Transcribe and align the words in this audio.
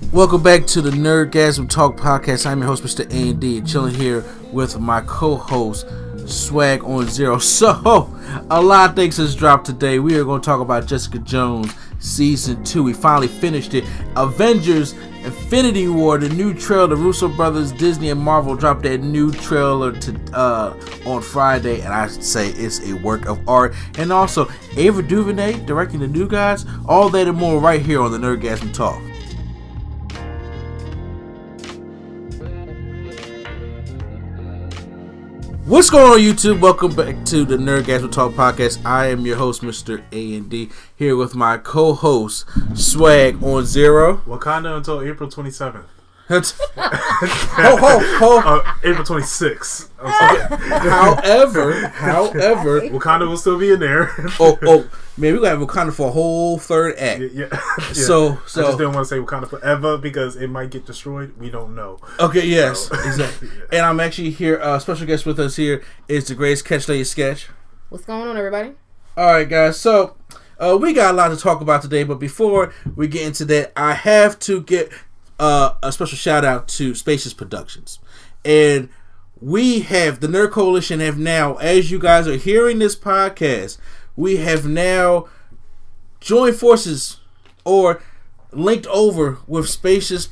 Welcome 0.00 0.44
back 0.44 0.64
to 0.68 0.80
the 0.80 0.90
Nerdgasm 0.90 1.68
Talk 1.68 1.96
podcast. 1.96 2.46
I'm 2.46 2.60
your 2.60 2.68
host, 2.68 2.84
Mr. 2.84 3.04
A 3.12 3.30
and 3.30 3.40
D, 3.40 3.60
chilling 3.60 3.94
here 3.94 4.24
with 4.52 4.78
my 4.78 5.00
co-host 5.00 5.86
Swag 6.24 6.84
on 6.84 7.08
Zero. 7.08 7.38
So, 7.40 8.08
a 8.48 8.62
lot 8.62 8.90
of 8.90 8.96
things 8.96 9.16
has 9.16 9.34
dropped 9.34 9.66
today. 9.66 9.98
We 9.98 10.16
are 10.16 10.24
going 10.24 10.40
to 10.40 10.46
talk 10.46 10.60
about 10.60 10.86
Jessica 10.86 11.18
Jones 11.18 11.74
season 11.98 12.62
two. 12.62 12.84
We 12.84 12.92
finally 12.92 13.26
finished 13.26 13.74
it. 13.74 13.84
Avengers 14.14 14.94
Infinity 15.24 15.88
War, 15.88 16.16
the 16.16 16.28
new 16.28 16.54
trailer. 16.54 16.86
The 16.86 16.96
Russo 16.96 17.28
brothers, 17.28 17.72
Disney 17.72 18.10
and 18.10 18.20
Marvel 18.20 18.54
dropped 18.54 18.84
that 18.84 18.98
new 18.98 19.32
trailer 19.32 19.92
to 19.92 20.16
uh, 20.32 20.74
on 21.06 21.22
Friday, 21.22 21.80
and 21.80 21.92
I 21.92 22.06
say 22.06 22.50
it's 22.50 22.80
a 22.88 22.92
work 22.94 23.26
of 23.26 23.46
art. 23.48 23.74
And 23.98 24.12
also, 24.12 24.48
Ava 24.76 25.02
DuVernay 25.02 25.66
directing 25.66 25.98
the 26.00 26.08
new 26.08 26.28
guys. 26.28 26.64
All 26.86 27.08
that 27.10 27.26
and 27.26 27.36
more 27.36 27.60
right 27.60 27.82
here 27.82 28.00
on 28.00 28.12
the 28.12 28.18
Nerdgasm 28.18 28.72
Talk. 28.72 29.02
What's 35.68 35.90
going 35.90 36.10
on, 36.10 36.18
YouTube? 36.20 36.60
Welcome 36.60 36.94
back 36.96 37.26
to 37.26 37.44
the 37.44 37.58
Nerdgasm 37.58 38.10
Talk 38.10 38.32
podcast. 38.32 38.82
I 38.86 39.08
am 39.08 39.26
your 39.26 39.36
host, 39.36 39.60
Mr. 39.60 40.02
A 40.12 40.36
and 40.36 40.48
D, 40.48 40.70
here 40.96 41.14
with 41.14 41.34
my 41.34 41.58
co-host 41.58 42.46
Swag 42.74 43.42
on 43.42 43.66
Zero. 43.66 44.22
Wakanda 44.26 44.78
until 44.78 45.02
April 45.02 45.28
27th. 46.28 46.58
ho 46.76 47.76
ho 47.76 48.18
ho. 48.18 48.38
Uh, 48.58 48.74
April 48.84 49.04
26th. 49.04 49.88
However, 49.98 51.88
however, 51.88 52.80
Wakanda 52.90 53.26
will 53.28 53.36
still 53.36 53.58
be 53.58 53.70
in 53.72 53.80
there. 53.80 54.10
oh 54.38 54.58
oh 54.62 54.88
man, 55.16 55.34
we 55.34 55.40
got 55.40 55.58
Wakanda 55.58 55.92
for 55.92 56.08
a 56.08 56.10
whole 56.12 56.58
third 56.58 56.96
act. 56.98 57.20
yeah, 57.32 57.48
yeah. 57.50 57.60
So- 57.92 58.32
I 58.34 58.38
so- 58.46 58.62
just 58.62 58.78
didn't 58.78 58.94
want 58.94 59.08
to 59.08 59.14
say 59.14 59.18
Wakanda 59.20 59.48
forever 59.48 59.98
because 59.98 60.36
it 60.36 60.48
might 60.48 60.70
get 60.70 60.86
destroyed. 60.86 61.36
We 61.38 61.50
don't 61.50 61.74
know. 61.74 61.98
Okay, 62.20 62.46
yes, 62.46 62.88
So- 62.88 62.94
exactly. 62.94 63.48
And 63.72 63.80
I'm 63.84 64.00
actually 64.00 64.30
here. 64.30 64.60
Uh, 64.60 64.78
special 64.78 65.06
guest 65.06 65.26
with 65.26 65.38
us 65.40 65.56
here 65.56 65.82
is 66.08 66.28
the 66.28 66.34
greatest 66.34 66.64
catch 66.64 66.88
lady 66.88 67.04
sketch. 67.04 67.48
What's 67.88 68.04
going 68.04 68.28
on, 68.28 68.36
everybody? 68.36 68.72
All 69.16 69.32
right, 69.32 69.48
guys. 69.48 69.78
So 69.80 70.16
uh, 70.60 70.78
we 70.80 70.92
got 70.92 71.14
a 71.14 71.16
lot 71.16 71.28
to 71.28 71.36
talk 71.36 71.60
about 71.60 71.82
today, 71.82 72.04
but 72.04 72.16
before 72.20 72.72
we 72.94 73.08
get 73.08 73.22
into 73.26 73.44
that, 73.46 73.72
I 73.76 73.94
have 73.94 74.38
to 74.40 74.60
get 74.62 74.92
uh, 75.38 75.74
a 75.82 75.92
special 75.92 76.16
shout 76.16 76.44
out 76.44 76.68
to 76.68 76.94
Spacious 76.94 77.32
Productions, 77.32 77.98
and 78.44 78.88
we 79.40 79.80
have 79.80 80.20
the 80.20 80.26
Nerd 80.26 80.50
Coalition 80.50 81.00
have 81.00 81.18
now, 81.18 81.54
as 81.56 81.90
you 81.90 81.98
guys 81.98 82.26
are 82.26 82.36
hearing 82.36 82.78
this 82.78 82.96
podcast, 82.96 83.78
we 84.16 84.38
have 84.38 84.66
now 84.66 85.28
joined 86.20 86.56
forces 86.56 87.20
or 87.64 88.02
linked 88.52 88.86
over 88.88 89.38
with 89.46 89.68
Spacious 89.68 90.28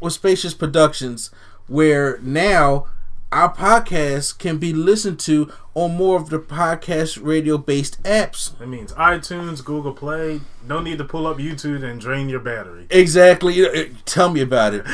with 0.00 0.12
Spacious 0.12 0.54
Productions, 0.54 1.30
where 1.66 2.18
now 2.22 2.86
our 3.32 3.52
podcast 3.52 4.38
can 4.38 4.58
be 4.58 4.72
listened 4.72 5.18
to 5.20 5.52
on 5.74 5.96
more 5.96 6.16
of 6.16 6.30
the 6.30 6.38
podcast 6.38 7.22
radio 7.22 7.58
based 7.58 8.02
apps. 8.04 8.56
That 8.58 8.68
means 8.68 8.92
iTunes, 8.92 9.64
Google 9.64 9.92
Play. 9.92 10.40
No 10.66 10.80
need 10.80 10.98
to 10.98 11.04
pull 11.04 11.26
up 11.26 11.38
YouTube 11.38 11.84
and 11.84 12.00
drain 12.00 12.28
your 12.28 12.40
battery. 12.40 12.86
Exactly. 12.90 13.94
Tell 14.04 14.30
me 14.30 14.40
about 14.40 14.74
it. 14.74 14.86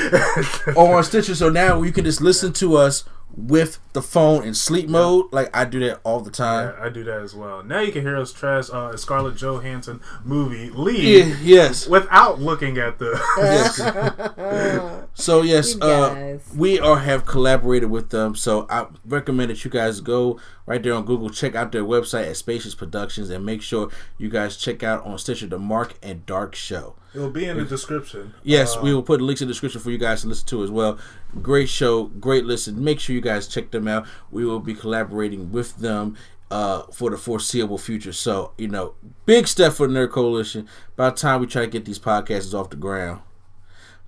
or 0.77 0.97
on 0.97 1.05
Stitcher, 1.05 1.35
so 1.35 1.49
now 1.49 1.83
you 1.83 1.93
can 1.93 2.05
just 2.05 2.21
listen 2.21 2.53
to 2.55 2.77
us 2.77 3.05
with 3.37 3.79
the 3.93 4.03
phone 4.03 4.45
in 4.45 4.55
sleep 4.55 4.89
mode. 4.89 5.27
Like 5.33 5.55
I 5.57 5.65
do 5.65 5.81
that 5.81 6.01
all 6.05 6.21
the 6.21 6.31
time. 6.31 6.75
Yeah, 6.77 6.85
I 6.85 6.89
do 6.89 7.05
that 7.05 7.21
as 7.23 7.35
well. 7.35 7.63
Now 7.63 7.81
you 7.81 7.93
can 7.93 8.03
hear 8.03 8.17
us 8.17 8.33
trash 8.33 8.71
uh, 8.71 8.91
a 8.95 8.99
Scarlett 8.99 9.37
Johansson 9.37 10.01
movie 10.25 10.71
Yeah, 10.75 11.37
yes. 11.43 11.87
without 11.89 12.41
looking 12.41 12.79
at 12.79 12.99
the. 12.99 13.13
yes. 13.39 15.07
So 15.15 15.43
yes, 15.43 15.81
uh, 15.81 16.39
we 16.57 16.79
are 16.79 16.99
have 16.99 17.27
collaborated 17.27 17.91
with 17.91 18.11
them. 18.11 18.35
So 18.35 18.67
I 18.69 18.87
recommend 19.05 19.51
that 19.51 19.65
you 19.65 19.71
guys 19.71 20.01
go 20.01 20.39
right 20.67 20.83
there 20.83 20.95
on 20.95 21.05
Google, 21.05 21.31
check 21.31 21.55
out 21.55 21.73
their 21.73 21.85
website 21.85 22.29
at 22.29 22.37
Spacious 22.37 22.75
Productions, 22.75 23.31
and 23.31 23.45
make 23.45 23.63
sure 23.63 23.91
you 24.19 24.29
guys 24.29 24.57
check 24.57 24.83
out 24.83 25.05
on 25.05 25.19
Stitcher 25.19 25.47
the 25.47 25.59
Mark 25.59 25.95
and 26.03 26.25
Dark 26.27 26.55
Show. 26.55 26.95
It 27.15 27.19
will 27.19 27.31
be 27.31 27.45
in 27.45 27.57
the 27.59 27.65
description. 27.65 28.35
Yes, 28.43 28.77
Uh, 28.77 28.81
we 28.83 28.95
will 28.95 29.03
put 29.03 29.21
links 29.21 29.43
in 29.43 29.49
the 29.49 29.53
description 29.53 29.81
for 29.81 29.91
you 29.91 29.99
guys 29.99 30.23
to 30.23 30.29
listen 30.29 30.47
to 30.49 30.63
as 30.65 30.71
well. 30.71 30.99
Great 31.43 31.69
show, 31.69 32.05
great 32.05 32.45
listen. 32.45 32.83
Make 32.83 33.01
sure 33.01 33.15
you 33.15 33.21
guys 33.21 33.47
check 33.49 33.71
them 33.71 33.87
out. 33.89 34.07
We 34.31 34.45
will 34.45 34.61
be 34.61 34.75
collaborating 34.75 35.53
with 35.53 35.77
them 35.79 36.17
uh, 36.51 36.83
for 36.93 37.11
the 37.11 37.17
foreseeable 37.17 37.79
future. 37.79 38.13
So, 38.13 38.53
you 38.59 38.69
know, 38.69 38.95
big 39.27 39.47
step 39.49 39.73
for 39.73 39.87
the 39.87 39.93
Nerd 39.95 40.11
Coalition. 40.11 40.69
By 40.97 41.11
the 41.11 41.17
time 41.17 41.41
we 41.41 41.47
try 41.47 41.63
to 41.63 41.71
get 41.71 41.85
these 41.85 41.99
podcasts 41.99 42.53
off 42.53 42.71
the 42.71 42.77
ground. 42.77 43.21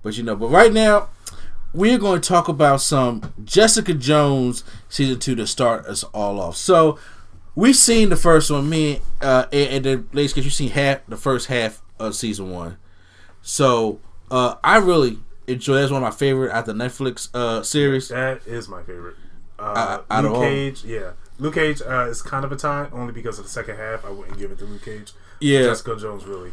But, 0.03 0.17
you 0.17 0.23
know, 0.23 0.35
but 0.35 0.49
right 0.49 0.71
now, 0.71 1.09
we're 1.73 1.97
going 1.97 2.21
to 2.21 2.27
talk 2.27 2.47
about 2.47 2.81
some 2.81 3.33
Jessica 3.43 3.93
Jones 3.93 4.63
season 4.87 5.19
two 5.19 5.35
to 5.35 5.47
start 5.47 5.85
us 5.87 6.03
all 6.05 6.39
off. 6.39 6.55
So, 6.55 6.99
we've 7.55 7.75
seen 7.75 8.09
the 8.09 8.15
first 8.15 8.51
one, 8.51 8.69
me 8.69 9.01
uh, 9.21 9.45
and, 9.51 9.69
and 9.69 9.85
then, 9.85 10.07
ladies, 10.13 10.31
because 10.33 10.45
you've 10.45 10.53
seen 10.53 10.69
half 10.69 10.99
the 11.07 11.17
first 11.17 11.47
half 11.47 11.81
of 11.99 12.15
season 12.15 12.51
one. 12.51 12.77
So 13.47 13.99
uh, 14.31 14.55
I 14.63 14.77
really 14.77 15.19
enjoy. 15.47 15.75
That's 15.75 15.91
one 15.91 16.01
of 16.03 16.07
my 16.11 16.15
favorite 16.17 16.51
at 16.51 16.65
the 16.65 16.73
Netflix 16.73 17.29
uh, 17.33 17.61
series. 17.61 18.09
That 18.09 18.41
is 18.47 18.67
my 18.67 18.81
favorite. 18.81 19.15
Uh, 19.59 19.99
out 20.09 20.25
of 20.25 20.31
Luke 20.31 20.33
all. 20.39 20.41
Cage, 20.41 20.83
yeah. 20.83 21.11
Luke 21.37 21.53
Cage 21.53 21.81
uh, 21.85 22.07
is 22.09 22.21
kind 22.23 22.43
of 22.43 22.51
a 22.51 22.55
tie, 22.55 22.87
only 22.91 23.13
because 23.13 23.37
of 23.37 23.45
the 23.45 23.51
second 23.51 23.77
half. 23.77 24.03
I 24.03 24.09
wouldn't 24.09 24.39
give 24.39 24.51
it 24.51 24.57
to 24.59 24.65
Luke 24.65 24.83
Cage. 24.83 25.13
Yeah, 25.39 25.61
Jessica 25.61 25.95
Jones 25.95 26.25
really. 26.25 26.51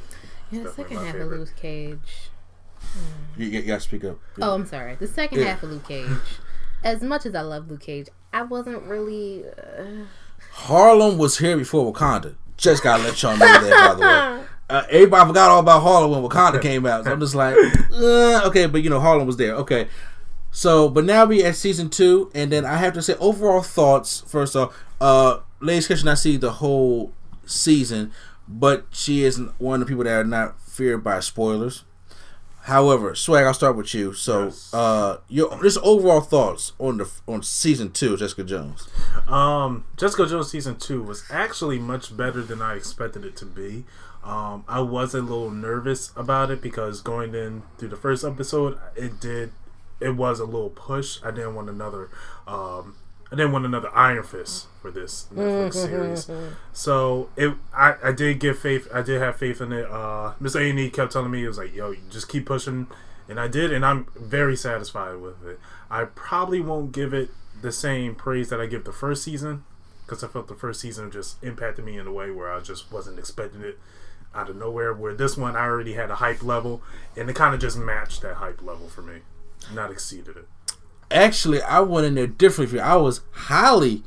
Yeah, 0.51 0.65
the 0.65 0.71
second 0.73 0.99
half 0.99 1.07
favorite. 1.15 1.33
of 1.33 1.39
Luke 1.41 1.53
Cage. 1.57 2.31
you, 3.39 3.47
you 3.47 3.63
gotta 3.63 3.81
speak 3.81 4.05
up. 4.05 4.19
Oh, 4.41 4.55
I'm 4.55 4.67
sorry. 4.67 4.97
The 4.97 5.07
second 5.07 5.39
Yeah. 5.41 5.47
half 5.47 5.63
of 5.63 5.71
Luke 5.71 5.89
Cage. 5.89 6.11
As 6.85 7.01
much 7.01 7.25
as 7.25 7.35
I 7.35 7.41
love 7.41 7.71
Luke 7.71 7.81
Cage, 7.81 8.09
I 8.35 8.43
wasn't 8.43 8.83
really. 8.83 9.45
Uh, 9.47 10.05
Harlem 10.53 11.17
was 11.17 11.39
here 11.39 11.57
before 11.57 11.91
Wakanda. 11.91 12.35
Just 12.59 12.83
gotta 12.83 13.03
let 13.03 13.23
y'all 13.23 13.37
know 13.37 13.47
that, 13.47 13.71
by 13.89 13.95
the 13.95 14.01
way. 14.41 14.45
Uh, 14.73 14.87
everybody 14.91 15.27
forgot 15.29 15.51
all 15.51 15.61
about 15.61 15.83
Harlem 15.83 16.11
when 16.23 16.31
Wakanda 16.31 16.61
came 16.63 16.87
out. 16.87 17.05
So 17.05 17.13
I'm 17.13 17.21
just 17.21 17.35
like, 17.35 17.57
uh, 17.93 18.43
okay, 18.47 18.67
but 18.67 18.83
you 18.83 18.89
know, 18.91 19.01
Harlem 19.01 19.27
was 19.27 19.37
there. 19.37 19.55
Okay. 19.57 19.89
So, 20.51 20.89
but 20.89 21.05
now 21.05 21.25
we 21.25 21.45
at 21.45 21.57
season 21.57 21.89
two, 21.91 22.31
and 22.35 22.51
then 22.53 22.65
I 22.65 22.77
have 22.77 22.93
to 22.95 23.03
say 23.03 23.15
overall 23.21 23.63
thoughts. 23.63 24.23
First 24.27 24.55
off, 24.57 24.75
uh, 25.01 25.39
Ladies 25.61 25.89
Kitchen, 25.89 26.09
I 26.09 26.15
see 26.15 26.37
the 26.37 26.53
whole 26.53 27.13
season, 27.47 28.13
but 28.49 28.87
she 28.91 29.25
is 29.25 29.41
one 29.59 29.81
of 29.83 29.87
the 29.87 29.91
people 29.91 30.05
that 30.05 30.13
are 30.21 30.25
not 30.25 30.61
feared 30.61 31.03
by 31.05 31.21
spoilers. 31.21 31.85
However, 32.67 33.15
Swag, 33.17 33.45
I'll 33.45 33.55
start 33.55 33.77
with 33.77 33.93
you. 33.93 34.13
So, 34.13 34.45
Yes. 34.45 34.73
uh, 34.73 35.19
your 35.29 35.61
just 35.63 35.79
overall 35.83 36.21
thoughts 36.21 36.73
on 36.79 36.99
the 36.99 37.11
on 37.27 37.43
season 37.43 37.91
two, 37.91 38.17
Jessica 38.17 38.45
Jones. 38.45 38.89
Um, 39.27 39.85
Jessica 39.97 40.27
Jones 40.27 40.51
season 40.51 40.77
two 40.77 41.03
was 41.03 41.25
actually 41.31 41.79
much 41.81 42.17
better 42.17 42.41
than 42.43 42.63
I 42.63 42.75
expected 42.75 43.25
it 43.25 43.37
to 43.39 43.47
be. 43.47 43.85
Um, 44.25 44.65
I 44.69 44.81
was 44.81 45.15
a 45.15 45.21
little 45.21 45.51
nervous 45.51 46.13
about 46.17 46.51
it 46.51 46.61
because 46.63 47.01
going 47.01 47.35
in 47.35 47.63
through 47.79 47.89
the 47.89 47.97
first 47.97 48.25
episode, 48.25 48.79
it 48.95 49.21
did, 49.21 49.53
it 50.01 50.11
was 50.17 50.39
a 50.39 50.45
little 50.45 50.71
push. 50.71 51.19
I 51.25 51.31
didn't 51.33 51.55
want 51.57 51.69
another, 51.69 52.09
um, 52.47 52.97
I 53.33 53.37
didn't 53.37 53.53
want 53.53 53.65
another 53.65 53.91
Iron 53.97 54.23
Fist 54.23 54.67
for 54.81 54.91
this 54.91 55.27
Netflix 55.35 55.75
series. 55.75 56.31
So 56.73 57.31
it, 57.37 57.55
I, 57.75 57.95
I 58.05 58.13
did 58.13 58.39
give 58.39 58.59
faith. 58.59 58.87
I 58.95 59.03
did 59.03 59.21
have 59.21 59.37
faith 59.37 59.61
in 59.61 59.73
it. 59.73 59.91
Uh, 59.91 60.35
Miss 60.39 60.55
A 60.55 60.71
and 60.71 60.79
E 60.79 60.91
kept 60.91 61.13
telling 61.13 61.31
me 61.31 61.45
it 61.45 61.49
was 61.49 61.59
like, 61.59 61.75
yo, 61.75 61.91
you 61.91 61.99
just 62.11 62.29
keep 62.29 62.47
pushing, 62.47 62.87
and 63.29 63.41
I 63.41 63.49
did, 63.49 63.73
and 63.73 63.85
I'm 63.85 64.07
very 64.15 64.57
satisfied 64.57 65.17
with 65.17 65.45
it. 65.47 65.59
I 65.91 66.05
probably 66.05 66.61
won't 66.61 66.93
give 66.93 67.13
it 67.13 67.31
the 67.61 67.73
same 67.73 68.15
praise 68.15 68.51
that 68.51 68.61
I 68.61 68.67
give 68.67 68.85
the 68.85 68.93
first 68.93 69.23
season 69.25 69.65
because 70.05 70.23
I 70.23 70.29
felt 70.29 70.49
the 70.49 70.55
first 70.55 70.81
season 70.81 71.11
just 71.11 71.43
impacted 71.43 71.85
me 71.85 71.97
in 71.97 72.07
a 72.07 72.13
way 72.13 72.31
where 72.31 72.53
I 72.53 72.61
just 72.61 72.93
wasn't 72.93 73.19
expecting 73.19 73.63
it 73.63 73.79
out 74.35 74.51
of 74.51 74.57
nowhere. 74.57 74.93
Where 74.93 75.15
this 75.15 75.37
one, 75.37 75.57
I 75.57 75.61
already 75.61 75.95
had 75.95 76.11
a 76.11 76.17
hype 76.17 76.43
level, 76.43 76.83
and 77.17 77.29
it 77.29 77.37
kind 77.37 77.55
of 77.55 77.61
just 77.61 77.77
matched 77.77 78.23
that 78.23 78.37
hype 78.37 78.63
level 78.63 78.89
for 78.89 79.03
me, 79.03 79.21
not 79.73 79.91
exceeded 79.91 80.37
it. 80.37 80.49
Actually, 81.11 81.61
I 81.63 81.81
went 81.81 82.07
in 82.07 82.15
there 82.15 82.27
differently. 82.27 82.81
I 82.81 82.97
was 82.97 83.21
highly 83.33 84.03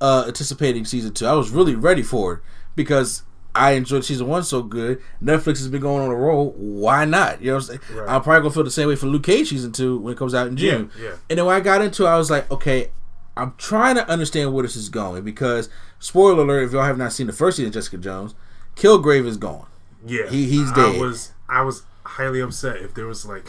uh, 0.00 0.24
anticipating 0.26 0.84
season 0.84 1.12
two. 1.14 1.26
I 1.26 1.32
was 1.32 1.50
really 1.50 1.74
ready 1.74 2.02
for 2.02 2.34
it 2.34 2.40
because 2.76 3.22
I 3.54 3.72
enjoyed 3.72 4.04
season 4.04 4.28
one 4.28 4.44
so 4.44 4.62
good. 4.62 5.02
Netflix 5.22 5.58
has 5.58 5.68
been 5.68 5.80
going 5.80 6.04
on 6.04 6.10
a 6.10 6.14
roll. 6.14 6.52
Why 6.56 7.04
not? 7.04 7.40
You 7.40 7.48
know 7.48 7.54
what 7.54 7.62
I'm 7.62 7.66
saying? 7.66 7.80
Right. 7.92 8.08
I'm 8.08 8.22
probably 8.22 8.42
gonna 8.42 8.54
feel 8.54 8.64
the 8.64 8.70
same 8.70 8.88
way 8.88 8.96
for 8.96 9.06
Luke 9.06 9.24
Cage 9.24 9.48
season 9.48 9.72
two 9.72 9.98
when 9.98 10.12
it 10.12 10.16
comes 10.16 10.34
out 10.34 10.46
in 10.46 10.56
June. 10.56 10.90
Yeah, 10.96 11.04
yeah. 11.04 11.14
And 11.28 11.38
then 11.38 11.46
when 11.46 11.56
I 11.56 11.60
got 11.60 11.82
into 11.82 12.04
it, 12.04 12.08
I 12.08 12.16
was 12.16 12.30
like, 12.30 12.48
okay, 12.52 12.90
I'm 13.36 13.54
trying 13.56 13.96
to 13.96 14.08
understand 14.08 14.52
where 14.52 14.62
this 14.62 14.76
is 14.76 14.88
going 14.88 15.24
because 15.24 15.68
spoiler 15.98 16.42
alert, 16.42 16.64
if 16.64 16.72
y'all 16.72 16.84
have 16.84 16.98
not 16.98 17.12
seen 17.12 17.26
the 17.26 17.32
first 17.32 17.56
season 17.56 17.68
of 17.68 17.74
Jessica 17.74 17.98
Jones, 17.98 18.34
Kilgrave 18.78 19.26
is 19.26 19.36
gone. 19.36 19.66
Yeah, 20.06 20.28
He- 20.28 20.46
he's 20.46 20.70
dead. 20.72 20.78
I 20.86 20.92
dead. 20.92 21.00
was 21.00 21.32
I 21.48 21.62
was 21.62 21.82
highly 22.04 22.40
upset 22.40 22.76
if 22.76 22.94
there 22.94 23.06
was 23.06 23.26
like 23.26 23.46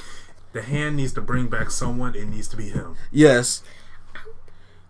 the 0.53 0.61
hand 0.61 0.97
needs 0.97 1.13
to 1.13 1.21
bring 1.21 1.47
back 1.47 1.69
someone. 1.71 2.15
It 2.15 2.27
needs 2.27 2.47
to 2.49 2.57
be 2.57 2.69
him. 2.69 2.95
Yes. 3.11 3.61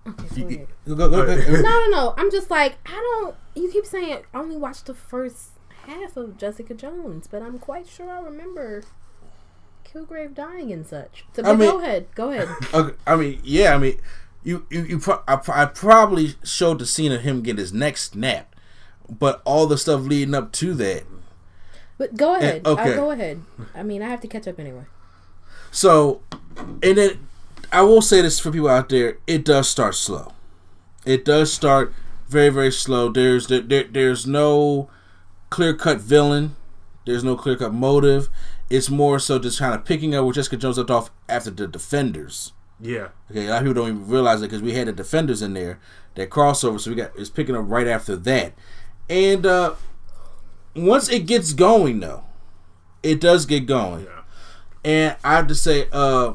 Okay. 0.08 0.66
Go, 0.88 0.96
go, 0.96 1.10
go, 1.10 1.26
go. 1.26 1.36
No, 1.36 1.62
no, 1.62 1.88
no. 1.90 2.14
I'm 2.18 2.32
just 2.32 2.50
like 2.50 2.78
I 2.86 2.92
don't. 2.92 3.36
You 3.56 3.70
keep 3.72 3.86
saying 3.86 4.20
I 4.34 4.40
only 4.40 4.58
watched 4.58 4.86
the 4.86 4.94
first 4.94 5.50
half 5.86 6.16
of 6.18 6.38
Jessica 6.38 6.74
Jones, 6.74 7.28
but 7.30 7.42
I'm 7.42 7.60
quite 7.60 7.88
sure 7.88 8.10
I 8.10 8.20
remember 8.22 8.84
Kilgrave 9.86 10.34
dying 10.34 10.72
and 10.72 10.88
such. 10.88 11.26
So, 11.36 11.42
I 11.44 11.46
but 11.48 11.58
mean- 11.60 11.70
go 11.72 11.80
ahead, 11.82 12.08
go 12.16 12.30
ahead. 12.32 12.48
Okay, 12.74 12.96
I 13.06 13.16
mean, 13.18 13.40
yeah, 13.44 13.76
I 13.76 13.78
mean, 13.78 14.00
you 14.44 14.66
you, 14.70 14.84
you 14.84 15.00
pro- 15.00 15.22
I, 15.28 15.40
I 15.50 15.66
probably 15.66 16.36
showed 16.44 16.80
the 16.80 16.86
scene 16.86 17.12
of 17.12 17.22
him 17.22 17.42
get 17.42 17.58
his 17.58 17.74
neck 17.74 17.98
snapped, 17.98 18.56
but 19.10 19.42
all 19.46 19.68
the 19.68 19.78
stuff 19.78 20.02
leading 20.02 20.36
up 20.36 20.52
to 20.54 20.74
that. 20.76 21.04
But 21.98 22.16
go 22.16 22.36
ahead. 22.36 22.66
okay. 22.66 22.82
I'll 22.92 22.96
go 22.96 23.12
ahead. 23.12 23.42
I 23.76 23.84
mean, 23.84 24.02
I 24.02 24.08
have 24.08 24.22
to 24.22 24.28
catch 24.28 24.48
up 24.48 24.60
anyway. 24.60 24.86
So, 25.72 26.22
and 26.82 26.98
then 26.98 27.28
I 27.72 27.82
will 27.82 28.02
say 28.02 28.22
this 28.22 28.40
for 28.40 28.52
people 28.52 28.70
out 28.70 28.90
there: 28.90 29.18
it 29.28 29.44
does 29.46 29.68
start 29.70 29.96
slow. 29.96 30.34
It 31.06 31.26
does 31.26 31.52
start 31.52 31.94
very 32.28 32.50
very 32.50 32.72
slow. 32.72 33.10
There's 33.10 33.48
there, 33.48 33.62
there 33.62 33.84
there's 33.84 34.26
no 34.26 34.90
clear 35.50 35.74
cut 35.74 36.00
villain. 36.00 36.56
There's 37.06 37.24
no 37.24 37.36
clear 37.36 37.56
cut 37.56 37.74
motive. 37.74 38.30
It's 38.70 38.90
more 38.90 39.18
so 39.20 39.40
just 39.40 39.60
kind 39.60 39.74
of 39.74 39.84
picking 39.84 40.14
up 40.14 40.24
where 40.24 40.34
Jessica 40.34 40.58
Jones 40.58 40.78
left 40.78 40.92
off 40.92 41.10
after 41.28 41.50
the 41.50 41.68
Defenders. 41.68 42.54
Yeah, 42.80 43.10
Okay, 43.30 43.48
a 43.48 43.50
lot 43.50 43.58
of 43.58 43.64
people 43.64 43.74
don't 43.84 43.90
even 43.90 44.08
realize 44.08 44.40
it 44.42 44.46
because 44.46 44.62
we 44.62 44.74
had 44.74 44.88
the 44.88 44.94
Defenders 44.94 45.42
in 45.42 45.54
there, 45.54 45.80
that 46.16 46.30
crossover. 46.30 46.80
So 46.80 46.92
we 46.92 46.96
got 46.96 47.12
it's 47.18 47.30
picking 47.30 47.56
up 47.56 47.66
right 47.68 47.88
after 47.88 48.16
that, 48.16 48.54
and 49.10 49.46
uh 49.46 49.74
once 50.76 51.10
it 51.10 51.26
gets 51.26 51.54
going 51.54 52.00
though, 52.00 52.24
it 53.04 53.20
does 53.20 53.46
get 53.46 53.66
going. 53.66 54.06
yeah. 54.06 54.22
And 54.86 55.16
I 55.24 55.36
have 55.36 55.48
to 55.48 55.56
say, 55.56 55.88
uh 55.92 56.34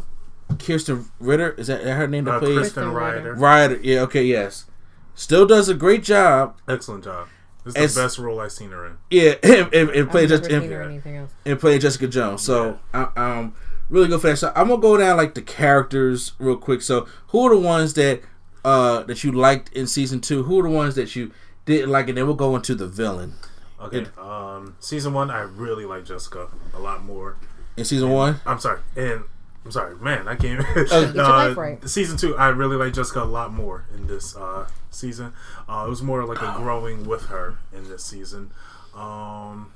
Kirsten 0.59 1.07
Ritter 1.19 1.53
is 1.53 1.69
that 1.69 1.83
her 1.83 2.07
name 2.07 2.25
that 2.25 2.35
Uh, 2.37 2.39
plays 2.41 2.57
Kristen 2.59 2.85
Kristen 2.85 2.93
Ryder, 2.95 3.35
Ryder? 3.35 3.81
Yeah, 3.83 4.01
okay, 4.03 4.25
yes. 4.25 4.67
Still 5.15 5.47
does 5.47 5.69
a 5.69 5.75
great 5.75 6.03
job. 6.03 6.57
excellent 6.69 7.05
job. 7.05 7.29
This 7.65 7.75
It's- 7.75 7.91
is 7.91 7.95
the 7.97 8.03
best 8.03 8.19
role 8.19 8.41
I've 8.41 8.53
seen 8.53 8.71
her 8.73 8.85
in. 8.87 8.97
Yeah, 9.11 9.35
and, 9.43 9.73
and, 9.75 9.91
and 9.91 10.01
I've 10.01 10.11
play 10.11 10.23
never 10.23 10.37
just 10.37 10.45
seen 10.45 10.55
and, 10.63 10.73
her 10.73 10.81
or 10.81 10.83
anything 10.83 11.17
else. 11.17 11.31
and 11.47 11.59
play 11.59 11.79
Jessica 11.79 12.07
Jones. 12.09 12.43
So 12.43 12.79
I, 12.93 13.09
I'm 13.17 13.55
really 13.89 14.09
good 14.09 14.21
for 14.21 14.27
that. 14.29 14.37
So 14.37 14.53
I'm 14.55 14.69
gonna 14.69 14.83
go 14.83 14.97
down 14.99 15.17
like 15.17 15.35
the 15.35 15.41
characters 15.43 16.33
real 16.39 16.57
quick. 16.59 16.83
So 16.83 17.07
who 17.29 17.47
are 17.47 17.55
the 17.55 17.61
ones 17.61 17.95
that 17.95 18.21
uh 18.65 19.05
that 19.05 19.25
you 19.25 19.33
liked 19.33 19.73
in 19.73 19.87
season 19.87 20.21
two? 20.21 20.43
Who 20.43 20.61
are 20.61 20.65
the 20.65 20.69
ones 20.75 20.95
that 20.97 21.17
you 21.17 21.31
didn't 21.65 21.91
like? 21.91 22.09
And 22.09 22.19
then 22.19 22.27
we'll 22.27 22.35
go 22.37 22.55
into 22.57 22.75
the 22.75 22.87
villain 22.87 23.35
Okay, 23.81 24.07
um, 24.19 24.77
season 24.81 25.13
one, 25.13 25.31
I 25.31 25.41
really 25.41 25.85
like 25.85 26.05
Jessica 26.07 26.49
a 26.75 26.79
lot 26.79 27.05
more. 27.05 27.37
in 27.77 27.85
season 27.85 28.09
one. 28.11 28.41
I'm 28.47 28.59
sorry, 28.59 28.81
and 28.97 29.25
I'm 29.65 29.71
sorry, 29.73 29.97
man, 29.97 30.27
I 30.27 30.37
can't. 30.37 30.65
Get 30.75 30.91
your 30.91 31.13
life 31.25 31.57
right. 31.57 31.89
Season 31.89 32.17
two, 32.17 32.35
I 32.37 32.49
really 32.49 32.77
like 32.77 32.95
Jessica 32.95 33.23
a 33.23 33.25
lot 33.25 33.53
more 33.53 33.85
in 33.95 34.07
this 34.07 34.37
uh, 34.37 34.69
season. 34.91 35.33
Uh, 35.69 35.85
it 35.87 35.91
was 35.91 36.03
more 36.03 36.25
like 36.25 36.41
a 36.41 36.55
growing 36.57 37.05
with 37.07 37.27
her 37.27 37.59
in 37.75 37.89
this 37.89 38.05
season. 38.05 38.53
Um, 38.95 39.73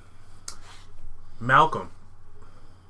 Malcolm, 1.40 1.90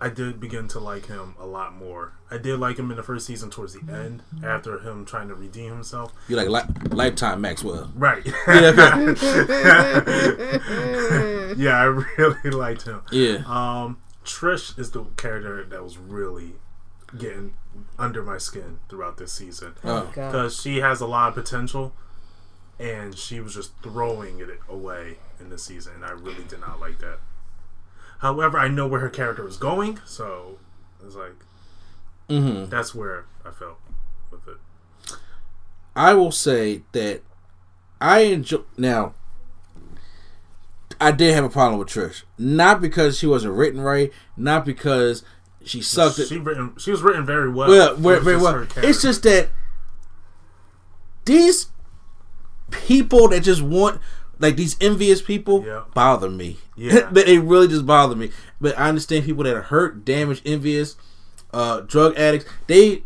I 0.01 0.09
did 0.11 0.39
begin 0.39 0.69
to 0.69 0.79
like 0.79 1.07
him 1.07 1.35
a 1.41 1.47
lot 1.47 1.75
more. 1.75 2.13
I 2.31 2.39
did 2.39 2.59
like 2.61 2.79
him 2.79 2.91
in 2.93 2.97
the 2.97 3.03
first 3.03 3.27
season 3.27 3.51
towards 3.51 3.75
the 3.75 3.81
end, 3.93 4.23
after 4.45 4.79
him 4.79 5.05
trying 5.05 5.27
to 5.29 5.35
redeem 5.35 5.73
himself. 5.73 6.13
You 6.29 6.37
like 6.37 6.49
li- 6.49 6.73
Lifetime 6.91 7.41
Maxwell? 7.41 7.91
Right. 7.97 8.25
Yeah, 8.49 9.15
yeah, 11.57 11.79
I 11.79 11.85
really 11.85 12.51
liked 12.51 12.83
him. 12.83 13.03
yeah. 13.11 13.43
Um, 13.47 13.99
Trish 14.25 14.79
is 14.79 14.91
the 14.91 15.05
character 15.17 15.65
that 15.65 15.83
was 15.83 15.97
really 15.99 16.55
getting 17.17 17.55
under 17.99 18.23
my 18.23 18.37
skin 18.39 18.79
throughout 18.91 19.17
this 19.17 19.33
season 19.33 19.75
Oh. 19.83 20.07
Because 20.15 20.61
she 20.61 20.79
has 20.79 21.01
a 21.01 21.07
lot 21.07 21.29
of 21.31 21.35
potential, 21.35 21.95
and 22.79 23.17
she 23.17 23.41
was 23.41 23.55
just 23.55 23.73
throwing 23.83 24.41
it 24.41 24.49
away 24.69 25.17
in 25.41 25.49
the 25.49 25.57
season, 25.59 25.95
and 25.95 26.05
I 26.05 26.11
really 26.11 26.45
did 26.47 26.61
not 26.61 26.79
like 26.81 26.99
that. 26.99 27.19
However, 28.19 28.59
I 28.59 28.69
know 28.69 28.87
where 28.87 29.01
her 29.01 29.09
character 29.11 29.45
was 29.45 29.57
going, 29.57 30.01
so 30.05 30.59
it's 31.05 31.15
like 31.15 31.35
hmm 32.29 32.67
that's 32.67 32.95
where 32.95 33.25
I 33.45 33.51
felt 33.51 33.79
with 34.31 34.47
it. 34.49 34.57
I 35.97 36.15
will 36.15 36.33
say 36.33 36.83
that 36.93 37.23
I 38.01 38.21
enjoy 38.21 38.61
now. 38.77 39.15
I 41.01 41.13
did 41.13 41.35
have 41.35 41.45
a 41.45 41.49
problem 41.49 41.79
with 41.79 41.89
Trish, 41.89 42.25
not 42.37 42.81
because 42.81 43.19
she 43.19 43.27
wasn't 43.27 43.55
written 43.55 43.81
right, 43.81 44.13
not 44.37 44.67
because 44.67 45.23
she 45.65 45.81
sucked. 45.81 46.17
She 46.17 46.37
It. 46.37 46.43
written, 46.43 46.75
she 46.77 46.91
was 46.91 47.03
written 47.03 47.25
very 47.25 47.49
well. 47.51 47.69
Well, 47.69 47.95
very, 47.97 48.21
very 48.21 48.37
well. 48.37 48.67
It's 48.79 49.01
just 49.03 49.23
that 49.23 49.51
these 51.25 51.69
people 52.71 53.29
that 53.29 53.41
just 53.41 53.63
want, 53.63 54.01
like 54.39 54.57
these 54.57 54.77
envious 54.81 55.21
people, 55.23 55.65
Yeah. 55.67 55.83
bother 55.95 56.31
me. 56.31 56.59
Yeah. 56.77 57.09
But 57.13 57.27
they 57.27 57.39
really 57.39 57.69
just 57.69 57.87
bother 57.87 58.15
me. 58.17 58.31
But 58.61 58.79
I 58.79 58.89
understand 58.89 59.25
people 59.25 59.45
that 59.45 59.55
are 59.55 59.63
hurt, 59.63 60.05
damaged, 60.05 60.43
envious, 60.47 60.97
uh, 61.53 61.81
drug 61.81 62.17
addicts. 62.17 62.49
They 62.67 63.03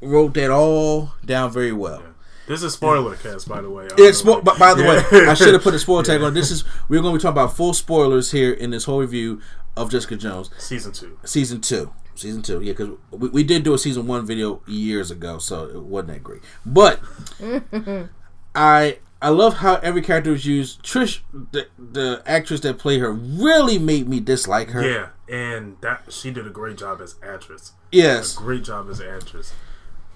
wrote 0.00 0.34
that 0.34 0.50
all 0.50 1.12
down 1.24 1.50
very 1.52 1.72
well. 1.72 2.02
This 2.46 2.62
is 2.62 2.72
spoiler 2.72 3.14
cast, 3.16 3.46
by 3.48 3.60
the 3.60 3.68
way. 3.68 3.84
I 3.84 3.88
don't 3.88 3.98
Yeah, 3.98 4.04
know 4.06 4.10
spo- 4.12 4.38
if- 4.38 4.44
by, 4.44 4.58
by 4.58 4.74
the 4.74 4.82
way, 4.84 5.26
I 5.28 5.34
should 5.34 5.52
have 5.52 5.62
put 5.62 5.74
a 5.74 5.78
spoiler 5.78 6.02
tag 6.02 6.22
on. 6.22 6.32
This 6.32 6.50
is 6.50 6.64
we're 6.88 7.02
going 7.02 7.12
to 7.12 7.18
be 7.18 7.22
talking 7.22 7.32
about 7.42 7.54
full 7.56 7.74
spoilers 7.74 8.30
here 8.30 8.52
in 8.52 8.70
this 8.70 8.84
whole 8.84 9.00
review 9.00 9.40
of 9.76 9.90
Jessica 9.90 10.16
Jones 10.16 10.50
season 10.58 10.92
two. 10.92 11.18
season 11.24 11.60
two. 11.60 11.92
Season 12.14 12.42
two, 12.42 12.60
yeah, 12.62 12.72
because 12.72 12.88
we, 13.12 13.28
we 13.28 13.42
did 13.44 13.62
do 13.62 13.74
a 13.74 13.78
season 13.78 14.06
one 14.08 14.26
video 14.26 14.60
years 14.66 15.10
ago, 15.12 15.38
so 15.38 15.66
it 15.66 15.80
wasn't 15.82 16.08
that 16.08 16.24
great. 16.24 16.42
But 16.66 17.00
I 18.54 18.98
I 19.20 19.30
love 19.30 19.54
how 19.54 19.76
every 19.76 20.02
character 20.02 20.30
was 20.30 20.46
used. 20.46 20.82
Trish, 20.84 21.20
the 21.32 21.66
the 21.78 22.22
actress 22.26 22.60
that 22.60 22.78
played 22.78 23.00
her, 23.00 23.12
really 23.12 23.78
made 23.78 24.08
me 24.08 24.20
dislike 24.20 24.70
her. 24.70 24.82
Yeah, 24.88 25.08
and 25.28 25.76
that 25.80 26.04
she 26.12 26.30
did 26.30 26.46
a 26.46 26.50
great 26.50 26.76
job 26.78 27.00
as 27.00 27.16
actress. 27.22 27.72
Yes, 27.90 28.34
Great 28.36 28.62
job 28.64 28.88
as 28.90 29.00
actress. 29.00 29.52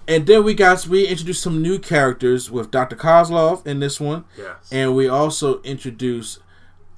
and 0.06 0.26
then 0.26 0.44
we 0.44 0.54
got 0.54 0.86
we 0.86 1.06
introduced 1.06 1.42
some 1.42 1.60
new 1.62 1.78
characters 1.78 2.50
with 2.50 2.70
Dr. 2.70 2.94
Kozlov 2.96 3.66
in 3.66 3.80
this 3.80 3.98
one. 4.00 4.24
Yes. 4.38 4.68
and 4.70 4.94
we 4.94 5.08
also 5.08 5.60
introduced 5.62 6.38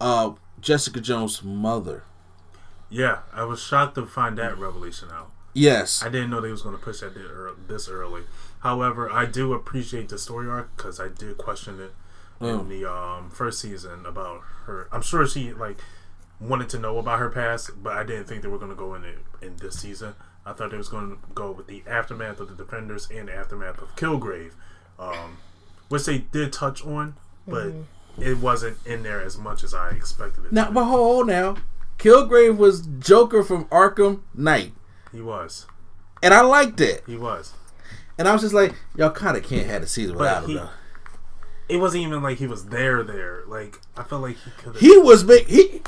uh, 0.00 0.32
Jessica 0.60 1.00
Jones' 1.00 1.42
mother. 1.42 2.02
yeah, 2.90 3.20
I 3.32 3.44
was 3.44 3.62
shocked 3.62 3.94
to 3.94 4.04
find 4.06 4.36
that 4.38 4.58
revelation 4.58 5.08
out. 5.10 5.30
Yes, 5.54 6.02
I 6.02 6.08
didn't 6.08 6.30
know 6.30 6.40
they 6.40 6.50
was 6.50 6.62
going 6.62 6.76
to 6.76 6.82
push 6.82 7.00
that 7.00 7.14
this 7.68 7.88
early. 7.88 8.22
However, 8.64 9.12
I 9.12 9.26
do 9.26 9.52
appreciate 9.52 10.08
the 10.08 10.18
story 10.18 10.48
arc 10.48 10.74
because 10.76 10.98
I 10.98 11.08
did 11.08 11.38
question 11.38 11.78
it 11.80 11.92
Oh. 12.40 12.60
in 12.60 12.68
the 12.68 12.90
um, 12.90 13.30
first 13.30 13.60
season 13.60 14.04
about 14.06 14.40
her. 14.64 14.88
I'm 14.90 15.02
sure 15.02 15.24
she 15.26 15.52
like 15.52 15.78
wanted 16.40 16.68
to 16.70 16.78
know 16.80 16.98
about 16.98 17.20
her 17.20 17.30
past, 17.30 17.70
but 17.82 17.92
I 17.92 18.02
didn't 18.02 18.24
think 18.24 18.42
they 18.42 18.48
were 18.48 18.58
going 18.58 18.70
to 18.72 18.76
go 18.76 18.94
in 18.94 19.04
it 19.04 19.18
in 19.40 19.56
this 19.58 19.78
season. 19.78 20.14
I 20.44 20.52
thought 20.52 20.72
they 20.72 20.76
was 20.76 20.88
going 20.88 21.10
to 21.10 21.18
go 21.34 21.52
with 21.52 21.68
the 21.68 21.84
aftermath 21.86 22.40
of 22.40 22.48
the 22.48 22.54
Defenders 22.54 23.08
and 23.14 23.28
the 23.28 23.34
aftermath 23.34 23.80
of 23.80 23.94
Kilgrave, 23.96 24.52
um, 24.98 25.36
which 25.88 26.06
they 26.06 26.18
did 26.18 26.52
touch 26.52 26.84
on, 26.84 27.14
but 27.46 27.72
it 28.18 28.38
wasn't 28.38 28.78
in 28.84 29.02
there 29.04 29.22
as 29.22 29.38
much 29.38 29.62
as 29.62 29.72
I 29.72 29.90
expected 29.90 30.46
it. 30.46 30.52
now 30.52 30.64
to 30.64 30.70
be. 30.70 30.74
but 30.74 30.84
hold 30.86 31.26
now. 31.28 31.56
Kilgrave 31.98 32.56
was 32.56 32.80
Joker 32.98 33.42
from 33.44 33.66
Arkham 33.66 34.22
Knight, 34.34 34.72
He 35.12 35.20
was. 35.20 35.66
and 36.22 36.34
I 36.34 36.40
liked 36.40 36.80
it. 36.80 37.04
He 37.06 37.16
was. 37.16 37.52
And 38.18 38.28
I 38.28 38.32
was 38.32 38.42
just 38.42 38.54
like, 38.54 38.74
y'all 38.96 39.10
kind 39.10 39.36
of 39.36 39.42
can't 39.42 39.66
have 39.66 39.82
the 39.82 39.88
season 39.88 40.16
without 40.16 40.44
him. 40.44 40.50
he- 40.50 40.56
though. 40.56 40.68
It 41.66 41.78
wasn't 41.78 42.04
even 42.04 42.22
like 42.22 42.36
he 42.38 42.46
was 42.46 42.66
there. 42.66 43.02
There, 43.02 43.42
like 43.46 43.80
I 43.96 44.02
felt 44.02 44.20
like 44.20 44.36
he 44.36 44.50
could. 44.58 44.76
He 44.76 44.98
was 44.98 45.24
make 45.24 45.48
he, 45.48 45.80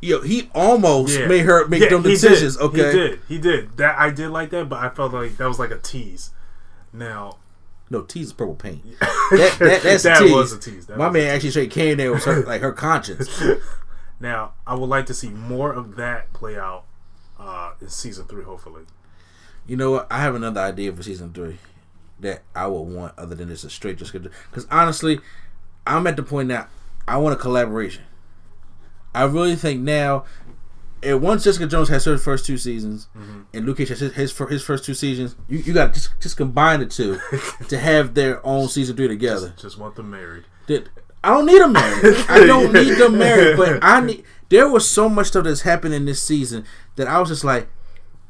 yo, 0.00 0.20
he 0.20 0.48
almost 0.54 1.18
made 1.18 1.44
her 1.46 1.66
make 1.66 1.90
them 1.90 2.04
he 2.04 2.10
decisions. 2.10 2.56
Did. 2.56 2.62
Okay, 2.64 2.86
he 2.92 2.92
did. 2.96 3.20
He 3.28 3.38
did. 3.38 3.76
That 3.76 3.98
I 3.98 4.10
did 4.10 4.28
like 4.30 4.50
that, 4.50 4.68
but 4.68 4.78
I 4.84 4.88
felt 4.88 5.12
like 5.12 5.36
that 5.38 5.48
was 5.48 5.58
like 5.58 5.72
a 5.72 5.78
tease. 5.78 6.30
Now 6.92 7.38
no, 7.90 8.02
tease 8.02 8.26
is 8.28 8.32
purple 8.32 8.54
paint. 8.54 8.84
That, 9.32 9.56
that 9.58 9.82
that's 9.82 10.04
That 10.04 10.22
a 10.22 10.24
tease. 10.26 10.32
was 10.32 10.52
a 10.52 10.60
tease. 10.60 10.86
That 10.86 10.96
My 10.98 11.10
man 11.10 11.34
actually 11.34 11.50
straight 11.50 11.72
came 11.72 11.96
there 11.96 12.12
with 12.12 12.22
her 12.24 12.42
like 12.44 12.60
her 12.60 12.72
conscience. 12.72 13.42
Now, 14.20 14.52
I 14.66 14.74
would 14.74 14.88
like 14.88 15.04
to 15.06 15.14
see 15.14 15.28
more 15.28 15.72
of 15.72 15.96
that 15.96 16.32
play 16.32 16.56
out 16.56 16.84
uh, 17.38 17.72
in 17.82 17.88
season 17.90 18.24
three, 18.26 18.44
hopefully. 18.44 18.84
You 19.66 19.76
know 19.76 19.90
what? 19.92 20.06
I 20.10 20.20
have 20.20 20.34
another 20.34 20.60
idea 20.60 20.92
for 20.92 21.02
season 21.02 21.32
three 21.32 21.58
that 22.20 22.42
I 22.54 22.66
would 22.66 22.80
want 22.82 23.18
other 23.18 23.34
than 23.34 23.48
just 23.48 23.64
a 23.64 23.70
straight 23.70 23.98
just 23.98 24.12
because 24.12 24.66
honestly, 24.70 25.20
I'm 25.86 26.06
at 26.06 26.16
the 26.16 26.22
point 26.22 26.48
now 26.48 26.68
I 27.06 27.16
want 27.18 27.34
a 27.34 27.38
collaboration. 27.38 28.04
I 29.14 29.24
really 29.24 29.56
think 29.56 29.80
now, 29.80 30.24
and 31.02 31.20
once 31.22 31.44
Jessica 31.44 31.66
Jones 31.66 31.88
has 31.88 32.04
her 32.04 32.18
first 32.18 32.44
two 32.46 32.58
seasons, 32.58 33.08
Mm-hmm. 33.16 33.40
and 33.54 33.66
Luke 33.66 33.78
Cage 33.78 33.88
has 33.88 34.00
his, 34.00 34.12
his 34.12 34.38
his 34.48 34.62
first 34.62 34.84
two 34.84 34.94
seasons, 34.94 35.36
you, 35.48 35.58
you 35.58 35.72
got 35.72 35.88
to 35.94 36.00
just 36.00 36.10
just 36.20 36.36
combine 36.36 36.80
the 36.80 36.86
two 36.86 37.18
to 37.68 37.78
have 37.78 38.14
their 38.14 38.44
own 38.46 38.68
season 38.68 38.96
three 38.96 39.08
together. 39.08 39.54
Just 39.58 39.78
want 39.78 39.94
them 39.96 40.10
married. 40.10 40.44
That 40.66 40.88
I 41.24 41.30
don't 41.30 41.46
need 41.46 41.60
them 41.60 41.72
married. 41.72 42.16
I 42.28 42.46
don't 42.46 42.72
need 42.72 42.90
them 42.98 43.18
married, 43.18 43.56
but 43.56 43.78
I 43.82 44.00
need. 44.04 44.24
There 44.48 44.68
was 44.68 44.88
so 44.88 45.08
much 45.08 45.28
stuff 45.28 45.44
that's 45.44 45.62
happened 45.62 45.92
in 45.94 46.04
this 46.04 46.22
season 46.22 46.64
that 46.96 47.08
I 47.08 47.18
was 47.18 47.28
just 47.30 47.42
like, 47.42 47.68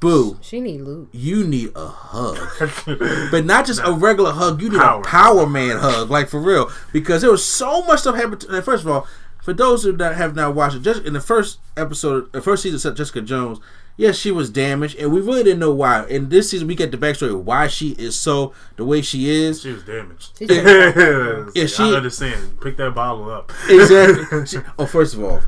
"Boo, 0.01 0.39
She 0.43 0.61
need 0.61 0.83
Luke. 0.83 1.09
you 1.13 1.45
need 1.47 1.71
a 1.75 1.87
hug." 1.89 2.39
but 3.31 3.45
not 3.45 3.67
just 3.67 3.81
a 3.85 3.93
regular 3.93 4.33
hug. 4.33 4.61
You 4.63 4.71
need 4.71 4.81
Power. 4.81 5.01
a 5.01 5.05
power 5.05 5.47
man 5.47 5.79
hug, 5.79 6.11
like 6.11 6.29
for 6.29 6.41
real. 6.41 6.71
Because 6.93 7.23
there 7.23 7.31
was 7.31 7.45
so 7.45 7.83
much 7.85 8.01
stuff 8.01 8.17
happened. 8.17 8.43
To, 8.43 8.63
first 8.63 8.85
of 8.85 8.91
all, 8.91 9.07
for 9.43 9.53
those 9.53 9.85
who 9.85 9.93
not, 9.97 10.15
have 10.17 10.35
not 10.35 10.55
watched 10.55 10.77
it, 10.77 10.83
just 10.83 11.03
in 11.05 11.13
the 11.13 11.21
first 11.21 11.59
episode, 11.77 12.33
the 12.33 12.43
first 12.43 12.63
season 12.63 12.91
of 12.91 12.97
Jessica 12.97 13.21
Jones, 13.23 13.59
yes, 13.97 14.17
she 14.17 14.31
was 14.33 14.51
damaged, 14.51 14.99
and 14.99 15.13
we 15.13 15.21
really 15.21 15.45
didn't 15.45 15.61
know 15.61 15.73
why. 15.73 16.05
In 16.07 16.29
this 16.31 16.51
season, 16.51 16.67
we 16.67 16.75
get 16.75 16.91
the 16.91 16.99
backstory 16.99 17.33
of 17.33 17.47
why 17.47 17.69
she 17.69 17.91
is 17.93 18.19
so 18.19 18.53
the 18.77 18.85
way 18.85 19.01
she 19.03 19.31
is. 19.31 19.63
She 19.63 19.71
was 19.73 19.85
damaged. 19.85 20.33
Yeah, 20.41 21.47
Yeah, 21.55 21.67
she- 21.67 21.83
I 21.85 21.97
understand. 21.97 22.61
Pick 22.61 22.77
that 22.79 22.95
bottle 22.95 23.31
up. 23.31 23.53
Exactly. 23.69 24.47
She- 24.47 24.59
oh, 24.79 24.87
first 24.87 25.15
of 25.15 25.23
all, 25.23 25.41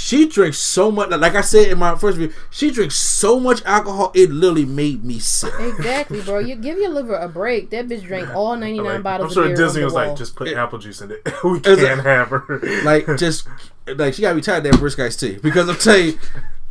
she 0.00 0.26
drinks 0.26 0.56
so 0.56 0.90
much. 0.90 1.10
Like 1.10 1.34
I 1.34 1.42
said 1.42 1.68
in 1.68 1.78
my 1.78 1.94
first 1.94 2.16
review, 2.16 2.34
she 2.50 2.70
drinks 2.70 2.94
so 2.96 3.38
much 3.38 3.62
alcohol. 3.66 4.10
It 4.14 4.30
literally 4.30 4.64
made 4.64 5.04
me 5.04 5.18
sick. 5.18 5.52
Exactly, 5.58 6.22
bro. 6.22 6.38
You 6.38 6.56
give 6.56 6.78
your 6.78 6.88
liver 6.88 7.16
a 7.16 7.28
break. 7.28 7.68
That 7.68 7.86
bitch 7.86 8.04
drank 8.06 8.30
all 8.34 8.56
ninety 8.56 8.78
nine 8.78 8.86
Like, 8.86 9.02
bottles. 9.02 9.36
I'm 9.36 9.42
sure 9.42 9.50
of 9.52 9.56
beer 9.56 9.66
Disney 9.66 9.84
was 9.84 9.92
the 9.92 9.98
like, 9.98 10.16
just 10.16 10.36
put 10.36 10.48
apple 10.48 10.78
juice 10.78 11.02
in 11.02 11.10
it. 11.10 11.20
we 11.44 11.60
can't 11.60 12.00
a- 12.00 12.02
have 12.02 12.30
her. 12.30 12.60
Like 12.82 13.04
just 13.18 13.46
like 13.86 14.14
she 14.14 14.22
got 14.22 14.30
to 14.30 14.36
be 14.36 14.40
tired 14.40 14.64
of 14.64 14.72
that 14.72 14.78
brisk 14.80 14.98
iced 14.98 15.20
tea 15.20 15.36
because 15.36 15.68
I'm 15.68 15.76
telling 15.76 16.06
you, 16.06 16.18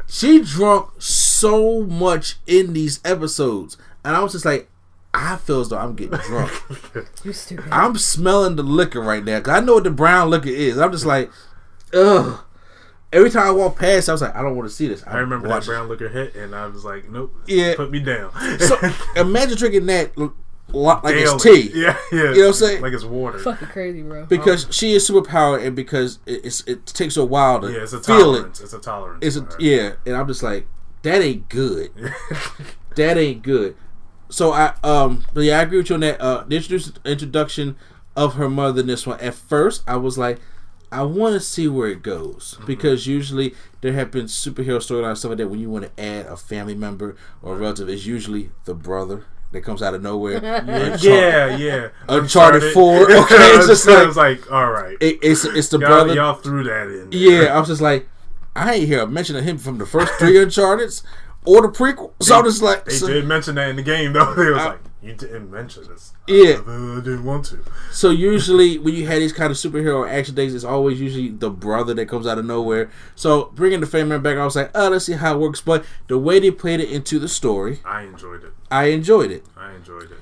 she 0.07 0.41
drunk 0.41 0.89
so 0.98 1.83
much 1.83 2.38
in 2.48 2.74
these 2.74 3.00
episodes, 3.05 3.77
and 4.03 4.15
I 4.15 4.21
was 4.24 4.31
just 4.31 4.45
like, 4.45 4.69
I 5.13 5.36
feel 5.36 5.62
as 5.62 5.69
though 5.69 5.77
I'm 5.77 5.93
getting 5.95 6.17
drunk. 6.17 6.51
you 7.24 7.33
stupid. 7.33 7.71
I'm 7.71 7.95
smelling 7.95 8.55
the 8.55 8.63
liquor 8.63 9.01
right 9.01 9.24
now 9.24 9.38
because 9.38 9.53
I 9.55 9.63
know 9.63 9.75
what 9.75 9.83
the 9.83 9.91
brown 9.91 10.31
liquor 10.31 10.50
is. 10.50 10.79
I'm 10.79 10.91
just 10.91 11.05
like, 11.05 11.29
ugh. 11.93 12.39
Every 13.11 13.31
time 13.31 13.47
I 13.47 13.51
walk 13.51 13.77
past, 13.77 14.07
I 14.07 14.11
was 14.11 14.21
like, 14.21 14.35
I 14.35 14.41
don't 14.43 14.55
want 14.55 14.69
to 14.69 14.75
see 14.75 14.87
this. 14.87 15.03
I 15.07 15.17
remember 15.17 15.47
that 15.47 15.65
brown 15.65 15.89
liquor 15.89 16.09
hit, 16.09 16.35
and 16.35 16.53
I 16.53 16.67
was 16.67 16.85
like, 16.85 17.09
nope. 17.09 17.33
Yeah. 17.47 17.75
Put 17.75 17.89
me 17.91 17.99
down. 17.99 18.31
So 18.59 18.77
imagine 19.15 19.57
drinking 19.57 19.87
that 19.87 20.11
l- 20.17 20.35
lo- 20.67 21.01
like 21.03 21.15
it's 21.15 21.41
tea. 21.43 21.71
Yeah, 21.73 21.97
yeah. 22.11 22.19
You 22.19 22.23
know 22.23 22.39
what 22.41 22.47
I'm 22.47 22.53
saying? 22.53 22.81
Like 22.81 22.93
it's 22.93 23.03
water. 23.03 23.39
Fucking 23.39 23.69
crazy, 23.69 24.03
bro. 24.03 24.25
because 24.25 24.67
she 24.69 24.93
is 24.93 25.09
superpowered 25.09 25.65
and 25.65 25.75
because 25.75 26.19
it, 26.27 26.45
it's, 26.45 26.61
it 26.67 26.85
takes 26.85 27.17
a 27.17 27.25
while 27.25 27.61
to 27.61 27.71
yeah, 27.71 27.79
it's 27.79 27.93
a 27.93 27.99
feel 27.99 28.33
tolerance. 28.33 28.61
It's 28.61 28.73
a 28.73 28.79
tolerance. 28.79 29.25
It's 29.25 29.35
a, 29.37 29.45
for 29.45 29.61
yeah, 29.61 29.93
and 30.05 30.15
I'm 30.15 30.27
just 30.27 30.43
like, 30.43 30.67
that 31.01 31.21
ain't 31.21 31.49
good. 31.49 31.91
that 32.95 33.17
ain't 33.17 33.41
good. 33.41 33.75
So 34.29 34.53
I 34.53 34.75
um, 34.83 35.25
but 35.33 35.41
yeah, 35.41 35.59
I 35.59 35.63
agree 35.63 35.79
with 35.79 35.89
you 35.89 35.95
on 35.95 36.01
that. 36.01 36.21
Uh, 36.21 36.43
the 36.47 36.57
introduce, 36.57 36.91
introduction 37.05 37.75
of 38.15 38.35
her 38.35 38.49
mother 38.49 38.81
in 38.81 38.87
this 38.87 39.07
one. 39.07 39.19
At 39.19 39.33
first, 39.33 39.83
I 39.87 39.95
was 39.95 40.17
like, 40.17 40.39
I 40.91 41.03
want 41.03 41.34
to 41.34 41.39
see 41.39 41.67
where 41.67 41.88
it 41.89 42.01
goes 42.01 42.55
Mm-hmm. 42.58 42.65
because 42.65 43.05
usually 43.08 43.53
there 43.81 43.93
have 43.93 44.12
been 44.12 44.25
superhero 44.25 44.77
storylines 44.77 45.17
stuff 45.17 45.29
like 45.29 45.38
that. 45.39 45.48
When 45.50 45.60
you 45.60 45.69
want 45.69 45.86
to 45.96 46.03
add 46.03 46.25
a 46.25 46.36
family 46.38 46.75
member 46.75 47.15
or 47.41 47.55
a 47.55 47.58
relative, 47.58 47.89
it's 47.89 48.05
usually 48.05 48.51
the 48.65 48.74
brother 48.74 49.25
that 49.51 49.62
comes 49.62 49.81
out 49.81 49.93
of 49.93 50.01
nowhere. 50.01 50.38
Uncharted- 50.43 51.01
Yeah, 51.03 51.58
yeah. 51.58 51.88
Uncharted 52.08 52.74
4, 52.74 53.01
okay, 53.12 53.36
it's 53.55 53.67
just 53.67 53.88
I 53.88 54.00
like- 54.00 54.08
was 54.08 54.17
like, 54.17 54.51
all 54.51 54.72
right. 54.72 54.98
It, 55.00 55.19
it's 55.22 55.46
it's 55.46 55.69
the 55.69 55.79
y'all, 55.79 55.88
brother. 55.89 56.13
y'all 56.13 56.36
threw 56.36 56.63
that 56.63 56.88
in. 56.88 57.10
there. 57.10 57.19
Yeah, 57.43 57.55
I 57.55 57.60
was 57.60 57.67
just 57.69 57.81
like, 57.81 58.08
I 58.55 58.74
ain't 58.75 58.88
hear 58.88 59.01
a 59.03 59.08
mention 59.08 59.36
of 59.36 59.43
him 59.43 59.58
from 59.58 59.77
the 59.77 59.86
first 59.86 60.12
three 60.13 60.38
Uncharted's 60.41 61.03
or 61.46 61.62
the 61.62 61.69
prequel. 61.69 62.12
So 62.22 62.36
I'm 62.38 62.43
just 62.46 62.62
like, 62.62 62.86
They 62.86 62.93
so, 62.93 63.08
did 63.08 63.25
mention 63.25 63.55
that 63.55 63.69
in 63.69 63.75
the 63.77 63.81
game, 63.84 64.13
though. 64.13 64.34
They 64.34 64.50
was 64.51 64.60
I- 64.62 64.65
like, 64.69 64.79
you 65.01 65.13
didn't 65.13 65.50
mention 65.50 65.88
this. 65.88 66.13
Yeah. 66.27 66.62
I, 66.68 66.98
I 66.98 67.01
didn't 67.01 67.24
want 67.24 67.46
to. 67.46 67.63
so 67.91 68.10
usually 68.10 68.77
when 68.77 68.94
you 68.96 69.08
had 69.08 69.22
these 69.22 69.32
kind 69.32 69.50
of 69.50 69.58
superhero 69.58 70.10
action 70.10 70.36
days, 70.36 70.53
it's 70.53 70.65
always 70.65 71.00
usually 71.00 71.29
the 71.29 71.50
brother 71.50 71.94
that 71.94 72.08
comes 72.08 72.27
out 72.27 72.38
of 72.38 72.46
nowhere. 72.46 72.91
So 73.15 73.46
bringing 73.56 73.79
the 73.79 73.88
family 73.88 74.20
back, 74.20 74.38
I 74.38 74.44
was 74.44 74.56
like, 74.56 74.72
oh, 74.75 74.89
let's 74.89 75.06
see 75.06 75.13
how 75.13 75.36
it 75.36 75.39
works. 75.39 75.62
But 75.62 75.86
the 76.08 76.18
way 76.18 76.39
they 76.39 76.51
played 76.51 76.82
it 76.82 76.91
into 76.91 77.18
the 77.18 77.29
story, 77.29 77.79
I 77.86 78.01
enjoyed 78.03 78.44
it. 78.44 78.53
I 78.70 78.86
enjoyed 78.86 79.32
it. 79.32 79.46
I 79.56 79.74
enjoyed 79.74 80.12
it. 80.12 80.18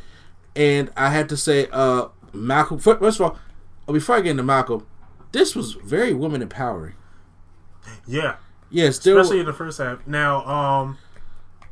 And 0.56 0.92
I 0.96 1.10
had 1.10 1.30
to 1.30 1.38
say, 1.38 1.68
uh, 1.72 2.10
Malcolm. 2.34 2.78
First 2.80 3.20
of 3.20 3.22
all, 3.22 3.40
uh, 3.88 3.94
before 3.94 4.16
I 4.16 4.22
get 4.22 4.32
into 4.32 4.44
Malcolm, 4.44 4.86
this 5.32 5.56
was 5.56 5.74
very 5.74 6.14
woman 6.14 6.42
empowering. 6.42 6.94
Yeah. 8.06 8.36
Yes, 8.70 8.98
Especially 8.98 9.38
were, 9.38 9.42
in 9.42 9.46
the 9.46 9.54
first 9.54 9.78
half. 9.78 10.06
Now, 10.06 10.46
um, 10.46 10.98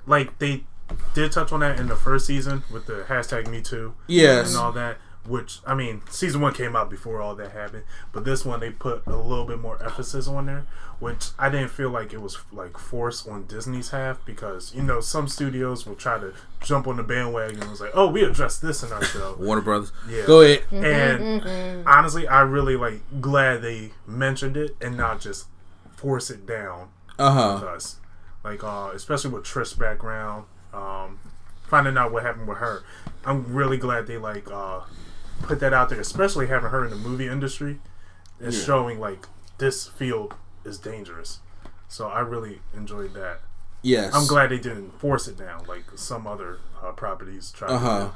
like 0.05 0.39
they 0.39 0.63
did 1.13 1.31
touch 1.31 1.51
on 1.51 1.61
that 1.61 1.79
in 1.79 1.87
the 1.87 1.95
first 1.95 2.25
season 2.27 2.63
with 2.71 2.85
the 2.85 3.05
hashtag 3.07 3.47
Me 3.47 3.61
Too. 3.61 3.95
Yes. 4.07 4.49
And 4.49 4.57
all 4.57 4.71
that. 4.73 4.97
Which 5.27 5.57
I 5.65 5.73
mean, 5.73 6.03
season 6.07 6.39
one 6.39 6.53
came 6.53 6.75
out 6.75 6.87
before 6.87 7.19
all 7.19 7.33
that 7.37 7.51
happened, 7.51 7.83
but 8.11 8.25
this 8.25 8.45
one 8.45 8.59
they 8.59 8.69
put 8.69 9.01
a 9.07 9.15
little 9.15 9.45
bit 9.45 9.59
more 9.59 9.81
emphasis 9.83 10.27
on 10.27 10.45
there, 10.45 10.67
which 10.99 11.29
I 11.39 11.49
didn't 11.49 11.71
feel 11.71 11.89
like 11.89 12.13
it 12.13 12.21
was 12.21 12.37
like 12.51 12.77
forced 12.77 13.27
on 13.27 13.47
Disney's 13.47 13.89
half 13.89 14.23
because 14.23 14.75
you 14.75 14.83
know 14.83 15.01
some 15.01 15.27
studios 15.27 15.87
will 15.87 15.95
try 15.95 16.19
to 16.19 16.31
jump 16.61 16.85
on 16.85 16.97
the 16.97 17.01
bandwagon 17.03 17.59
and 17.59 17.71
was 17.71 17.81
like, 17.81 17.89
oh, 17.95 18.07
we 18.11 18.23
addressed 18.23 18.61
this 18.61 18.83
in 18.83 18.91
our 18.93 19.03
show, 19.03 19.35
Warner 19.39 19.63
Brothers. 19.63 19.91
Yeah. 20.07 20.27
Go 20.27 20.41
ahead. 20.41 20.61
and 20.71 21.87
honestly, 21.87 22.27
I 22.27 22.41
really 22.41 22.75
like 22.77 23.01
glad 23.19 23.63
they 23.63 23.93
mentioned 24.05 24.55
it 24.55 24.75
and 24.79 24.95
not 24.95 25.21
just 25.21 25.47
force 25.95 26.29
it 26.29 26.45
down 26.45 26.89
Uh 27.17 27.31
huh. 27.31 27.51
with 27.59 27.63
us. 27.69 27.99
Like, 28.43 28.63
uh, 28.63 28.91
especially 28.93 29.31
with 29.31 29.43
Trish's 29.43 29.73
background, 29.73 30.45
um, 30.75 31.19
finding 31.67 31.97
out 31.97 32.11
what 32.11 32.23
happened 32.23 32.47
with 32.47 32.57
her. 32.59 32.83
I'm 33.25 33.53
really 33.53 33.77
glad 33.77 34.07
they 34.07 34.17
like 34.17 34.49
uh, 34.51 34.81
put 35.41 35.59
that 35.61 35.73
out 35.73 35.89
there, 35.89 35.99
especially 35.99 36.47
having 36.47 36.69
her 36.69 36.83
in 36.83 36.89
the 36.91 36.95
movie 36.97 37.27
industry 37.27 37.79
and 38.39 38.53
showing 38.53 38.99
like 38.99 39.27
this 39.57 39.87
field 39.87 40.35
is 40.63 40.77
dangerous. 40.77 41.39
So 41.87 42.07
I 42.07 42.19
really 42.19 42.61
enjoyed 42.75 43.13
that. 43.13 43.39
Yes. 43.81 44.13
I'm 44.15 44.27
glad 44.27 44.49
they 44.49 44.57
didn't 44.57 44.99
force 44.99 45.27
it 45.27 45.37
down 45.37 45.65
like 45.67 45.83
some 45.95 46.25
other 46.27 46.59
uh, 46.83 46.91
properties 46.91 47.51
try. 47.51 47.67
Uh 47.69 47.77
huh. 47.77 48.09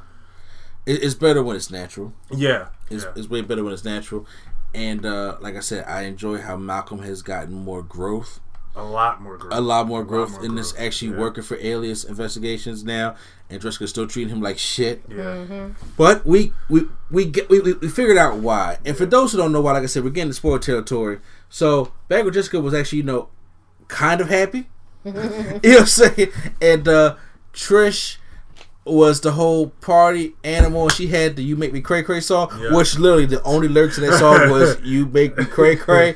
It, 0.85 1.03
it's 1.03 1.13
better 1.13 1.43
when 1.43 1.55
it's 1.55 1.69
natural. 1.69 2.13
Yeah, 2.31 2.69
It's, 2.89 3.03
yeah. 3.03 3.11
it's 3.15 3.29
way 3.29 3.41
better 3.41 3.63
when 3.63 3.73
it's 3.73 3.85
natural. 3.85 4.25
And 4.73 5.05
uh, 5.05 5.37
like 5.39 5.55
I 5.55 5.59
said, 5.59 5.85
I 5.87 6.03
enjoy 6.03 6.39
how 6.39 6.57
Malcolm 6.57 6.99
has 7.03 7.21
gotten 7.21 7.53
more 7.53 7.81
growth, 7.83 8.39
a 8.75 8.83
lot 8.83 9.21
more 9.21 9.37
growth. 9.37 9.53
a 9.53 9.61
lot 9.61 9.87
more 9.87 10.03
growth 10.03 10.31
more 10.33 10.45
in 10.45 10.55
this 10.55 10.71
growth, 10.71 10.85
actually 10.85 11.11
yeah. 11.11 11.17
working 11.17 11.43
for 11.43 11.57
Alias 11.59 12.03
investigations 12.03 12.83
now. 12.83 13.15
And 13.49 13.61
Jessica's 13.61 13.89
still 13.89 14.07
treating 14.07 14.31
him 14.33 14.41
like 14.41 14.59
shit. 14.59 15.03
Yeah, 15.09 15.69
But 15.97 16.25
we 16.25 16.53
we 16.69 16.83
we 17.09 17.25
get 17.25 17.49
we, 17.49 17.59
we, 17.61 17.73
we 17.73 17.89
figured 17.89 18.17
out 18.17 18.37
why. 18.37 18.77
And 18.85 18.95
for 18.95 19.05
those 19.05 19.31
who 19.31 19.39
don't 19.39 19.51
know 19.51 19.61
why, 19.61 19.73
like 19.73 19.83
I 19.83 19.87
said, 19.87 20.03
we're 20.03 20.11
getting 20.11 20.29
to 20.29 20.35
spoiler 20.35 20.59
territory. 20.59 21.19
So 21.49 21.91
back 22.07 22.23
when 22.25 22.33
Jessica 22.33 22.59
was 22.59 22.73
actually, 22.73 22.99
you 22.99 23.05
know, 23.05 23.29
kind 23.87 24.21
of 24.21 24.29
happy. 24.29 24.69
you 25.03 25.13
know 25.13 25.21
what 25.61 25.79
I'm 25.79 25.85
saying? 25.87 26.31
And 26.61 26.87
uh 26.87 27.15
Trish 27.53 28.17
was 28.85 29.21
the 29.21 29.31
whole 29.31 29.67
party 29.81 30.33
animal 30.43 30.83
and 30.83 30.91
she 30.91 31.07
had 31.07 31.35
the 31.35 31.43
You 31.43 31.55
Make 31.55 31.73
Me 31.73 31.81
Cray 31.81 32.01
Cray 32.01 32.21
song, 32.21 32.49
Yeah. 32.59 32.73
which 32.75 32.97
literally 32.97 33.25
the 33.27 33.41
only 33.43 33.67
lyrics 33.67 33.97
in 33.97 34.05
that 34.05 34.17
song 34.17 34.49
was 34.49 34.79
You 34.83 35.05
Make 35.05 35.37
Me 35.37 35.45
Cray 35.45 35.75
Cray. 35.75 36.13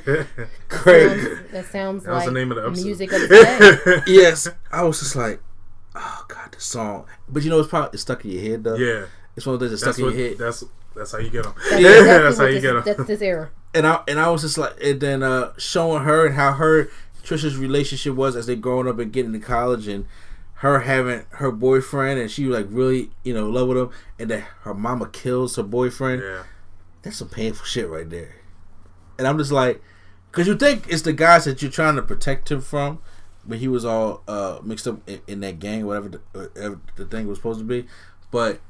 Cray. 0.70 1.08
Sounds- 1.08 1.52
that 1.52 1.66
sounds 1.66 2.04
That 2.04 2.12
was 2.12 2.20
like 2.20 2.26
the 2.28 2.32
name 2.34 2.52
of 2.52 2.58
the 2.58 2.66
episode. 2.68 2.86
music 2.86 3.12
of 3.12 3.22
the 3.22 3.28
day. 4.06 4.12
yes. 4.12 4.48
I 4.72 4.84
was 4.84 5.00
just 5.00 5.16
like, 5.16 5.40
Oh 5.96 6.26
god, 6.28 6.52
the 6.52 6.60
song. 6.60 7.06
But 7.30 7.44
you 7.44 7.50
know 7.52 7.60
it's 7.60 7.70
probably 7.70 7.92
it's 7.94 8.02
stuck 8.02 8.26
in 8.26 8.32
your 8.32 8.42
head 8.42 8.64
though. 8.64 8.76
yeah. 8.76 9.06
It's 9.36 9.46
one 9.46 9.54
of 9.56 9.60
those 9.60 9.70
that's 9.72 9.84
That's 9.84 9.98
stuck 9.98 10.06
what. 10.08 10.14
in 10.14 10.20
your 10.20 10.30
head. 10.30 10.38
That's 10.40 10.64
that's 10.96 11.12
how 11.12 11.18
you 11.20 11.30
get 11.30 11.44
them. 11.44 11.54
That's, 11.70 11.72
Yeah, 11.82 11.90
exactly 11.90 12.24
that's 12.24 12.38
how 12.38 12.46
you 12.46 12.54
this, 12.54 12.62
get 12.64 12.74
them. 12.74 12.84
That's 12.86 13.08
this 13.08 13.22
era. 13.22 13.50
and 13.76 13.86
I 13.88 14.00
and 14.08 14.20
I 14.20 14.30
was 14.30 14.42
just 14.42 14.58
like, 14.58 14.74
and 14.84 15.00
then 15.00 15.22
uh, 15.24 15.54
showing 15.58 16.04
her 16.04 16.26
and 16.26 16.36
how 16.36 16.54
her 16.54 16.90
Trisha's 17.24 17.58
relationship 17.58 18.16
was 18.16 18.36
as 18.36 18.48
they 18.48 18.56
growing 18.56 18.88
up 18.88 18.98
and 19.00 19.12
getting 19.14 19.34
to 19.34 19.40
college, 19.40 19.88
and 19.88 20.06
her 20.64 20.80
having 20.80 21.26
her 21.32 21.52
boyfriend, 21.52 22.20
and 22.22 22.32
she 22.32 22.46
like 22.46 22.68
really 22.70 23.12
you 23.24 23.34
know 23.34 23.50
love 23.50 23.68
with 23.68 23.78
him, 23.78 23.90
and 24.18 24.32
that 24.32 24.44
her 24.62 24.74
mama 24.74 25.08
kills 25.10 25.58
her 25.58 25.64
boyfriend. 25.64 26.22
Yeah. 26.22 26.44
That's 27.02 27.18
some 27.18 27.28
painful 27.28 27.66
shit 27.66 27.90
right 27.90 28.10
there. 28.10 28.36
And 29.20 29.28
I'm 29.28 29.38
just 29.38 29.52
like, 29.52 29.82
because 30.32 30.48
you 30.48 30.56
think 30.56 30.86
it's 30.88 31.02
the 31.02 31.12
guys 31.12 31.44
that 31.44 31.62
you're 31.62 31.70
trying 31.70 31.98
to 31.98 32.02
protect 32.02 32.50
him 32.50 32.62
from, 32.62 33.00
but 33.46 33.58
he 33.58 33.68
was 33.68 33.84
all 33.84 34.24
uh, 34.26 34.60
mixed 34.64 34.88
up 34.88 35.08
in, 35.08 35.20
in 35.28 35.40
that 35.42 35.60
gang, 35.60 35.86
whatever 35.86 36.08
the, 36.08 36.22
whatever 36.32 36.80
the 36.96 37.04
thing 37.06 37.28
was 37.28 37.40
supposed 37.40 37.60
to 37.60 37.66
be. 37.66 37.86
But 38.32 38.62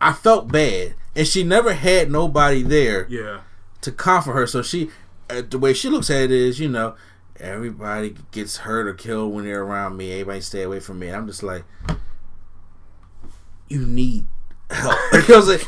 I 0.00 0.12
felt 0.12 0.50
bad, 0.50 0.94
and 1.14 1.24
she 1.26 1.44
never 1.44 1.72
had 1.72 2.10
nobody 2.10 2.62
there 2.62 3.06
Yeah. 3.08 3.42
to 3.82 3.92
comfort 3.92 4.32
her. 4.32 4.46
So 4.48 4.60
she, 4.60 4.90
uh, 5.30 5.42
the 5.48 5.58
way 5.58 5.72
she 5.72 5.88
looks 5.88 6.10
at 6.10 6.22
it 6.24 6.30
is, 6.32 6.58
you 6.58 6.68
know, 6.68 6.96
everybody 7.42 8.14
gets 8.30 8.58
hurt 8.58 8.86
or 8.86 8.94
killed 8.94 9.34
when 9.34 9.44
they're 9.44 9.62
around 9.62 9.96
me. 9.96 10.12
Everybody 10.12 10.40
stay 10.40 10.62
away 10.62 10.80
from 10.80 10.98
me. 11.00 11.08
And 11.08 11.16
I'm 11.16 11.26
just 11.26 11.42
like, 11.42 11.64
you 13.68 13.84
need 13.86 14.26
help 14.70 14.98
because 15.12 15.48
like, 15.48 15.66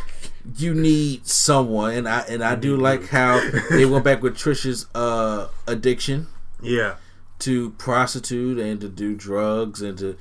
you 0.56 0.74
need 0.74 1.26
someone. 1.26 1.94
And 1.94 2.08
I 2.08 2.20
and 2.28 2.42
I 2.44 2.54
do 2.54 2.76
like 2.76 3.08
how 3.08 3.40
they 3.70 3.84
went 3.86 4.04
back 4.04 4.22
with 4.22 4.36
Trisha's 4.36 4.86
uh, 4.94 5.48
addiction. 5.66 6.28
Yeah. 6.62 6.94
to 7.40 7.70
prostitute 7.72 8.58
and 8.58 8.80
to 8.80 8.88
do 8.88 9.14
drugs 9.14 9.82
and 9.82 9.98
to 9.98 10.16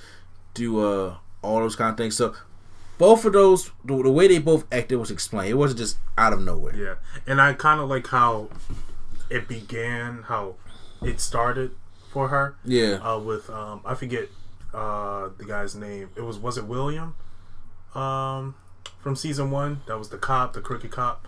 do 0.54 0.80
uh 0.80 1.16
all 1.42 1.60
those 1.60 1.76
kind 1.78 1.92
of 1.92 1.98
things. 1.98 2.18
So 2.18 2.34
both 2.98 3.24
of 3.26 3.34
those, 3.34 3.72
the, 3.86 4.02
the 4.04 4.12
way 4.12 4.28
they 4.28 4.40
both 4.40 4.66
acted 4.72 4.98
was 4.98 5.10
explained. 5.12 5.50
It 5.50 5.54
wasn't 5.54 5.80
just 5.80 5.98
out 6.18 6.34
of 6.34 6.42
nowhere. 6.42 6.76
Yeah, 6.76 6.96
and 7.26 7.40
I 7.42 7.54
kind 7.54 7.80
of 7.80 7.88
like 7.90 8.08
how 8.08 8.50
it 9.30 9.48
began, 9.48 10.24
how 10.24 10.56
it 11.04 11.20
started 11.22 11.72
for 12.12 12.28
her. 12.30 12.56
Yeah. 12.66 12.96
Uh, 13.02 13.20
with 13.20 13.50
um, 13.50 13.82
I 13.86 13.96
forget 13.96 14.30
uh 14.74 15.30
the 15.38 15.46
guy's 15.46 15.76
name. 15.76 16.10
It 16.16 16.22
was 16.22 16.38
was 16.40 16.58
it 16.58 16.66
William? 16.66 17.16
Um, 17.96 18.56
from 19.02 19.16
season 19.16 19.52
one. 19.52 19.82
That 19.88 19.98
was 19.98 20.10
the 20.10 20.18
cop, 20.18 20.54
the 20.54 20.62
crooked 20.62 20.92
cop 20.92 21.28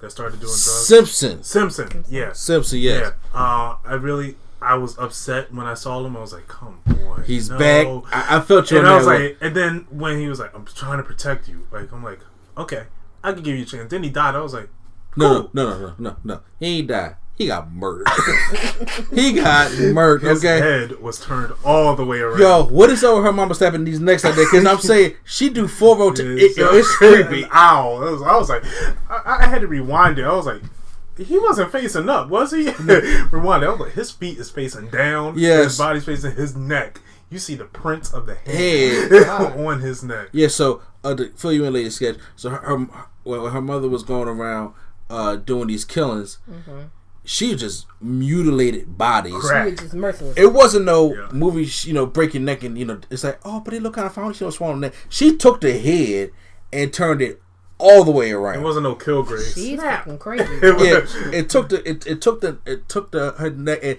that 0.00 0.10
started 0.10 0.40
doing 0.40 0.48
drugs. 0.52 0.86
Simpson. 0.86 1.42
Simpson. 1.42 2.04
Yes. 2.08 2.40
Simpson, 2.40 2.78
yes. 2.78 3.12
Yeah. 3.34 3.38
Uh, 3.40 3.76
I 3.84 3.94
really. 3.94 4.36
I 4.62 4.74
was 4.74 4.98
upset 4.98 5.54
when 5.54 5.66
I 5.66 5.72
saw 5.72 6.04
him. 6.04 6.14
I 6.18 6.20
was 6.20 6.34
like, 6.34 6.46
"Come 6.46 6.80
on, 7.06 7.24
He's 7.24 7.48
no. 7.48 7.56
back. 7.58 7.86
I, 8.12 8.36
I 8.36 8.40
felt 8.42 8.70
you 8.70 8.76
And 8.78 8.86
I 8.86 8.94
was 8.96 9.06
like, 9.06 9.18
one. 9.18 9.36
and 9.40 9.56
then 9.56 9.86
when 9.88 10.18
he 10.18 10.28
was 10.28 10.38
like, 10.38 10.54
"I'm 10.54 10.66
trying 10.66 10.98
to 10.98 11.02
protect 11.02 11.48
you," 11.48 11.66
like 11.72 11.90
I'm 11.92 12.04
like, 12.04 12.20
"Okay, 12.58 12.84
I 13.24 13.32
can 13.32 13.42
give 13.42 13.56
you 13.56 13.62
a 13.62 13.66
chance." 13.66 13.88
Then 13.90 14.02
he 14.02 14.10
died. 14.10 14.34
I 14.34 14.40
was 14.40 14.52
like, 14.52 14.68
No, 15.16 15.44
cool. 15.44 15.50
no, 15.54 15.70
no, 15.70 15.78
no, 15.80 15.94
no, 15.98 16.16
no. 16.24 16.40
He 16.58 16.80
ain't 16.80 16.88
died. 16.88 17.16
He 17.40 17.46
got 17.46 17.72
murdered. 17.72 18.06
he 19.14 19.32
got 19.32 19.72
murdered. 19.78 20.28
His 20.28 20.44
Okay. 20.44 20.58
head 20.58 21.00
was 21.00 21.18
turned 21.18 21.54
all 21.64 21.96
the 21.96 22.04
way 22.04 22.18
around. 22.20 22.38
Yo, 22.38 22.64
what 22.64 22.90
is 22.90 23.02
over 23.02 23.22
her 23.22 23.32
mama 23.32 23.54
stabbing 23.54 23.84
these 23.84 23.98
necks 23.98 24.24
like 24.24 24.34
that? 24.34 24.46
Because 24.52 24.66
I'm 24.66 24.78
saying 24.78 25.14
she 25.24 25.48
do 25.48 25.66
four 25.66 25.96
rotations. 25.96 26.38
It's, 26.42 26.58
It, 26.58 26.60
yo, 26.60 26.68
it's 26.74 26.94
creepy. 26.96 27.46
Ow! 27.50 28.02
It 28.06 28.10
was- 28.12 28.20
I 28.22 28.36
was 28.36 28.50
like, 28.50 28.62
I, 29.08 29.38
I 29.40 29.46
had 29.46 29.62
to 29.62 29.66
rewind 29.68 30.18
it. 30.18 30.24
I 30.26 30.34
was 30.34 30.44
like, 30.44 30.60
he 31.16 31.38
wasn't 31.38 31.72
facing 31.72 32.10
up, 32.10 32.28
was 32.28 32.50
he? 32.52 32.70
rewind 33.30 33.62
it. 33.62 33.68
I 33.68 33.70
was 33.70 33.80
like, 33.80 33.92
his 33.92 34.10
feet 34.10 34.36
is 34.36 34.50
facing 34.50 34.88
down. 34.90 35.38
Yes. 35.38 35.64
His 35.64 35.78
body's 35.78 36.04
facing 36.04 36.32
his 36.32 36.54
neck. 36.54 37.00
You 37.30 37.38
see 37.38 37.54
the 37.54 37.64
prints 37.64 38.12
of 38.12 38.26
the 38.26 38.34
Head. 38.34 39.12
head 39.12 39.28
on 39.66 39.80
his 39.80 40.02
neck. 40.04 40.28
Yeah, 40.32 40.48
so 40.48 40.82
uh, 41.02 41.14
to 41.14 41.30
fill 41.36 41.54
you 41.54 41.64
in 41.64 41.72
later 41.72 41.88
sketch. 41.88 42.16
So 42.36 42.50
her, 42.50 42.58
her 42.58 42.76
when 43.22 43.50
her 43.50 43.62
mother 43.62 43.88
was 43.88 44.02
going 44.02 44.28
around 44.28 44.74
uh, 45.08 45.36
doing 45.36 45.68
these 45.68 45.86
killings, 45.86 46.36
she 47.24 47.54
just 47.54 47.86
mutilated 48.00 48.96
bodies. 48.98 49.34
Correct. 49.34 49.70
Was 49.72 49.80
just 49.80 49.94
merciless. 49.94 50.36
It 50.36 50.52
wasn't 50.52 50.84
no 50.86 51.14
Yeah. 51.14 51.28
movie, 51.32 51.68
you 51.88 51.92
know, 51.92 52.06
breaking 52.06 52.44
neck 52.44 52.62
and 52.64 52.76
you 52.78 52.84
know, 52.84 52.98
it's 53.10 53.24
like, 53.24 53.38
oh, 53.44 53.60
but 53.60 53.74
it 53.74 53.82
look 53.82 53.94
kind 53.94 54.06
of 54.06 54.14
funny. 54.14 54.32
She 54.34 54.40
don't 54.40 54.52
swallow 54.52 54.74
neck. 54.74 54.94
She 55.08 55.36
took 55.36 55.60
the 55.60 55.78
head 55.78 56.30
and 56.72 56.92
turned 56.92 57.20
it 57.22 57.40
all 57.78 58.04
the 58.04 58.10
way 58.10 58.30
around. 58.32 58.56
It 58.56 58.62
wasn't 58.62 58.84
no 58.84 58.94
kill 58.94 59.22
grace. 59.22 59.54
She's 59.54 59.80
fucking 59.80 60.18
crazy. 60.18 60.44
It 60.44 60.80
yeah, 60.80 61.30
it 61.38 61.48
took 61.48 61.68
the 61.70 61.88
it, 61.88 62.06
it 62.06 62.20
took 62.20 62.40
the 62.40 62.58
it 62.66 62.88
took 62.88 63.10
the 63.10 63.32
her 63.32 63.50
neck 63.50 63.80
and 63.82 63.98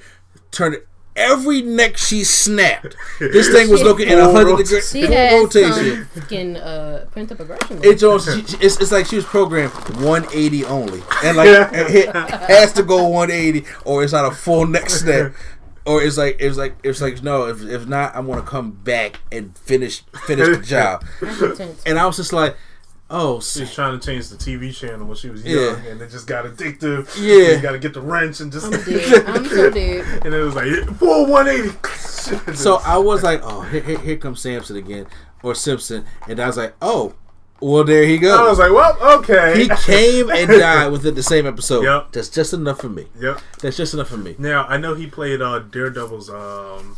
turned 0.51 0.75
it. 0.75 0.87
Every 1.13 1.61
neck 1.61 1.97
she 1.97 2.23
snapped, 2.23 2.95
this 3.19 3.49
thing 3.49 3.69
was 3.69 3.81
looking 3.83 4.07
in 4.07 4.17
a 4.17 4.23
Full 4.23 4.31
hundred 4.31 4.51
rota- 4.51 4.63
degree 4.63 4.81
She 4.81 5.01
had 5.01 5.33
rotation. 5.41 6.07
some 6.13 6.21
fucking 6.21 6.57
uh, 6.57 7.05
pent 7.13 7.31
up 7.33 7.39
aggression. 7.41 7.81
It 7.83 7.99
just 7.99 8.27
it's, 8.63 8.77
it's 8.79 8.91
like 8.93 9.05
she 9.07 9.17
was 9.17 9.25
programmed 9.25 9.73
180 9.73 10.65
only, 10.65 11.03
and 11.23 11.35
like 11.35 11.49
it 11.73 11.89
hit, 11.91 12.15
has 12.15 12.71
to 12.73 12.83
go 12.83 13.07
180, 13.09 13.65
or 13.83 14.03
it's 14.03 14.13
not 14.13 14.23
a 14.25 14.31
full 14.33 14.65
neck 14.65 14.89
snap, 14.89 15.33
or 15.85 16.01
it's 16.01 16.17
like 16.17 16.37
it's 16.39 16.55
like 16.57 16.77
it's 16.81 17.01
like 17.01 17.21
no, 17.21 17.45
if 17.47 17.61
if 17.61 17.85
not, 17.87 18.15
I'm 18.15 18.25
gonna 18.25 18.41
come 18.41 18.71
back 18.71 19.19
and 19.33 19.57
finish 19.57 20.03
finish 20.25 20.57
the 20.57 20.63
job. 20.65 21.03
And 21.85 21.99
I 21.99 22.05
was 22.05 22.15
just 22.15 22.31
like, 22.31 22.55
oh, 23.11 23.39
She 23.39 23.59
s- 23.61 23.67
was 23.67 23.75
trying 23.75 23.99
to 23.99 24.05
change 24.05 24.29
the 24.29 24.37
TV 24.37 24.73
channel 24.75 25.05
when 25.05 25.15
she 25.15 25.29
was 25.29 25.43
Yeah. 25.43 25.59
young, 25.73 25.85
and 25.85 26.01
it 26.01 26.09
just 26.09 26.25
got 26.25 26.45
addictive. 26.45 27.07
Yeah. 27.21 27.55
you 27.57 27.61
got 27.61 27.73
to 27.73 27.79
get 27.79 27.93
the 27.93 28.01
wrench 28.01 28.39
and 28.39 28.51
just. 28.51 28.65
I'm 28.65 28.71
dead. 28.83 29.25
I'm 29.27 29.45
so 29.47 29.69
dead. 29.69 30.25
and 30.25 30.33
it 30.33 30.41
was 30.41 30.55
like 30.55 30.67
full 30.97 31.27
180. 31.27 32.53
so 32.55 32.77
I 32.85 32.97
was 32.97 33.21
like, 33.23 33.41
oh, 33.43 33.61
here, 33.61 33.81
here, 33.81 33.99
here 33.99 34.17
comes 34.17 34.41
Samson 34.41 34.75
again 34.77 35.05
or 35.43 35.53
Simpson, 35.55 36.05
and 36.27 36.39
I 36.39 36.47
was 36.47 36.57
like, 36.57 36.75
oh, 36.81 37.13
well 37.59 37.83
there 37.83 38.05
he 38.05 38.17
goes. 38.17 38.39
I 38.39 38.43
was 38.49 38.57
like, 38.59 38.71
well, 38.71 39.19
okay. 39.19 39.61
he 39.63 39.69
came 39.69 40.29
and 40.31 40.47
died 40.59 40.91
within 40.91 41.13
the 41.13 41.21
same 41.23 41.45
episode. 41.45 41.83
Yep. 41.83 42.11
That's 42.11 42.29
just 42.29 42.53
enough 42.53 42.79
for 42.81 42.89
me. 42.89 43.05
Yep. 43.19 43.39
That's 43.61 43.77
just 43.77 43.93
enough 43.93 44.07
for 44.07 44.17
me. 44.17 44.35
Now 44.39 44.65
I 44.65 44.77
know 44.77 44.95
he 44.95 45.05
played 45.07 45.41
uh, 45.41 45.59
Daredevil's. 45.59 46.29
Um, 46.29 46.97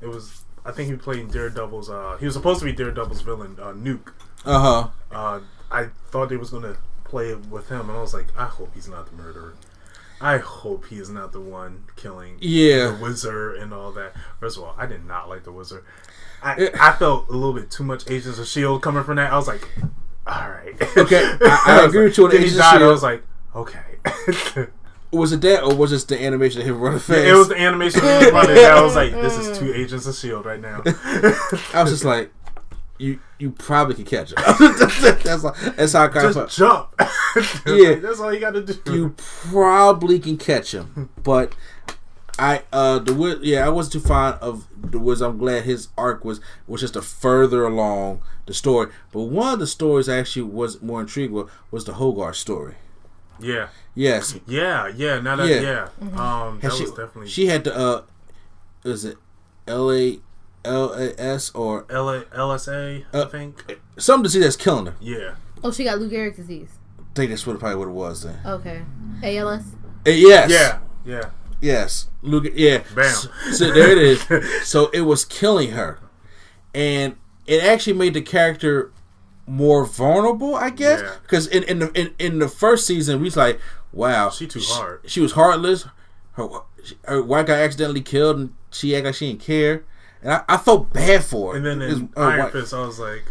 it 0.00 0.06
was 0.06 0.44
I 0.64 0.70
think 0.72 0.90
he 0.90 0.96
played 0.96 1.30
Daredevil's. 1.32 1.88
Uh, 1.90 2.16
he 2.20 2.26
was 2.26 2.34
supposed 2.34 2.60
to 2.60 2.66
be 2.66 2.72
Daredevil's 2.72 3.22
villain, 3.22 3.56
uh, 3.60 3.72
Nuke. 3.72 4.12
Uh 4.44 4.58
huh. 4.60 4.88
Uh, 5.10 5.40
I 5.70 5.86
thought 6.10 6.28
they 6.28 6.36
was 6.36 6.50
gonna 6.50 6.76
play 7.04 7.34
with 7.34 7.68
him, 7.68 7.88
and 7.88 7.92
I 7.98 8.00
was 8.00 8.14
like, 8.14 8.26
I 8.36 8.44
hope 8.46 8.74
he's 8.74 8.88
not 8.88 9.06
the 9.10 9.16
murderer. 9.16 9.54
I 10.20 10.38
hope 10.38 10.86
he 10.86 10.96
is 10.96 11.08
not 11.10 11.32
the 11.32 11.40
one 11.40 11.84
killing 11.96 12.38
Yeah. 12.40 12.88
the 12.90 12.98
wizard 13.00 13.56
and 13.56 13.72
all 13.72 13.92
that. 13.92 14.14
First 14.40 14.56
of 14.56 14.64
all, 14.64 14.74
I 14.76 14.86
did 14.86 15.04
not 15.04 15.28
like 15.28 15.44
the 15.44 15.52
wizard. 15.52 15.84
I, 16.42 16.70
I 16.80 16.92
felt 16.92 17.28
a 17.28 17.32
little 17.32 17.52
bit 17.52 17.70
too 17.70 17.84
much 17.84 18.08
Agents 18.10 18.38
of 18.38 18.46
Shield 18.48 18.82
coming 18.82 19.04
from 19.04 19.16
that. 19.16 19.32
I 19.32 19.36
was 19.36 19.46
like, 19.48 19.68
all 20.26 20.50
right, 20.50 20.74
Okay, 20.96 21.22
I- 21.42 21.62
I 21.66 21.76
was 21.82 21.86
agree 21.94 22.00
like- 22.00 22.08
with 22.10 22.18
you 22.18 22.24
on 22.26 22.32
Agents 22.34 22.52
of 22.54 22.58
died, 22.58 22.82
I 22.82 22.86
was 22.88 23.02
like, 23.02 23.22
okay. 23.54 24.66
Was 25.10 25.32
it 25.32 25.40
that, 25.40 25.62
or 25.62 25.74
was 25.74 25.90
it 25.90 26.06
the 26.06 26.22
animation 26.22 26.60
of 26.60 26.66
him 26.66 26.78
running 26.80 26.98
fast? 26.98 27.18
it 27.20 27.32
was 27.32 27.48
the 27.48 27.56
animation 27.58 28.00
of 28.00 28.20
him 28.22 28.34
running. 28.34 28.58
I 28.62 28.82
was 28.82 28.94
like, 28.94 29.10
this 29.12 29.38
is 29.38 29.58
two 29.58 29.72
Agents 29.72 30.06
of 30.06 30.14
Shield 30.14 30.44
right 30.44 30.60
now. 30.60 30.82
I 30.84 31.82
was 31.82 31.90
just 31.90 32.04
like, 32.04 32.30
you 32.98 33.20
you 33.38 33.50
probably 33.52 33.94
could 33.94 34.06
catch 34.06 34.30
him. 34.32 34.36
that's 34.58 35.42
like, 35.44 35.56
that's 35.76 35.92
how 35.92 36.04
I 36.04 36.08
kind 36.08 36.34
Just 36.34 36.38
of 36.38 36.50
jump. 36.50 36.88
Yeah. 37.66 37.90
Like, 37.90 38.02
that's 38.02 38.20
all 38.20 38.32
you 38.34 38.40
got 38.40 38.52
to 38.54 38.62
do. 38.62 38.94
you 38.94 39.14
probably 39.16 40.18
can 40.18 40.36
catch 40.36 40.72
him, 40.74 41.10
but 41.22 41.54
I 42.38 42.62
uh 42.72 42.98
the 43.00 43.12
Wiz- 43.14 43.38
yeah 43.42 43.66
I 43.66 43.68
wasn't 43.68 43.92
too 43.94 44.08
fond 44.08 44.38
of 44.40 44.66
the 44.90 44.98
Wiz. 44.98 45.20
I'm 45.20 45.38
glad 45.38 45.64
his 45.64 45.88
arc 45.96 46.24
was 46.24 46.40
was 46.66 46.80
just 46.80 46.96
a 46.96 47.02
further 47.02 47.64
along 47.64 48.22
the 48.46 48.54
story. 48.54 48.90
But 49.12 49.22
one 49.24 49.54
of 49.54 49.58
the 49.60 49.66
stories 49.66 50.08
I 50.08 50.18
actually 50.18 50.42
was 50.42 50.80
more 50.82 51.00
intrigued 51.00 51.32
with 51.32 51.48
was 51.70 51.84
the 51.84 51.94
Hogarth 51.94 52.36
story. 52.36 52.74
yeah, 53.40 53.68
Yes, 53.94 54.38
yeah, 54.46 54.88
yeah. 54.88 55.20
Now 55.20 55.36
that 55.36 55.48
Yeah. 55.48 55.88
yeah, 56.00 56.44
um, 56.46 56.60
that 56.60 56.72
she, 56.72 56.82
was 56.82 56.90
definitely 56.92 57.28
she 57.28 57.46
had 57.46 57.64
the 57.64 57.76
uh, 57.76 58.02
is 58.84 59.04
it 59.04 59.16
L 59.66 59.92
A 59.92 60.18
L 60.64 60.92
A 60.92 61.12
S 61.18 61.50
or 61.54 61.86
L- 61.90 62.24
LSA. 62.34 63.04
I 63.12 63.16
Uh, 63.18 63.26
think. 63.26 63.78
some 63.96 64.22
disease 64.22 64.42
that's 64.44 64.56
killing 64.56 64.86
her? 64.86 64.94
Yeah, 65.00 65.34
Oh, 65.64 65.70
she 65.72 65.84
got 65.84 65.98
Lou 65.98 66.08
Gehrig's 66.08 66.36
disease. 66.36 66.70
I 66.98 67.02
think 67.14 67.30
that's 67.30 67.46
what 67.46 67.58
probably 67.58 67.76
what 67.76 67.88
it 67.88 67.92
was 67.92 68.22
then. 68.22 68.38
Okay. 68.46 68.82
ALS. 69.22 69.62
Uh, 70.06 70.10
yes, 70.10 70.50
yeah, 70.50 70.78
yeah. 71.04 71.30
yes. 71.60 72.06
Look, 72.22 72.44
at 72.46 72.56
yeah. 72.56 72.82
Bam. 72.94 73.12
So, 73.12 73.28
so 73.52 73.72
there 73.72 73.90
it 73.90 73.98
is. 73.98 74.22
so 74.68 74.88
it 74.90 75.00
was 75.02 75.24
killing 75.24 75.72
her, 75.72 75.98
and 76.74 77.16
it 77.46 77.62
actually 77.64 77.94
made 77.94 78.14
the 78.14 78.22
character 78.22 78.92
more 79.46 79.84
vulnerable, 79.84 80.54
I 80.54 80.70
guess. 80.70 81.00
Yeah. 81.00 81.14
Because 81.22 81.46
in 81.48 81.64
in 81.64 81.78
the 81.80 81.90
in, 82.00 82.14
in 82.18 82.38
the 82.38 82.48
first 82.48 82.86
season, 82.86 83.18
we 83.18 83.24
was 83.24 83.36
like, 83.36 83.58
wow, 83.92 84.30
She 84.30 84.46
too 84.46 84.60
hard. 84.62 85.00
She 85.06 85.20
was 85.20 85.32
heartless. 85.32 85.86
Her, 86.32 86.48
her 87.06 87.22
white 87.22 87.46
guy 87.46 87.60
accidentally 87.62 88.02
killed, 88.02 88.36
and 88.38 88.54
she 88.70 88.94
acted 88.94 89.06
like 89.08 89.14
she 89.16 89.28
didn't 89.28 89.40
care. 89.42 89.84
And 90.22 90.32
I, 90.32 90.44
I 90.48 90.56
felt 90.56 90.92
bad 90.92 91.22
for 91.24 91.52
her. 91.52 91.56
And 91.56 91.66
then 91.66 91.82
in 91.82 92.08
uh, 92.16 92.20
Iron 92.20 92.38
white- 92.40 92.52
Fist, 92.52 92.74
I 92.74 92.80
was 92.80 92.98
like, 92.98 93.24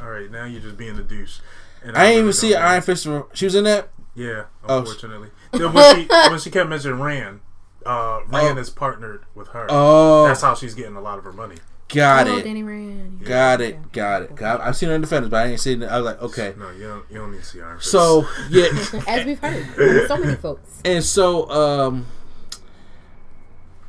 all 0.00 0.10
right, 0.10 0.30
now 0.30 0.44
you're 0.44 0.60
just 0.60 0.76
being 0.76 0.98
a 0.98 1.02
douche. 1.02 1.38
And 1.82 1.96
I 1.96 2.00
didn't 2.00 2.10
really 2.10 2.20
even 2.20 2.32
see 2.32 2.50
don't 2.50 2.62
Iron 2.62 2.74
like- 2.76 2.84
Fist. 2.84 3.06
She 3.34 3.44
was 3.46 3.54
in 3.54 3.64
that. 3.64 3.88
Yeah, 4.14 4.44
Oh. 4.68 4.78
unfortunately. 4.80 5.30
Then 5.52 5.72
when 5.72 5.96
she 5.96 6.06
when 6.10 6.38
she 6.38 6.50
kept 6.50 6.68
mentioning 6.68 7.00
Rand, 7.00 7.40
uh, 7.84 8.20
Rand 8.28 8.58
Oh. 8.58 8.60
is 8.60 8.70
partnered 8.70 9.24
with 9.34 9.48
her. 9.48 9.66
Oh, 9.68 10.26
That's 10.26 10.40
how 10.42 10.54
she's 10.54 10.74
getting 10.74 10.96
a 10.96 11.00
lot 11.00 11.18
of 11.18 11.24
her 11.24 11.32
money. 11.32 11.56
got 11.88 12.26
oh, 12.28 12.38
it. 12.38 12.44
Danny 12.44 12.62
Rand. 12.62 13.18
Yeah. 13.22 13.28
Got 13.28 13.60
it, 13.60 13.92
got 13.92 14.22
it. 14.22 14.36
Got 14.36 14.60
I've 14.60 14.76
seen 14.76 14.88
her 14.90 14.94
in 14.94 15.00
Defenders, 15.00 15.30
but 15.30 15.46
I 15.46 15.50
ain't 15.50 15.60
seen 15.60 15.82
it. 15.82 15.86
I 15.86 15.96
was 16.00 16.04
like, 16.06 16.22
okay. 16.22 16.54
No, 16.58 16.70
you 16.70 16.84
don't. 16.84 17.04
You 17.10 17.16
don't 17.18 17.32
need 17.32 17.40
to 17.40 17.44
see 17.44 17.60
Iron 17.60 17.78
Fist. 17.78 17.90
So 17.90 18.26
yeah, 18.50 18.66
As 19.08 19.26
we've 19.26 19.38
heard, 19.38 20.08
so 20.08 20.16
many 20.16 20.36
folks. 20.36 20.80
and 20.84 21.02
so 21.02 21.50
um, 21.50 22.06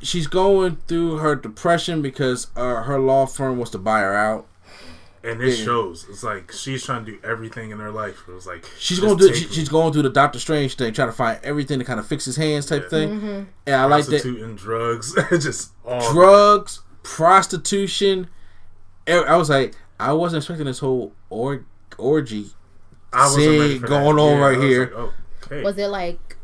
she's 0.06 0.26
going 0.26 0.76
through 0.88 1.18
her 1.18 1.34
depression 1.36 2.00
because 2.02 2.48
uh, 2.56 2.82
her 2.82 2.98
law 2.98 3.26
firm 3.26 3.56
wants 3.58 3.70
to 3.72 3.78
buy 3.78 4.00
her 4.00 4.14
out. 4.14 4.46
and 5.24 5.42
it 5.42 5.58
yeah. 5.58 5.64
shows. 5.64 6.06
It's 6.08 6.22
like 6.22 6.52
she's 6.52 6.84
trying 6.84 7.04
to 7.04 7.12
do 7.12 7.18
everything 7.24 7.70
in 7.72 7.78
her 7.80 7.90
life. 7.90 8.22
It 8.28 8.32
was 8.32 8.46
like 8.46 8.64
She's 8.78 9.00
going 9.00 9.18
through. 9.18 9.28
take 9.30 9.36
She, 9.36 9.48
she's 9.48 9.68
going 9.68 9.92
through 9.92 10.02
the 10.02 10.10
Doctor 10.10 10.38
Strange 10.38 10.76
thing, 10.76 10.92
trying 10.92 11.08
to 11.08 11.12
find 11.12 11.40
everything 11.42 11.78
to 11.80 11.84
kind 11.84 11.98
of 11.98 12.06
fix 12.06 12.24
his 12.24 12.36
hands 12.36 12.66
type 12.66 12.84
Yeah. 12.84 12.88
thing. 12.88 13.46
And 13.66 13.74
I 13.76 13.84
like 13.86 14.04
that 14.04 14.10
prostitute 14.22 14.40
and 14.42 14.56
drugs, 14.56 15.14
just 15.42 15.72
all 15.84 16.12
drugs, 16.12 16.80
prostitution. 17.02 18.28
I 19.08 19.36
was 19.36 19.50
like, 19.50 19.74
I 19.98 20.12
wasn't 20.12 20.42
expecting 20.42 20.66
this 20.66 20.78
whole 20.80 21.12
or, 21.30 21.64
orgy. 21.98 22.46
I 23.12 23.24
wasn't 23.24 23.42
scene 23.44 23.80
going 23.82 24.18
on 24.18 24.38
Yeah, 24.38 24.44
right 24.44 24.54
I 24.56 24.58
was 24.58 24.68
here. 24.68 24.92
like, 24.94 25.12
okay. 25.46 25.62
Was 25.62 25.78
it 25.78 25.88
like 25.88 26.35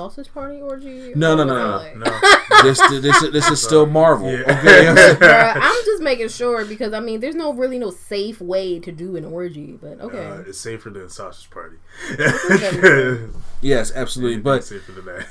sausage 0.00 0.32
party 0.32 0.60
orgy? 0.60 1.12
No, 1.14 1.36
no, 1.36 1.42
Or 1.42 1.46
no, 1.46 1.54
was 1.54 1.84
it 1.86 1.96
no, 1.98 2.04
like- 2.06 2.22
no, 2.50 2.62
This 2.62 2.78
this 3.02 3.30
this 3.32 3.50
is 3.50 3.62
still 3.62 3.86
Marvel. 3.86 4.30
Yeah. 4.30 4.40
Okay, 4.58 4.84
Bruh, 5.26 5.56
I'm 5.56 5.84
just 5.84 6.02
making 6.02 6.28
sure 6.28 6.64
because 6.64 6.92
I 6.92 7.00
mean, 7.00 7.20
there's 7.20 7.34
no 7.34 7.52
really 7.52 7.78
no 7.78 7.90
safe 7.90 8.40
way 8.40 8.78
to 8.80 8.90
do 8.92 9.16
an 9.16 9.24
orgy, 9.24 9.78
but 9.80 10.00
okay. 10.00 10.26
uh, 10.26 10.40
it's 10.46 10.58
safer 10.58 10.90
than 10.90 11.08
sausage 11.08 11.50
party. 11.50 11.76
yes, 13.60 13.92
absolutely. 13.94 14.34
Anything 14.34 14.42
But 14.42 14.64
safer 14.64 14.92
than 14.92 15.04
that. 15.06 15.26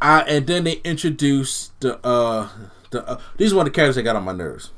I 0.00 0.20
and 0.22 0.46
then 0.46 0.64
they 0.64 0.80
introduced 0.84 1.78
the 1.80 1.98
uh 2.06 2.48
the 2.90 3.06
uh, 3.08 3.20
these 3.36 3.52
are 3.52 3.56
one 3.56 3.66
of 3.66 3.72
the 3.72 3.76
characters 3.76 3.96
that 3.96 4.02
got 4.02 4.16
on 4.16 4.24
my 4.24 4.32
nerves, 4.32 4.70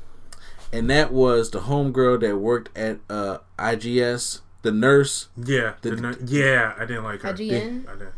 and 0.71 0.89
that 0.89 1.11
was 1.11 1.51
the 1.51 1.59
homegirl 1.61 2.21
that 2.21 2.37
worked 2.37 2.75
at 2.77 2.99
uh 3.09 3.39
IGS, 3.59 4.41
the 4.61 4.71
nurse. 4.71 5.27
Yeah, 5.35 5.73
the, 5.81 5.91
ner- 5.95 6.17
yeah, 6.25 6.73
I 6.77 6.85
didn't 6.85 7.03
like 7.03 7.21
her. 7.21 7.33
IGN? 7.33 7.87
I 7.89 7.93
didn't. 7.93 8.13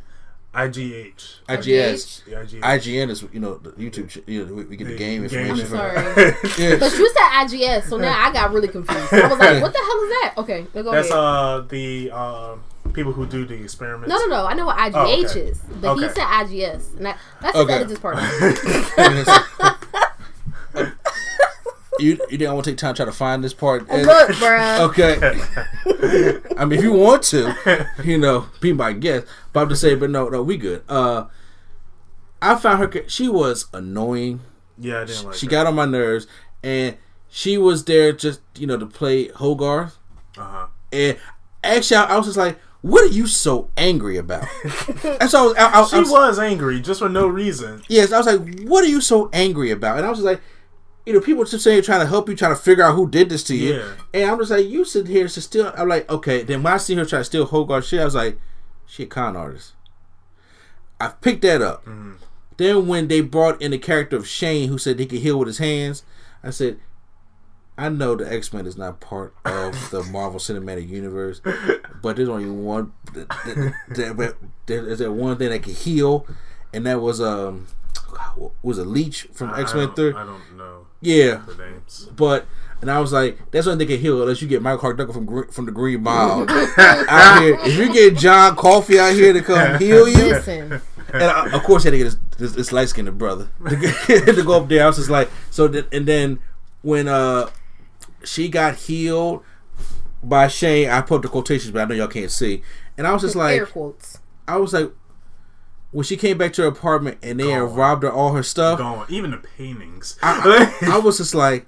IGH. 0.53 1.41
IGS. 1.47 2.21
Yeah, 2.27 2.41
IGH. 2.43 2.62
IGN 2.62 3.09
is 3.12 3.23
you 3.31 3.39
know 3.39 3.57
the 3.57 3.69
YouTube. 3.71 4.09
ch- 4.09 4.23
You 4.27 4.45
know, 4.45 4.53
we, 4.53 4.63
we 4.65 4.75
get 4.77 4.85
the 4.85 4.93
The 4.93 4.97
game 4.97 5.27
game 5.27 5.45
information. 5.51 5.67
from 5.67 5.77
Sorry. 5.77 5.95
Yeah. 6.57 6.77
But 6.79 6.91
you 6.97 7.07
said 7.09 7.29
IGS, 7.45 7.83
so 7.89 7.97
now 7.97 8.17
I 8.19 8.33
got 8.33 8.51
really 8.51 8.67
confused. 8.67 9.13
I 9.13 9.27
was 9.27 9.38
like, 9.38 9.62
what 9.62 9.73
the 9.73 9.79
hell 9.79 10.03
is 10.03 10.09
that? 10.09 10.33
Okay, 10.39 10.65
then 10.73 10.83
go 10.83 10.91
That's 10.91 11.09
ahead. 11.09 11.19
uh 11.23 11.62
the 11.69 12.12
um 12.12 12.63
people 12.93 13.12
who 13.12 13.27
do 13.27 13.45
the 13.45 13.53
experiments. 13.53 14.09
no, 14.09 14.17
no, 14.17 14.25
no. 14.25 14.45
I 14.47 14.53
know 14.55 14.65
what 14.65 14.77
IGH 14.77 14.91
Oh, 14.95 15.29
okay. 15.29 15.39
is, 15.41 15.59
but 15.79 15.95
he 15.95 16.01
said 16.09 16.25
IGS, 16.25 16.97
and 16.97 17.05
that, 17.05 17.19
that's 17.41 17.55
Okay. 17.55 17.73
that 17.73 17.81
is 17.83 17.88
this 17.89 17.99
part. 17.99 18.17
Of 21.99 22.03
it. 22.05 22.07
you 22.07 22.19
you 22.31 22.38
didn't 22.38 22.53
want 22.53 22.65
to 22.65 22.71
take 22.71 22.77
time 22.77 22.93
to 22.95 23.03
try 23.03 23.05
to 23.05 23.12
find 23.17 23.43
this 23.43 23.53
part. 23.53 23.88
And- 23.89 24.05
Look, 24.05 24.29
bruh. 24.38 24.79
Okay. 24.89 26.53
I 26.57 26.65
mean, 26.65 26.79
if 26.79 26.83
you 26.83 26.93
want 26.93 27.23
to, 27.23 27.55
you 28.03 28.17
know, 28.17 28.47
be 28.62 28.73
my 28.73 28.93
guest. 28.93 29.25
But 29.53 29.62
I'm 29.62 29.69
just 29.69 29.81
saying, 29.81 29.99
but 29.99 30.09
no, 30.09 30.29
no, 30.29 30.41
we 30.43 30.57
good. 30.57 30.83
Uh, 30.89 31.25
I 32.41 32.55
found 32.55 32.79
her. 32.79 33.03
She 33.09 33.27
was 33.27 33.65
annoying. 33.73 34.41
Yeah, 34.77 35.01
I 35.01 35.05
didn't 35.05 35.25
like 35.25 35.35
she 35.35 35.45
her. 35.45 35.49
got 35.51 35.67
on 35.67 35.75
my 35.75 35.85
nerves, 35.85 36.25
and 36.63 36.97
she 37.29 37.57
was 37.57 37.85
there 37.85 38.13
just 38.13 38.41
you 38.57 38.65
know 38.67 38.77
to 38.77 38.85
play 38.85 39.27
Hogarth. 39.29 39.97
Uh-huh. 40.38 40.67
And 40.91 41.17
actually, 41.63 41.97
I, 41.97 42.05
I 42.15 42.17
was 42.17 42.27
just 42.27 42.38
like, 42.38 42.57
"What 42.81 43.03
are 43.03 43.07
you 43.13 43.27
so 43.27 43.69
angry 43.75 44.15
about?" 44.17 44.47
and 45.03 45.29
so 45.29 45.39
I 45.39 45.45
was, 45.47 45.55
I, 45.57 45.81
I, 45.81 45.85
She 45.85 45.95
I 45.97 45.99
was, 45.99 46.12
was 46.12 46.39
angry 46.39 46.79
just 46.79 47.01
for 47.01 47.09
no 47.09 47.27
reason. 47.27 47.81
yes, 47.89 48.13
I 48.13 48.17
was 48.19 48.27
like, 48.27 48.62
"What 48.69 48.85
are 48.85 48.88
you 48.89 49.01
so 49.01 49.29
angry 49.33 49.71
about?" 49.71 49.97
And 49.97 50.05
I 50.05 50.09
was 50.09 50.19
just 50.19 50.25
like. 50.25 50.41
You 51.05 51.13
know, 51.13 51.21
people 51.21 51.43
just 51.45 51.63
saying 51.63 51.81
trying 51.83 52.01
to 52.01 52.05
help 52.07 52.29
you, 52.29 52.35
trying 52.35 52.55
to 52.55 52.62
figure 52.62 52.83
out 52.83 52.95
who 52.95 53.09
did 53.09 53.29
this 53.29 53.43
to 53.45 53.55
you, 53.55 53.75
Yeah. 53.75 53.91
and 54.13 54.29
I'm 54.31 54.38
just 54.38 54.51
like, 54.51 54.67
you 54.67 54.85
sit 54.85 55.07
here 55.07 55.27
to 55.27 55.41
steal. 55.41 55.73
I'm 55.75 55.88
like, 55.88 56.09
okay. 56.09 56.43
Then 56.43 56.62
when 56.62 56.73
I 56.73 56.77
see 56.77 56.93
her 56.95 57.05
try 57.05 57.19
to 57.19 57.25
steal 57.25 57.45
Hogarth 57.45 57.85
shit, 57.85 58.01
I 58.01 58.05
was 58.05 58.15
like, 58.15 58.38
she 58.85 59.03
a 59.03 59.05
con 59.07 59.35
artist. 59.35 59.73
I 60.99 61.07
picked 61.09 61.41
that 61.43 61.62
up. 61.62 61.85
Mm-hmm. 61.85 62.13
Then 62.57 62.88
when 62.88 63.07
they 63.07 63.21
brought 63.21 63.62
in 63.62 63.71
the 63.71 63.77
character 63.77 64.17
of 64.17 64.27
Shane, 64.27 64.67
who 64.69 64.77
said 64.77 64.99
he 64.99 65.05
could 65.05 65.19
heal 65.19 65.39
with 65.39 65.47
his 65.47 65.59
hands, 65.59 66.03
I 66.43 66.49
said, 66.49 66.79
I 67.77 67.88
know 67.88 68.15
the 68.15 68.29
X 68.31 68.51
Men 68.51 68.67
is 68.67 68.77
not 68.77 68.99
part 68.99 69.33
of 69.45 69.89
the 69.91 70.03
Marvel 70.12 70.39
Cinematic 70.39 70.89
Universe, 70.89 71.41
but 72.01 72.17
there's 72.17 72.27
only 72.27 72.49
one. 72.49 72.91
There's 73.95 74.99
that 74.99 75.12
one 75.13 75.38
thing 75.38 75.49
that 75.49 75.63
can 75.63 75.73
heal, 75.73 76.27
and 76.73 76.85
that 76.85 76.99
was 76.99 77.21
um, 77.21 77.67
was 78.62 78.77
a 78.77 78.83
leech 78.83 79.23
from 79.31 79.53
X 79.55 79.73
Men 79.73 79.93
Three. 79.93 80.12
I 80.13 80.25
don't 80.25 80.57
know 80.57 80.88
Yeah, 81.01 81.41
the 81.47 81.55
names. 81.55 82.09
but 82.15 82.45
and 82.81 82.89
I 82.89 82.99
was 82.99 83.12
like, 83.13 83.38
that's 83.51 83.67
when 83.67 83.77
they 83.77 83.85
can 83.85 83.99
heal 83.99 84.21
unless 84.21 84.41
you 84.41 84.47
get 84.47 84.62
Michael 84.62 84.79
Clarke 84.79 84.97
Duncan 84.97 85.13
from 85.27 85.47
from 85.51 85.65
the 85.65 85.71
Green 85.71 86.01
Mile 86.03 86.45
out 86.49 87.41
here. 87.41 87.57
If 87.62 87.77
you 87.77 87.91
get 87.93 88.17
John 88.17 88.55
Coffey 88.55 88.99
out 88.99 89.13
here 89.13 89.33
to 89.33 89.41
come 89.41 89.79
heal 89.79 90.07
you, 90.07 90.15
Listen, 90.33 90.81
and 91.13 91.23
I, 91.23 91.51
of 91.51 91.63
course 91.63 91.83
he 91.83 91.88
had 91.88 91.91
to 91.91 91.97
get 91.97 92.03
this, 92.05 92.17
his, 92.38 92.55
his 92.55 92.71
light 92.73 92.89
skinned 92.89 93.17
brother 93.17 93.49
to, 93.69 94.43
go- 94.45 94.57
up 94.62 94.67
there. 94.69 94.83
I 94.83 94.88
was 94.88 94.97
just 94.97 95.09
like, 95.09 95.29
so 95.51 95.67
th- 95.67 95.88
and 95.91 96.05
then 96.05 96.39
when 96.81 97.07
uh 97.07 97.49
she 98.23 98.49
got 98.49 98.75
healed 98.75 99.43
by 100.21 100.47
Shane, 100.49 100.89
I 100.89 101.01
put 101.01 101.21
the 101.21 101.29
quotations, 101.29 101.71
but 101.71 101.81
I 101.81 101.85
know 101.85 101.95
y'all 101.95 102.07
can't 102.07 102.31
see, 102.31 102.62
and 102.97 103.07
I 103.07 103.13
was 103.13 103.21
just 103.21 103.35
like, 103.35 103.57
air 103.57 103.65
quotes. 103.65 104.19
I 104.47 104.57
was 104.57 104.73
like. 104.73 104.91
When 105.91 106.04
she 106.04 106.17
came 106.17 106.38
back 106.38 106.54
to 106.54 106.62
her 106.62 106.67
apartment 106.67 107.17
and 107.23 107.39
they 107.39 107.49
had 107.49 107.63
robbed 107.63 108.04
her 108.04 108.12
all 108.12 108.34
her 108.34 108.43
stuff, 108.43 108.78
Gone. 108.78 109.06
Even 109.10 109.32
the 109.32 109.38
paintings. 109.38 110.17
I, 110.21 110.71
I, 110.82 110.95
I 110.95 110.97
was 110.99 111.17
just 111.17 111.34
like, 111.34 111.65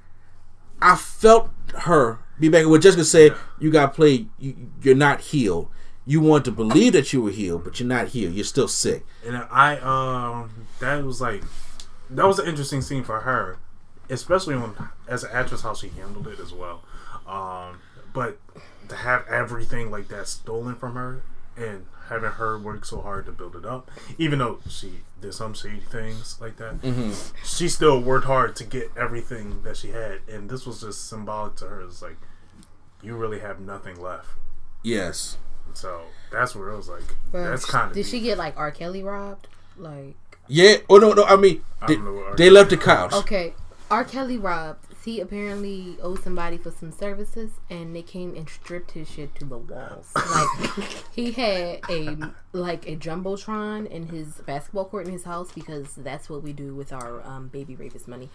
I 0.82 0.96
felt 0.96 1.50
her 1.80 2.20
be 2.40 2.50
back. 2.50 2.68
What 2.68 2.82
Jessica 2.82 3.04
said, 3.04 3.36
you 3.60 3.72
got 3.72 3.94
played. 3.94 4.30
You, 4.40 4.72
you're 4.82 4.96
not 4.96 5.22
healed. 5.22 5.70
You 6.06 6.20
want 6.20 6.46
to 6.46 6.52
believe 6.52 6.94
that 6.94 7.14
you 7.14 7.22
were 7.22 7.32
healed, 7.32 7.64
but 7.64 7.80
you're 7.80 7.88
not 7.88 8.10
healed. 8.10 8.34
You're 8.34 8.44
still 8.44 8.68
sick. 8.68 9.06
And 9.26 9.38
I 9.38 9.78
um 9.78 10.68
that 10.80 11.04
was 11.04 11.22
like 11.22 11.44
that 12.10 12.26
was 12.26 12.40
an 12.40 12.48
interesting 12.48 12.82
scene 12.82 13.04
for 13.04 13.22
her, 13.22 13.58
especially 14.10 14.56
when 14.56 14.74
as 15.08 15.24
an 15.24 15.30
actress 15.32 15.62
how 15.62 15.74
she 15.74 15.90
handled 15.90 16.28
it 16.28 16.40
as 16.40 16.52
well. 16.52 16.84
Um, 17.28 17.80
but 18.14 18.40
to 18.90 18.96
have 18.96 19.26
everything 19.28 19.90
like 19.90 20.10
that 20.10 20.28
stolen 20.28 20.76
from 20.76 20.96
her 20.96 21.22
and 21.56 21.86
having 22.12 22.32
her 22.32 22.60
work 22.60 22.84
so 22.84 23.00
hard 23.00 23.26
to 23.26 23.32
build 23.32 23.56
it 23.56 23.65
up, 23.65 23.89
even 24.17 24.39
though 24.39 24.60
she 24.69 25.00
did 25.21 25.34
some 25.34 25.54
shady 25.54 25.80
things 25.80 26.38
like 26.41 26.58
that, 26.58 26.82
mm-hmm. 26.82 27.13
she 27.45 27.69
still 27.69 28.02
worked 28.02 28.26
hard 28.26 28.54
to 28.58 28.65
get 28.65 28.91
everything 28.97 29.63
that 29.63 29.78
she 29.78 29.91
had, 29.91 30.19
and 30.30 30.50
this 30.50 30.65
was 30.65 30.82
just 30.82 31.08
symbolic 31.08 31.56
to 31.56 31.65
her. 31.65 31.82
It's 31.82 32.02
like 32.02 32.17
you 33.02 33.15
really 33.15 33.39
have 33.39 33.62
nothing 33.62 34.00
left. 34.00 34.28
Yes. 34.84 35.38
So 35.74 36.02
that's 36.34 36.54
where 36.54 36.69
it 36.69 36.76
was 36.76 36.89
like 36.89 37.15
Bruh, 37.32 37.50
that's 37.50 37.63
kind 37.63 37.91
of 37.91 37.95
Did 37.95 38.06
she 38.06 38.19
get 38.19 38.38
like 38.38 38.58
R. 38.58 38.71
Kelly 38.71 39.04
robbed? 39.04 39.47
Like, 39.78 40.15
Yeah. 40.50 40.78
Oh 40.89 40.97
no, 40.97 41.13
no. 41.13 41.24
I 41.24 41.38
mean, 41.38 41.63
they, 41.88 41.95
don't 41.95 42.06
know 42.06 42.13
what 42.13 42.38
they 42.38 42.50
left 42.50 42.71
the 42.71 42.78
couch. 42.78 43.13
okay, 43.13 43.54
R. 43.89 44.04
Kelly 44.04 44.38
robbed. 44.38 44.86
He 45.04 45.20
apparently 45.20 45.98
owed 46.02 46.24
somebody 46.24 46.58
for 46.58 46.70
some 46.70 46.92
services, 46.92 47.52
and 47.72 47.96
they 47.96 48.04
came 48.04 48.36
and 48.36 48.48
stripped 48.48 48.92
his 48.92 49.10
shit 49.10 49.34
to 49.36 49.46
the 49.46 49.58
walls. 49.58 50.12
Like, 50.16 51.06
he 51.16 51.32
had 51.32 51.80
a 51.90 52.18
like 52.54 52.88
a 52.88 52.96
jumbotron 52.96 53.88
in 53.88 54.08
his 54.08 54.36
basketball 54.46 54.86
court 54.86 55.08
in 55.08 55.14
his 55.14 55.24
house 55.24 55.52
because 55.52 55.96
that's 55.96 56.30
what 56.30 56.44
we 56.44 56.54
do 56.54 56.76
with 56.76 56.94
our 56.94 57.26
um, 57.26 57.48
baby 57.48 57.76
rapist 57.76 58.08
money. 58.08 58.30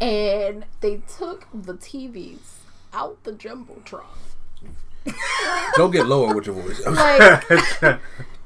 And 0.00 0.66
they 0.80 0.98
took 1.18 1.46
the 1.54 1.74
TVs 1.74 2.58
out 2.92 3.22
the 3.24 3.32
jumbotron. 3.32 4.04
Don't 5.76 5.90
get 5.90 6.06
lower 6.06 6.34
with 6.34 6.46
your 6.46 6.56
voice. 6.56 6.82
Like, 6.90 8.00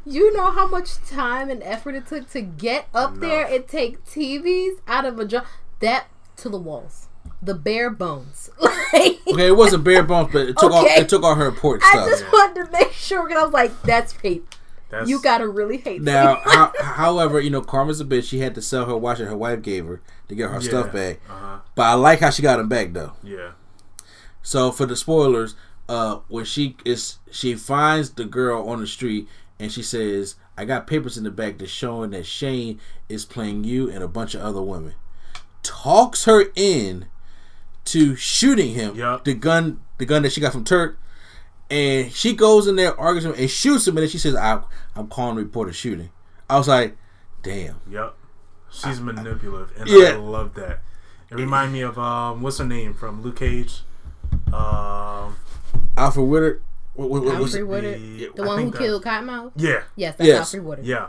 you 0.07 0.33
know 0.35 0.51
how 0.51 0.67
much 0.67 1.03
time 1.07 1.51
and 1.51 1.63
effort 1.63 1.95
it 1.95 2.07
took 2.07 2.31
to 2.31 2.43
get 2.43 2.89
up 2.95 3.19
there 3.21 3.47
and 3.47 3.67
take 3.67 4.05
TVs 4.05 4.81
out 4.87 5.07
of 5.07 5.19
a 5.19 5.25
jump 5.25 5.47
that 5.81 6.09
to 6.37 6.49
the 6.49 6.59
walls, 6.59 7.04
the 7.45 7.55
bare 7.55 7.91
bones. 7.91 8.51
Like, 8.95 9.19
okay, 9.27 9.49
it 9.49 9.57
wasn't 9.57 9.83
bare 9.83 10.05
bones, 10.05 10.29
but 10.33 10.43
it 10.49 10.57
took 10.57 10.71
all 10.71 10.85
it 10.87 11.09
took 11.09 11.25
all 11.25 11.35
her 11.35 11.47
important 11.47 11.83
I 11.85 11.91
stuff. 11.91 12.07
I 12.07 12.11
just 12.11 12.33
wanted 12.33 12.65
to 12.67 12.71
make 12.71 12.93
sure 12.93 13.27
because 13.27 13.43
I 13.43 13.45
was 13.45 13.53
like, 13.53 13.83
that's 13.83 14.13
hate. 14.21 14.45
That's, 14.89 15.09
You 15.11 15.21
gotta 15.21 15.49
really 15.49 15.79
hate 15.79 16.01
Now, 16.01 16.41
how, 16.45 16.73
however, 16.81 17.41
you 17.41 17.51
know, 17.51 17.61
Karma's 17.61 18.01
a 18.01 18.05
bitch. 18.05 18.29
She 18.29 18.39
had 18.39 18.55
to 18.55 18.63
sell 18.63 18.85
her 18.87 18.97
watch 18.97 19.19
that 19.19 19.25
her 19.27 19.37
wife 19.37 19.63
gave 19.63 19.87
her 19.87 20.01
to 20.29 20.35
get 20.37 20.49
her 20.49 20.61
Yeah. 20.61 20.69
stuff 20.69 20.93
back. 20.93 21.19
Uh-huh. 21.29 21.59
But 21.75 21.83
I 21.83 21.95
like 21.95 22.21
how 22.21 22.31
she 22.31 22.41
got 22.43 22.59
them 22.59 22.69
back 22.69 22.93
though. 22.93 23.15
Yeah. 23.25 23.53
So 24.43 24.71
for 24.71 24.87
the 24.87 24.95
spoilers, 24.95 25.57
uh, 25.89 26.19
when 26.29 26.45
she 26.45 26.77
is 26.85 27.19
she 27.33 27.57
finds 27.57 28.11
the 28.11 28.27
girl 28.27 28.69
on 28.69 28.81
the 28.81 28.87
street 28.87 29.27
and 29.59 29.73
she 29.73 29.83
says, 29.83 30.37
"I 30.57 30.65
got 30.67 30.87
papers 30.87 31.19
in 31.19 31.25
the 31.25 31.33
back 31.33 31.59
that's 31.59 31.71
showing 31.73 32.11
that 32.11 32.27
Shane 32.27 32.79
is 33.09 33.25
playing 33.25 33.65
you 33.65 33.91
and 33.91 34.05
a 34.05 34.09
bunch 34.09 34.37
of 34.37 34.43
other 34.43 34.63
women." 34.63 34.95
Talks 35.65 36.27
her 36.27 36.45
in 36.55 37.07
to 37.87 38.17
shooting 38.17 38.75
him. 38.75 38.95
Yup. 38.97 39.25
The 39.25 39.35
gun, 39.35 39.81
the 39.99 40.07
gun 40.07 40.23
that 40.23 40.33
she 40.33 40.41
got 40.41 40.53
from 40.53 40.65
Turk, 40.65 40.99
and 41.71 42.11
she 42.13 42.35
goes 42.35 42.67
in 42.67 42.77
there, 42.77 42.99
argues 42.99 43.27
with 43.27 43.37
him, 43.37 43.43
and 43.43 43.51
shoots 43.51 43.87
him. 43.87 43.97
And 43.97 44.03
then 44.03 44.09
she 44.11 44.19
says, 44.19 44.35
I, 44.37 44.61
"I'm 44.97 45.09
calling 45.09 45.37
to 45.37 45.43
report 45.43 45.69
a 45.69 45.73
shooting." 45.73 46.11
I 46.49 46.59
was 46.59 46.69
like, 46.69 46.97
"Damn." 47.43 47.77
Yep. 47.91 48.15
She's 48.71 49.01
manipulative, 49.01 49.73
and 49.79 49.89
Yeah. 49.89 50.11
I 50.11 50.17
love 50.17 50.55
that. 50.55 50.81
It 51.31 51.37
reminded 51.37 51.73
me 51.73 51.81
of 51.83 51.99
um, 51.99 52.43
what's 52.43 52.59
her 52.59 52.65
name 52.65 52.93
from 52.95 53.23
Luke 53.23 53.37
Cage? 53.37 53.83
Um, 54.53 55.37
Alfre 55.97 56.27
Woodard. 56.27 56.63
What, 56.95 57.11
what, 57.11 57.25
what, 57.25 57.35
Alfred? 57.35 57.65
Woodard, 57.65 58.01
the- 58.01 58.31
the 58.37 58.43
one 58.45 58.57
who 58.59 58.63
think 58.65 58.73
that- 58.75 58.79
killed 58.81 59.05
Cottonmouth. 59.05 59.53
Yeah, 59.57 59.83
Yes, 59.97 60.15
that's 60.17 60.27
Yes. 60.29 60.55
Alfre 60.55 60.63
Woodard. 60.63 60.85
yeah, 60.85 61.09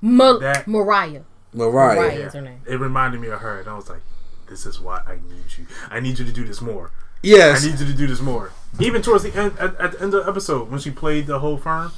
Ma- 0.00 0.38
That- 0.38 0.66
Mariah. 0.68 1.22
Mariah. 1.52 1.96
Mariah. 1.96 2.18
yeah. 2.18 2.26
is 2.26 2.32
her 2.34 2.40
name. 2.40 2.60
It 2.66 2.78
reminded 2.80 3.20
me 3.20 3.28
of 3.28 3.40
her, 3.40 3.60
and 3.60 3.68
I 3.68 3.74
was 3.74 3.88
like, 3.88 4.00
"This 4.48 4.66
is 4.66 4.80
why 4.80 5.00
I 5.06 5.14
need 5.14 5.58
you. 5.58 5.66
I 5.90 6.00
need 6.00 6.18
you 6.18 6.24
to 6.24 6.32
do 6.32 6.44
this 6.44 6.60
more. 6.60 6.90
Yes. 7.22 7.64
I 7.64 7.70
need 7.70 7.80
you 7.80 7.86
to 7.86 7.94
do 7.94 8.06
this 8.06 8.20
more." 8.20 8.52
Even 8.80 9.02
towards 9.02 9.22
the 9.22 9.34
end, 9.34 9.52
at, 9.58 9.78
at 9.80 9.92
the 9.92 10.02
end 10.02 10.14
of 10.14 10.24
the 10.24 10.30
episode, 10.30 10.70
when 10.70 10.80
she 10.80 10.90
played 10.90 11.26
the 11.26 11.38
whole 11.38 11.56
firm 11.56 11.92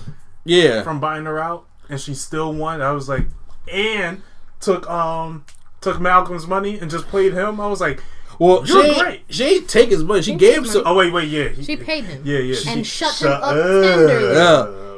yeah. 0.44 0.82
from 0.82 1.00
buying 1.00 1.24
her 1.24 1.38
out, 1.38 1.64
and 1.88 2.00
she 2.00 2.14
still 2.14 2.52
won, 2.52 2.82
I 2.82 2.92
was 2.92 3.08
like, 3.08 3.26
and 3.72 4.22
took 4.60 4.88
um 4.90 5.44
took 5.80 6.00
Malcolm's 6.00 6.46
money 6.46 6.78
and 6.78 6.90
just 6.90 7.06
played 7.06 7.32
him. 7.32 7.60
I 7.60 7.66
was 7.68 7.80
like, 7.80 8.02
Well, 8.38 8.66
You're 8.66 8.84
she 8.84 8.90
ain't, 8.90 8.98
great. 9.02 9.24
she 9.30 9.44
ain't 9.44 9.68
take 9.68 9.90
his 9.90 10.04
money. 10.04 10.20
She 10.22 10.32
She 10.32 10.36
gave 10.38 10.58
him 10.58 10.64
some. 10.66 10.82
"Oh 10.84 10.94
wait, 10.96 11.12
wait, 11.12 11.28
yeah." 11.28 11.48
he- 11.48 11.62
She 11.62 11.76
paid 11.76 12.04
him. 12.04 12.22
Yeah, 12.24 12.38
yeah. 12.38 12.56
And 12.68 12.86
she- 12.86 13.04
shut 13.04 13.20
him 13.22 13.32
up 13.32 13.42
tenderly. 13.54 14.34
Yeah. 14.34 14.92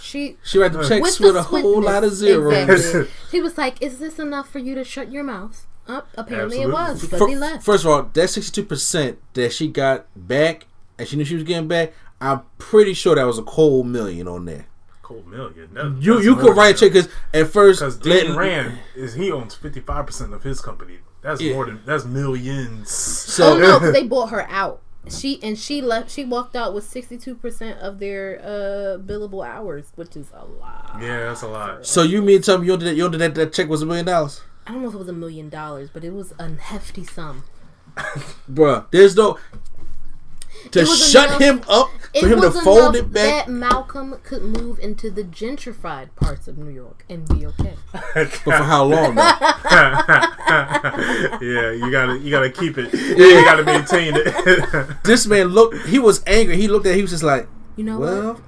She 0.00 0.36
She 0.44 0.58
write 0.58 0.72
the 0.72 0.86
checks 0.86 1.18
with 1.18 1.34
with, 1.34 1.36
a 1.36 1.42
whole 1.42 1.82
lot 1.82 2.04
of 2.04 2.12
zeros. 2.12 2.54
Exactly. 2.70 3.10
He 3.32 3.40
was 3.40 3.58
like, 3.58 3.82
"Is 3.82 3.98
this 3.98 4.18
enough 4.20 4.48
for 4.48 4.60
you 4.60 4.76
to 4.76 4.84
shut 4.84 5.10
your 5.10 5.24
mouth?" 5.24 5.66
Up, 5.86 6.08
apparently 6.16 6.62
it 6.62 6.70
was 6.70 7.00
because 7.02 7.18
Fir- 7.18 7.28
he 7.28 7.36
left. 7.36 7.64
First 7.64 7.84
of 7.84 7.90
all, 7.90 8.02
that 8.04 8.28
sixty-two 8.28 8.64
percent 8.64 9.18
that 9.34 9.52
she 9.52 9.68
got 9.68 10.06
back, 10.16 10.66
and 10.98 11.06
she 11.06 11.16
knew 11.16 11.24
she 11.24 11.34
was 11.34 11.44
getting 11.44 11.68
back. 11.68 11.92
I'm 12.20 12.40
pretty 12.58 12.94
sure 12.94 13.14
that 13.16 13.24
was 13.24 13.38
a 13.38 13.42
cold 13.42 13.86
million 13.86 14.26
on 14.26 14.46
there. 14.46 14.66
Cold 15.02 15.26
million. 15.26 15.74
That, 15.74 15.96
You 16.00 16.14
that's 16.14 16.24
you 16.24 16.36
could 16.36 16.56
write 16.56 16.76
a 16.76 16.78
check 16.78 16.92
because 16.94 17.10
at 17.34 17.48
first 17.48 17.80
Because 17.80 17.98
Dean 17.98 18.28
let- 18.30 18.36
Rand 18.38 18.78
is 18.96 19.14
he 19.14 19.30
owns 19.30 19.54
fifty 19.54 19.80
five 19.80 20.06
percent 20.06 20.32
of 20.32 20.42
his 20.42 20.60
company. 20.62 20.98
That's 21.20 21.40
Yeah. 21.42 21.52
more 21.54 21.66
than 21.66 21.80
that's 21.84 22.04
millions. 22.06 22.90
So 22.90 23.54
oh 23.54 23.58
no, 23.58 23.78
they 23.92 24.04
bought 24.06 24.30
her 24.30 24.48
out. 24.48 24.80
She 25.10 25.38
and 25.42 25.58
she 25.58 25.82
left. 25.82 26.10
She 26.10 26.24
walked 26.24 26.56
out 26.56 26.72
with 26.72 26.84
sixty 26.84 27.18
two 27.18 27.34
percent 27.34 27.78
of 27.80 27.98
their 27.98 28.40
uh 28.42 28.98
billable 29.02 29.46
hours, 29.46 29.92
which 29.96 30.16
is 30.16 30.28
a 30.32 30.46
lot. 30.46 30.96
Yeah, 31.00 31.26
that's 31.26 31.42
a 31.42 31.48
lot. 31.48 31.84
so 31.86 32.02
you 32.02 32.22
mean 32.22 32.40
tell 32.40 32.56
me 32.56 32.66
you 32.68 32.76
did 32.78 32.96
you 32.96 33.10
did 33.10 33.20
that, 33.20 33.34
that 33.34 33.52
check 33.52 33.68
was 33.68 33.82
a 33.82 33.86
million 33.86 34.06
dollars, 34.06 34.40
I 34.66 34.72
don't 34.72 34.82
know 34.82 34.88
if 34.88 34.94
it 34.94 34.98
was 34.98 35.08
a 35.08 35.12
million 35.12 35.48
dollars, 35.48 35.90
but 35.92 36.04
it 36.04 36.12
was 36.14 36.32
a 36.38 36.54
hefty 36.56 37.04
sum. 37.04 37.44
Bruh, 38.50 38.86
There's 38.90 39.14
no 39.16 39.38
to 40.70 40.86
shut 40.86 41.28
enough- 41.28 41.40
him 41.40 41.62
up 41.68 41.90
for 42.18 42.26
him 42.28 42.40
to 42.40 42.46
was 42.48 42.60
fold 42.62 42.96
it 42.96 43.12
back. 43.12 43.46
that 43.46 43.52
Malcolm 43.52 44.16
could 44.22 44.42
move 44.42 44.78
into 44.78 45.10
the 45.10 45.22
gentrified 45.22 46.08
parts 46.16 46.48
of 46.48 46.56
New 46.56 46.70
York 46.70 47.04
and 47.10 47.28
be 47.28 47.44
okay. 47.46 47.74
But 48.14 48.30
for 48.30 48.52
how 48.52 48.84
long? 48.84 49.14
Though? 49.16 49.22
yeah, 51.40 51.70
you 51.72 51.90
gotta 51.90 52.18
you 52.18 52.30
gotta 52.30 52.50
keep 52.50 52.78
it. 52.78 52.92
Yeah. 52.94 53.26
You 53.38 53.44
gotta 53.44 53.64
maintain 53.64 54.14
it. 54.16 54.96
this 55.04 55.26
man 55.26 55.48
looked. 55.48 55.86
He 55.86 55.98
was 55.98 56.22
angry. 56.26 56.56
He 56.56 56.68
looked 56.68 56.86
at. 56.86 56.94
He 56.94 57.02
was 57.02 57.10
just 57.10 57.22
like, 57.24 57.46
You 57.76 57.84
know 57.84 57.98
well, 57.98 58.32
what? 58.34 58.42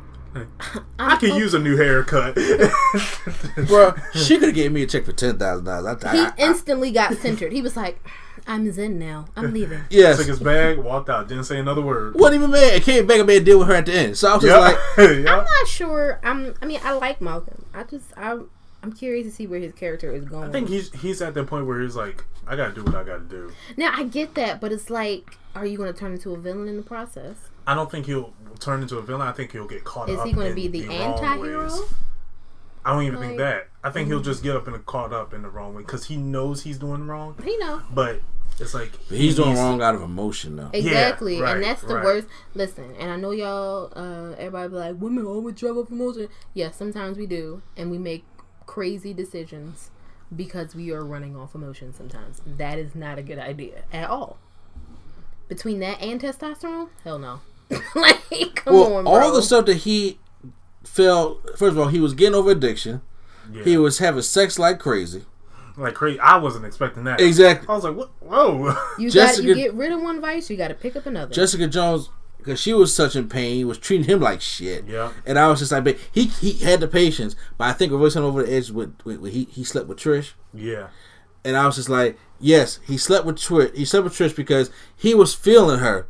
I 0.99 1.17
could 1.17 1.35
use 1.35 1.55
a 1.55 1.59
new 1.59 1.77
haircut. 1.77 2.35
bro, 3.67 3.95
she 4.15 4.39
could 4.39 4.49
have 4.49 4.55
gave 4.55 4.73
me 4.73 4.83
a 4.83 4.87
check 4.87 5.05
for 5.05 5.13
ten 5.13 5.39
thousand 5.39 5.65
dollars. 5.65 6.03
He 6.03 6.09
I, 6.09 6.27
I, 6.27 6.33
instantly 6.39 6.91
got 6.91 7.15
centered. 7.15 7.53
He 7.53 7.63
was 7.63 7.77
like, 7.77 7.99
"I'm 8.47 8.71
zen 8.73 8.99
now. 8.99 9.27
I'm 9.37 9.53
leaving." 9.53 9.81
yes, 9.91 10.19
Took 10.19 10.27
his 10.27 10.41
bag, 10.41 10.79
walked 10.79 11.11
out, 11.11 11.29
didn't 11.29 11.45
say 11.45 11.59
another 11.59 11.83
word. 11.83 12.15
wasn't 12.15 12.37
even 12.43 12.51
mad. 12.51 12.75
It 12.75 12.83
came 12.83 13.07
back 13.07 13.19
and 13.19 13.27
made 13.27 13.43
a 13.43 13.45
deal 13.45 13.59
with 13.59 13.69
her 13.69 13.75
at 13.75 13.87
the 13.87 13.95
end. 13.95 14.17
So 14.17 14.31
I 14.31 14.35
was 14.35 14.45
just 14.45 14.61
like, 14.61 14.79
Yep. 14.99 15.29
I'm 15.29 15.45
not 15.45 15.69
sure. 15.69 16.21
I'm. 16.23 16.55
I 16.63 16.67
mean, 16.67 16.81
I 16.83 16.93
like 16.93 17.21
Malcolm. 17.21 17.65
I 17.75 17.85
just. 17.85 18.13
I. 18.17 18.39
I'm 18.83 18.93
curious 18.93 19.27
to 19.27 19.33
see 19.33 19.49
where 19.49 19.59
his 19.59 19.73
character 19.73 20.13
is 20.13 20.25
going. 20.25 20.49
I 20.49 20.53
think 20.53 20.69
he's 20.69 20.93
he's 20.93 21.21
at 21.21 21.35
that 21.35 21.47
point 21.49 21.67
where 21.67 21.81
he's 21.81 21.97
like, 21.97 22.25
I 22.47 22.55
gotta 22.55 22.73
do 22.73 22.85
what 22.85 22.95
I 22.95 23.03
gotta 23.03 23.25
do. 23.25 23.53
now 23.77 23.91
I 23.93 24.05
get 24.05 24.35
that, 24.35 24.61
but 24.61 24.71
it's 24.71 24.91
like, 24.91 25.39
are 25.57 25.67
you 25.67 25.77
going 25.77 25.93
to 25.93 25.99
turn 25.99 26.13
into 26.13 26.33
a 26.33 26.37
villain 26.37 26.69
in 26.69 26.77
the 26.77 26.83
process? 26.83 27.37
I 27.67 27.75
don't 27.75 27.91
think 27.91 28.07
he'll 28.07 28.33
turn 28.57 28.83
into 28.83 28.99
a 28.99 29.03
villain. 29.03 29.27
I 29.27 29.33
think 29.33 29.53
he'll 29.53 29.67
get 29.67 29.85
caught 29.85 30.09
Is 30.09 30.19
up. 30.19 30.27
Is 30.27 30.31
he 30.31 30.35
going 30.35 30.49
to 30.49 30.55
be 30.55 30.69
the 30.69 30.87
wrong 30.87 31.15
anti-hero? 31.15 31.85
I 32.85 32.93
don't 32.93 33.03
even 33.03 33.19
think 33.19 33.39
that. 33.39 33.69
I 33.83 33.91
think 33.91 34.09
he'll 34.09 34.21
just 34.21 34.43
get 34.43 34.55
up 34.55 34.69
and 34.69 34.87
caught 34.87 35.13
up 35.13 35.35
in 35.35 35.43
the 35.43 35.49
wrong 35.49 35.75
way 35.75 35.83
because 35.83 36.07
he 36.07 36.17
knows 36.17 36.63
he's 36.63 36.79
doing 36.79 37.07
wrong. 37.07 37.35
You 37.45 37.59
know. 37.59 37.83
But 37.93 38.21
it's 38.61 38.75
like 38.75 38.93
he's 39.09 39.37
doing 39.37 39.55
wrong 39.55 39.83
out 39.83 39.95
of 39.95 40.03
emotion 40.03 40.57
though. 40.57 40.71
Exactly, 40.73 41.41
right, 41.41 41.57
and 41.57 41.65
that's 41.65 41.83
the 41.83 41.97
right. 41.97 42.05
worst. 42.05 42.29
Listen, 42.55 42.95
and 42.99 43.11
I 43.11 43.17
know 43.17 43.33
y'all, 43.33 43.93
uh, 43.97 44.35
everybody 44.39 44.69
be 44.69 44.75
like, 44.77 45.01
women 45.01 45.27
always 45.27 45.57
drive 45.57 45.77
up 45.77 45.91
emotion. 45.91 46.29
Yes, 46.55 46.77
sometimes 46.77 47.19
we 47.19 47.27
do, 47.27 47.63
and 47.77 47.91
we 47.91 47.99
make 47.99 48.25
crazy 48.67 49.13
decisions 49.13 49.91
because 50.35 50.75
we 50.75 50.91
are 50.91 51.05
running 51.05 51.37
off 51.37 51.55
emotion 51.55 51.93
sometimes. 51.93 52.41
That 52.47 52.79
is 52.79 52.95
not 52.95 53.19
a 53.19 53.23
good 53.23 53.39
idea 53.39 53.83
at 53.93 54.09
all. 54.09 54.39
Between 55.49 55.81
that 55.81 56.01
and 56.01 56.21
testosterone, 56.21 56.89
hell 57.05 57.19
no. 57.19 57.41
like, 57.95 58.55
come 58.57 58.75
Well, 58.75 58.95
on, 58.97 59.05
bro. 59.05 59.13
all 59.13 59.33
the 59.33 59.43
stuff 59.43 59.67
that 59.67 59.79
he 59.79 60.19
felt. 60.85 61.43
First 61.59 61.73
of 61.73 61.79
all, 61.79 61.89
he 61.89 62.01
was 62.01 62.15
getting 62.15 62.35
over 62.35 62.51
addiction. 62.51 63.03
Yeah. 63.53 63.65
He 63.65 63.77
was 63.77 63.99
having 63.99 64.23
sex 64.23 64.59
like 64.59 64.79
crazy. 64.79 65.25
like 65.77 65.95
crazy. 65.95 66.19
I 66.21 66.37
wasn't 66.39 66.65
expecting 66.65 67.05
that. 67.05 67.21
Exactly. 67.21 67.69
I 67.69 67.73
was 67.75 67.85
like, 67.85 67.95
what? 67.97 68.11
Whoa. 68.21 68.77
you 68.99 69.11
got 69.11 69.43
you 69.43 69.55
get 69.55 69.75
rid 69.75 69.93
of 69.93 70.01
one 70.03 70.21
vice, 70.21 70.51
you 70.51 70.57
got 70.57 70.69
to 70.69 70.75
pick 70.75 70.97
up 70.97 71.07
another. 71.07 71.33
Jessica 71.33 71.67
Jones, 71.69 72.09
because 72.39 72.61
she 72.61 72.73
was 72.73 72.95
such 72.95 73.15
in 73.15 73.29
pain, 73.29 73.67
was 73.69 73.79
treating 73.79 74.07
him 74.07 74.21
like 74.21 74.41
shit. 74.41 74.85
Yeah. 74.87 75.13
And 75.25 75.39
I 75.39 75.49
was 75.49 75.61
just 75.61 75.71
like, 75.73 75.85
but 75.85 75.97
he 76.13 76.27
he 76.27 76.53
had 76.65 76.81
the 76.81 76.89
patience, 76.89 77.37
but 77.59 77.65
I 77.69 77.73
think 77.73 77.93
it 77.93 77.97
was 77.97 78.17
over 78.17 78.43
the 78.43 78.53
edge 78.53 78.71
with, 78.71 78.95
with, 79.05 79.19
with 79.21 79.33
he 79.33 79.45
he 79.51 79.63
slept 79.65 79.87
with 79.89 79.99
Trish. 79.99 80.33
yeah. 80.55 80.89
and 81.45 81.57
I 81.57 81.67
was 81.67 81.77
just 81.77 81.89
like, 81.89 82.19
yes, 82.41 82.81
he 82.87 82.97
slept 82.99 83.25
with 83.27 83.37
Trish. 83.37 83.75
He 83.77 83.85
slept 83.85 84.05
with 84.05 84.15
Trish 84.15 84.35
because 84.35 84.71
he 84.97 85.15
was 85.15 85.35
feeling 85.35 85.79
her, 85.81 86.07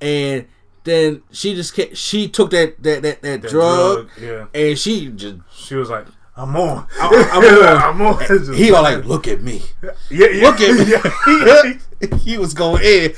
and 0.00 0.46
then 0.88 1.22
she 1.30 1.54
just 1.54 1.78
she 1.96 2.28
took 2.28 2.50
that 2.50 2.82
that 2.82 3.02
that, 3.02 3.22
that, 3.22 3.42
That 3.42 3.50
drug, 3.50 4.08
Yeah. 4.20 4.46
and 4.54 4.78
she 4.78 5.08
just 5.08 5.36
She 5.54 5.74
was 5.74 5.90
like, 5.90 6.06
I'm 6.38 6.54
on. 6.56 6.86
I'm 7.00 7.12
on. 7.12 7.76
I'm 7.82 8.00
on. 8.02 8.54
He 8.54 8.70
was 8.70 8.80
like, 8.82 9.04
look 9.04 9.26
at 9.26 9.42
me, 9.42 9.62
yeah, 9.82 9.90
yeah. 10.10 10.42
look 10.48 10.60
at 10.60 10.78
me. 10.78 10.94
Yeah. 11.46 11.72
he 12.18 12.38
was 12.38 12.54
going 12.54 12.80
in. 12.84 13.10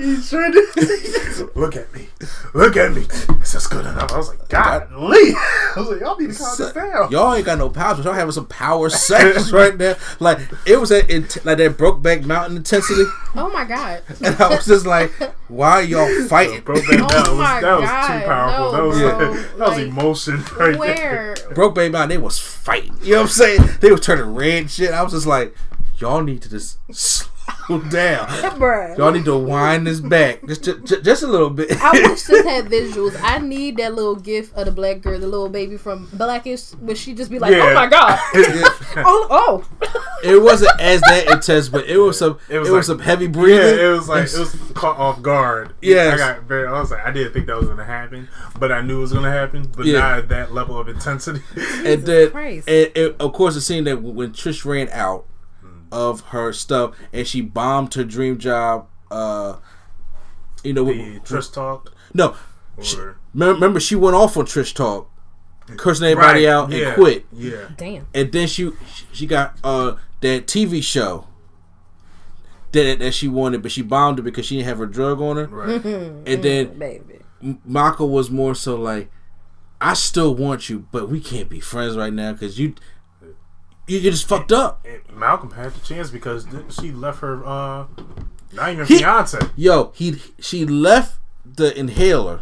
He 0.00 0.16
sure 0.22 0.50
did. 0.50 1.54
Look 1.54 1.76
at 1.76 1.92
me. 1.92 2.08
Look 2.54 2.74
at 2.76 2.92
me. 2.94 3.02
This 3.02 3.28
Is 3.48 3.52
this 3.52 3.66
good 3.66 3.84
enough? 3.84 4.12
I 4.12 4.16
was 4.16 4.28
like, 4.30 4.48
God, 4.48 4.90
Lee. 4.92 5.34
I 5.36 5.72
was 5.76 5.88
like, 5.90 6.00
y'all 6.00 6.16
need 6.18 6.32
to 6.32 6.38
calm 6.38 6.54
this 6.56 6.72
down. 6.72 7.10
Y'all 7.10 7.34
ain't 7.34 7.44
got 7.44 7.58
no 7.58 7.68
power, 7.68 7.94
but 7.94 8.04
y'all 8.06 8.14
having 8.14 8.32
some 8.32 8.46
power 8.46 8.88
sex 8.88 9.52
right 9.52 9.76
now. 9.76 9.94
Like 10.20 10.38
it 10.66 10.80
was 10.80 10.88
that 10.88 11.10
int- 11.10 11.44
like 11.44 11.58
that 11.58 11.76
Brokeback 11.76 12.24
Mountain 12.24 12.56
intensity, 12.56 13.04
oh 13.34 13.50
my 13.52 13.64
god. 13.64 14.02
and 14.24 14.34
I 14.36 14.48
was 14.48 14.64
just 14.64 14.86
like, 14.86 15.12
why 15.48 15.72
are 15.72 15.82
y'all 15.82 16.26
fighting? 16.28 16.62
Brokeback 16.62 16.98
Oh 16.98 17.08
Mountain 17.12 17.36
was, 17.36 17.38
my 17.38 17.60
that 17.60 17.80
was 17.80 17.90
too 17.90 18.26
powerful. 18.26 18.72
no, 18.72 18.72
that 18.72 18.82
was, 18.84 18.98
bro. 18.98 19.34
that 19.58 19.68
was 19.68 19.78
Like, 19.78 19.86
emotion 19.86 20.42
right 20.58 20.78
Where? 20.78 21.34
Brokeback 21.50 21.92
Mountain, 21.92 22.05
they 22.10 22.18
was 22.18 22.38
fighting. 22.38 22.96
You 23.02 23.12
know 23.12 23.16
what 23.18 23.22
I'm 23.24 23.28
saying? 23.28 23.60
They 23.80 23.90
was 23.90 24.00
turning 24.00 24.34
red 24.34 24.70
shit. 24.70 24.90
I 24.90 25.02
was 25.02 25.12
just 25.12 25.26
like, 25.26 25.54
y'all 25.98 26.22
need 26.22 26.42
to 26.42 26.50
just 26.50 26.78
slow 26.92 27.30
down. 27.90 28.26
Bruh. 28.58 28.96
Y'all 28.96 29.10
need 29.12 29.24
to 29.24 29.36
wind 29.36 29.86
this 29.86 30.00
back 30.00 30.44
just 30.46 30.62
just, 30.64 31.02
just 31.02 31.22
a 31.22 31.26
little 31.26 31.50
bit. 31.50 31.70
I 31.82 31.90
wish 32.08 32.22
this 32.22 32.44
had 32.46 32.66
visuals. 32.66 33.18
I 33.22 33.38
need 33.38 33.76
that 33.78 33.94
little 33.94 34.14
gif 34.16 34.54
of 34.54 34.66
the 34.66 34.72
black 34.72 35.00
girl, 35.00 35.18
the 35.18 35.26
little 35.26 35.48
baby 35.48 35.76
from 35.76 36.08
Blackish, 36.12 36.70
where 36.74 36.94
she 36.96 37.12
just 37.14 37.30
be 37.30 37.38
like, 37.38 37.52
oh 37.52 37.56
Yeah. 37.56 37.70
"Oh 37.70 37.74
my 37.74 37.86
god, 37.88 38.18
oh 39.04 39.26
oh." 39.30 39.64
it 40.22 40.40
wasn't 40.40 40.70
as 40.80 41.00
that 41.02 41.28
intense, 41.30 41.68
but 41.68 41.86
it 41.86 41.98
was 41.98 42.18
some 42.18 42.38
it 42.48 42.56
It 42.56 42.58
was, 42.60 42.70
was 42.70 42.86
some 42.86 42.98
like- 42.98 43.06
heavy 43.06 43.26
Yeah, 43.26 43.86
it 43.86 43.90
was 43.92 44.08
like 44.08 44.24
it 44.32 44.38
was 44.38 44.54
caught 44.74 44.96
off 44.98 45.22
guard. 45.22 45.74
Yeah, 45.82 46.12
I 46.14 46.16
got 46.16 46.42
very. 46.44 46.66
I 46.66 46.78
was 46.80 46.90
like, 46.90 47.04
I 47.04 47.10
didn't 47.10 47.32
think 47.32 47.46
that 47.46 47.56
was 47.56 47.68
gonna 47.68 47.84
happen, 47.84 48.28
but 48.58 48.70
I 48.72 48.80
knew 48.80 48.98
it 48.98 49.00
was 49.02 49.12
gonna 49.12 49.30
happen. 49.30 49.70
But 49.76 49.86
Yeah. 49.86 49.98
not 49.98 50.18
at 50.18 50.28
that 50.28 50.52
level 50.54 50.78
of 50.78 50.88
intensity. 50.88 51.42
and 51.84 52.02
then 52.04 52.30
and, 52.68 52.90
and 52.96 53.14
of 53.20 53.32
course 53.32 53.54
the 53.54 53.60
scene 53.60 53.84
that 53.84 54.02
when 54.02 54.32
Trish 54.32 54.64
ran 54.64 54.88
out 54.90 55.26
of 55.92 56.20
her 56.28 56.52
stuff 56.52 56.94
and 57.12 57.26
she 57.26 57.40
bombed 57.40 57.94
her 57.94 58.04
dream 58.04 58.38
job. 58.38 58.86
Uh, 59.10 59.56
you 60.64 60.72
know, 60.72 60.84
the 60.84 60.92
with- 61.14 61.24
Trish 61.24 61.52
talk 61.52 61.92
no. 62.14 62.34
She, 62.82 62.96
or 62.98 63.16
remember, 63.32 63.54
remember, 63.54 63.80
she 63.80 63.94
went 63.94 64.14
off 64.16 64.36
on 64.36 64.44
Trish 64.46 64.74
talk, 64.74 65.10
cursing 65.76 66.06
everybody 66.08 66.44
Right, 66.44 66.52
out 66.52 66.70
yeah, 66.70 66.88
and 66.88 66.94
quit. 66.94 67.24
Yeah, 67.32 67.68
Damn. 67.76 68.06
and 68.14 68.30
then 68.32 68.46
she 68.48 68.70
she 69.12 69.26
got 69.26 69.56
uh 69.64 69.96
that 70.20 70.46
TV 70.46 70.82
show 70.82 71.26
that 72.72 72.98
that 72.98 73.14
she 73.14 73.28
wanted, 73.28 73.62
but 73.62 73.72
she 73.72 73.82
bombed 73.82 74.18
it 74.18 74.22
because 74.22 74.46
she 74.46 74.56
didn't 74.56 74.68
have 74.68 74.78
her 74.78 74.86
drug 74.86 75.20
on 75.20 75.36
her. 75.36 75.46
right. 75.46 75.84
And 75.84 76.42
then 76.42 76.78
Baby. 76.78 77.20
M- 77.42 77.60
Mako 77.64 78.06
was 78.06 78.30
more 78.30 78.54
so 78.54 78.76
like, 78.76 79.10
I 79.80 79.94
still 79.94 80.34
want 80.34 80.68
you, 80.68 80.86
but 80.90 81.08
we 81.08 81.20
can't 81.20 81.48
be 81.48 81.60
friends 81.60 81.96
right 81.96 82.12
now 82.12 82.32
because 82.32 82.58
you 82.58 82.74
you 83.86 84.00
just 84.00 84.26
fucked 84.28 84.52
up. 84.52 84.84
And 84.86 85.00
Malcolm 85.16 85.52
had 85.52 85.72
the 85.72 85.80
chance 85.80 86.10
because 86.10 86.46
she 86.70 86.90
left 86.92 87.20
her 87.20 87.44
uh 87.46 87.86
not 88.52 88.72
even 88.72 88.86
He- 88.86 88.98
fiance. 88.98 89.38
Yo, 89.56 89.92
he 89.94 90.20
she 90.38 90.64
left 90.64 91.18
the 91.44 91.76
inhaler. 91.78 92.40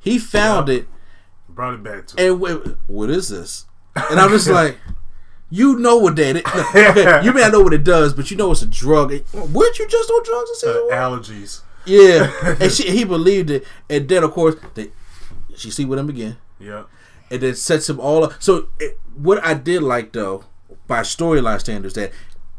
He 0.00 0.18
found 0.18 0.68
Yeah. 0.68 0.74
it 0.74 0.88
Brought 1.48 1.74
it 1.74 1.82
back 1.82 2.06
to 2.08 2.24
and 2.24 2.40
went, 2.40 2.76
what 2.86 3.10
is 3.10 3.28
this? 3.28 3.66
And 3.96 4.18
I'm 4.20 4.30
just 4.30 4.48
like. 4.48 4.78
You 5.50 5.78
know 5.78 5.96
what 5.96 6.14
that 6.16 6.36
is. 6.36 6.42
Okay, 6.44 7.22
you 7.24 7.32
may 7.32 7.40
not 7.40 7.52
know 7.52 7.62
what 7.62 7.72
it 7.72 7.82
does, 7.82 8.12
but 8.12 8.30
you 8.30 8.36
know 8.36 8.52
it's 8.52 8.60
a 8.60 8.66
drug. 8.66 9.12
Weren't 9.32 9.78
you 9.78 9.88
just 9.88 10.10
on 10.10 10.22
drugs 10.22 10.62
in 10.62 10.68
Uh, 10.68 10.94
allergies. 10.94 11.62
Yeah, 11.86 12.30
and 12.60 12.70
she, 12.70 12.90
he 12.90 13.02
believed 13.04 13.48
it, 13.48 13.64
and 13.88 14.06
then 14.06 14.24
of 14.24 14.32
course 14.32 14.56
they, 14.74 14.90
she 15.56 15.70
sleep 15.70 15.88
with 15.88 15.98
him 15.98 16.10
again, 16.10 16.36
Yeah. 16.60 16.82
And 17.30 17.40
then 17.40 17.54
sets 17.54 17.88
him 17.88 18.00
all 18.00 18.24
up. 18.24 18.34
So 18.42 18.68
it, 18.78 18.98
what 19.14 19.44
I 19.44 19.54
did 19.54 19.82
like 19.82 20.12
though, 20.12 20.44
by 20.86 21.00
storyline 21.00 21.60
standards, 21.60 21.94
that 21.94 22.12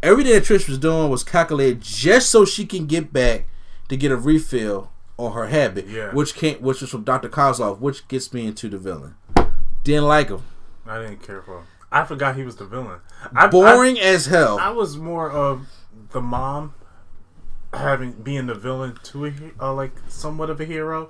everything 0.04 0.34
that 0.34 0.44
Trish 0.44 0.68
was 0.68 0.78
doing 0.78 1.10
was 1.10 1.24
calculated 1.24 1.82
just 1.82 2.30
so 2.30 2.46
she 2.46 2.66
can 2.66 2.86
get 2.86 3.12
back 3.14 3.48
to 3.90 3.98
get 3.98 4.12
a 4.12 4.18
refill 4.18 4.92
on 5.18 5.34
her 5.34 5.48
habit, 5.48 5.88
Yeah. 5.88 6.12
which 6.14 6.36
can't, 6.36 6.62
which 6.62 6.82
was 6.82 6.90
from 6.90 7.04
Doctor 7.04 7.28
Kozlov, 7.30 7.80
which 7.80 8.08
gets 8.08 8.32
me 8.34 8.46
into 8.48 8.70
the 8.70 8.78
villain. 8.78 9.16
Didn't 9.84 10.06
like 10.06 10.30
him, 10.30 10.44
I 10.86 11.00
didn't 11.00 11.24
care 11.24 11.42
for 11.42 11.60
him. 11.60 11.66
I 11.92 12.06
forgot 12.06 12.36
he 12.36 12.44
was 12.44 12.56
the 12.58 12.66
villain. 12.66 13.00
I, 13.36 13.48
boring 13.48 14.00
as 14.00 14.28
hell. 14.28 14.60
I, 14.60 14.68
I 14.68 14.72
was 14.72 14.96
more 14.96 15.30
of 15.30 15.68
the 16.12 16.22
mom 16.22 16.76
having 17.74 18.12
being 18.14 18.48
the 18.48 18.54
villain 18.56 18.98
to 19.04 19.26
a 19.26 19.34
uh, 19.60 19.74
like 19.74 19.92
somewhat 20.08 20.50
of 20.50 20.60
a 20.62 20.66
hero 20.66 21.10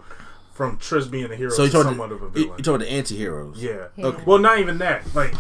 from 0.60 0.78
Tris 0.78 1.08
being 1.08 1.32
a 1.32 1.38
hero 1.38 1.52
so 1.52 1.63
you 1.63 1.69
to 1.69 1.74
talking 1.74 1.91
somewhat 1.91 2.12
of 2.12 2.22
a 2.22 2.26
you 2.26 2.32
villain. 2.32 2.50
talking 2.58 2.76
about 2.76 2.80
the 2.82 2.91
anti-heroes? 2.91 3.63
yeah. 3.63 3.88
Okay. 3.98 4.24
Well, 4.26 4.39
not 4.39 4.60
even 4.60 4.78
that. 4.80 5.15
Like 5.15 5.34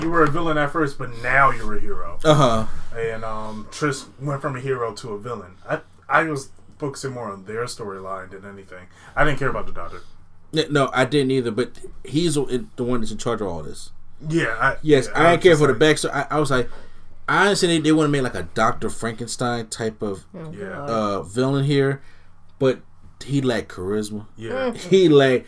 you 0.00 0.10
were 0.10 0.24
a 0.24 0.28
villain 0.28 0.58
at 0.58 0.72
first, 0.72 0.98
but 0.98 1.16
now 1.22 1.52
you're 1.52 1.76
a 1.76 1.80
hero. 1.80 2.18
Uh 2.24 2.34
huh. 2.34 2.66
and 2.98 3.24
um, 3.24 3.68
Trish 3.70 4.04
went 4.20 4.42
from 4.42 4.56
a 4.56 4.60
hero 4.60 4.92
to 4.92 5.10
a 5.10 5.18
villain. 5.20 5.52
I 5.68 5.82
I 6.08 6.24
was 6.24 6.48
focusing 6.80 7.12
more 7.12 7.30
on 7.30 7.44
their 7.44 7.66
storyline 7.66 8.32
than 8.32 8.44
anything. 8.44 8.88
I 9.14 9.24
didn't 9.24 9.38
care 9.38 9.48
about 9.48 9.66
the 9.66 9.72
doctor. 9.72 10.00
Yeah, 10.50 10.64
No, 10.70 10.90
I 10.92 11.04
didn't 11.04 11.30
either. 11.30 11.52
But 11.52 11.78
he's 12.02 12.34
the 12.34 12.66
the 12.74 12.82
one 12.82 12.98
that's 12.98 13.12
in 13.12 13.18
charge 13.18 13.40
of 13.40 13.46
all 13.46 13.62
this. 13.62 13.90
Yeah, 14.28 14.56
I, 14.60 14.76
Yes, 14.82 15.06
yeah, 15.06 15.20
I 15.22 15.30
didn't 15.30 15.42
care 15.44 15.52
just 15.52 15.60
for 15.62 15.72
the 15.72 15.78
like, 15.78 15.96
backstory. 15.96 16.10
I, 16.12 16.36
I 16.36 16.40
was 16.40 16.50
like, 16.50 16.68
I 17.28 17.46
honestly 17.46 17.68
they, 17.68 17.78
they 17.78 17.92
want 17.92 18.08
to 18.08 18.10
make 18.10 18.22
like 18.24 18.34
a 18.34 18.48
Doctor 18.54 18.90
Frankenstein 18.90 19.68
type 19.68 20.02
of 20.02 20.24
Oh, 20.34 20.50
Yeah. 20.50 20.80
Uh 20.80 21.22
villain 21.22 21.64
here, 21.64 22.02
but 22.58 22.80
he 23.24 23.40
lacked 23.40 23.68
charisma. 23.68 24.26
Yeah, 24.36 24.72
He 24.72 25.08
lacked 25.08 25.46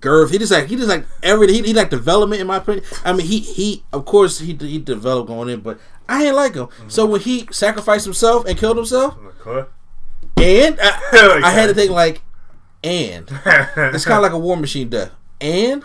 girth. 0.00 0.30
He 0.30 0.38
just 0.38 0.52
like 0.52 0.66
he 0.66 0.76
just 0.76 0.88
like 0.88 1.06
everything. 1.22 1.56
He, 1.56 1.62
he 1.68 1.72
lacked 1.74 1.90
development 1.90 2.40
in 2.40 2.46
my 2.46 2.56
opinion. 2.56 2.84
I 3.04 3.12
mean, 3.12 3.26
he 3.26 3.40
he 3.40 3.84
of 3.92 4.04
course 4.04 4.38
he 4.40 4.54
he 4.54 4.78
developed 4.78 5.28
going 5.28 5.48
in, 5.48 5.60
but 5.60 5.78
I 6.08 6.20
didn't 6.20 6.36
like 6.36 6.54
him. 6.54 6.66
Mm-hmm. 6.66 6.88
So 6.88 7.06
when 7.06 7.20
he 7.20 7.46
sacrificed 7.50 8.04
himself 8.04 8.46
and 8.46 8.58
killed 8.58 8.76
himself, 8.76 9.16
I'm 9.18 9.26
like, 9.26 9.34
huh? 9.42 9.64
and 10.38 10.78
I, 10.80 11.00
Like 11.28 11.44
I 11.44 11.50
had 11.50 11.66
to 11.68 11.74
think 11.74 11.90
like, 11.90 12.22
and 12.82 13.28
it's 13.76 14.04
kind 14.04 14.18
of 14.18 14.22
like 14.22 14.32
a 14.32 14.38
war 14.38 14.56
machine 14.56 14.88
death. 14.88 15.10
And 15.40 15.82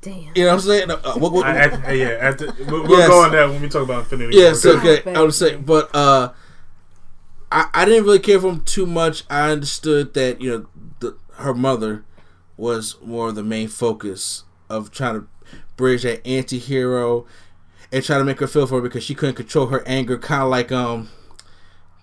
Damn. 0.00 0.14
you 0.34 0.44
know 0.44 0.46
what 0.48 0.52
I'm 0.54 0.60
saying? 0.60 0.90
Uh, 0.90 1.14
what, 1.14 1.32
what, 1.32 1.46
I, 1.46 1.64
I, 1.64 1.92
yeah, 1.92 2.08
after, 2.20 2.52
we'll, 2.68 2.82
we'll 2.86 2.98
Yes. 2.98 3.08
go 3.08 3.24
on 3.24 3.32
that 3.32 3.48
when 3.48 3.60
we 3.62 3.68
talk 3.68 3.82
about 3.82 4.00
Infinity. 4.04 4.36
Yes, 4.36 4.64
okay. 4.64 5.02
I 5.14 5.20
would 5.22 5.34
say, 5.34 5.56
but 5.56 5.92
uh, 5.94 6.32
I 7.54 7.68
I 7.72 7.84
didn't 7.84 8.04
really 8.04 8.18
care 8.18 8.40
for 8.40 8.50
him 8.50 8.60
too 8.62 8.84
much. 8.84 9.22
I 9.30 9.50
understood 9.50 10.12
that 10.14 10.40
you 10.40 10.50
know 10.50 10.66
the, 11.00 11.16
her 11.36 11.54
mother 11.54 12.04
was 12.56 12.96
more 13.00 13.28
of 13.28 13.36
the 13.36 13.42
main 13.42 13.68
focus 13.68 14.44
of 14.68 14.90
trying 14.90 15.14
to 15.20 15.28
bridge 15.76 16.02
that 16.02 16.26
anti-hero 16.26 17.26
and 17.90 18.04
try 18.04 18.18
to 18.18 18.24
make 18.24 18.40
her 18.40 18.46
feel 18.46 18.66
for 18.66 18.76
her 18.76 18.80
because 18.80 19.04
she 19.04 19.14
couldn't 19.14 19.36
control 19.36 19.66
her 19.66 19.82
anger. 19.86 20.18
Kind 20.18 20.42
of 20.42 20.50
like 20.50 20.72
um, 20.72 21.08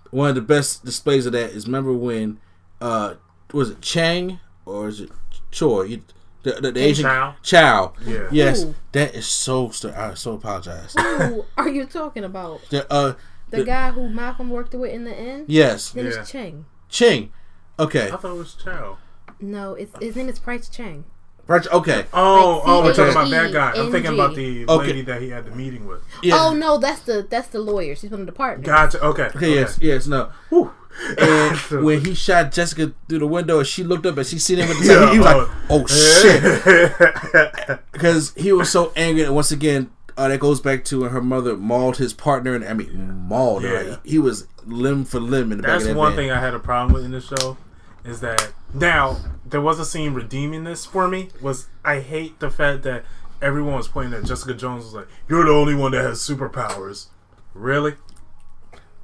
one 0.10 0.30
of 0.30 0.36
the 0.36 0.42
best 0.42 0.84
displays 0.86 1.26
of 1.26 1.34
that 1.34 1.52
is 1.52 1.68
remember 1.68 1.94
when 1.94 2.40
uh 2.80 3.16
was 3.54 3.70
it 3.70 3.82
Chang 3.82 4.40
or 4.66 4.88
is 4.88 5.02
it 5.02 5.12
Choi? 5.52 5.84
You, 5.84 6.02
the, 6.44 6.54
the, 6.54 6.72
the 6.72 6.80
Asian 6.80 7.04
Chow. 7.04 7.36
Chow. 7.44 7.94
Yeah. 8.04 8.28
Yes, 8.32 8.64
Ooh. 8.64 8.76
that 8.94 9.14
is 9.14 9.28
so. 9.28 9.70
st- 9.70 9.94
I 9.94 10.16
so 10.16 10.34
apologize. 10.34 10.96
Who 10.98 11.46
are 11.58 11.70
you 11.70 11.86
talking 11.86 12.24
about? 12.24 12.62
The, 12.70 12.92
uh, 12.92 13.14
The, 13.52 13.58
The- 13.58 13.64
guy 13.66 13.92
who 13.92 14.10
Malcolm 14.10 14.50
worked 14.50 14.74
with 14.74 14.92
in 14.92 15.04
the 15.04 15.14
end? 15.14 15.46
yes, 15.48 15.90
His 15.92 15.96
name 15.96 16.06
Yeah. 16.06 16.22
is 16.22 16.30
Chang. 16.30 16.66
Ching. 16.90 17.32
Okay. 17.80 18.10
I 18.12 18.18
thought 18.18 18.32
it 18.36 18.38
was 18.40 18.56
Chow. 18.56 18.98
No, 19.40 19.74
it's 19.76 19.92
his 20.02 20.16
name 20.16 20.30
is 20.30 20.40
Pryce 20.40 20.70
Chang. 20.70 21.06
Pryce, 21.48 21.68
Okay. 21.72 22.06
Oh, 22.14 22.58
Like 22.60 22.68
oh, 22.68 22.84
we're 22.84 22.94
talking 22.94 23.12
about 23.12 23.30
that 23.32 23.52
guy. 23.52 23.72
I'm 23.76 23.92
thinking 23.92 24.14
about 24.14 24.36
the 24.36 24.66
Okay. 24.68 24.88
lady 24.88 25.02
that 25.04 25.22
he 25.22 25.30
had 25.30 25.46
the 25.46 25.52
meeting 25.52 25.88
with. 25.88 26.02
Yeah. 26.22 26.36
Oh 26.38 26.54
no, 26.54 26.78
that's 26.78 27.02
the 27.02 27.26
that's 27.30 27.48
the 27.50 27.60
lawyer. 27.60 27.96
She's 27.96 28.10
from 28.10 28.20
the 28.22 28.26
department. 28.28 28.66
Gotcha. 28.68 29.04
Okay. 29.04 29.30
Okay, 29.36 29.56
yes, 29.56 29.78
yes, 29.82 30.06
no. 30.08 30.30
Whew. 30.50 30.72
And 31.18 31.58
when 31.86 32.06
he 32.06 32.14
shot 32.14 32.52
Jessica 32.52 32.94
through 33.10 33.20
the 33.20 33.28
window 33.28 33.58
and 33.60 33.68
she 33.68 33.84
looked 33.84 34.06
up 34.06 34.18
and 34.18 34.28
she 34.28 34.38
seen 34.38 34.60
him 34.60 34.70
with 34.70 34.80
the 34.80 34.94
Yeah, 34.94 35.12
he 35.12 35.18
was 35.20 35.26
like, 35.26 35.36
oh. 35.38 35.52
oh 35.70 35.88
shit. 35.88 37.80
Because 37.92 38.34
he 38.36 38.52
was 38.52 38.70
so 38.70 38.92
angry. 38.96 39.24
And 39.24 39.34
once 39.36 39.52
again, 39.52 39.90
uh, 40.24 40.28
that 40.30 40.40
goes 40.40 40.60
back 40.62 40.84
to 40.86 41.02
when 41.02 41.12
her 41.12 41.22
mother 41.22 41.56
mauled 41.58 41.98
his 41.98 42.14
partner. 42.14 42.54
And 42.56 42.64
I 42.66 42.74
mean, 42.74 43.26
mauled. 43.28 43.64
Yeah. 43.64 43.72
Like, 43.82 44.06
he 44.06 44.20
was 44.20 44.48
limb 44.66 45.06
for 45.06 45.20
limb 45.20 45.52
in 45.52 45.58
the 45.60 45.64
That's 45.64 45.84
back 45.84 45.90
of 45.92 45.96
that 45.96 46.00
one 46.00 46.12
van. 46.12 46.18
thing 46.18 46.32
I 46.32 46.40
had 46.40 46.54
a 46.54 46.60
problem 46.60 46.94
with 46.94 47.04
in 47.06 47.12
the 47.12 47.22
show 47.22 47.58
is 48.04 48.20
that 48.22 48.52
now 48.74 49.18
there 49.46 49.62
was 49.62 49.80
a 49.80 49.86
scene 49.86 50.14
redeeming 50.14 50.64
this 50.64 50.86
for 50.86 51.08
me 51.08 51.30
was 51.42 51.68
I 51.86 52.00
hate 52.00 52.40
the 52.40 52.50
fact 52.50 52.84
that 52.84 53.04
everyone 53.42 53.74
was 53.76 53.88
pointing 53.88 54.14
at 54.20 54.26
Jessica 54.26 54.54
Jones 54.54 54.86
was 54.86 54.94
like 54.94 55.08
you're 55.28 55.46
the 55.46 55.52
only 55.52 55.76
one 55.76 55.92
that 55.94 56.04
has 56.04 56.20
superpowers. 56.20 57.08
Really? 57.54 57.96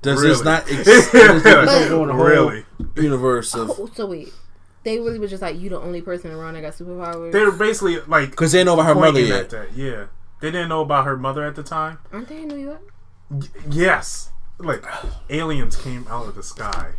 Does 0.01 0.21
really? 0.21 0.29
this 0.33 0.43
not 0.43 0.63
exist? 0.71 1.11
does 1.11 1.43
this 1.43 1.65
not 1.65 1.89
go 1.89 2.01
in 2.03 2.07
the 2.09 2.13
whole 2.13 2.25
Really? 2.25 2.65
universe 2.95 3.53
of. 3.55 3.71
Oh, 3.71 3.89
so 3.93 4.05
wait, 4.07 4.31
they 4.83 4.99
really 4.99 5.19
was 5.19 5.29
just 5.31 5.41
like 5.41 5.59
you 5.59 5.69
the 5.69 5.79
only 5.79 6.01
person 6.01 6.31
around 6.31 6.53
that 6.53 6.61
got 6.61 6.73
superpowers. 6.73 7.31
They 7.31 7.43
were 7.43 7.51
basically 7.51 7.99
like 8.01 8.29
Because 8.31 8.51
they 8.51 8.63
know 8.63 8.75
about 8.75 8.85
her 8.87 8.95
mother 8.95 9.19
yet. 9.19 9.49
that. 9.49 9.73
Yeah. 9.75 10.05
They 10.39 10.51
didn't 10.51 10.69
know 10.69 10.81
about 10.81 11.05
her 11.05 11.17
mother 11.17 11.45
at 11.45 11.55
the 11.55 11.63
time. 11.63 11.99
Aren't 12.11 12.27
they 12.27 12.43
in 12.43 12.47
New 12.47 12.57
York? 12.57 12.93
Yes. 13.69 14.31
Like 14.59 14.83
aliens 15.29 15.75
came 15.75 16.07
out 16.09 16.27
of 16.27 16.35
the 16.35 16.43
sky. 16.43 16.91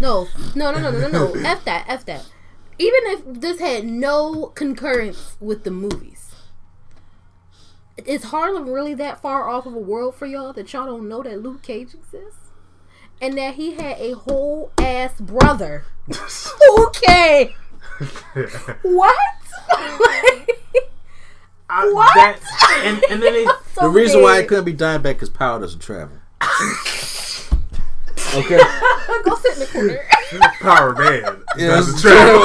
No, 0.00 0.26
no, 0.54 0.72
no, 0.72 0.80
no, 0.80 0.90
no, 0.90 1.08
no, 1.08 1.32
no. 1.32 1.40
F 1.48 1.64
that, 1.64 1.84
F 1.88 2.04
that. 2.06 2.26
Even 2.78 3.00
if 3.06 3.40
this 3.40 3.60
had 3.60 3.86
no 3.86 4.46
concurrence 4.54 5.36
with 5.40 5.64
the 5.64 5.70
movies, 5.70 6.34
is 8.04 8.24
Harlem 8.24 8.68
really 8.68 8.94
that 8.94 9.22
far 9.22 9.48
off 9.48 9.64
of 9.64 9.74
a 9.74 9.78
world 9.78 10.14
for 10.14 10.26
y'all 10.26 10.52
that 10.52 10.72
y'all 10.72 10.84
don't 10.84 11.08
know 11.08 11.22
that 11.22 11.42
Luke 11.42 11.62
Cage 11.62 11.94
exists? 11.94 12.50
And 13.20 13.38
that 13.38 13.54
he 13.54 13.74
had 13.74 13.98
a 13.98 14.12
whole 14.12 14.72
ass 14.78 15.18
brother. 15.20 15.84
okay. 16.78 17.54
What? 18.82 19.14
I- 21.68 21.90
What? 21.92 22.14
that- 22.14 22.82
and, 22.84 23.02
and 23.10 23.22
then 23.22 23.32
they 23.32 23.44
So 23.74 23.82
The 23.82 23.88
reason 23.90 24.22
why 24.22 24.38
it 24.38 24.48
couldn't 24.48 24.64
be 24.64 24.72
Dimebag 24.74 25.02
because 25.02 25.28
power 25.30 25.60
doesn't 25.60 25.80
travel. 25.80 26.16
okay. 28.34 28.58
Go 29.24 29.34
sit 29.36 29.54
in 29.54 29.58
the 29.60 29.68
corner. 29.72 30.00
power 30.60 30.94
man. 30.94 31.42
Yeah, 31.56 31.68
doesn't 31.68 31.98
travel. 32.00 32.42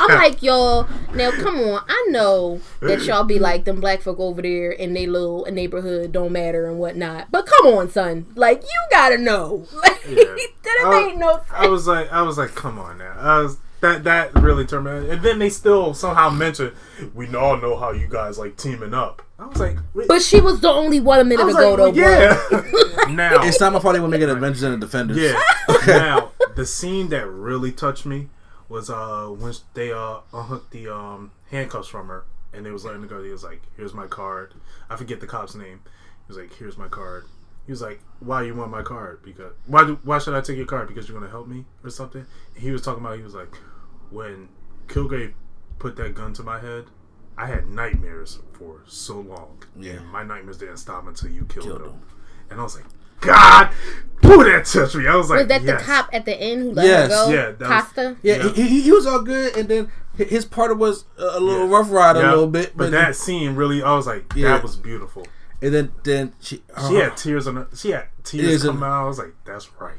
I'm 0.00 0.08
like, 0.18 0.42
y'all, 0.42 0.88
now 1.14 1.30
come 1.30 1.56
on. 1.58 1.82
I 1.88 2.06
know 2.10 2.60
that 2.80 3.02
y'all 3.04 3.24
be 3.24 3.38
like, 3.38 3.64
them 3.64 3.80
black 3.80 4.02
folk 4.02 4.18
over 4.20 4.42
there 4.42 4.70
in 4.70 4.92
they 4.94 5.06
little 5.06 5.44
neighborhood 5.50 6.12
don't 6.12 6.32
matter 6.32 6.66
and 6.68 6.78
whatnot. 6.78 7.28
But 7.30 7.46
come 7.46 7.66
on, 7.68 7.90
son. 7.90 8.26
Like, 8.34 8.62
you 8.62 8.80
gotta 8.90 9.18
know. 9.18 9.66
Like, 9.74 10.02
that 10.04 10.82
Uh, 10.84 10.92
ain't 10.94 11.18
no 11.18 11.40
I 11.50 11.66
was 11.68 11.86
like, 11.86 12.10
I 12.12 12.22
was 12.22 12.36
like, 12.38 12.54
come 12.54 12.78
on 12.78 12.98
now. 12.98 13.14
I 13.18 13.38
was 13.40 13.56
that 13.84 14.04
that 14.04 14.34
really 14.42 14.64
turned 14.66 14.86
me. 14.86 14.90
on. 14.90 15.10
And 15.10 15.22
then 15.22 15.38
they 15.38 15.50
still 15.50 15.94
somehow 15.94 16.30
mentioned 16.30 16.72
we 17.14 17.32
all 17.34 17.56
know 17.56 17.76
how 17.76 17.92
you 17.92 18.08
guys 18.08 18.38
like 18.38 18.56
teaming 18.56 18.94
up. 18.94 19.22
I 19.38 19.46
was 19.46 19.58
like, 19.58 19.76
wait, 19.94 20.08
But 20.08 20.22
she 20.22 20.40
was 20.40 20.60
the 20.60 20.68
only 20.70 21.00
one 21.00 21.20
a 21.20 21.24
minute 21.24 21.44
was 21.44 21.54
ago, 21.56 21.74
like, 21.74 21.94
though, 21.94 22.00
yeah. 22.00 23.08
now, 23.14 23.42
It's 23.46 23.60
not 23.60 23.72
my 23.72 23.80
fault 23.80 23.94
they 23.94 24.00
want 24.00 24.12
to 24.12 24.18
make 24.18 24.26
it 24.26 24.30
Avengers 24.30 24.62
and 24.62 24.74
the 24.74 24.86
Defenders. 24.86 25.18
yeah. 25.18 25.40
Now, 25.86 26.32
the 26.56 26.64
scene 26.64 27.08
that 27.08 27.26
really 27.28 27.72
touched 27.72 28.06
me 28.06 28.28
was 28.68 28.88
uh 28.88 29.26
when 29.28 29.52
they 29.74 29.92
uh 29.92 30.18
unhooked 30.32 30.70
the 30.70 30.88
um 30.92 31.32
handcuffs 31.50 31.88
from 31.88 32.08
her 32.08 32.24
and 32.52 32.64
they 32.64 32.70
was 32.70 32.84
letting 32.84 33.02
her 33.02 33.06
go. 33.08 33.22
He 33.22 33.30
was 33.30 33.44
like, 33.44 33.60
"Here's 33.76 33.92
my 33.92 34.06
card." 34.06 34.54
I 34.88 34.96
forget 34.96 35.20
the 35.20 35.26
cop's 35.26 35.54
name. 35.54 35.80
He 35.84 36.28
was 36.28 36.38
like, 36.38 36.54
"Here's 36.54 36.78
my 36.78 36.88
card." 36.88 37.24
He 37.66 37.72
was 37.72 37.82
like, 37.82 38.00
"Why 38.20 38.42
you 38.42 38.54
want 38.54 38.70
my 38.70 38.82
card? 38.82 39.20
Because 39.22 39.52
why? 39.66 39.84
Do, 39.84 39.98
why 40.04 40.18
should 40.18 40.34
I 40.34 40.40
take 40.40 40.56
your 40.56 40.66
card? 40.66 40.86
Because 40.88 41.08
you're 41.08 41.18
gonna 41.18 41.30
help 41.30 41.48
me 41.48 41.64
or 41.82 41.90
something?" 41.90 42.24
And 42.54 42.62
he 42.62 42.70
was 42.70 42.80
talking 42.82 43.04
about. 43.04 43.16
He 43.18 43.24
was 43.24 43.34
like, 43.34 43.52
"When 44.14 44.48
Kilgrave 44.88 45.32
put 45.78 45.96
that 45.96 46.14
gun 46.14 46.32
to 46.34 46.42
my 46.42 46.58
head, 46.60 46.84
I 47.36 47.46
had 47.46 47.68
nightmares 47.68 48.38
for 48.52 48.80
so 48.86 49.20
long. 49.20 49.58
Yeah. 49.76 49.94
And 49.94 50.06
my 50.08 50.22
nightmares 50.22 50.58
didn't 50.58 50.76
stop 50.78 51.06
until 51.06 51.30
you 51.30 51.44
killed, 51.46 51.66
Killed 51.66 51.80
him. 51.80 51.86
him. 51.88 52.02
And 52.50 52.60
I 52.60 52.62
was 52.62 52.76
like, 52.76 52.84
God, 53.20 53.66
who 54.22 54.44
that 54.44 54.66
touched 54.66 54.94
me? 54.94 55.06
I 55.08 55.16
was 55.16 55.30
like, 55.30 55.38
Was 55.40 55.48
that 55.48 55.62
yes. 55.62 55.80
the 55.80 55.86
cop 55.86 56.10
at 56.12 56.24
the 56.26 56.34
end 56.40 56.62
who 56.62 56.72
let 56.72 56.86
Yes. 56.86 57.02
her 57.10 57.26
go? 57.26 57.30
Yeah, 57.32 57.50
that 57.52 57.60
was- 57.60 57.82
Costa? 57.84 58.16
Yeah, 58.22 58.36
Yeah. 58.36 58.52
He, 58.52 58.62
he, 58.68 58.80
he 58.82 58.92
was 58.92 59.06
all 59.06 59.22
good, 59.22 59.56
and 59.56 59.68
then 59.68 59.90
his 60.16 60.44
part 60.44 60.76
was 60.78 61.06
a 61.18 61.22
a 61.22 61.40
little 61.40 61.66
Yeah. 61.68 61.76
rough 61.76 61.90
ride 61.90 62.16
Yeah, 62.16 62.22
a 62.22 62.30
little 62.30 62.46
bit, 62.46 62.72
but, 62.76 62.84
but, 62.84 62.90
that 62.92 63.16
scene 63.16 63.54
really, 63.56 63.82
I 63.82 63.94
was 63.96 64.06
like, 64.06 64.32
Yeah. 64.36 64.48
that 64.50 64.62
was 64.62 64.76
beautiful. 64.76 65.26
and 65.62 65.72
then 65.74 65.92
then 66.04 66.34
she, 66.40 66.62
She 66.88 66.94
had 66.96 67.12
uh, 67.12 67.14
tears 67.16 67.46
on 67.48 67.56
her. 67.56 67.66
She 67.74 67.90
had 67.90 68.06
tears 68.22 68.46
Is 68.46 68.64
it- 68.64 68.68
come 68.68 68.82
out. 68.82 69.04
I 69.04 69.08
was 69.08 69.18
like, 69.18 69.34
that's 69.44 69.68
right. 69.80 69.94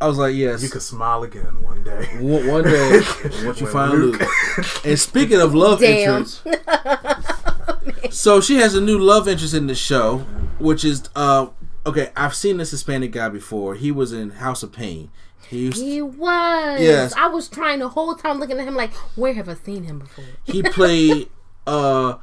I 0.00 0.06
was 0.06 0.18
like, 0.18 0.34
yes, 0.34 0.62
You 0.62 0.68
could 0.68 0.82
smile 0.82 1.22
again 1.22 1.62
one 1.62 1.82
day. 1.82 2.04
one, 2.20 2.46
one 2.46 2.64
day 2.64 3.00
once 3.44 3.60
you 3.60 3.66
find 3.66 3.92
Luke- 3.92 4.20
Luke. 4.20 4.84
And 4.84 4.98
speaking 4.98 5.40
of 5.40 5.54
love 5.54 5.80
Damn. 5.80 6.18
interests, 6.24 6.42
so 8.10 8.40
she 8.40 8.56
has 8.56 8.74
a 8.74 8.80
new 8.80 8.98
love 8.98 9.26
interest 9.28 9.54
in 9.54 9.66
the 9.66 9.74
show, 9.74 10.18
which 10.58 10.84
is 10.84 11.08
uh 11.16 11.46
okay. 11.86 12.10
I've 12.16 12.34
seen 12.34 12.56
this 12.58 12.70
Hispanic 12.70 13.12
guy 13.12 13.28
before. 13.28 13.74
He 13.74 13.90
was 13.90 14.12
in 14.12 14.30
House 14.30 14.62
of 14.62 14.72
Payne. 14.72 15.10
He 15.48 15.58
used 15.66 15.80
He 15.82 16.02
was. 16.02 16.80
Yes. 16.80 17.12
I 17.14 17.28
was 17.28 17.48
trying 17.48 17.78
the 17.78 17.88
whole 17.88 18.14
time 18.16 18.38
looking 18.40 18.58
at 18.58 18.66
him 18.66 18.74
like, 18.74 18.92
where 19.14 19.32
have 19.34 19.48
I 19.48 19.54
seen 19.54 19.84
him 19.84 20.00
before? 20.00 20.24
he 20.44 20.62
played 20.62 21.28
uh 21.66 22.14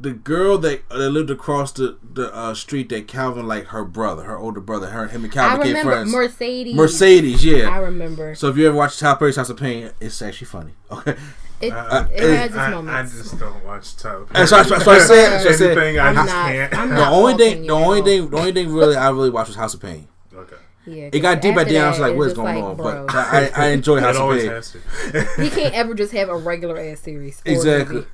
the 0.00 0.12
girl 0.12 0.56
that 0.58 0.88
that 0.88 1.10
lived 1.10 1.30
across 1.30 1.72
the 1.72 1.96
the 2.02 2.34
uh, 2.34 2.54
street 2.54 2.88
that 2.88 3.06
Calvin 3.08 3.46
like 3.46 3.66
her 3.66 3.84
brother, 3.84 4.24
her 4.24 4.38
older 4.38 4.60
brother. 4.60 4.88
Her 4.90 5.08
him 5.08 5.24
and 5.24 5.32
I 5.32 5.34
Calvin 5.34 5.58
became 5.58 5.76
remember 5.76 5.92
friends. 5.92 6.12
Mercedes. 6.12 6.74
Mercedes, 6.74 7.44
yeah. 7.44 7.68
I 7.70 7.78
remember. 7.78 8.34
So 8.34 8.48
if 8.48 8.56
you 8.56 8.66
ever 8.68 8.76
watch 8.76 8.98
Tyler 8.98 9.16
Perry's 9.18 9.36
House 9.36 9.50
of 9.50 9.56
Payne, 9.58 9.90
it's 10.00 10.20
actually 10.22 10.46
funny. 10.46 10.72
Okay, 10.90 11.14
It, 11.60 11.72
Uh, 11.74 12.06
it 12.10 12.22
has 12.22 12.46
its 12.50 12.56
I, 12.56 12.66
I 12.66 12.70
moments. 12.70 13.12
just 13.18 13.38
don't 13.38 13.64
watch 13.66 13.94
television. 13.96 14.32
that's 14.32 14.50
what, 14.50 14.68
that's 14.68 14.86
what 14.86 14.96
I 15.00 15.04
said. 15.04 15.30
That's 15.30 15.44
what 15.44 15.52
I 15.52 15.56
said. 15.58 15.78
Anything 15.78 15.98
I 16.00 16.14
just 16.14 16.26
not- 16.26 16.46
can't. 16.48 16.74
I'm 16.78 16.88
The 16.90 17.06
only 17.08 17.34
thing, 17.34 17.62
the 17.66 17.72
only 17.74 18.02
thing, 18.02 18.30
the 18.30 18.36
only 18.38 18.52
thing 18.52 18.72
really 18.72 18.96
I 18.96 19.10
really 19.10 19.28
watched 19.30 19.48
was 19.48 19.56
House 19.56 19.74
of 19.74 19.80
Payne. 19.82 20.08
okay. 20.34 20.56
yeah, 20.86 21.10
It 21.12 21.20
got 21.20 21.42
deep 21.42 21.56
at 21.58 21.68
the 21.68 21.76
end. 21.76 21.84
I 21.86 21.90
was 21.90 21.98
like, 22.00 22.16
"What's 22.16 22.32
going 22.32 22.54
like, 22.54 22.64
on?" 22.64 22.76
bro. 22.76 23.06
But 23.06 23.14
I, 23.14 23.50
I 23.54 23.66
enjoy 23.72 24.00
House 24.06 24.16
of 24.16 24.30
Payne. 24.30 24.48
has 24.48 24.72
to. 24.72 25.42
he 25.42 25.50
can't 25.50 25.74
ever 25.74 25.92
just 25.94 26.12
have 26.14 26.30
a 26.30 26.36
regular 26.36 26.78
ass 26.78 27.00
series. 27.00 27.42
Exactly. 27.44 27.96
movie. 27.96 28.06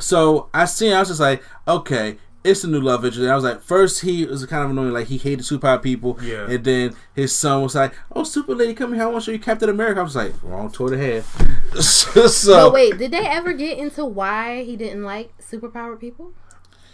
So 0.00 0.48
I 0.52 0.64
seen, 0.64 0.92
I 0.92 1.00
was 1.00 1.08
just 1.08 1.20
like, 1.20 1.42
okay. 1.68 2.18
it's 2.42 2.64
a 2.64 2.68
new 2.68 2.80
love 2.80 3.04
interest. 3.04 3.20
And 3.20 3.30
I 3.30 3.34
was 3.34 3.44
like, 3.44 3.60
first 3.60 4.00
he 4.00 4.24
was 4.24 4.44
kind 4.46 4.64
of 4.64 4.70
annoying, 4.70 4.92
like 4.92 5.08
he 5.08 5.18
hated 5.18 5.40
superpower 5.40 5.82
people. 5.82 6.18
Yeah. 6.22 6.48
And 6.48 6.64
then 6.64 6.96
his 7.14 7.36
son 7.36 7.62
was 7.62 7.74
like, 7.74 7.92
"Oh, 8.12 8.24
super 8.24 8.54
lady, 8.54 8.72
come 8.74 8.94
here. 8.94 9.02
I 9.02 9.06
want 9.06 9.24
to 9.24 9.26
show 9.26 9.32
you 9.32 9.38
Captain 9.38 9.68
America." 9.68 10.00
I 10.00 10.02
was 10.02 10.16
like, 10.16 10.32
wrong 10.42 10.70
toward 10.70 10.92
the 10.92 10.98
head. 10.98 11.24
so, 11.82 12.26
So 12.28 12.70
wait, 12.72 12.96
did 12.96 13.10
they 13.10 13.26
ever 13.26 13.52
get 13.52 13.78
into 13.78 14.04
why 14.06 14.64
he 14.64 14.76
didn't 14.76 15.04
like 15.04 15.36
superpowered 15.38 16.00
people? 16.00 16.32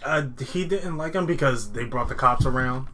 Uh, 0.04 0.26
he 0.50 0.64
didn't 0.64 0.96
like 0.96 1.12
them 1.12 1.26
because 1.26 1.72
they 1.72 1.84
brought 1.84 2.08
the 2.08 2.14
cops 2.14 2.44
around, 2.44 2.88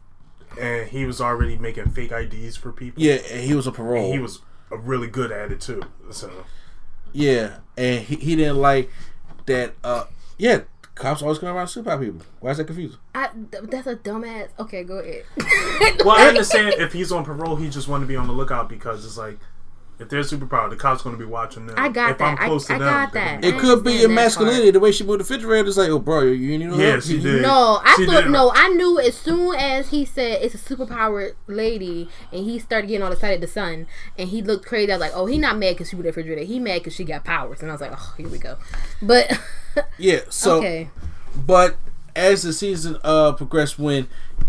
and 0.59 0.89
he 0.89 1.05
was 1.05 1.19
already 1.21 1.57
making 1.57 1.89
fake 1.89 2.11
IDs 2.11 2.55
for 2.55 2.71
people. 2.71 3.01
yeah, 3.01 3.17
and 3.31 3.43
he 3.43 3.53
was 3.55 3.65
a 3.67 3.71
parole. 3.71 4.11
he 4.11 4.19
was 4.19 4.41
really 4.69 5.07
good 5.07 5.31
at 5.31 5.51
it 5.51 5.59
too. 5.59 5.81
So 6.11 6.31
Yeah, 7.11 7.57
and 7.77 8.01
he, 8.05 8.15
he 8.15 8.35
didn't 8.35 8.57
like 8.57 8.89
that. 9.45 9.73
Uh, 9.83 10.05
yeah, 10.37 10.61
cops 10.95 11.21
always 11.21 11.39
come 11.39 11.49
around 11.49 11.67
superpower 11.67 11.99
people. 12.03 12.21
Why 12.39 12.51
is 12.51 12.57
that 12.57 12.65
confusing? 12.65 12.97
I, 13.15 13.29
th- 13.51 13.63
that's 13.63 13.87
a 13.87 13.95
dumbass. 13.95 14.49
Okay, 14.59 14.83
go 14.83 14.99
ahead. 14.99 15.23
Well, 16.03 16.17
I 16.17 16.27
understand 16.27 16.75
if 16.79 16.93
he's 16.93 17.11
on 17.11 17.23
parole, 17.23 17.55
he 17.55 17.69
just 17.69 17.87
want 17.87 18.01
to 18.01 18.07
be 18.07 18.15
on 18.15 18.27
the 18.27 18.33
lookout 18.33 18.69
because 18.69 19.05
it's 19.05 19.17
like 19.17 19.39
if 19.99 20.09
they're 20.09 20.21
superpowered, 20.21 20.71
the 20.71 20.75
cops 20.75 21.01
going 21.03 21.15
to 21.15 21.19
be 21.19 21.29
watching 21.29 21.67
them. 21.67 21.75
I 21.77 21.87
got 21.89 22.11
if 22.11 22.17
that. 22.17 22.39
I- 22.39 22.45
I 22.45 22.47
got 22.49 22.67
they're 22.67 22.77
gonna 22.79 23.09
that. 23.13 23.41
be- 23.41 23.47
It 23.47 23.51
could 23.59 23.83
be 23.83 23.91
understand 23.91 23.99
your 24.01 24.09
masculinity. 24.09 24.71
The 24.71 24.79
way 24.79 24.91
she 24.91 25.03
moved 25.03 25.19
the 25.19 25.23
refrigerator 25.23 25.67
is 25.69 25.77
like, 25.77 25.89
oh, 25.89 25.99
bro, 25.99 26.21
you, 26.23 26.31
you 26.31 26.57
need 26.57 26.65
no 26.67 26.75
Yeah, 26.77 26.99
she 26.99 27.19
did. 27.19 27.41
No, 27.41 27.79
I 27.83 27.93
She 27.97 28.05
thought 28.05 28.23
did. 28.23 28.31
no. 28.31 28.51
I 28.53 28.69
knew 28.69 28.99
as 28.99 29.15
soon 29.15 29.55
as 29.55 29.89
he 29.89 30.03
said 30.05 30.41
it's 30.41 30.55
a 30.55 30.57
superpowered 30.57 31.33
lady, 31.47 32.09
and 32.31 32.43
he 32.45 32.59
started 32.59 32.87
getting 32.87 33.03
all 33.03 33.11
excited. 33.11 33.39
The 33.41 33.47
sun, 33.47 33.87
and 34.17 34.29
he 34.29 34.41
looked 34.41 34.65
crazy. 34.65 34.91
I 34.91 34.95
was 34.95 35.01
like, 35.01 35.11
oh, 35.15 35.25
he 35.27 35.37
not 35.37 35.57
mad 35.57 35.75
because 35.75 35.89
she 35.89 35.95
moved 35.95 36.05
the 36.05 36.09
refrigerator. 36.09 36.43
He 36.43 36.59
mad 36.59 36.79
because 36.81 36.93
she 36.95 37.03
got 37.03 37.23
powers. 37.23 37.61
And 37.61 37.69
I 37.69 37.73
was 37.73 37.81
like, 37.81 37.91
oh, 37.93 38.13
here 38.17 38.27
we 38.29 38.37
go. 38.39 38.57
But 39.01 39.39
Yeah. 39.97 40.19
So, 40.29 40.57
okay, 40.57 40.89
but 41.35 41.75
as 42.15 42.43
the 42.43 42.53
season 42.53 42.97
uh 43.03 43.31
progressed, 43.33 43.77
when 43.79 44.07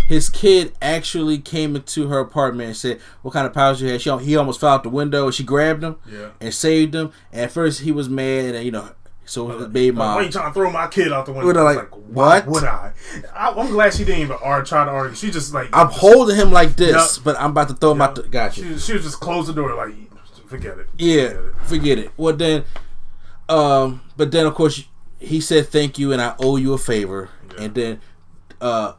his 0.08 0.28
kid 0.28 0.72
actually 0.82 1.38
came 1.38 1.76
into 1.76 2.08
her 2.08 2.18
apartment 2.20 2.68
and 2.68 2.76
said, 2.76 3.00
"What 3.22 3.32
kind 3.32 3.46
of 3.46 3.52
powers 3.52 3.80
you 3.80 3.88
had?" 3.88 4.00
She 4.02 4.14
he 4.18 4.36
almost 4.36 4.60
fell 4.60 4.70
out 4.70 4.82
the 4.82 4.88
window. 4.90 5.26
and 5.26 5.34
She 5.34 5.44
grabbed 5.44 5.82
him 5.82 5.96
Yeah. 6.10 6.28
and 6.40 6.52
saved 6.54 6.94
him. 6.94 7.12
And 7.32 7.42
at 7.42 7.52
first, 7.52 7.80
he 7.80 7.92
was 7.92 8.08
mad, 8.08 8.54
and 8.54 8.64
you 8.64 8.70
know, 8.70 8.88
so 9.24 9.48
his 9.48 9.68
baby 9.68 9.96
Like, 9.96 10.06
why 10.08 10.14
are 10.14 10.22
you 10.24 10.30
trying 10.30 10.48
to 10.50 10.52
throw 10.54 10.70
my 10.70 10.86
kid 10.88 11.12
out 11.12 11.24
the 11.26 11.32
window? 11.32 11.46
Would 11.46 11.56
I 11.56 11.60
I 11.60 11.72
like, 11.74 11.90
why 11.92 12.40
what? 12.40 12.46
would 12.46 12.64
I? 12.64 12.92
I? 13.34 13.48
I'm 13.50 13.68
glad 13.70 13.94
she 13.94 14.04
didn't 14.04 14.20
even 14.20 14.36
ar- 14.42 14.62
try 14.64 14.84
to 14.84 14.90
argue. 14.90 15.16
She 15.16 15.30
just 15.30 15.54
like 15.54 15.70
I'm 15.72 15.88
holding 15.88 16.36
him 16.36 16.50
like 16.52 16.76
this, 16.76 17.16
Yup. 17.16 17.24
but 17.24 17.40
I'm 17.40 17.50
about 17.52 17.68
to 17.68 17.74
throw 17.74 17.92
him 17.92 18.02
out. 18.02 18.14
The, 18.16 18.22
got 18.24 18.56
you. 18.58 18.74
She, 18.74 18.78
she 18.78 18.92
was 18.94 19.02
just 19.04 19.20
close 19.20 19.46
the 19.46 19.54
door 19.54 19.74
like 19.74 19.94
forget 20.46 20.78
it. 20.78 20.88
Yeah, 20.98 21.28
Forget 21.28 21.38
it. 21.38 21.54
forget 21.64 21.98
it. 21.98 22.10
Well 22.18 22.34
then, 22.36 22.64
um, 23.48 24.02
but 24.16 24.30
then 24.30 24.46
of 24.46 24.54
course 24.54 24.84
he 25.24 25.40
said 25.40 25.68
thank 25.68 25.98
you 25.98 26.12
and 26.12 26.20
I 26.22 26.34
owe 26.38 26.56
you 26.56 26.72
a 26.72 26.78
favor, 26.78 27.30
Yeah. 27.56 27.64
and 27.64 27.74
then, 27.74 28.00
uh, 28.60 28.92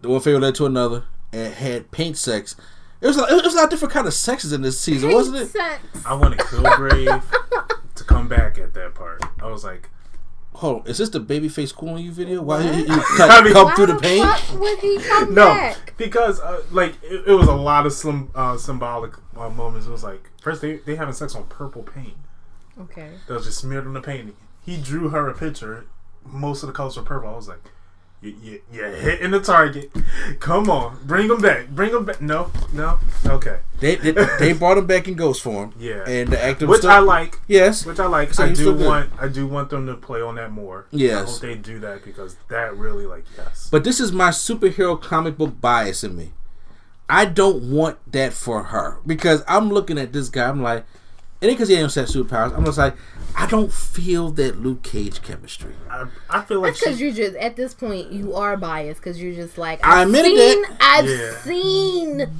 the 0.00 0.08
one 0.08 0.20
favor 0.20 0.40
led 0.40 0.54
to 0.56 0.66
another 0.66 1.04
and 1.32 1.52
had 1.54 1.90
paint 1.90 2.16
sex. 2.16 2.56
It 3.00 3.06
was 3.06 3.16
like, 3.16 3.30
it 3.30 3.44
was 3.44 3.54
a 3.54 3.56
lot 3.56 3.64
of 3.64 3.70
different 3.70 3.92
kind 3.94 4.06
of 4.06 4.14
sexes 4.14 4.52
in 4.52 4.62
this 4.62 4.80
season, 4.80 5.12
wasn't 5.12 5.36
it? 5.36 5.46
Sex. 5.48 5.80
I 6.04 6.14
wanted 6.14 6.38
Kilgrave 6.40 7.22
to 7.94 8.04
come 8.04 8.28
back 8.28 8.58
at 8.58 8.74
that 8.74 8.94
part. 8.94 9.22
I 9.40 9.46
was 9.46 9.64
like, 9.64 9.88
Hold 10.54 10.80
on, 10.82 10.86
is 10.88 10.98
this 10.98 11.08
the 11.10 11.20
babyface 11.20 11.72
cooling 11.72 12.04
you 12.04 12.10
video? 12.10 12.42
Why 12.42 12.62
you, 12.62 12.82
you 12.86 12.86
I 12.90 13.14
cut, 13.16 13.44
mean- 13.44 13.52
come 13.52 13.66
Why 13.66 13.74
through 13.76 13.86
the 13.86 13.92
the 13.94 14.00
paint? 14.00 14.58
would 14.58 14.78
he 14.80 14.98
come 14.98 15.32
no, 15.32 15.44
back? 15.46 15.94
because 15.96 16.40
uh, 16.40 16.62
like 16.72 16.94
it, 17.02 17.28
it 17.28 17.34
was 17.34 17.46
a 17.46 17.54
lot 17.54 17.86
of 17.86 17.92
slim, 17.92 18.30
uh, 18.34 18.56
symbolic 18.56 19.12
uh, 19.36 19.48
moments. 19.50 19.86
It 19.86 19.90
was 19.90 20.02
like 20.02 20.28
first 20.42 20.60
they 20.60 20.78
they 20.78 20.96
having 20.96 21.14
sex 21.14 21.36
on 21.36 21.44
purple 21.44 21.84
paint. 21.84 22.16
Okay. 22.80 23.10
that 23.28 23.34
was 23.34 23.44
just 23.44 23.58
smeared 23.58 23.86
on 23.86 23.92
the 23.92 24.00
painting. 24.00 24.34
He 24.68 24.76
drew 24.76 25.08
her 25.08 25.26
a 25.26 25.32
picture. 25.32 25.86
Most 26.26 26.62
of 26.62 26.66
the 26.66 26.74
colors 26.74 26.98
were 26.98 27.02
purple. 27.02 27.30
I 27.30 27.36
was 27.36 27.48
like, 27.48 27.62
you, 28.20 28.34
you, 28.42 28.60
you're 28.70 28.90
hitting 28.90 29.30
the 29.30 29.40
target. 29.40 29.90
Come 30.40 30.68
on, 30.68 30.98
bring 31.04 31.28
them 31.28 31.40
back. 31.40 31.68
Bring 31.70 31.90
them 31.92 32.04
back. 32.04 32.20
No, 32.20 32.50
no, 32.74 32.98
okay. 33.24 33.60
They, 33.80 33.94
they 33.94 34.10
they 34.38 34.52
brought 34.52 34.76
him 34.76 34.86
back 34.86 35.08
in 35.08 35.14
ghost 35.14 35.40
form. 35.40 35.72
Yeah. 35.78 36.04
and 36.06 36.28
the 36.28 36.44
actor 36.44 36.66
Which 36.66 36.80
still, 36.80 36.90
I 36.90 36.98
like. 36.98 37.40
Yes, 37.48 37.86
Which 37.86 37.98
I 37.98 38.08
like. 38.08 38.34
So 38.34 38.44
I 38.44 38.52
do 38.52 38.74
good. 38.74 38.86
want. 38.86 39.10
I 39.18 39.28
do 39.28 39.46
want 39.46 39.70
them 39.70 39.86
to 39.86 39.94
play 39.94 40.20
on 40.20 40.34
that 40.34 40.52
more. 40.52 40.84
Yes. 40.90 41.22
I 41.28 41.30
hope 41.30 41.40
they 41.40 41.54
do 41.54 41.78
that 41.80 42.04
because 42.04 42.36
that 42.48 42.76
really 42.76 43.06
like 43.06 43.24
yes. 43.38 43.68
But 43.72 43.84
this 43.84 44.00
is 44.00 44.12
my 44.12 44.28
superhero 44.28 45.00
comic 45.00 45.38
book 45.38 45.62
bias 45.62 46.04
in 46.04 46.14
me. 46.14 46.32
I 47.08 47.24
don't 47.24 47.70
want 47.70 47.96
that 48.12 48.34
for 48.34 48.64
her 48.64 48.98
because 49.06 49.42
I'm 49.48 49.70
looking 49.70 49.96
at 49.96 50.12
this 50.12 50.28
guy. 50.28 50.46
I'm 50.46 50.62
like, 50.62 50.84
it 51.40 51.46
ain't 51.46 51.56
because 51.56 51.68
he 51.68 51.76
ain't 51.76 51.90
set 51.92 52.08
superpowers. 52.08 52.56
I'm 52.56 52.64
just 52.64 52.78
like, 52.78 52.96
I 53.36 53.46
don't 53.46 53.72
feel 53.72 54.30
that 54.32 54.60
Luke 54.60 54.82
Cage 54.82 55.22
chemistry. 55.22 55.74
I, 55.90 56.06
I 56.28 56.42
feel 56.42 56.60
like 56.60 56.74
Because 56.74 56.98
she, 56.98 57.04
you're 57.04 57.14
just 57.14 57.36
at 57.36 57.56
this 57.56 57.74
point 57.74 58.10
you 58.12 58.34
are 58.34 58.56
biased 58.56 59.00
because 59.00 59.22
you're 59.22 59.34
just 59.34 59.56
like 59.58 59.84
I 59.86 60.00
I've 60.02 60.08
admitted 60.08 60.36
seen 60.36 60.62
that. 60.62 60.76
I've 60.80 61.08
Yeah. 61.08 61.36
seen 61.42 62.30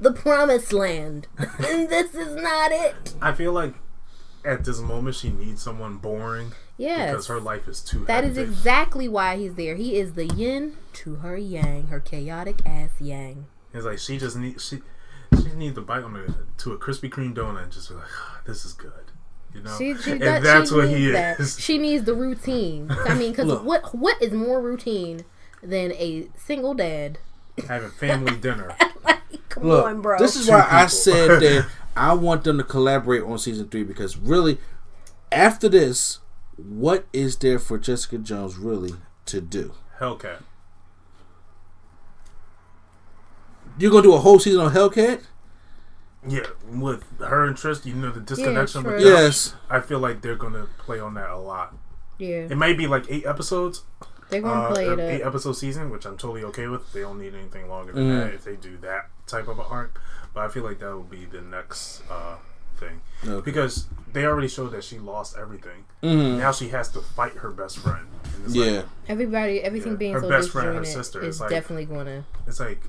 the 0.00 0.12
promised 0.12 0.72
land 0.72 1.28
and 1.38 1.88
this 1.88 2.14
is 2.14 2.34
not 2.34 2.72
it. 2.72 3.14
I 3.22 3.32
feel 3.32 3.52
like 3.52 3.74
at 4.44 4.64
this 4.64 4.80
moment 4.80 5.14
she 5.14 5.30
needs 5.30 5.62
someone 5.62 5.98
boring 5.98 6.50
Yeah, 6.76 7.12
because 7.12 7.28
her 7.28 7.38
life 7.38 7.68
is 7.68 7.80
too. 7.80 8.04
that 8.06 8.24
is 8.24 8.36
hectic. 8.36 8.50
exactly 8.52 9.08
why 9.08 9.36
he's 9.36 9.54
there. 9.54 9.76
He 9.76 9.96
is 10.00 10.14
the 10.14 10.26
yin 10.26 10.76
to 10.94 11.16
her 11.16 11.36
yang, 11.36 11.86
her 11.88 12.00
chaotic 12.00 12.58
ass 12.66 12.90
yang. 13.00 13.46
It's 13.72 13.84
like 13.84 14.00
she 14.00 14.18
just 14.18 14.36
needs 14.36 14.64
she 14.66 14.80
she 15.42 15.56
needs 15.56 15.74
to 15.76 15.80
bite 15.82 16.02
on 16.04 16.16
a, 16.16 16.26
to 16.62 16.72
a 16.72 16.78
Krispy 16.78 17.10
Kreme 17.10 17.34
donut 17.34 17.64
and 17.64 17.72
just 17.72 17.88
be 17.88 17.94
like, 17.94 18.04
"Ah, 18.18 18.40
this 18.46 18.64
is 18.64 18.72
good, 18.72 18.92
you 19.54 19.62
know. 19.62 19.76
She, 19.78 19.94
she 19.96 20.12
and 20.12 20.20
does, 20.20 20.42
that's 20.42 20.70
she 20.70 20.76
what 20.76 20.86
needs 20.88 20.98
he 20.98 21.10
that. 21.12 21.40
is. 21.40 21.58
She 21.60 21.78
needs 21.78 22.04
the 22.04 22.14
routine. 22.14 22.90
I 22.90 23.14
mean, 23.14 23.32
because 23.32 23.62
what 23.62 23.94
what 23.94 24.20
is 24.22 24.32
more 24.32 24.60
routine 24.60 25.24
than 25.62 25.92
a 25.92 26.28
single 26.36 26.74
dad? 26.74 27.18
Having 27.68 27.90
family 27.90 28.36
dinner. 28.36 28.76
Come 29.48 29.64
Look, 29.64 29.84
on, 29.84 30.00
bro. 30.00 30.18
this 30.18 30.36
is 30.36 30.46
Two 30.46 30.52
why 30.52 30.66
I 30.70 30.86
said 30.86 31.28
that 31.40 31.66
I 31.94 32.14
want 32.14 32.44
them 32.44 32.56
to 32.58 32.64
collaborate 32.64 33.22
on 33.22 33.38
season 33.38 33.68
three 33.68 33.82
because 33.84 34.16
really, 34.16 34.58
after 35.30 35.68
this, 35.68 36.20
what 36.56 37.04
is 37.12 37.36
there 37.36 37.58
for 37.58 37.76
Jessica 37.78 38.18
Jones 38.18 38.56
really 38.56 38.94
to 39.26 39.40
do? 39.42 39.74
Hellcat. 40.00 40.42
You're 43.78 43.90
gonna 43.90 44.02
do 44.02 44.14
a 44.14 44.18
whole 44.20 44.38
season 44.38 44.60
on 44.60 44.72
Hellcat? 44.72 45.22
Yeah, 46.26 46.46
with 46.70 47.04
her 47.18 47.42
and 47.42 47.50
interest, 47.50 47.84
you 47.84 47.94
know, 47.94 48.10
the 48.12 48.20
disconnection. 48.20 48.82
true. 48.84 48.92
with 48.94 49.02
Yes. 49.02 49.54
I 49.68 49.80
feel 49.80 49.98
like 49.98 50.20
they're 50.22 50.36
gonna 50.36 50.66
play 50.78 51.00
on 51.00 51.14
that 51.14 51.30
a 51.30 51.36
lot. 51.36 51.74
yeah, 52.18 52.46
It 52.48 52.56
may 52.56 52.72
be 52.72 52.86
like 52.86 53.06
eight 53.10 53.26
episodes, 53.26 53.82
they're 54.30 54.40
gonna 54.40 54.68
uh, 54.68 54.72
play 54.72 54.86
an 54.88 55.00
it 55.00 55.02
eight 55.16 55.22
up. 55.22 55.28
episode 55.28 55.54
season, 55.54 55.90
which 55.90 56.04
I'm 56.06 56.16
totally 56.16 56.44
okay 56.44 56.68
with. 56.68 56.92
They 56.92 57.00
don't 57.00 57.18
need 57.20 57.34
anything 57.34 57.68
longer 57.68 57.92
than 57.92 58.04
Mm. 58.04 58.24
that 58.24 58.34
if 58.34 58.44
they 58.44 58.54
do 58.56 58.76
that 58.78 59.08
type 59.26 59.48
of 59.48 59.58
an 59.58 59.64
arc. 59.68 60.00
But 60.32 60.44
I 60.44 60.48
feel 60.48 60.62
like 60.62 60.78
that 60.78 60.92
will 60.94 61.02
be 61.02 61.24
the 61.24 61.40
next 61.42 62.02
uh, 62.10 62.36
thing 62.78 63.00
Okay. 63.26 63.44
because 63.44 63.86
they 64.12 64.24
already 64.24 64.48
showed 64.48 64.70
that 64.72 64.84
she 64.84 64.98
lost 65.00 65.36
everything. 65.36 65.84
Mhm. 66.02 66.38
Now 66.38 66.52
she 66.52 66.68
has 66.68 66.88
to 66.90 67.00
fight 67.00 67.34
her 67.38 67.50
best 67.50 67.78
friend. 67.78 68.06
And 68.36 68.44
it's 68.46 68.54
Yeah. 68.54 68.70
like, 68.76 68.84
Everybody, 69.08 69.60
everything 69.60 69.92
Yeah. 69.92 69.98
being 69.98 70.14
Her 70.14 70.20
so 70.20 70.28
best 70.28 70.50
friend, 70.50 70.76
her 70.78 70.84
sister, 70.84 71.20
is 71.20 71.28
it's 71.36 71.40
like- 71.40 71.50
definitely 71.50 71.86
gonna. 71.86 72.24
it's 72.46 72.60
like 72.60 72.80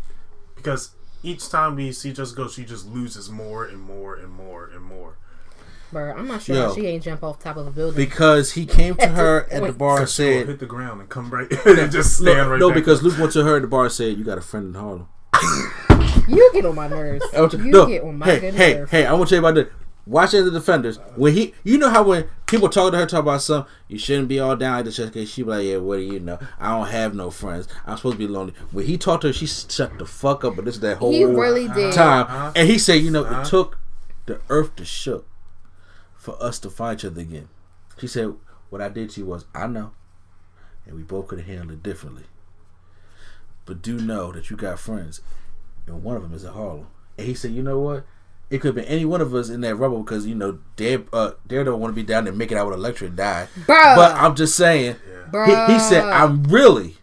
because 0.55 0.91
each 1.23 1.49
time 1.49 1.75
we 1.75 1.91
see 1.91 2.11
just 2.13 2.35
go, 2.35 2.47
she 2.47 2.65
just 2.65 2.85
loses 2.87 3.29
more 3.29 3.65
and 3.65 3.79
more 3.81 4.15
and 4.15 4.29
more 4.31 4.65
and 4.67 4.83
more. 4.83 5.17
Bro, 5.91 6.13
I'm 6.17 6.27
not 6.27 6.41
sure 6.41 6.55
Yo. 6.55 6.73
she 6.75 6.87
ain't 6.87 7.03
jump 7.03 7.23
off 7.23 7.39
top 7.39 7.55
of 7.55 7.67
a 7.67 7.71
building. 7.71 7.95
Because 7.95 8.53
he 8.53 8.65
came 8.65 8.95
to 8.95 9.07
her 9.09 9.47
at 9.51 9.61
the 9.63 9.71
bar 9.73 9.99
and 10.01 10.09
she 10.09 10.15
said, 10.15 10.47
hit 10.47 10.59
the 10.59 10.65
ground 10.65 10.99
and 11.01 11.09
come 11.09 11.29
right 11.29 11.49
and 11.65 11.91
just 11.91 12.17
stand 12.17 12.37
no, 12.37 12.49
right 12.49 12.59
no 12.59 12.69
back 12.69 12.75
because 12.75 12.99
up. 12.99 13.05
Luke 13.05 13.19
went 13.19 13.31
to 13.33 13.43
her 13.43 13.55
at 13.57 13.61
the 13.61 13.67
bar 13.67 13.83
and 13.85 13.93
said, 13.93 14.17
"You 14.17 14.23
got 14.23 14.39
a 14.39 14.41
friend 14.41 14.75
in 14.75 14.81
Harlem." 14.81 15.07
you 16.27 16.49
get 16.53 16.65
on 16.65 16.75
my 16.75 16.87
nerves. 16.87 17.23
I 17.35 17.41
want 17.41 17.53
You 17.53 17.59
you- 17.65 17.71
no, 17.71 17.85
get 17.85 18.03
on 18.03 18.17
my 18.17 18.25
hey, 18.25 18.39
good 18.39 18.53
hey, 18.55 18.73
nerves. 18.73 18.91
hey! 18.91 19.05
I 19.05 19.13
want 19.13 19.29
to 19.29 19.35
tell 19.35 19.43
you 19.43 19.47
about 19.47 19.55
this. 19.65 19.73
Watch 20.05 20.33
as 20.33 20.43
the 20.43 20.51
defenders. 20.51 20.97
When 21.15 21.33
he, 21.33 21.53
you 21.63 21.77
know 21.77 21.89
how 21.89 22.03
when 22.03 22.25
people 22.45 22.67
talk 22.67 22.91
to 22.91 22.97
her, 22.97 23.05
talk 23.05 23.21
about 23.21 23.41
something, 23.41 23.71
you 23.87 23.97
shouldn't 23.97 24.27
be 24.27 24.37
all 24.39 24.55
down 24.57 24.75
like 24.75 24.85
this. 24.85 24.97
Jessica. 24.97 25.25
She 25.25 25.43
be 25.43 25.49
like, 25.49 25.65
yeah, 25.65 25.77
what 25.77 25.95
do 25.95 26.01
you 26.01 26.19
know? 26.19 26.39
I 26.59 26.71
don't 26.77 26.87
have 26.89 27.15
no 27.15 27.29
friends. 27.31 27.69
I'm 27.85 27.95
supposed 27.95 28.15
to 28.15 28.27
be 28.27 28.27
lonely. 28.27 28.53
When 28.71 28.85
he 28.85 28.97
talked 28.97 29.21
to 29.21 29.27
her, 29.27 29.33
she 29.33 29.45
shut 29.47 29.97
the 29.97 30.05
fuck 30.05 30.43
up. 30.43 30.57
But 30.57 30.65
this 30.65 30.75
is 30.75 30.81
that 30.81 30.97
whole 30.97 31.11
He 31.13 31.23
really 31.23 31.69
did. 31.69 31.93
time, 31.93 32.25
Uh-huh. 32.25 32.51
and 32.55 32.67
he 32.67 32.77
said, 32.77 32.95
you 32.95 33.11
know, 33.11 33.23
Uh-huh. 33.23 33.41
it 33.41 33.45
took 33.47 33.77
the 34.25 34.41
earth 34.49 34.75
to 34.75 34.83
shook 34.85 35.25
for 36.17 36.35
us 36.43 36.59
to 36.59 36.69
find 36.69 36.99
each 36.99 37.05
other 37.05 37.21
again. 37.21 37.47
She 37.97 38.07
said, 38.07 38.33
what 38.69 38.81
I 38.81 38.89
did 38.89 39.11
to 39.11 39.21
you 39.21 39.25
was, 39.27 39.45
I 39.55 39.67
know, 39.67 39.91
and 40.85 40.97
we 40.97 41.03
both 41.03 41.27
could 41.27 41.39
have 41.39 41.47
handled 41.47 41.71
it 41.71 41.83
differently. 41.83 42.23
But 43.65 43.81
do 43.81 43.97
know 43.99 44.33
that 44.33 44.49
you 44.49 44.57
got 44.57 44.79
friends, 44.79 45.21
and 45.87 46.03
one 46.03 46.17
of 46.17 46.23
them 46.23 46.33
is 46.33 46.43
in 46.43 46.51
Harlem. 46.51 46.87
And 47.17 47.25
he 47.27 47.33
said, 47.33 47.51
you 47.51 47.63
know 47.63 47.79
what? 47.79 48.05
It 48.53 48.61
could 48.61 48.67
have 48.67 48.75
been 48.75 48.85
any 48.85 49.03
one 49.03 49.19
of 49.19 49.33
us 49.33 49.49
in 49.49 49.61
that 49.61 49.77
rubble 49.77 50.03
because 50.03 50.27
you 50.27 50.35
know 50.35 50.59
Dare 50.75 51.01
uh, 51.11 51.31
Dare 51.47 51.63
don't 51.63 51.79
want 51.79 51.91
to 51.91 51.95
be 51.95 52.03
down 52.03 52.25
there, 52.25 52.33
making 52.33 52.55
out 52.55 52.67
with 52.67 52.77
Elektra 52.77 53.07
and 53.07 53.17
die. 53.17 53.47
Bruh. 53.61 53.95
But 53.95 54.15
I'm 54.15 54.35
just 54.35 54.55
saying, 54.55 54.95
he, 55.31 55.73
he 55.73 55.79
said, 55.79 56.03
I'm 56.03 56.43
really, 56.43 56.97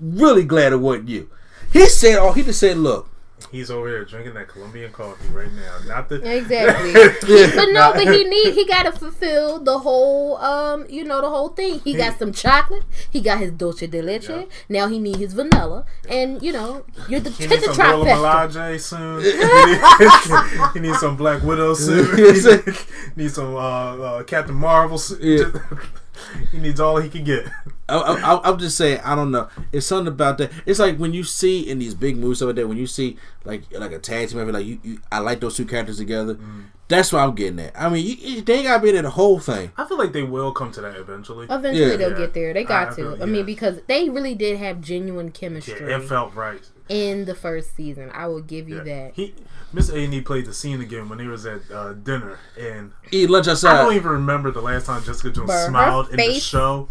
really 0.00 0.42
glad 0.42 0.72
it 0.72 0.78
wasn't 0.78 1.10
you. 1.10 1.30
He 1.72 1.86
said, 1.86 2.18
oh, 2.18 2.32
he 2.32 2.42
just 2.42 2.58
said, 2.58 2.76
look, 2.76 3.08
He's 3.50 3.70
over 3.70 3.90
there 3.90 4.04
drinking 4.04 4.34
that 4.34 4.48
Colombian 4.48 4.92
coffee 4.92 5.28
right 5.28 5.50
now. 5.52 5.78
Not 5.86 6.08
the 6.08 6.16
Exactly. 6.16 6.92
But 7.56 7.66
no, 7.72 7.92
but 7.94 8.12
he 8.12 8.24
need 8.24 8.52
he 8.54 8.66
gotta 8.66 8.92
fulfill 8.92 9.58
the 9.60 9.78
whole 9.78 10.36
um 10.38 10.84
you 10.88 11.04
know 11.04 11.20
the 11.20 11.30
whole 11.30 11.48
thing. 11.48 11.80
He 11.80 11.94
got 11.94 12.18
some 12.18 12.32
chocolate. 12.32 12.82
He 13.10 13.20
got 13.20 13.38
his 13.38 13.52
dulce 13.52 13.80
de 13.80 14.02
leche. 14.02 14.28
Yeah. 14.28 14.44
Now 14.68 14.88
he 14.88 14.98
need 14.98 15.16
his 15.16 15.32
vanilla, 15.32 15.86
and 16.08 16.42
you 16.42 16.52
know 16.52 16.84
you're 17.08 17.20
the 17.20 17.30
He 17.30 17.44
hit 17.46 17.50
needs 17.50 17.66
the 17.66 17.74
some 17.74 18.00
Gorilla 18.02 18.48
trifecta. 18.48 18.80
Soon. 18.80 19.22
he, 19.22 19.32
needs, 19.72 20.72
he 20.74 20.80
needs 20.80 20.98
some 20.98 21.16
Black 21.16 21.42
Widow 21.42 21.74
soon. 21.74 22.16
he 22.16 22.72
needs 23.16 23.34
some 23.34 23.54
uh, 23.54 23.58
uh, 23.58 24.22
Captain 24.24 24.54
Marvel. 24.54 24.98
soon. 24.98 25.18
Yeah. 25.22 25.78
he 26.52 26.58
needs 26.58 26.80
all 26.80 26.96
he 26.98 27.08
can 27.08 27.24
get. 27.24 27.46
I, 27.88 27.96
I, 27.96 28.40
I'm 28.50 28.58
just 28.58 28.76
saying, 28.76 29.00
I 29.04 29.14
don't 29.14 29.30
know. 29.30 29.48
It's 29.72 29.86
something 29.86 30.08
about 30.12 30.38
that. 30.38 30.50
It's 30.66 30.78
like 30.78 30.98
when 30.98 31.14
you 31.14 31.24
see 31.24 31.60
in 31.68 31.78
these 31.78 31.94
big 31.94 32.16
movies 32.18 32.42
over 32.42 32.52
there, 32.52 32.68
when 32.68 32.76
you 32.78 32.86
see 32.86 33.16
like 33.44 33.62
like 33.72 33.92
a 33.92 33.98
tag 33.98 34.28
team, 34.28 34.46
like 34.52 34.66
you, 34.66 34.78
you, 34.82 35.00
I 35.10 35.20
like 35.20 35.40
those 35.40 35.56
two 35.56 35.64
characters 35.64 35.98
together. 35.98 36.34
Mm. 36.34 36.64
That's 36.88 37.12
what 37.12 37.20
I'm 37.22 37.34
getting 37.34 37.58
at. 37.60 37.78
I 37.78 37.90
mean, 37.90 38.06
you, 38.06 38.14
you, 38.14 38.40
they 38.40 38.54
ain't 38.54 38.64
gotta 38.64 38.82
be 38.82 38.90
there 38.92 39.02
the 39.02 39.10
whole 39.10 39.38
thing. 39.38 39.72
I 39.76 39.84
feel 39.84 39.98
like 39.98 40.12
they 40.14 40.22
will 40.22 40.52
come 40.52 40.72
to 40.72 40.80
that 40.80 40.96
eventually. 40.96 41.46
Eventually 41.50 41.90
Yeah. 41.90 41.96
they'll 41.96 42.12
Yeah. 42.12 42.16
get 42.18 42.32
there. 42.34 42.54
They 42.54 42.60
I 42.60 42.64
got 42.64 42.88
to. 42.90 42.94
feel- 42.96 43.22
I 43.22 43.26
mean, 43.26 43.44
because 43.44 43.80
they 43.88 44.08
really 44.08 44.34
did 44.34 44.58
have 44.58 44.80
genuine 44.80 45.26
Yeah, 45.26 45.32
chemistry 45.32 45.74
it 45.92 46.02
felt 46.04 46.34
right. 46.34 46.62
In 46.88 47.24
the 47.26 47.34
first 47.34 47.76
season. 47.76 48.10
I 48.14 48.26
will 48.28 48.40
give 48.40 48.68
you 48.68 48.78
Yeah. 48.78 48.84
that. 48.84 49.12
He 49.14 49.34
Miss 49.72 49.90
A 49.90 50.02
and 50.04 50.14
E 50.14 50.20
played 50.22 50.46
the 50.46 50.54
scene 50.54 50.80
again 50.80 51.08
when 51.10 51.18
they 51.18 51.26
was 51.26 51.44
at 51.44 51.60
uh, 51.70 51.92
dinner, 51.92 52.38
and 52.58 52.92
Eat 53.10 53.28
lunch 53.28 53.46
I 53.48 53.54
don't 53.54 53.94
even 53.94 54.10
remember 54.10 54.50
the 54.50 54.62
last 54.62 54.86
time 54.86 55.02
Jessica 55.04 55.30
Jones 55.30 55.50
Bruh, 55.50 55.64
her 55.64 55.68
smiled 55.68 56.08
in 56.10 56.16
the 56.16 56.40
show. 56.40 56.88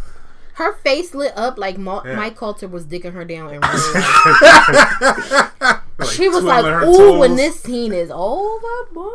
Her 0.54 0.74
face 0.74 1.14
lit 1.16 1.34
up 1.36 1.58
like 1.58 1.78
Ma- 1.78 2.02
Yeah. 2.06 2.16
Mike 2.16 2.36
Colter 2.36 2.68
was 2.68 2.86
dicking 2.86 3.14
her 3.14 3.26
down 3.26 3.54
in. 3.54 3.62
Like, 6.00 6.10
she 6.10 6.30
was 6.30 6.43
like, 6.43 6.64
her 6.64 6.84
"Ooh, 6.86 7.18
when 7.18 7.36
this 7.38 7.60
scene 7.60 7.91
is 7.91 8.12
over, 8.14 8.68
boy." 8.93 9.10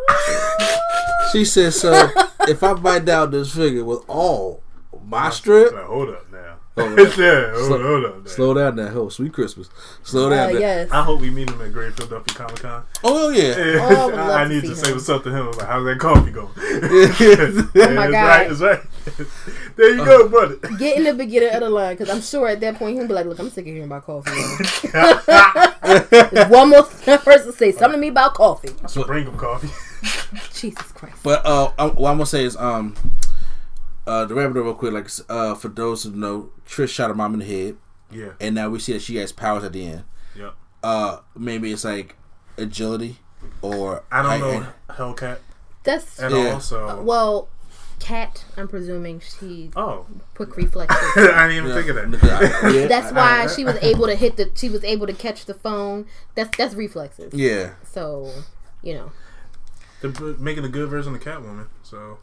She 1.31 1.45
said, 1.45 1.73
"So 1.75 2.09
if 2.49 2.61
I 2.65 2.75
bite 2.75 3.05
down 3.05 3.31
this 3.31 3.55
figure 3.55 3.85
with 3.85 4.01
all 4.09 4.65
my 5.07 5.31
strip, 5.31 5.73
Like, 5.73 5.85
hold 5.85 6.09
up 6.09 6.29
now. 6.77 6.85
Hold 6.87 6.99
yeah, 7.19 7.51
hold, 7.53 7.67
Slow- 7.67 7.83
hold 7.83 8.05
up 8.07 8.17
now. 8.25 8.31
slow 8.31 8.55
down 8.55 8.77
that 8.77 8.91
hoe. 8.93 9.09
Sweet 9.11 9.33
Christmas. 9.33 9.69
Slow 10.03 10.27
Uh, 10.27 10.31
down. 10.31 10.53
that. 10.55 10.61
yes. 10.61 10.91
I 10.91 11.03
hope 11.03 11.21
we 11.21 11.31
meet 11.31 11.51
him 11.51 11.61
at 11.61 11.73
Great 11.73 11.95
Philadelphia 11.95 12.35
Comic 12.35 12.57
Con. 12.61 12.83
Oh 13.05 13.29
yeah. 13.31 13.55
Oh, 13.57 13.89
I 14.03 14.07
would 14.07 14.15
love 14.17 14.31
I 14.31 14.49
need 14.49 14.63
see 14.63 14.69
to 14.69 14.77
say 14.77 14.89
him. 14.89 14.95
what's 14.97 15.09
up 15.09 15.23
to 15.25 15.31
him. 15.31 15.51
Like, 15.53 15.67
how's 15.67 15.85
that 15.85 15.99
coffee 15.99 16.31
going? 16.31 16.49
Oh 17.83 17.95
my 17.95 18.07
That's 18.09 18.13
God. 18.13 18.27
right. 18.27 18.49
That's 18.49 18.61
right. 18.61 18.81
there 19.77 19.91
you 19.97 20.05
go, 20.05 20.29
brother. 20.29 20.57
Get 20.79 20.97
in 20.99 21.05
the 21.05 21.15
beginning 21.15 21.51
of 21.55 21.61
the 21.61 21.71
line 21.71 21.95
because 21.97 22.09
I'm 22.09 22.23
sure 22.23 22.49
at 22.49 22.61
that 22.61 22.77
point 22.77 22.97
he'll 22.99 23.09
be 23.09 23.15
like, 23.15 23.27
"Look, 23.27 23.39
I'm 23.39 23.51
sick 23.51 23.67
of 23.67 23.73
hearing 23.73 23.85
about 23.85 24.05
coffee." 24.05 24.31
One 26.51 26.71
more 26.71 26.83
person 26.85 27.53
say 27.53 27.73
something 27.73 27.93
to 27.93 27.99
me 27.99 28.09
about 28.09 28.35
coffee. 28.35 28.71
Bring 29.07 29.27
him 29.27 29.37
coffee. 29.37 29.69
Jesus 30.55 30.93
Christ. 30.93 31.17
But 31.23 31.45
uh, 31.45 31.69
what 31.91 32.11
I'm 32.11 32.17
gonna 32.17 32.27
say 32.27 32.45
is 32.45 32.57
um, 32.57 32.95
uh, 34.07 34.25
the 34.25 34.35
rabbit 34.35 34.61
real 34.63 34.75
quick. 34.75 34.93
Like 34.93 35.09
uh, 35.29 35.55
for 35.55 35.69
those 35.69 36.03
who 36.05 36.11
know, 36.13 36.51
Trish 36.67 36.91
shot 36.91 37.09
her 37.09 37.15
mom 37.15 37.35
in 37.35 37.41
the 37.41 37.47
head, 37.47 37.77
Yeah. 38.11 38.31
and 38.41 38.55
now 38.55 38.69
we 38.71 38.79
see 38.79 38.93
that 38.93 39.03
she 39.03 39.17
has 39.17 39.33
powers 39.33 39.65
at 39.65 39.73
the 39.73 39.87
end. 39.87 40.05
Yeah. 40.37 40.51
Uh, 40.83 41.19
maybe 41.37 41.73
it's 41.73 41.85
like 41.85 42.17
agility, 42.57 43.19
or 43.61 44.05
I 44.11 44.23
don't 44.23 44.31
height 44.31 44.41
know 44.41 44.51
and- 44.51 44.67
Hellcat 44.97 45.39
That's 45.85 46.21
at 46.21 46.31
Yeah. 46.33 46.55
all. 46.55 46.61
So. 46.61 46.89
uh, 46.89 47.03
well, 47.03 47.49
cat. 48.01 48.45
I'm 48.57 48.67
presuming 48.69 49.21
she 49.21 49.71
oh, 49.77 50.07
quick 50.35 50.57
reflexes. 50.57 50.99
I 51.17 51.47
didn't 51.49 51.65
even 51.67 51.73
think 51.85 51.89
of 51.97 52.11
that. 52.11 52.73
Yeah, 52.75 52.87
That's 52.89 53.13
why 53.13 53.47
she 53.57 53.65
was 53.65 53.77
able 53.83 54.07
to 54.07 54.15
hit 54.17 54.37
the. 54.37 54.51
She 54.55 54.69
was 54.69 54.83
able 54.85 55.07
to 55.07 55.13
catch 55.13 55.45
the 55.45 55.55
phone. 55.55 56.07
That's 56.35 56.57
that's 56.57 56.75
reflexes. 56.75 57.33
Yeah. 57.35 57.75
So, 57.85 58.33
you 58.83 58.95
know, 58.95 59.13
They're 60.01 60.11
making 60.39 60.65
a 60.65 60.69
good 60.69 60.89
version 60.89 61.15
of 61.15 61.21
Catwoman. 61.21 61.69
So. 61.85 62.19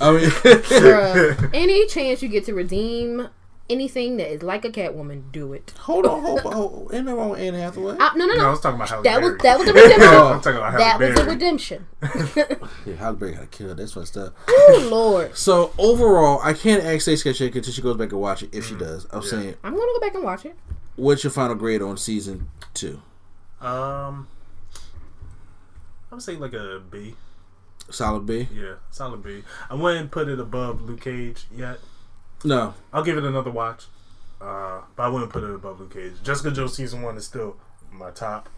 I 0.00 0.12
mean, 0.12 0.20
bruh, 0.30 1.50
any 1.54 1.86
chance 1.86 2.22
you 2.22 2.28
get 2.28 2.44
to 2.46 2.54
redeem 2.54 3.28
anything 3.70 4.16
that 4.16 4.32
is 4.32 4.42
like 4.42 4.64
a 4.64 4.70
Catwoman, 4.70 5.30
do 5.30 5.52
it. 5.52 5.74
hold 5.80 6.06
on, 6.06 6.22
hold 6.22 6.40
on. 6.46 6.52
Hold, 6.52 6.94
ain't 6.94 7.04
no 7.04 7.16
wrong 7.16 7.30
with 7.30 7.40
Anne 7.40 7.52
Hathaway. 7.54 7.96
Uh, 7.98 8.10
no, 8.16 8.24
no, 8.26 8.34
No, 8.34 8.46
I 8.46 8.50
was 8.50 8.60
talking 8.60 8.76
about 8.76 8.88
Halle 8.88 9.02
That 9.02 9.20
was 9.20 9.30
Berry. 9.32 9.40
that 9.42 9.58
was 9.58 9.68
a 9.68 9.72
redemption. 9.74 10.08
I'm 10.08 10.40
talking 10.40 10.56
about 10.56 10.72
Halle 10.72 10.78
that 10.84 10.98
was 11.00 11.10
a 11.10 11.14
Berry. 11.14 11.28
redemption. 11.34 11.86
Yeah, 12.86 12.94
Halle 12.96 13.14
Berry 13.16 13.34
got 13.34 13.50
killed. 13.50 13.76
That's 13.76 13.94
what's 13.94 14.16
up. 14.16 14.34
oh 14.48 14.88
Lord, 14.90 15.36
So 15.36 15.72
overall, 15.78 16.40
I 16.42 16.54
can't 16.54 16.82
ask 16.82 17.02
Stacey 17.02 17.28
Ketchuk 17.30 17.54
until 17.56 17.72
she 17.72 17.82
goes 17.82 17.96
back 17.96 18.12
and 18.12 18.20
watch 18.20 18.42
it. 18.42 18.50
If 18.54 18.66
she 18.66 18.74
Mm. 18.74 18.78
does, 18.78 19.06
I'm 19.10 19.22
saying, 19.22 19.54
I'm 19.62 19.72
gonna 19.74 19.84
go 19.94 20.00
back 20.00 20.14
and 20.14 20.24
watch 20.24 20.46
it. 20.46 20.56
what's 20.96 21.22
your 21.22 21.30
final 21.30 21.54
grade 21.56 21.82
on 21.82 21.96
season 21.98 22.48
two? 22.72 23.02
Um, 23.60 24.28
I 26.10 26.14
would 26.14 26.22
say 26.22 26.36
like 26.36 26.54
a 26.54 26.80
B. 26.90 27.16
Solid 27.90 28.26
B. 28.26 28.48
Yeah, 28.52 28.74
solid 28.90 29.22
B. 29.22 29.42
I 29.70 29.74
wouldn't 29.74 30.10
put 30.10 30.28
it 30.28 30.38
above 30.38 30.82
Luke 30.82 31.00
Cage 31.00 31.46
yet. 31.54 31.78
No. 32.44 32.74
I'll 32.92 33.02
give 33.02 33.16
it 33.16 33.24
another 33.24 33.50
watch. 33.50 33.86
Uh, 34.40 34.82
but 34.94 35.02
I 35.04 35.08
wouldn't 35.08 35.32
put 35.32 35.42
it 35.42 35.50
above 35.54 35.80
Luke 35.80 35.92
Cage. 35.94 36.12
Jessica 36.22 36.50
Jones 36.50 36.74
season 36.74 37.02
one 37.02 37.16
is 37.16 37.24
still 37.24 37.56
my 37.90 38.10
top. 38.10 38.48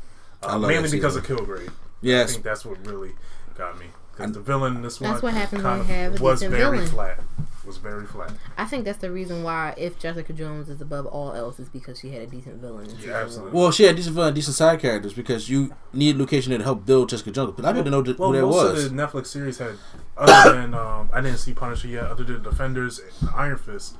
I 0.42 0.48
Uh, 0.54 0.58
love 0.58 0.68
mainly 0.70 0.90
because 0.90 1.16
of 1.16 1.24
season. 1.26 1.44
Kilgrave. 1.46 1.72
I 2.04 2.26
think 2.26 2.42
that's 2.42 2.64
what 2.64 2.84
really 2.86 3.12
got 3.56 3.78
me. 3.78 3.86
Because 4.16 4.32
the 4.32 4.40
villain 4.40 4.76
in 4.76 4.82
this 4.82 5.00
one 5.00 5.10
That's 5.10 5.22
what 5.22 5.32
happened 5.34 5.62
when 5.64 5.76
kind 5.78 5.88
you 5.88 5.94
have 5.94 6.14
of 6.14 6.20
a 6.20 6.24
was 6.24 6.40
decent 6.40 6.54
very 6.56 6.78
villain. 6.78 6.90
flat. 6.90 7.20
Was 7.66 7.76
very 7.76 8.06
flat. 8.06 8.32
I 8.56 8.64
think 8.64 8.86
that's 8.86 8.98
the 9.00 9.10
reason 9.10 9.42
why 9.42 9.74
if 9.76 9.98
Jessica 9.98 10.32
Jones 10.32 10.70
is 10.70 10.80
above 10.80 11.04
all 11.04 11.32
else 11.34 11.60
is 11.60 11.68
because 11.68 11.98
she 12.00 12.10
had 12.10 12.22
a 12.22 12.26
decent 12.26 12.56
villain. 12.56 12.84
In 12.88 12.96
season 12.96 13.10
absolutely. 13.12 13.58
Well, 13.60 13.70
she 13.70 13.82
had 13.84 13.96
decent 13.96 14.14
villain, 14.14 14.32
decent 14.32 14.56
side 14.56 14.80
characters 14.80 15.12
because 15.12 15.50
you 15.50 15.74
need 15.92 16.16
location 16.16 16.56
to 16.56 16.64
help 16.64 16.86
build 16.86 17.10
Jessica 17.10 17.30
Jones. 17.30 17.52
But 17.54 17.66
I 17.66 17.72
didn't 17.74 17.90
know 17.90 18.02
th- 18.02 18.16
Well, 18.16 18.30
who 18.32 18.36
that 18.36 18.42
most 18.46 18.54
was. 18.54 18.84
of 18.86 18.96
the 18.96 19.02
Netflix 19.02 19.26
series 19.26 19.58
had, 19.58 19.74
other 20.16 20.58
than 20.58 20.72
um, 20.74 21.10
I 21.12 21.20
didn't 21.20 21.36
see 21.38 21.52
Punisher 21.52 21.88
yet. 21.88 22.04
Other 22.04 22.24
than 22.24 22.42
Defenders, 22.42 22.98
and 23.20 23.28
Iron 23.36 23.58
Fist, 23.58 23.96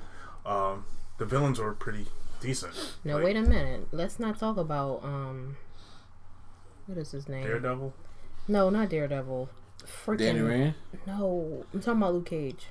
um, 0.46 0.86
the 1.18 1.26
villains 1.26 1.58
were 1.58 1.74
pretty 1.74 2.06
decent. 2.40 2.72
Now 3.04 3.16
Like, 3.16 3.24
wait 3.24 3.36
a 3.36 3.42
minute. 3.42 3.88
Let's 3.92 4.18
not 4.18 4.38
talk 4.38 4.56
about 4.56 5.00
um. 5.04 5.56
What 6.86 6.96
is 6.96 7.10
his 7.12 7.28
name? 7.28 7.44
Daredevil. 7.46 7.92
No, 8.48 8.70
not 8.70 8.88
Daredevil. 8.88 9.50
Freaking 10.04 10.18
Danny 10.18 10.40
Rand. 10.40 10.74
No, 11.06 11.64
I'm 11.74 11.80
talking 11.80 12.00
about 12.00 12.14
Luke 12.14 12.26
Cage. 12.26 12.66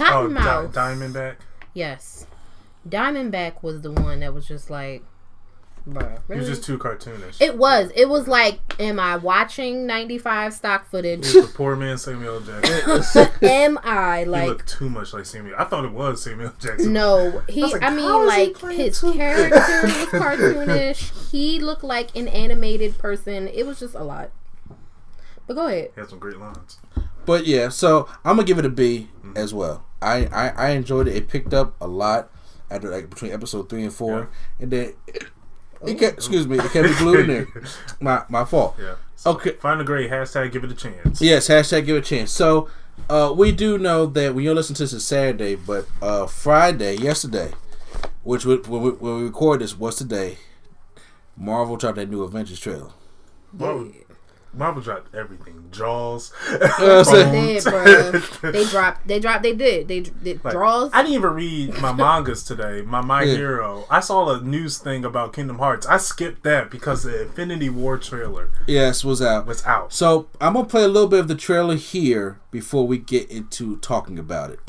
Oh, 0.00 0.04
Cottonmouth. 0.28 0.72
Di- 0.72 0.80
Diamondback. 0.94 1.36
yes, 1.74 2.26
Diamondback 2.88 3.62
was 3.62 3.82
the 3.82 3.90
one 3.92 4.20
that 4.20 4.32
was 4.34 4.46
just 4.46 4.70
like, 4.70 5.02
bruh, 5.88 6.12
He 6.16 6.18
really? 6.28 6.40
was 6.40 6.48
just 6.48 6.64
too 6.64 6.78
cartoonish. 6.78 7.40
it 7.40 7.56
was. 7.56 7.90
It 7.96 8.08
was 8.08 8.28
like, 8.28 8.60
am 8.80 8.98
I 9.00 9.16
watching 9.16 9.86
'95 9.86 10.54
stock 10.54 10.88
footage? 10.90 11.30
He 11.30 11.38
was 11.38 11.48
the 11.50 11.54
poor 11.54 11.74
man 11.76 11.98
Samuel 11.98 12.40
Jackson. 12.40 13.28
am 13.42 13.78
I 13.82 14.20
he 14.20 14.24
like? 14.26 14.48
looked 14.48 14.68
too 14.68 14.88
much 14.88 15.12
like 15.14 15.24
Samuel. 15.26 15.56
I 15.58 15.64
thought 15.64 15.84
it 15.84 15.92
was 15.92 16.22
Samuel 16.22 16.52
Jackson. 16.60 16.92
No, 16.92 17.42
he. 17.48 17.62
I 17.62 17.66
like, 17.66 17.82
I 17.82 17.90
mean, 17.90 18.26
like 18.26 18.54
playing 18.54 18.78
his 18.80 19.00
two- 19.00 19.14
character 19.14 19.56
was 19.86 20.06
cartoonish. 20.08 21.30
He 21.30 21.58
looked 21.60 21.84
like 21.84 22.14
an 22.16 22.28
animated 22.28 22.98
person. 22.98 23.48
It 23.48 23.66
was 23.66 23.80
just 23.80 23.94
a 23.94 24.02
lot. 24.04 24.30
But 25.46 25.54
go 25.54 25.66
ahead. 25.68 25.90
He 25.94 26.00
had 26.00 26.10
some 26.10 26.18
great 26.18 26.38
lines. 26.38 26.78
But 27.24 27.46
yeah, 27.46 27.68
so 27.68 28.08
I'm 28.24 28.34
gonna 28.36 28.44
give 28.44 28.58
it 28.58 28.64
a 28.64 28.68
B 28.68 29.08
Mm-hmm. 29.24 29.36
as 29.36 29.54
well. 29.54 29.85
I, 30.02 30.26
I 30.26 30.48
I 30.48 30.68
enjoyed 30.70 31.08
it. 31.08 31.16
It 31.16 31.28
picked 31.28 31.54
up 31.54 31.74
a 31.80 31.86
lot 31.86 32.30
at 32.70 32.84
like 32.84 33.10
between 33.10 33.32
episode 33.32 33.68
three 33.68 33.84
and 33.84 33.92
four, 33.92 34.28
and 34.60 34.70
then 34.70 34.94
it, 35.06 35.24
it 35.86 35.98
kept, 35.98 36.16
excuse 36.16 36.46
me, 36.46 36.58
it 36.58 36.70
kept 36.70 36.88
me 36.88 36.94
glued 36.98 37.20
in 37.20 37.26
there. 37.28 37.46
My 38.00 38.24
my 38.28 38.44
fault. 38.44 38.76
Yeah. 38.78 38.96
So 39.14 39.32
Okay. 39.32 39.52
Find 39.52 39.80
a 39.80 39.84
grade. 39.84 40.10
Hashtag 40.10 40.52
give 40.52 40.64
it 40.64 40.70
a 40.70 40.74
chance. 40.74 41.20
Yes, 41.20 41.48
hashtag 41.48 41.86
give 41.86 41.96
it 41.96 42.00
a 42.00 42.08
chance. 42.08 42.30
So, 42.30 42.68
uh, 43.08 43.32
we 43.36 43.52
do 43.52 43.78
know 43.78 44.06
that 44.06 44.34
when 44.34 44.44
you 44.44 44.52
listen 44.52 44.74
to 44.76 44.82
this 44.82 44.92
is 44.92 45.06
Saturday, 45.06 45.54
but 45.54 45.86
uh, 46.02 46.26
Friday, 46.26 46.96
yesterday, 46.96 47.52
which 48.22 48.44
we, 48.44 48.56
when, 48.58 48.82
we, 48.82 48.90
when 48.90 49.16
we 49.16 49.22
record 49.24 49.60
this, 49.60 49.78
was 49.78 49.96
today. 49.96 50.38
Marvel 51.36 51.76
dropped 51.76 51.96
that 51.96 52.08
new 52.10 52.22
Avengers 52.22 52.58
trailer. 52.60 52.90
Marvel, 53.52 53.92
Marvel 54.54 54.80
dropped 54.80 55.14
everything. 55.14 55.64
Jaws. 55.70 56.32
You 56.50 56.58
know 56.58 56.98
what 57.04 57.08
I'm? 57.08 57.32
They 57.32 57.54
did, 57.54 57.64
bruh. 57.64 58.52
They 58.52 58.64
dropped. 58.64 59.06
They 59.06 59.20
dropped. 59.20 59.42
They 59.42 59.52
did. 59.54 59.88
They 59.88 60.00
did 60.00 60.42
Like, 60.44 60.54
draws. 60.54 60.90
I 60.94 61.02
didn't 61.02 61.14
even 61.16 61.30
read 61.34 61.78
my 61.80 61.92
mangas 62.04 62.42
today. 62.42 62.80
My 62.80 63.02
My 63.02 63.22
Yeah. 63.22 63.34
Hero. 63.36 63.84
I 63.90 64.00
saw 64.00 64.30
a 64.34 64.40
news 64.40 64.78
thing 64.78 65.04
about 65.04 65.34
Kingdom 65.34 65.58
Hearts. 65.58 65.86
I 65.86 65.98
skipped 65.98 66.42
that 66.44 66.70
because 66.70 67.02
the 67.02 67.22
Infinity 67.22 67.68
War 67.68 67.98
trailer 67.98 68.48
Yes, 68.66 69.04
was 69.04 69.20
out. 69.20 69.46
was 69.46 69.62
out. 69.66 69.92
So 69.92 70.28
I'm 70.40 70.54
gonna 70.54 70.64
play 70.66 70.84
a 70.84 70.88
little 70.88 71.08
bit 71.08 71.20
of 71.20 71.28
the 71.28 71.34
trailer 71.34 71.74
here 71.76 72.38
before 72.50 72.86
we 72.86 72.96
get 72.96 73.30
into 73.30 73.76
talking 73.78 74.18
about 74.18 74.50
it. 74.50 74.60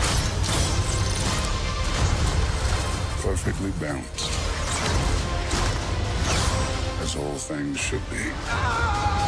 perfectly 3.22 3.72
balanced. 3.80 4.32
As 7.02 7.16
all 7.16 7.34
things 7.36 7.78
should 7.78 8.02
be. 8.10 8.18
I 8.48 9.27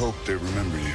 hope 0.00 0.14
they 0.24 0.32
remember 0.34 0.78
you. 0.78 0.94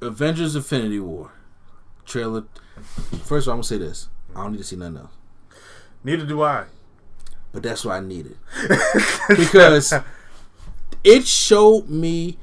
Avengers 0.00 0.56
Infinity 0.56 0.98
War 1.00 1.30
trailer. 2.06 2.44
First 3.24 3.46
of 3.46 3.48
all, 3.48 3.52
I'm 3.52 3.56
gonna 3.58 3.64
say 3.64 3.76
this. 3.76 4.08
I 4.34 4.44
don't 4.44 4.52
need 4.52 4.58
to 4.58 4.64
see 4.64 4.76
nothing 4.76 4.96
else. 4.96 5.12
Neither 6.02 6.24
do 6.24 6.42
I. 6.42 6.64
But 7.52 7.62
that's 7.62 7.84
what 7.84 7.96
I 7.96 8.00
needed. 8.00 8.38
because 9.28 9.92
it 11.04 11.26
showed 11.26 11.90
me 11.90 12.38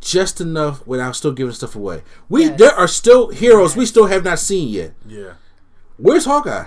just 0.00 0.40
enough 0.40 0.86
without 0.86 1.16
still 1.16 1.32
giving 1.32 1.52
stuff 1.54 1.74
away. 1.76 2.02
We 2.28 2.44
Yes. 2.44 2.58
there 2.58 2.72
are 2.74 2.88
still 2.88 3.28
heroes 3.28 3.76
we 3.76 3.86
still 3.86 4.06
have 4.06 4.24
not 4.24 4.38
seen 4.38 4.68
yet. 4.68 4.92
Yeah. 5.06 5.34
Where's 5.96 6.24
Hawkeye? 6.24 6.66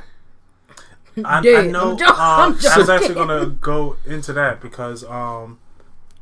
I, 1.25 1.37
I 1.39 1.41
Dude, 1.41 1.71
know. 1.71 1.91
I'm 1.91 1.97
jo- 1.97 2.05
I'm 2.07 2.51
um, 2.53 2.59
I 2.71 2.77
was 2.77 2.89
actually 2.89 3.15
gonna 3.15 3.45
go 3.47 3.97
into 4.05 4.31
that 4.33 4.61
because 4.61 5.03
um, 5.03 5.59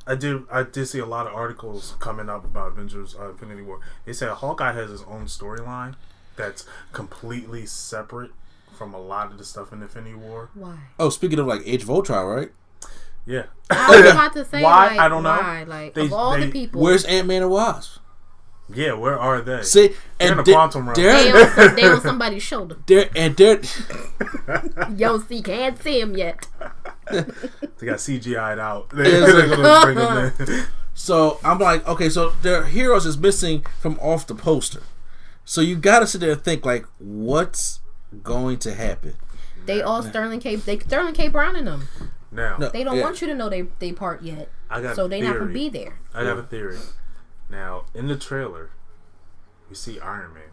I 0.08 0.16
did 0.16 0.44
I 0.52 0.64
did 0.64 0.88
see 0.88 1.00
a 1.00 1.06
lot 1.06 1.28
of 1.28 1.34
articles 1.34 1.96
coming 2.00 2.30
up 2.30 2.44
about 2.46 2.70
Avengers 2.72 3.16
uh, 3.20 3.30
Infinity 3.30 3.62
War. 3.62 3.80
They 4.06 4.14
said 4.14 4.30
Hawkeye 4.30 4.74
has 4.74 4.90
his 4.90 5.04
own 5.04 5.26
storyline 5.26 5.96
that's 6.36 6.66
completely 6.94 7.66
separate 7.66 8.32
from 8.76 8.94
a 8.94 9.00
lot 9.00 9.32
of 9.32 9.38
the 9.38 9.44
stuff 9.44 9.72
in 9.72 9.82
Infinity 9.82 10.16
War. 10.16 10.50
Why? 10.54 10.78
Oh, 11.00 11.10
speaking 11.10 11.40
of 11.40 11.46
like 11.48 11.62
Age 11.66 11.84
of 11.84 11.90
Ultron, 11.90 12.26
right? 12.26 12.52
Yeah. 13.28 13.44
I 13.70 14.02
was 14.02 14.12
about 14.12 14.34
to 14.34 14.46
say 14.46 14.64
Why? 14.64 14.88
Like, 14.88 15.00
I 15.00 15.10
don't 15.10 15.24
know. 15.24 15.30
Why? 15.32 15.64
Like 15.64 15.94
They- 15.94 16.06
of 16.06 16.14
all 16.14 16.32
they- 16.32 16.46
the 16.46 16.52
people, 16.52 16.82
Where's 16.82 17.04
Ant 17.06 17.28
Man 17.28 17.42
and 17.44 17.52
Wasp? 17.52 18.00
yeah. 18.74 18.94
Where 18.94 19.20
are 19.20 19.42
they? 19.42 19.62
See, 19.64 19.88
They're 19.88 19.96
in 20.20 20.30
and 20.32 20.40
the 20.40 20.44
they- 20.44 20.54
quantum 20.54 20.86
realm. 20.90 20.96
they 20.96 21.02
they're, 21.32 21.44
on, 21.46 21.52
some- 21.56 21.76
they 21.76 21.84
on 21.88 22.02
somebody's 22.02 22.44
shoulder. 22.44 22.78
they're, 22.88 23.10
and 23.16 23.36
they're, 23.36 23.60
You 24.90 24.96
don't 24.98 25.28
see, 25.28 25.42
can't 25.42 25.82
see 25.82 26.00
him 26.00 26.16
yet. 26.18 26.48
They 27.12 27.86
got 27.86 28.00
CGI'd 28.00 28.60
out. 28.60 28.90
They're 28.94 29.06
it's 29.06 29.56
gonna 29.56 29.82
bring 29.86 29.96
them 29.98 30.34
in. 30.60 30.66
So 30.94 31.40
I'm 31.44 31.60
like, 31.60 31.88
okay, 31.88 32.10
so 32.10 32.32
their 32.42 32.64
heroes 32.66 33.06
is 33.06 33.18
missing 33.18 33.66
from 33.80 33.98
off 34.00 34.26
the 34.28 34.36
poster. 34.36 34.82
So 35.46 35.62
you 35.62 35.76
gotta 35.78 36.08
sit 36.08 36.20
there 36.22 36.32
and 36.32 36.42
think 36.44 36.66
like, 36.66 36.86
what's 36.98 37.80
going 38.24 38.58
to 38.60 38.74
happen? 38.74 39.14
They 39.66 39.82
all 39.82 40.02
Sterling 40.04 40.40
K. 40.40 40.56
They 40.56 40.80
Sterling 40.80 41.14
K. 41.14 41.28
Brown 41.30 41.56
in 41.56 41.66
them. 41.66 41.88
Now, 42.32 42.58
No. 42.58 42.70
They 42.70 42.84
don't 42.84 42.98
Yeah. 42.98 43.04
want 43.04 43.22
you 43.22 43.28
to 43.28 43.36
know 43.36 43.50
they 43.50 43.64
they 43.80 43.92
part 43.94 44.22
yet, 44.22 44.50
I 44.70 44.82
got 44.82 44.96
so 44.96 45.06
a 45.06 45.08
they 45.10 45.22
not 45.22 45.38
gonna 45.40 45.52
be 45.54 45.70
there. 45.70 46.00
I 46.14 46.24
have 46.24 46.38
a 46.38 46.44
theory. 46.44 46.80
Now, 47.50 47.86
in 47.94 48.08
the 48.08 48.18
trailer, 48.18 48.72
we 49.70 49.76
see 49.76 50.00
Iron 50.00 50.34
Man. 50.34 50.52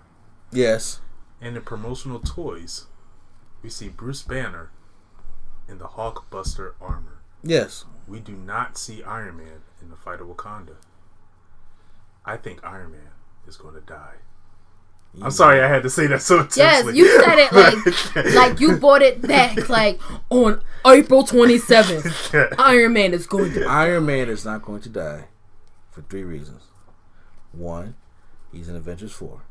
Yes. 0.52 1.00
In 1.40 1.54
the 1.54 1.60
promotional 1.60 2.20
toys, 2.20 2.86
we 3.62 3.68
see 3.70 3.88
Bruce 3.88 4.22
Banner 4.22 4.70
in 5.68 5.78
the 5.78 5.88
Hulkbuster 5.88 6.74
armor. 6.80 7.18
Yes. 7.42 7.84
We 8.06 8.20
do 8.20 8.32
not 8.36 8.78
see 8.78 9.02
Iron 9.02 9.36
Man 9.38 9.62
in 9.82 9.90
the 9.90 9.96
fight 9.96 10.20
of 10.20 10.28
Wakanda. 10.28 10.76
I 12.24 12.36
think 12.36 12.62
Iron 12.64 12.92
Man 12.92 13.10
is 13.46 13.56
going 13.56 13.74
to 13.74 13.80
die. 13.80 14.16
I'm 15.22 15.30
sorry 15.30 15.60
I 15.62 15.68
had 15.68 15.82
to 15.84 15.90
say 15.90 16.06
that 16.08 16.22
so 16.22 16.40
intensely. 16.40 16.62
Yes, 16.64 16.94
you 16.94 17.20
said 17.20 17.38
it 17.38 17.52
like 17.52 18.34
like 18.34 18.60
you 18.60 18.76
bought 18.76 19.02
it 19.02 19.22
back 19.22 19.68
like 19.68 20.00
on 20.30 20.60
April 20.86 21.22
27th. 21.22 22.54
Iron 22.58 22.92
Man 22.94 23.14
is 23.14 23.26
going 23.26 23.52
to. 23.52 23.64
Iron 23.66 24.06
Man 24.06 24.28
is 24.28 24.44
not 24.44 24.62
going 24.62 24.80
to 24.82 24.88
die 24.88 25.24
for 25.90 26.02
three 26.02 26.24
reasons. 26.24 26.62
One, 27.52 27.94
he's 28.52 28.68
in 28.68 28.74
Avengers 28.76 29.12
4. 29.12 29.42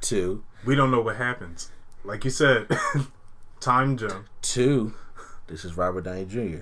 Two, 0.00 0.44
we 0.64 0.74
don't 0.74 0.90
know 0.90 1.00
what 1.00 1.16
happens. 1.16 1.70
Like 2.04 2.24
you 2.24 2.30
said, 2.30 2.68
time 3.60 3.96
jump. 3.96 4.26
two, 4.42 4.94
this 5.46 5.64
is 5.64 5.76
Robert 5.76 6.02
Downey 6.04 6.26
Jr. 6.26 6.60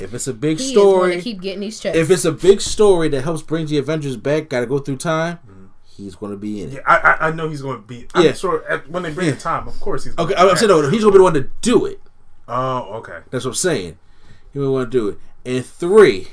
If 0.00 0.12
it's 0.14 0.26
a 0.28 0.34
big 0.34 0.58
Mm-hmm. 0.58 0.62
He 0.64 0.70
is 0.70 0.76
going 0.76 0.94
story, 0.94 1.16
to 1.16 1.22
keep 1.22 1.40
getting 1.40 1.60
these 1.60 1.80
checks. 1.80 1.96
if 1.96 2.10
it's 2.10 2.24
a 2.26 2.32
big 2.32 2.60
story 2.60 3.08
that 3.08 3.22
helps 3.22 3.42
bring 3.42 3.66
the 3.66 3.78
Avengers 3.78 4.16
back, 4.16 4.50
gotta 4.50 4.66
go 4.66 4.78
through 4.78 4.98
time, 4.98 5.63
he's 5.96 6.14
gonna 6.14 6.36
be 6.36 6.62
in 6.62 6.68
it. 6.70 6.74
Yeah, 6.74 6.80
I, 6.86 6.96
I, 6.96 7.28
I 7.28 7.30
know 7.32 7.48
he's 7.48 7.62
going 7.62 7.76
to 7.80 7.82
be. 7.86 8.06
I'm 8.14 8.24
Yeah. 8.24 8.32
sure 8.32 8.64
at, 8.68 8.88
when 8.90 9.02
they 9.04 9.12
bring 9.12 9.28
Yeah. 9.28 9.34
the 9.34 9.40
time, 9.40 9.68
of 9.68 9.78
course 9.80 10.04
he's. 10.04 10.16
Okay, 10.18 10.34
gonna 10.34 10.50
I'm 10.50 10.56
saying 10.56 10.68
no, 10.68 10.88
he's 10.90 11.00
gonna 11.02 11.12
be 11.12 11.18
the 11.18 11.24
one 11.24 11.34
to 11.34 11.48
do 11.62 11.86
it. 11.86 12.00
Oh, 12.48 12.94
okay. 12.98 13.18
That's 13.30 13.44
what 13.44 13.52
I'm 13.52 13.54
saying. 13.56 13.98
He 14.52 14.58
would 14.58 14.70
want 14.70 14.90
to 14.90 14.98
do 14.98 15.08
it. 15.08 15.18
And 15.44 15.64
three, 15.64 16.28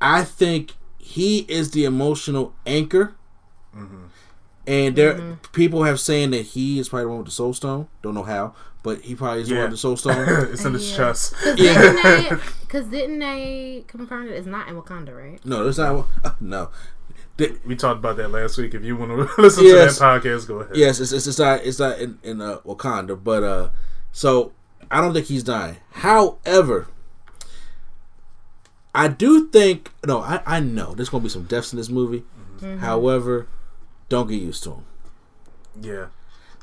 I 0.00 0.24
think 0.24 0.72
he 0.98 1.40
is 1.48 1.70
the 1.72 1.84
emotional 1.84 2.54
anchor. 2.66 3.14
And 4.64 4.94
there, 4.94 5.38
people 5.52 5.82
have 5.82 5.98
saying 5.98 6.30
that 6.30 6.42
he 6.42 6.78
is 6.78 6.88
probably 6.88 7.04
the 7.04 7.08
one 7.08 7.18
with 7.18 7.26
the 7.26 7.32
Soul 7.32 7.52
Stone. 7.52 7.88
Don't 8.00 8.14
know 8.14 8.22
how, 8.22 8.54
but 8.84 9.00
he 9.00 9.16
probably 9.16 9.42
is 9.42 9.48
the 9.48 9.54
one 9.56 9.62
with 9.64 9.70
the 9.72 9.76
Soul 9.76 9.96
Stone. 9.96 10.24
it's 10.52 10.64
in 10.64 10.74
his 10.74 10.88
Yeah. 10.90 10.96
chest. 10.96 11.34
Cause 11.34 11.56
didn't 11.56 12.02
they? 12.02 12.30
Didn't 12.90 13.18
they 13.18 13.84
confirm 13.88 14.26
that 14.26 14.36
it's 14.36 14.46
not 14.46 14.68
in 14.68 14.80
Wakanda, 14.80 15.16
right? 15.16 15.44
no, 15.44 15.64
that's 15.64 15.78
not. 15.78 16.06
uh, 16.24 16.30
no. 16.40 16.70
The- 17.36 17.56
We 17.64 17.76
talked 17.76 17.98
about 17.98 18.16
that 18.18 18.28
last 18.30 18.58
week. 18.58 18.74
If 18.74 18.84
you 18.84 18.96
want 18.96 19.10
to 19.12 19.28
listen 19.42 19.64
Yes. 19.64 19.94
to 19.94 20.00
that 20.00 20.22
podcast, 20.22 20.46
go 20.46 20.56
ahead. 20.60 20.76
yes, 20.76 21.00
it's, 21.00 21.12
it's, 21.12 21.26
it's 21.26 21.38
not. 21.38 21.64
It's 21.64 21.78
not 21.78 21.98
in, 21.98 22.18
in 22.22 22.40
uh, 22.40 22.58
Wakanda, 22.66 23.22
but 23.22 23.42
uh, 23.42 23.70
so 24.12 24.52
I 24.90 25.00
don't 25.00 25.12
think 25.14 25.26
he's 25.26 25.42
dying. 25.42 25.76
However, 25.92 26.88
I 28.94 29.08
do 29.08 29.48
think 29.48 29.90
no. 30.06 30.20
I 30.20 30.40
I 30.44 30.60
know 30.60 30.94
there's 30.94 31.08
gonna 31.08 31.22
be 31.22 31.28
some 31.30 31.44
deaths 31.44 31.72
in 31.72 31.78
this 31.78 31.88
movie. 31.88 32.24
However, 32.80 33.48
don't 34.08 34.28
get 34.28 34.40
used 34.40 34.62
to 34.64 34.68
them 34.70 34.84
Yeah, 35.80 36.06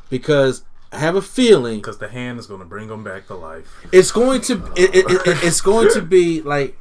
because 0.10 0.64
I 0.94 1.00
have 1.00 1.18
a 1.18 1.22
feeling 1.22 1.80
because 1.80 1.98
the 1.98 2.08
hand 2.08 2.40
is 2.40 2.48
going 2.48 2.62
to 2.62 2.66
bring 2.66 2.88
him 2.90 3.04
back 3.04 3.28
to 3.28 3.36
life. 3.36 3.68
it's 3.92 4.10
going 4.14 4.40
to 4.44 4.64
it, 4.78 4.96
it, 4.96 5.06
it, 5.12 5.44
it's 5.44 5.60
going 5.60 5.90
to 5.92 6.02
be 6.18 6.42
like 6.42 6.78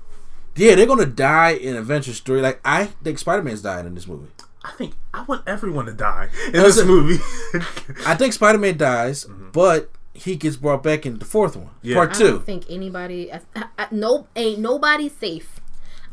yeah 0.59 0.75
they're 0.75 0.87
gonna 0.87 1.07
die 1.07 1.51
in 1.51 1.77
Avengers 1.77 2.17
story. 2.17 2.41
Like 2.41 2.61
I 2.65 2.87
think 2.87 3.19
Spider 3.19 3.43
Man's 3.43 3.63
dying 3.63 3.87
in 3.87 3.95
this 3.95 4.07
movie. 4.07 4.29
I 4.65 4.73
think 4.73 4.95
I 5.15 5.23
want 5.23 5.43
everyone 5.47 5.87
to 5.87 5.93
die 5.95 6.29
in 6.47 6.53
That's 6.53 6.77
this 6.77 6.79
it. 6.79 6.87
movie. 6.87 7.23
I 8.07 8.15
think 8.15 8.33
Spider 8.35 8.59
Man 8.59 8.77
dies, 8.77 9.25
mm-hmm. 9.25 9.51
but 9.53 9.91
he 10.13 10.37
gets 10.37 10.57
brought 10.57 10.83
back 10.83 11.07
in 11.07 11.19
the 11.21 11.25
fourth 11.25 11.57
one, 11.57 11.71
Yeah. 11.81 11.95
part 11.95 12.11
I 12.11 12.15
two. 12.19 12.31
don't 12.33 12.45
think 12.45 12.65
anybody. 12.69 13.33
I, 13.33 13.41
I, 13.55 13.65
I, 13.79 13.87
no, 13.93 14.27
ain't 14.37 14.59
nobody 14.59 15.09
safe. 15.09 15.61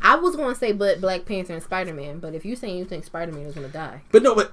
I 0.00 0.14
was 0.16 0.36
going 0.36 0.50
to 0.52 0.58
say, 0.58 0.72
but 0.72 1.00
Black 1.00 1.24
Panther 1.24 1.54
and 1.54 1.62
Spider 1.62 1.92
Man. 1.92 2.20
But 2.20 2.34
if 2.34 2.44
you 2.44 2.54
saying 2.54 2.78
you 2.78 2.84
think 2.84 3.04
Spider 3.04 3.32
Man 3.32 3.46
is 3.46 3.54
going 3.54 3.66
to 3.66 3.72
die, 3.72 4.02
But 4.12 4.22
no, 4.22 4.34
but 4.34 4.52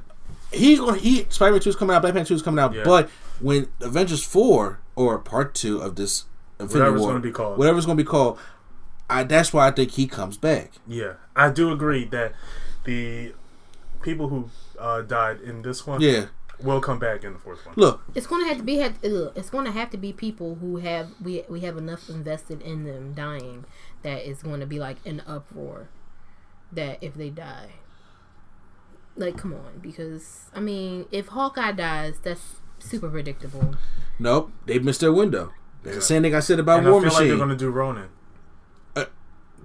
he's 0.52 0.80
going. 0.80 0.96
to 0.96 1.00
He 1.02 1.26
Spider 1.30 1.52
Man 1.52 1.62
two 1.62 1.70
is 1.70 1.76
coming 1.76 1.96
out. 1.96 2.02
Black 2.02 2.14
Panther 2.16 2.30
two 2.30 2.34
is 2.36 2.42
coming 2.42 2.64
out. 2.64 2.74
Yeah. 2.74 2.84
But 2.84 3.10
when 3.40 3.68
Avengers 3.80 4.24
four 4.24 4.80
or 4.96 5.20
part 5.20 5.54
two 5.54 5.80
of 5.80 5.96
this 5.96 6.26
Infinity 6.60 6.80
Whatever 6.80 6.96
it's 6.96 7.02
War, 7.02 7.12
gonna 7.12 7.20
be 7.24 7.32
called. 7.32 7.58
whatever 7.60 7.78
it's 7.78 7.86
going 7.86 7.98
to 7.98 8.04
be 8.04 8.08
called, 8.10 8.40
I 9.10 9.24
that's 9.24 9.52
why 9.54 9.68
I 9.68 9.72
think 9.72 9.92
he 9.92 10.08
comes 10.08 10.38
back. 10.38 10.72
yeah, 10.88 11.14
I 11.36 11.50
do 11.50 11.72
agree 11.72 12.06
that 12.06 12.34
the 12.86 13.34
people 14.02 14.30
who 14.30 14.50
uh, 14.80 15.02
died 15.02 15.40
in 15.42 15.62
this 15.62 15.86
one 15.88 16.02
Yeah, 16.02 16.28
will 16.62 16.80
come 16.82 17.00
back 17.00 17.24
in 17.24 17.34
the 17.34 17.40
fourth 17.40 17.66
one. 17.66 17.76
look, 17.78 18.02
it's 18.16 18.28
going 18.28 18.42
to 18.44 18.48
have 18.48 18.58
to 18.58 18.64
be. 18.64 18.78
Have, 18.78 18.98
ugh, 19.04 19.32
it's 19.36 19.50
going 19.50 19.66
to 19.66 19.72
have 19.72 19.90
to 19.92 19.98
be 19.98 20.14
people 20.14 20.56
who 20.56 20.78
have 20.78 21.10
we 21.22 21.44
we 21.50 21.60
have 21.62 21.78
enough 21.78 22.10
invested 22.10 22.62
in 22.62 22.86
them 22.86 23.14
dying 23.14 23.66
that 24.04 24.28
it's 24.30 24.42
going 24.44 24.60
to 24.62 24.66
be 24.66 24.80
like 24.80 24.98
an 25.06 25.22
uproar. 25.28 25.90
That 26.72 26.98
if 27.02 27.14
they 27.14 27.30
die, 27.30 27.70
like 29.16 29.38
come 29.38 29.54
on, 29.54 29.80
because 29.82 30.50
I 30.56 30.60
mean, 30.60 31.06
if 31.12 31.28
Hawkeye 31.28 31.74
dies, 31.74 32.16
that's 32.24 32.56
super 32.80 33.10
predictable. 33.10 33.76
nope, 34.20 34.52
they 34.66 34.80
missed 34.80 35.02
their 35.02 35.14
window. 35.14 35.54
That's 35.84 35.96
Yeah. 35.96 36.00
the 36.00 36.06
same 36.06 36.22
thing 36.24 36.34
I 36.36 36.40
said 36.40 36.60
about 36.60 36.80
and 36.80 36.88
I 36.88 36.92
War 36.92 37.02
feel 37.02 37.14
like 37.14 37.28
they're 37.28 37.38
going 37.38 37.50
to 37.50 37.56
do 37.56 37.70
Ronin. 37.70 38.10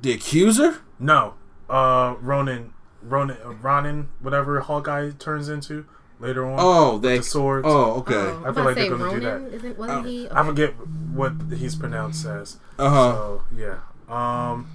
The 0.03 0.13
Accuser. 0.13 0.79
No, 0.99 1.35
uh, 1.69 2.15
Ronin, 2.21 2.73
Ronin, 3.03 3.37
uh, 3.45 3.53
Ronin, 3.55 4.09
whatever 4.21 4.61
Hawkeye 4.61 5.11
turns 5.19 5.49
into 5.49 5.87
later 6.21 6.45
on. 6.47 6.57
Oh, 6.59 6.99
they 6.99 7.19
the 7.19 7.23
sword. 7.25 7.65
Oh, 7.67 7.93
okay. 8.01 8.15
Oh, 8.15 8.43
I 8.47 8.53
feel 8.53 8.65
like 8.65 8.75
they're 8.77 8.91
gonna 8.91 9.11
do 9.11 9.21
that. 9.21 9.33
Ronan, 9.35 9.53
Isn't, 9.53 9.79
wasn't 9.79 10.07
he? 10.07 10.29
I 10.31 10.45
forget 10.45 10.75
what 11.13 11.33
he's 11.57 11.77
pronounced 11.77 12.27
as. 12.27 12.59
Uh 12.79 12.91
huh. 12.91 13.13
So 13.13 13.43
yeah. 13.55 13.79
Um. 14.09 14.69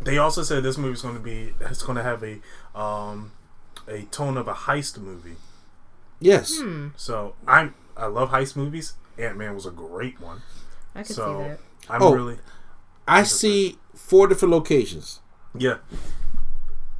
They 0.00 0.18
also 0.18 0.42
said 0.42 0.64
this 0.64 0.76
movie's 0.78 1.02
going 1.02 1.14
to 1.14 1.20
be 1.20 1.54
it's 1.60 1.82
going 1.82 1.96
to 1.96 2.02
have 2.02 2.24
a 2.24 2.40
um 2.78 3.30
a 3.86 4.02
tone 4.10 4.36
of 4.36 4.48
a 4.48 4.54
heist 4.54 4.98
movie. 4.98 5.36
Yes. 6.18 6.58
Hmm. 6.58 6.88
So 6.96 7.34
I'm 7.46 7.74
I 7.96 8.06
love 8.06 8.30
heist 8.30 8.56
movies. 8.56 8.94
Ant 9.18 9.36
Man 9.36 9.54
was 9.54 9.64
a 9.66 9.70
great 9.70 10.20
one. 10.20 10.42
I 10.94 11.02
could 11.04 11.14
so 11.14 11.38
see 11.42 11.48
that. 11.48 11.58
I'm 11.88 12.02
Oh. 12.02 12.12
really 12.14 12.38
I 13.06 13.22
see 13.24 13.78
four 13.94 14.26
different 14.28 14.52
locations. 14.52 15.20
yeah 15.56 15.78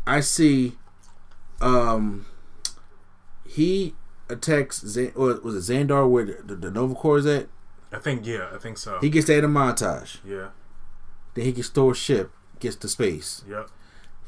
I 0.06 0.20
see, 0.20 0.72
um, 1.60 2.26
he 3.46 3.94
attacks. 4.28 4.80
Zan- 4.80 5.12
or 5.14 5.34
was 5.42 5.68
it 5.68 5.72
Xandar 5.72 6.08
where 6.10 6.24
the, 6.24 6.42
the, 6.44 6.54
the 6.56 6.70
Nova 6.70 6.94
Corps 6.94 7.18
is 7.18 7.26
at? 7.26 7.46
I 7.92 7.98
think 7.98 8.26
yeah 8.26 8.48
I 8.52 8.58
think 8.58 8.78
so. 8.78 8.98
He 9.00 9.10
gets 9.10 9.26
that 9.28 9.38
in 9.38 9.44
a 9.44 9.48
montage. 9.48 10.18
yeah. 10.24 10.48
Then 11.34 11.44
he 11.44 11.52
gets 11.52 11.68
store 11.68 11.94
ship, 11.94 12.30
gets 12.58 12.76
to 12.76 12.88
space. 12.88 13.42
Yep. 13.48 13.70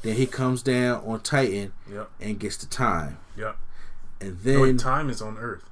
Then 0.01 0.15
he 0.15 0.25
comes 0.25 0.63
down 0.63 1.03
on 1.05 1.19
Titan 1.19 1.73
Yep. 1.91 2.09
and 2.21 2.39
gets 2.39 2.57
the 2.57 2.65
time. 2.67 3.17
Yep. 3.37 3.57
And 4.21 4.37
wait, 4.43 4.43
then, 4.43 4.77
time 4.77 5.09
is 5.09 5.21
on 5.21 5.37
Earth. 5.37 5.69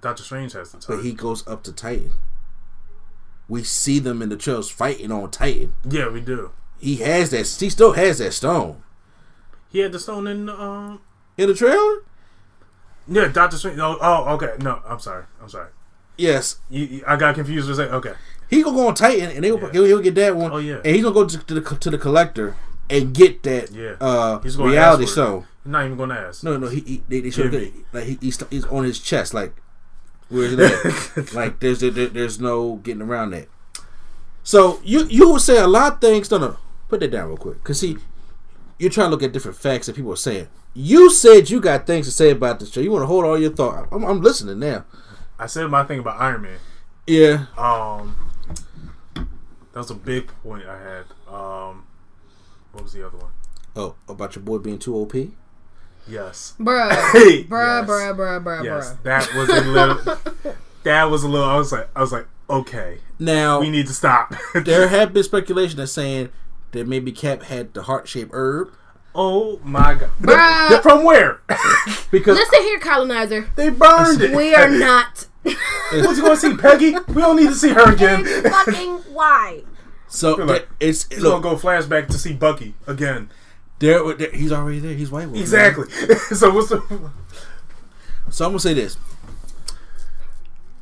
Doctor 0.00 0.22
Strange 0.22 0.52
has 0.52 0.72
the 0.72 0.78
time. 0.78 0.96
but 0.96 1.04
he 1.04 1.12
goes 1.12 1.46
up 1.46 1.62
to 1.64 1.72
Titan. 1.72 2.12
We 3.48 3.62
see 3.64 3.98
them 3.98 4.20
in 4.22 4.28
the 4.28 4.36
trails 4.36 4.70
fighting 4.70 5.10
on 5.10 5.30
Titan. 5.30 5.74
yeah, 5.88 6.08
we 6.10 6.20
do. 6.20 6.50
he 6.78 6.96
has 6.96 7.30
that. 7.30 7.46
He 7.60 7.70
still 7.70 7.92
has 7.94 8.18
that 8.18 8.32
stone 8.32 8.82
He 9.70 9.78
had 9.80 9.92
the 9.92 9.98
stone 9.98 10.26
in 10.26 10.48
um 10.48 11.00
in 11.36 11.48
the 11.48 11.54
trailer. 11.54 12.02
yeah 13.08 13.28
Doctor 13.28 13.56
Strange. 13.56 13.78
Oh, 13.78 13.96
oh 14.00 14.34
okay. 14.34 14.54
No, 14.60 14.80
I'm 14.86 14.98
sorry. 15.00 15.24
I'm 15.42 15.48
sorry. 15.48 15.68
Yes, 16.16 16.56
You, 16.68 16.84
you- 16.84 17.04
I 17.06 17.16
got 17.16 17.34
confused. 17.36 17.68
Was 17.68 17.78
like 17.78 17.90
okay. 17.92 18.12
he 18.50 18.62
gonna 18.62 18.76
go 18.76 18.88
on 18.88 18.94
Titan 18.94 19.30
and 19.30 19.44
he'll, 19.44 19.58
Yeah. 19.60 19.70
he'll, 19.72 19.84
he'll 19.84 20.00
get 20.02 20.14
that 20.16 20.34
one. 20.36 20.50
Oh, 20.52 20.58
yeah. 20.58 20.76
and 20.84 20.94
he's 20.94 21.02
gonna 21.04 21.14
go 21.14 21.26
to, 21.26 21.38
to 21.38 21.54
the 21.54 21.60
to 21.76 21.90
the 21.90 21.98
collector 21.98 22.56
and 22.90 23.14
get 23.14 23.42
that 23.44 23.70
Yeah. 23.70 23.94
uh 24.00 24.40
He's 24.40 24.56
gonna 24.56 24.70
reality 24.72 25.04
ask 25.04 25.14
for 25.14 25.20
it. 25.20 25.24
stone. 25.24 25.46
Not 25.64 25.84
even 25.86 25.96
gonna 25.98 26.14
ask. 26.14 26.42
No, 26.42 26.56
no, 26.56 26.68
he, 26.68 26.80
he 26.80 27.02
they, 27.08 27.20
they 27.20 27.30
show 27.30 27.48
that, 27.48 27.52
me. 27.60 27.72
like 27.92 28.04
he, 28.04 28.18
he's, 28.20 28.42
he's 28.50 28.64
on 28.66 28.84
his 28.84 28.98
chest, 28.98 29.32
like 29.34 29.54
where's 30.28 30.52
it 30.52 30.60
at? 30.60 31.32
like 31.34 31.60
there's 31.60 31.80
there, 31.80 31.90
there's 31.90 32.40
no 32.40 32.76
getting 32.76 33.02
around 33.02 33.30
that. 33.30 33.48
So 34.42 34.80
you 34.84 35.04
you 35.06 35.28
will 35.28 35.38
say 35.38 35.58
a 35.58 35.66
lot 35.66 35.94
of 35.94 36.00
things. 36.00 36.30
No, 36.30 36.38
no, 36.38 36.56
put 36.88 37.00
that 37.00 37.10
down 37.10 37.28
real 37.28 37.36
quick, 37.36 37.62
cause 37.64 37.80
see, 37.80 37.98
you're 38.78 38.90
trying 38.90 39.06
to 39.08 39.10
look 39.10 39.22
at 39.22 39.32
different 39.32 39.56
facts 39.56 39.86
that 39.86 39.96
people 39.96 40.12
are 40.12 40.16
saying. 40.16 40.48
You 40.74 41.10
said 41.10 41.50
you 41.50 41.60
got 41.60 41.86
things 41.86 42.06
to 42.06 42.12
say 42.12 42.30
about 42.30 42.60
this 42.60 42.70
show. 42.72 42.80
You 42.80 42.90
want 42.92 43.02
to 43.02 43.06
hold 43.06 43.24
all 43.24 43.38
your 43.38 43.52
thought. 43.52 43.88
I'm, 43.90 44.04
I'm 44.04 44.20
listening 44.20 44.58
now. 44.60 44.84
I 45.38 45.46
said 45.46 45.68
my 45.70 45.84
thing 45.84 45.98
about 45.98 46.20
Iron 46.20 46.42
Man. 46.42 46.58
Yeah, 47.06 47.46
Um, 47.56 48.16
that 49.14 49.26
was 49.74 49.90
a 49.90 49.94
big 49.94 50.26
point 50.42 50.66
I 50.66 50.78
had. 50.78 51.04
Um, 51.26 51.86
what 52.72 52.82
was 52.84 52.92
the 52.92 53.06
other 53.06 53.16
one? 53.16 53.30
Oh, 53.74 53.94
about 54.08 54.36
your 54.36 54.44
boy 54.44 54.58
being 54.58 54.78
too 54.78 54.94
OP. 54.94 55.14
Yes. 56.08 56.54
Bruh. 56.58 56.90
Hey, 57.12 57.44
Bruh, 57.48 57.80
yes. 57.82 57.88
bruh, 57.90 58.16
bruh, 58.16 58.42
bruh, 58.44 58.64
Yes, 58.64 58.90
bruh. 58.94 59.02
that 59.04 59.34
was 59.34 59.48
a 59.48 59.60
little. 59.62 60.54
that 60.84 61.04
was 61.04 61.22
a 61.22 61.28
little. 61.28 61.48
I 61.48 61.56
was 61.56 61.72
like, 61.72 61.88
I 61.94 62.00
was 62.00 62.12
like, 62.12 62.26
okay, 62.50 62.98
Now 63.18 63.60
we 63.60 63.70
need 63.70 63.86
to 63.88 63.94
stop. 63.94 64.34
there 64.54 64.88
have 64.88 65.12
been 65.12 65.22
speculation 65.24 65.76
that 65.78 65.88
saying 65.88 66.30
that 66.72 66.86
maybe 66.86 67.12
Cap 67.12 67.42
had 67.44 67.74
the 67.74 67.82
heart 67.84 68.08
shaped 68.08 68.30
herb 68.34 68.72
oh 69.14 69.58
my 69.64 69.94
god, 69.94 70.10
Bruh. 70.20 70.68
They're 70.68 70.82
from 70.82 71.02
where? 71.02 71.40
because 72.10 72.36
Listen 72.38 72.62
here, 72.62 72.78
colonizer. 72.78 73.48
they 73.56 73.68
burned 73.70 74.20
it. 74.20 74.34
We 74.36 74.54
are 74.54 74.68
not. 74.68 75.26
What 75.42 75.54
you 75.92 76.22
going 76.22 76.34
to 76.34 76.36
see, 76.36 76.56
Peggy? 76.56 76.92
We 77.08 77.22
don't 77.22 77.36
need 77.36 77.48
to 77.48 77.54
see 77.54 77.70
her 77.70 77.92
again. 77.92 78.24
fucking 78.42 78.98
why? 79.14 79.64
so 80.08 80.34
Like, 80.34 80.46
there- 80.46 80.64
it's 80.80 81.08
He's 81.08 81.20
look, 81.20 81.42
gonna 81.42 81.56
go 81.56 81.60
flashback 81.60 82.06
to 82.08 82.18
see 82.18 82.32
Bucky 82.34 82.74
again. 82.86 83.30
There, 83.78 84.14
there- 84.14 84.30
he's 84.32 84.52
already 84.52 84.78
there. 84.80 84.94
He's 84.94 85.10
white. 85.10 85.28
Wolf. 85.28 85.40
Exactly. 85.40 85.88
so 86.34 86.50
what's 86.50 86.68
the? 86.70 87.10
So 88.30 88.44
I'm 88.44 88.50
gonna 88.50 88.60
say 88.60 88.74
this. 88.74 88.98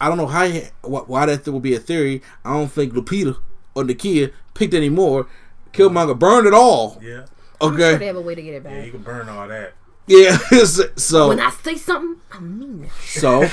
I 0.00 0.08
don't 0.08 0.18
know 0.18 0.26
how 0.26 0.46
he, 0.46 0.62
wh- 0.82 1.08
why 1.08 1.26
that 1.26 1.46
would 1.46 1.62
be 1.62 1.74
a 1.76 1.78
theory. 1.78 2.20
I 2.44 2.52
don't 2.54 2.66
think 2.72 2.92
Lupita 2.92 3.36
or 3.74 3.84
Nakia 3.84 4.32
picked 4.52 4.74
any 4.74 4.86
anymore. 4.86 5.28
Killmonger 5.72 6.18
burned 6.18 6.48
it 6.48 6.54
all. 6.54 6.98
Yeah. 7.00 7.26
I'm 7.60 7.76
sure 7.78 7.96
they 7.98 8.06
have 8.06 8.16
a 8.16 8.20
way 8.20 8.34
to 8.34 8.42
get 8.42 8.54
it 8.54 8.62
Yeah, 8.64 8.82
you 8.82 8.90
can 8.90 9.02
burn 9.02 9.28
all 9.28 9.46
that. 9.46 9.74
Yeah. 10.08 10.36
so 10.96 11.28
When 11.28 11.38
I 11.38 11.50
say 11.50 11.76
something, 11.76 12.20
I 12.32 12.40
mean 12.40 12.84
it. 12.84 12.90
so 13.04 13.48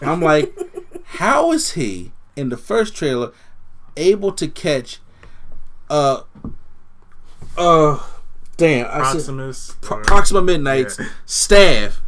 I'm 0.00 0.20
like, 0.20 0.56
how 1.04 1.50
is 1.52 1.72
he 1.72 2.12
in 2.36 2.48
the 2.48 2.56
first 2.56 2.94
trailer 2.94 3.32
able 3.96 4.30
to 4.32 4.46
catch? 4.48 5.00
Uh. 5.90 6.22
Uh. 7.58 7.98
Damn. 8.56 8.86
I 8.86 8.90
said, 9.12 9.12
Proximus. 9.12 9.76
Or- 9.90 10.02
Proxima 10.02 10.42
Midnight's 10.42 10.98
Yeah. 10.98 11.06
staff. 11.26 12.00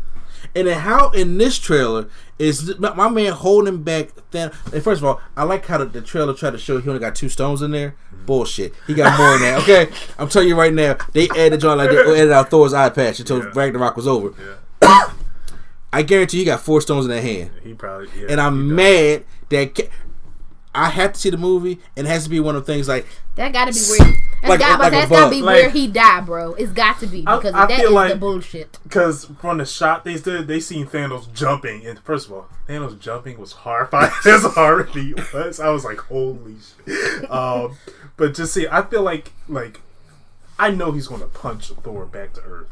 And 0.55 0.69
then 0.69 0.79
how 0.81 1.11
in 1.11 1.37
this 1.39 1.59
trailer 1.59 2.09
is 2.39 2.79
my, 2.79 3.09
man 3.09 3.33
holding 3.33 3.83
back 3.83 4.11
Thanos? 4.31 4.55
And 4.73 4.83
first 4.85 5.01
of 5.01 5.05
all, 5.05 5.21
I 5.37 5.43
like 5.43 5.67
how 5.67 5.79
the, 5.79 5.87
the 5.87 6.01
trailer 6.01 6.33
tried 6.33 6.53
to 6.53 6.59
show 6.59 6.79
he 6.81 6.89
only 6.89 7.01
got 7.01 7.17
two 7.17 7.29
stones 7.29 7.61
in 7.61 7.73
there. 7.73 7.97
Mm-hmm. 8.15 8.27
Bullshit. 8.27 8.73
He 8.87 8.95
got 8.95 9.19
more 9.19 9.33
than 9.33 9.41
that. 9.43 9.63
Okay, 9.63 9.93
I'm 10.19 10.29
telling 10.29 10.47
you 10.49 10.57
right 10.57 10.73
now, 10.73 10.97
they 11.13 11.29
added 11.31 11.61
John 11.61 11.79
like 11.79 11.91
they 11.91 11.99
added 11.99 12.31
out 12.33 12.51
Thor's 12.51 12.73
eye 12.73 12.89
patch 12.91 13.19
until 13.21 13.39
Yeah. 13.39 13.51
Ragnarok 13.55 13.97
was 13.97 14.07
over. 14.07 14.33
Yeah. 14.83 15.11
I 15.93 16.03
guarantee 16.03 16.39
you 16.41 16.45
got 16.45 16.61
four 16.61 16.81
stones 16.81 17.05
in 17.05 17.11
that 17.11 17.23
hand. 17.23 17.51
He 17.63 17.75
probably. 17.75 18.09
Yeah, 18.17 18.27
And 18.31 18.41
I'm 18.41 18.75
mad 18.75 19.25
that 19.49 19.89
I 20.75 20.91
have 20.91 21.13
to 21.13 21.21
see 21.21 21.31
the 21.31 21.37
movie, 21.37 21.79
and 21.97 22.07
it 22.07 22.11
has 22.11 22.25
to 22.25 22.31
be 22.31 22.41
one 22.41 22.57
of 22.57 22.67
the 22.67 22.73
things 22.73 22.89
like 22.89 23.07
That 23.37 23.53
gotta 23.53 23.73
be 23.73 23.79
where. 23.79 23.99
That's, 24.43 24.51
Like- 24.51 24.61
got, 24.61 24.79
like 24.81 24.89
a 24.93 24.97
that's 24.97 25.11
gotta 25.11 25.31
be 25.31 25.41
Like- 25.43 25.55
where 25.55 25.71
he 25.71 25.87
died, 25.87 26.27
bro. 26.27 26.53
It's 26.55 26.73
got 26.73 27.01
to 27.01 27.07
be 27.07 27.21
because 27.23 27.55
I 27.55 27.67
that 27.67 27.79
feel 27.79 27.89
is 27.89 27.93
like- 27.95 28.13
the 28.13 28.17
bullshit. 28.19 28.79
Because 28.83 29.25
from 29.41 29.59
the 29.59 29.65
shot 29.65 30.05
they 30.05 30.17
did, 30.17 30.47
they 30.49 30.61
seen 30.61 30.87
Thanos 30.87 31.33
jumping, 31.33 31.87
and 31.87 31.99
first 32.01 32.27
of 32.27 32.33
all, 32.35 32.49
Thanos 32.69 32.99
jumping 33.01 33.39
was 33.39 33.53
horrifying 33.53 34.13
as 34.27 34.45
already 34.45 35.15
was. 35.33 35.61
I 35.61 35.71
was 35.71 35.85
like, 35.85 35.99
holy 35.99 36.57
shit. 36.87 37.31
Um, 37.31 37.77
but 38.17 38.35
just 38.35 38.53
see, 38.53 38.67
I 38.71 38.83
feel 38.83 39.03
like 39.03 39.33
like 39.49 39.81
I 40.59 40.71
know 40.71 40.93
he's 40.93 41.07
gonna 41.09 41.27
punch 41.27 41.69
Thor 41.69 42.05
back 42.07 42.35
to 42.35 42.41
Earth 42.43 42.69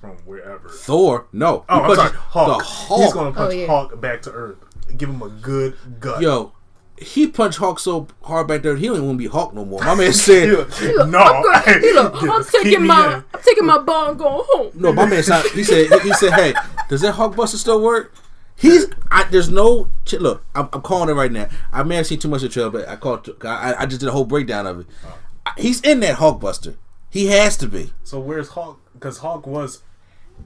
from 0.00 0.16
wherever. 0.26 0.68
Thor. 0.68 1.26
No, 1.32 1.64
Oh, 1.68 1.80
I'm 1.80 1.94
sorry, 1.96 2.10
Hulk. 2.12 2.58
The 2.58 2.64
Hulk. 2.64 3.02
He's 3.02 3.12
gonna 3.14 3.32
punch 3.32 3.52
Oh, 3.52 3.56
yeah. 3.56 3.66
Hulk 3.66 4.00
back 4.00 4.20
to 4.22 4.30
Earth. 4.30 4.58
Give 4.96 5.08
him 5.08 5.22
a 5.22 5.28
good 5.30 5.76
gut. 6.00 6.20
Yo, 6.20 6.52
he 6.98 7.26
punched 7.26 7.58
Hulk 7.58 7.78
so 7.80 8.06
hard 8.22 8.46
back 8.48 8.62
there, 8.62 8.76
he 8.76 8.86
don't 8.86 8.96
even 8.96 9.06
want 9.08 9.18
to 9.18 9.24
be 9.24 9.28
Hulk 9.30 9.52
no 9.54 9.64
more. 9.64 9.80
My 9.82 9.94
man 9.94 10.12
said, 10.12 10.48
He 10.78 10.94
like, 10.94 11.08
no, 11.08 11.18
I'm, 11.18 11.42
going, 11.42 11.80
he 11.82 11.92
look, 11.92 12.14
I'm 12.22 12.44
taking 12.44 12.86
my, 12.86 13.16
in. 13.16 13.24
I'm 13.34 13.42
taking 13.42 13.66
my 13.66 13.78
ball 13.78 14.10
and 14.10 14.18
going 14.18 14.44
home. 14.48 14.70
no, 14.74 14.92
my 14.92 15.04
man 15.06 15.22
said, 15.22 15.44
he 15.46 15.64
said, 15.64 16.00
he 16.02 16.12
said, 16.14 16.32
hey, 16.32 16.54
does 16.88 17.00
that 17.00 17.12
Hulk 17.12 17.34
Buster 17.36 17.58
still 17.58 17.82
work? 17.82 18.14
He's, 18.56 18.86
I, 19.10 19.24
there's 19.24 19.50
no, 19.50 19.90
ch- 20.04 20.14
look, 20.14 20.44
I'm, 20.54 20.68
I'm 20.72 20.82
calling 20.82 21.08
it 21.08 21.14
right 21.14 21.32
now. 21.32 21.48
I 21.72 21.82
may 21.82 21.96
have 21.96 22.06
seen 22.06 22.20
too 22.20 22.28
much 22.28 22.42
of 22.44 22.50
the 22.50 22.52
trailer, 22.54 22.70
but 22.70 22.88
I 22.88 22.94
called, 22.94 23.28
I, 23.44 23.74
I 23.80 23.86
just 23.86 23.98
did 24.00 24.08
a 24.08 24.12
whole 24.12 24.24
breakdown 24.24 24.66
of 24.66 24.80
it. 24.80 24.86
Oh. 25.04 25.18
I- 25.46 25.52
He's 25.60 25.80
in 25.80 25.98
that 26.00 26.14
Hulk 26.16 26.40
Buster. 26.40 26.74
He 27.10 27.26
has 27.26 27.56
to 27.58 27.66
be. 27.66 27.92
So 28.04 28.20
where's 28.20 28.50
Hulk? 28.50 28.80
Because 28.92 29.18
Hulk 29.18 29.46
was 29.46 29.82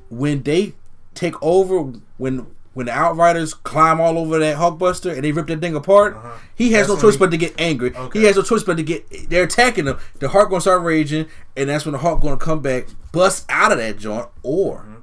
When 0.09 0.43
they 0.43 0.73
take 1.15 1.35
over, 1.43 1.93
when 2.17 2.47
when 2.75 2.87
the 2.87 2.93
Outriders 2.93 3.55
climb 3.55 4.01
all 4.01 4.19
over 4.19 4.39
that 4.39 4.57
Hulkbuster 4.57 5.13
and 5.15 5.25
they 5.25 5.33
rip 5.33 5.47
that 5.49 5.61
thing 5.61 5.75
apart, 5.75 6.17
he 6.55 6.73
has 6.73 6.85
Uh-huh. 6.87 6.95
That's 6.95 7.03
no 7.03 7.09
choice 7.09 7.15
he- 7.15 7.19
but 7.19 7.31
to 7.33 7.37
get 7.37 7.55
angry. 7.59 7.95
Okay. 7.97 8.21
He 8.21 8.25
has 8.27 8.37
no 8.37 8.43
choice 8.43 8.63
but 8.63 8.77
to 8.77 8.83
get. 8.83 9.31
They're 9.31 9.45
attacking 9.45 9.87
him. 9.87 9.99
The 10.21 10.29
Hulk 10.29 10.49
gonna 10.51 10.61
start 10.61 10.83
raging, 10.83 11.27
and 11.57 11.69
that's 11.69 11.85
when 11.85 11.93
the 11.93 11.99
Hulk 11.99 12.21
gonna 12.21 12.37
come 12.37 12.61
back, 12.61 12.87
bust 13.13 13.45
out 13.49 13.73
of 13.73 13.79
that 13.79 13.99
joint, 13.99 14.29
or 14.43 14.79
Mm-hmm. 14.81 14.95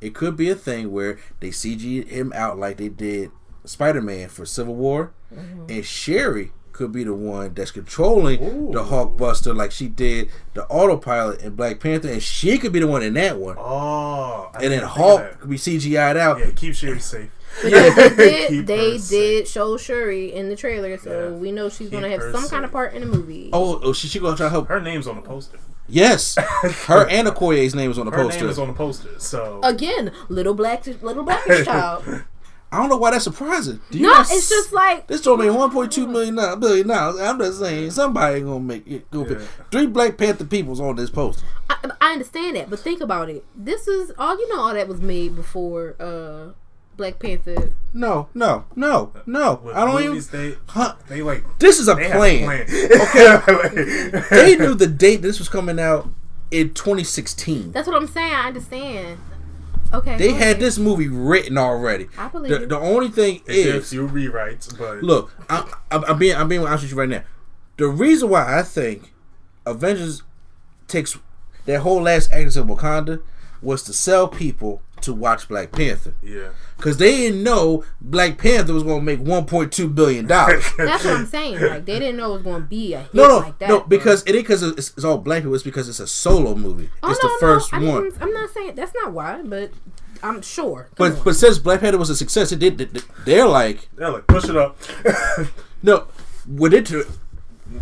it 0.00 0.14
could 0.14 0.36
be 0.36 0.50
a 0.50 0.54
thing 0.54 0.90
where 0.92 1.18
they 1.40 1.50
CG 1.50 2.06
him 2.08 2.32
out 2.34 2.58
like 2.58 2.76
they 2.78 2.88
did 2.88 3.30
Spider 3.64 4.00
Man 4.02 4.28
for 4.28 4.44
Civil 4.46 4.74
War, 4.74 5.12
and 5.68 5.84
Shuri 5.84 6.52
could 6.76 6.92
be 6.92 7.02
the 7.04 7.14
one 7.14 7.54
that's 7.54 7.70
controlling 7.70 8.70
the 8.72 8.80
Ooh. 8.80 8.84
Hulk 8.84 9.16
Buster 9.16 9.54
like 9.54 9.72
she 9.72 9.88
did 9.88 10.28
the 10.54 10.64
autopilot 10.66 11.40
in 11.42 11.54
Black 11.56 11.80
Panther, 11.80 12.08
and 12.08 12.22
she 12.22 12.58
could 12.58 12.72
be 12.72 12.80
the 12.80 12.86
one 12.86 13.02
in 13.02 13.14
that 13.14 13.38
one. 13.38 13.56
oh, 13.58 14.50
I 14.54 14.62
and 14.62 14.64
then 14.64 14.70
didn't 14.70 14.80
think 14.80 14.82
of 14.84 14.90
Hulk 14.96 15.20
that. 15.22 15.40
could 15.40 15.50
be 15.50 15.56
CGI'd 15.56 16.16
out. 16.16 16.38
Yeah, 16.38 16.50
keep 16.54 16.74
Shuri 16.74 17.00
safe. 17.00 17.30
But 17.62 17.70
they, 17.70 17.90
they 18.16 18.48
did, 18.48 18.66
they 18.66 18.98
did 18.98 19.48
show 19.48 19.76
Shuri 19.78 20.32
in 20.34 20.50
the 20.50 20.56
trailer, 20.56 20.98
so 20.98 21.30
Yeah. 21.30 21.36
we 21.36 21.52
know 21.52 21.68
she's 21.70 21.88
gonna 21.88 22.10
have 22.10 22.20
her 22.20 22.32
some 22.32 22.48
kind 22.48 22.64
of 22.64 22.70
part 22.72 22.92
in 22.94 23.00
the 23.00 23.06
movie. 23.06 23.48
Oh, 23.52 23.80
oh 23.82 23.92
she, 23.94 24.08
she 24.08 24.18
gonna 24.20 24.36
try 24.36 24.46
to 24.46 24.50
help. 24.50 24.68
Her 24.68 24.80
name's 24.80 25.06
on 25.06 25.16
the 25.16 25.22
poster. 25.22 25.58
Yes, 25.88 26.36
her 26.86 27.08
and 27.08 27.28
Okoye's 27.28 27.74
name 27.74 27.90
is 27.92 27.98
on 27.98 28.06
the 28.06 28.12
Her 28.12 28.24
poster. 28.24 28.40
name 28.40 28.50
is 28.50 28.58
on 28.58 28.68
the 28.68 28.74
poster. 28.74 29.18
So 29.18 29.60
Again, 29.62 30.12
little 30.28 30.52
black, 30.52 30.84
little 31.00 31.22
blackish 31.22 31.64
child. 31.64 32.04
I 32.72 32.78
don't 32.78 32.88
know 32.90 32.96
why 32.96 33.12
that's 33.12 33.24
surprising. 33.24 33.80
Do 33.90 33.98
you 33.98 34.04
no, 34.06 34.12
not 34.14 34.26
it's 34.30 34.48
just 34.48 34.72
like 34.72 35.06
this 35.06 35.20
told 35.22 35.38
me 35.40 35.48
one 35.50 35.70
point 35.70 35.92
two 35.92 36.06
million 36.06 36.34
dollars- 36.34 36.58
billion 36.58 36.88
dollars. 36.88 37.20
I'm 37.20 37.38
just 37.38 37.60
saying 37.60 37.92
somebody 37.92 38.40
gonna 38.40 38.60
make 38.60 38.86
it. 38.86 39.10
Gonna 39.10 39.34
Yeah. 39.34 39.46
three 39.70 39.86
Black 39.86 40.18
Panther 40.18 40.44
people's 40.44 40.80
on 40.80 40.96
this 40.96 41.08
poster. 41.10 41.46
I, 41.70 41.76
I 42.00 42.12
understand 42.12 42.56
that, 42.56 42.68
but 42.68 42.80
think 42.80 43.00
about 43.00 43.30
it. 43.30 43.44
This 43.54 43.86
is 43.86 44.12
all 44.18 44.36
you 44.38 44.48
know. 44.54 44.60
All 44.62 44.74
that 44.74 44.88
was 44.88 45.00
made 45.00 45.36
before 45.36 45.94
uh 46.00 46.52
Black 46.96 47.18
Panther. 47.20 47.72
No, 47.94 48.28
no, 48.34 48.64
no, 48.74 49.12
no. 49.26 49.60
with 49.62 49.76
I 49.76 49.84
don't 49.84 49.98
even. 50.00 50.08
movies, 50.10 50.28
they 50.30 50.56
Huh? 50.66 50.94
they 51.08 51.22
like 51.22 51.44
This 51.60 51.78
is 51.78 51.88
a 51.88 51.94
they 51.94 52.08
have 52.08 52.12
a 52.12 52.18
plan. 52.18 52.66
plan. 52.66 52.66
Okay, 53.60 54.22
they 54.30 54.56
knew 54.56 54.74
the 54.74 54.86
date 54.88 55.22
this 55.22 55.38
was 55.38 55.48
coming 55.48 55.78
out 55.78 56.08
in 56.50 56.74
2016. 56.74 57.72
That's 57.72 57.86
what 57.86 57.96
I'm 57.96 58.08
saying. 58.08 58.32
I 58.34 58.48
understand. 58.48 59.18
Okay, 59.92 60.16
They 60.18 60.32
had 60.32 60.42
ahead. 60.42 60.60
this 60.60 60.78
movie 60.78 61.08
written 61.08 61.56
already. 61.58 62.08
I 62.18 62.28
believe 62.28 62.60
The, 62.60 62.66
the 62.66 62.78
only 62.78 63.08
thing 63.08 63.42
It's 63.46 63.58
is, 63.58 63.92
a 63.92 63.94
few 63.94 64.08
rewrites, 64.08 64.76
but 64.76 65.02
Look, 65.02 65.32
I, 65.48 65.72
I, 65.90 66.02
I'm 66.08 66.18
being 66.18 66.36
I'm 66.36 66.48
being 66.48 66.66
honest 66.66 66.82
with 66.84 66.92
you 66.92 66.98
right 66.98 67.08
now. 67.08 67.22
The 67.76 67.88
reason 67.88 68.28
why 68.28 68.58
I 68.58 68.62
think 68.62 69.12
Avengers 69.64 70.22
takes 70.88 71.18
their 71.66 71.80
whole 71.80 72.02
last 72.02 72.32
act 72.32 72.56
of 72.56 72.66
Wakanda 72.66 73.20
was 73.62 73.82
to 73.84 73.92
sell 73.92 74.28
people 74.28 74.82
to 75.06 75.14
watch 75.14 75.48
Black 75.48 75.72
Panther 75.72 76.14
yeah, 76.22 76.50
because 76.76 76.98
they 76.98 77.16
didn't 77.16 77.42
know 77.42 77.84
Black 78.00 78.38
Panther 78.38 78.72
was 78.72 78.82
going 78.82 79.00
to 79.00 79.04
make 79.04 79.20
1.2 79.20 79.94
billion 79.94 80.26
dollars. 80.26 80.64
That's 80.76 81.04
what 81.04 81.16
I'm 81.16 81.26
saying. 81.26 81.60
Like 81.60 81.84
they 81.86 81.98
didn't 81.98 82.16
know 82.16 82.30
it 82.30 82.34
was 82.34 82.42
going 82.42 82.62
to 82.62 82.68
be 82.68 82.92
a 82.94 83.00
hit 83.00 83.14
no, 83.14 83.28
no, 83.28 83.38
like 83.38 83.58
that. 83.58 83.68
no, 83.68 83.80
because 83.80 84.22
it 84.24 84.34
ain't 84.34 84.44
because 84.44 84.62
it's, 84.62 84.90
it's 84.90 85.04
all 85.04 85.18
black 85.18 85.42
people. 85.42 85.54
It's 85.54 85.64
because 85.64 85.88
it's 85.88 86.00
a 86.00 86.06
solo 86.06 86.54
movie. 86.54 86.90
Oh, 87.02 87.10
it's 87.10 87.22
no, 87.22 87.28
the 87.30 87.36
first 87.40 87.72
no, 87.72 87.90
one. 87.90 88.10
I'm 88.20 88.32
not 88.32 88.50
saying 88.50 88.74
that's 88.74 88.92
not 88.94 89.12
why, 89.12 89.42
but 89.42 89.70
I'm 90.22 90.42
sure. 90.42 90.88
Come 90.96 91.10
But 91.10 91.18
on. 91.18 91.24
but 91.24 91.36
since 91.36 91.58
Black 91.58 91.80
Panther 91.80 91.98
was 91.98 92.10
a 92.10 92.16
success, 92.16 92.52
it 92.52 92.58
did. 92.58 92.78
They're 93.24 93.46
like 93.48 93.88
they're 93.96 94.10
like 94.10 94.26
push 94.26 94.48
it 94.48 94.56
up. 94.56 94.76
No, 95.82 96.08
when 96.48 96.72
it 96.72 96.90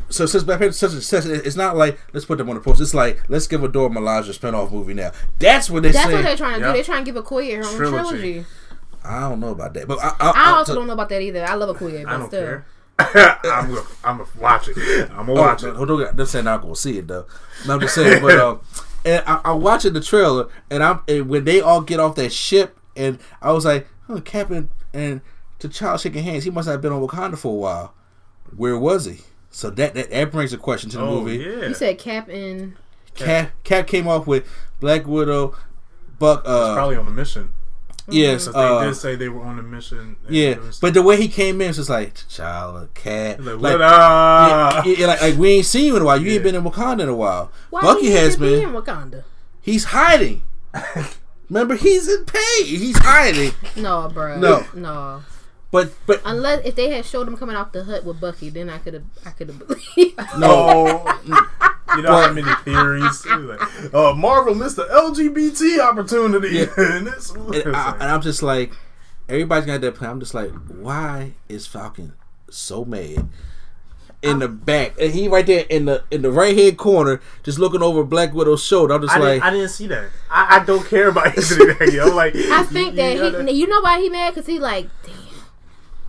So 0.09 0.27
since 0.27 0.45
Black 0.45 0.59
Panther 0.61 0.71
is 0.71 0.79
such 0.79 0.93
a 0.93 1.01
success, 1.01 1.27
it's 1.27 1.57
not 1.57 1.77
like 1.77 1.99
let's 2.13 2.25
put 2.27 2.39
them 2.39 2.49
on 2.49 2.55
the 2.55 2.61
post. 2.61 2.81
It's 2.81 2.95
like 2.95 3.23
let's 3.29 3.47
give 3.47 3.63
a 3.63 3.69
Dora 3.69 3.91
Milaje 3.91 4.29
a 4.29 4.33
spinoff 4.39 4.73
movie 4.73 4.95
now. 4.95 5.13
That's 5.39 5.69
what 5.69 5.83
they 5.83 5.91
That's 5.93 6.07
say. 6.09 6.15
what 6.15 6.23
they're 6.25 6.37
trying 6.37 6.55
to 6.55 6.61
Yeah. 6.61 6.67
do. 6.69 6.73
They're 6.75 6.85
trying 6.85 7.05
to 7.05 7.13
give 7.13 7.23
Okoye 7.23 7.57
her 7.57 7.65
own 7.65 7.77
Trilogy. 7.77 8.09
trilogy. 8.09 8.45
I 9.05 9.21
don't 9.29 9.41
know 9.41 9.51
about 9.51 9.75
that, 9.75 9.87
but 9.87 9.99
I, 10.03 10.09
I, 10.09 10.15
I 10.31 10.33
I- 10.37 10.51
also 10.57 10.73
to- 10.73 10.79
don't 10.79 10.87
know 10.87 10.95
about 10.95 11.09
that 11.11 11.21
either. 11.21 11.45
I 11.45 11.55
love 11.55 11.77
Okoye, 11.77 12.05
but 12.05 12.13
I 12.15 12.19
don't 12.19 12.29
still. 12.29 12.41
care. 12.45 12.67
I'm 12.99 13.69
gonna, 13.75 13.81
I'm 14.05 14.19
gonna 14.19 14.31
watch 14.39 14.69
it. 14.69 14.79
I'm 15.11 15.27
gonna 15.27 15.33
Oh, 15.33 15.43
watch 15.43 15.63
no, 15.65 15.69
it. 15.71 15.77
hold 15.77 15.91
on, 15.91 16.07
I'm 16.07 16.17
not 16.17 16.29
saying 16.29 16.47
I'm 16.47 16.61
gonna 16.61 16.77
see 16.77 16.99
it 16.99 17.09
though. 17.09 17.27
No, 17.67 17.75
I'm 17.75 17.81
just 17.81 17.95
saying, 17.97 18.23
but 18.23 18.39
um, 18.39 18.61
and 19.05 19.23
I, 19.27 19.41
I'm 19.45 19.61
watching 19.61 19.93
the 19.93 20.01
trailer, 20.01 20.49
and 20.71 20.83
I'm 20.83 21.01
and 21.09 21.29
when 21.29 21.45
they 21.45 21.61
all 21.61 21.81
get 21.81 21.99
off 22.01 22.15
that 22.15 22.33
ship, 22.33 22.79
and 22.97 23.19
I 23.43 23.51
was 23.53 23.65
like, 23.65 23.89
oh, 24.09 24.21
Captain 24.21 24.71
and 24.95 25.21
T'Challa 25.59 26.01
shaking 26.01 26.23
hands. 26.23 26.45
He 26.45 26.51
must 26.51 26.69
have 26.69 26.81
been 26.81 26.93
on 26.93 27.07
Wakanda 27.07 27.37
for 27.37 27.49
a 27.53 27.59
while. 27.59 27.95
Where 28.57 28.79
was 28.79 29.07
he? 29.07 29.19
So 29.55 29.71
that 29.71 29.95
that, 29.95 30.11
that 30.11 30.33
brings 30.33 30.53
a 30.53 30.59
question 30.59 30.91
to 30.91 30.97
the 30.99 31.05
Oh 31.05 31.21
movie. 31.21 31.37
yeah. 31.37 31.69
You 31.69 31.75
said 31.75 31.97
Cap 31.99 32.29
and 32.29 32.75
Cap 33.15 33.53
Cap 33.63 33.87
came 33.87 34.09
off 34.09 34.27
with 34.27 34.45
Black 34.81 35.07
Widow, 35.07 35.55
Buck. 36.19 36.43
Uh, 36.45 36.75
Probably 36.75 36.97
on 36.97 37.07
a 37.07 37.11
mission. 37.11 37.53
yes, 38.09 38.47
'Cause 38.47 38.55
uh, 38.57 38.81
they 38.81 38.87
did 38.87 38.95
say 38.97 39.15
they 39.15 39.29
were 39.29 39.43
on 39.43 39.59
a 39.61 39.63
mission. 39.63 40.17
yeah. 40.29 40.57
But 40.81 40.93
the 40.95 41.03
way 41.03 41.17
he 41.17 41.29
came 41.29 41.61
in, 41.61 41.69
it's 41.69 41.79
just 41.79 41.89
like 41.89 42.15
T'Challa, 42.15 42.93
Cap, 42.95 43.39
like, 43.41 43.61
like, 43.61 43.79
yeah, 43.79 44.83
yeah, 44.99 45.07
like, 45.07 45.23
like 45.23 45.37
we 45.37 45.51
ain't 45.51 45.67
seen 45.67 45.87
you 45.87 45.97
in 45.97 46.03
a 46.03 46.05
while. 46.05 46.21
You 46.21 46.33
ain't 46.33 46.43
been 46.43 46.57
in 46.57 46.63
Wakanda 46.65 47.03
in 47.05 47.09
a 47.09 47.15
while. 47.15 47.53
why 47.71 47.81
Bucky 47.83 48.07
he 48.07 48.11
has 48.13 48.35
even 48.37 48.49
be 48.49 48.61
been. 48.61 48.69
in 48.75 48.83
Wakanda. 48.83 49.23
He's 49.61 49.85
hiding. 49.85 50.43
Remember, 51.49 51.77
he's 51.77 52.09
in 52.09 52.25
pain. 52.25 52.65
He's 52.67 52.99
hiding. 52.99 53.53
No, 53.77 54.09
bro. 54.13 54.39
No. 54.41 54.67
no. 54.75 55.23
But 55.75 55.93
but 56.07 56.23
Unless 56.25 56.65
if 56.67 56.77
they 56.77 56.89
had 56.89 57.05
showed 57.05 57.27
him 57.27 57.37
coming 57.37 57.57
out 57.57 57.73
the 57.73 57.83
hut 57.83 58.05
with 58.05 58.21
Bucky, 58.21 58.49
then 58.49 58.71
I 58.71 58.79
could 58.79 58.95
have 58.95 59.03
I 59.27 59.31
could 59.31 59.49
have 59.49 59.59
believed. 59.59 60.21
No. 60.39 61.05
you 61.97 62.03
know 62.03 62.13
how 62.13 62.33
many 62.33 62.49
theories? 62.63 63.27
Like, 63.27 63.93
uh, 63.93 64.15
Marvel 64.15 64.55
missed 64.55 64.77
the 64.77 64.85
LGBT 64.85 65.81
opportunity. 65.81 66.61
and 66.77 67.09
it's, 67.09 67.31
and, 67.31 67.75
I, 67.75 67.91
and 67.95 68.05
I'm 68.05 68.23
just 68.23 68.41
like, 68.41 68.73
everybody's 69.29 69.67
got 69.67 69.81
that 69.81 69.97
plan. 69.97 70.13
I'm 70.13 70.21
just 70.21 70.33
like, 70.33 70.53
why 70.69 71.33
is 71.49 71.67
Falcon 71.67 72.13
so 72.49 72.85
mad? 72.85 73.29
In 74.23 74.39
the 74.39 74.49
back, 74.49 74.95
and 74.99 75.13
he 75.13 75.27
right 75.27 75.45
there 75.45 75.67
in 75.69 75.87
the 75.87 76.05
in 76.11 76.23
the 76.23 76.31
right 76.31 76.57
hand 76.57 76.79
corner, 76.79 77.21
just 77.43 77.59
looking 77.59 77.83
over 77.83 78.05
Black 78.05 78.33
Widow's 78.33 78.65
shoulder. 78.65 78.95
I'm 78.95 79.03
just 79.03 79.13
I, 79.13 79.19
like, 79.19 79.29
didn't, 79.35 79.43
I 79.43 79.51
didn't 79.51 79.69
see 79.69 79.87
that. 79.89 80.09
I, 80.31 80.61
I 80.61 80.65
don't 80.65 80.87
care 80.87 81.09
about 81.09 81.37
Anthony 81.37 81.67
Mackie. 81.67 82.01
I'm 82.01 82.15
like, 82.15 82.35
I 82.35 82.63
think 82.63 82.95
that 82.95 83.17
you 83.17 83.45
he, 83.45 83.53
you 83.53 83.67
know 83.67 83.83
why 83.83 84.01
he 84.01 84.09
mad? 84.09 84.35
Because 84.35 84.47
he 84.47 84.59
like, 84.59 84.89
damn, 85.05 85.24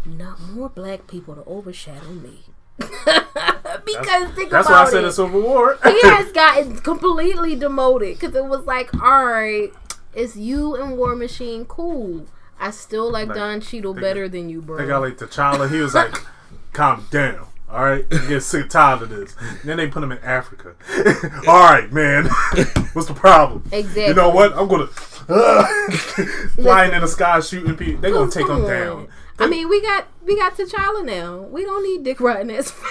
not 0.05 0.39
more 0.41 0.69
black 0.69 1.07
people 1.07 1.35
to 1.35 1.43
overshadow 1.45 2.09
me. 2.09 2.39
because 2.77 4.31
think 4.33 4.49
That's 4.51 4.67
about 4.67 4.83
why 4.83 4.83
I 4.83 4.89
said 4.89 5.03
it. 5.03 5.07
a 5.07 5.11
Civil 5.11 5.41
War. 5.41 5.77
he 5.83 6.01
has 6.03 6.31
gotten 6.33 6.77
completely 6.77 7.55
demoted 7.55 8.19
because 8.19 8.35
it 8.35 8.45
was 8.45 8.65
like, 8.65 8.93
all 9.01 9.25
right, 9.25 9.71
it's 10.13 10.35
you 10.35 10.75
and 10.75 10.97
War 10.97 11.15
Machine, 11.15 11.65
cool. 11.65 12.25
I 12.59 12.71
still 12.71 13.11
like, 13.11 13.27
Like, 13.27 13.37
Don 13.37 13.61
Cheadle 13.61 13.93
better 13.93 14.29
than 14.29 14.49
you, 14.49 14.61
bro. 14.61 14.77
They 14.77 14.87
got 14.87 15.01
like 15.01 15.17
T'Challa. 15.17 15.69
He 15.69 15.79
was 15.79 15.93
like, 15.93 16.15
calm 16.71 17.05
down. 17.11 17.47
All 17.69 17.83
right, 17.83 18.05
you 18.09 18.27
get 18.27 18.43
sick 18.43 18.69
tired 18.69 19.01
of 19.01 19.09
this. 19.09 19.35
And 19.39 19.59
then 19.63 19.77
they 19.77 19.87
put 19.87 20.03
him 20.03 20.11
in 20.11 20.19
Africa. 20.19 20.75
All 21.47 21.59
right, 21.59 21.91
man. 21.91 22.25
What's 22.93 23.07
the 23.07 23.13
problem? 23.13 23.63
Exactly. 23.71 24.05
You 24.07 24.13
know 24.13 24.29
what? 24.29 24.53
I'm 24.53 24.67
gonna 24.69 24.87
uh, 25.27 25.91
flying 26.55 26.93
in 26.93 27.01
the 27.01 27.07
sky 27.07 27.39
shooting 27.41 27.75
people. 27.75 28.01
They're 28.01 28.11
gonna 28.11 28.31
take 28.31 28.47
him 28.47 28.65
down. 28.65 29.07
I 29.37 29.47
mean, 29.47 29.69
we 29.69 29.81
got 29.81 30.07
we 30.23 30.37
got 30.37 30.55
T'Challa 30.55 31.05
now. 31.05 31.39
We 31.39 31.63
don't 31.63 31.83
need 31.83 32.03
Dick 32.03 32.19
riding 32.19 32.55
as 32.55 32.71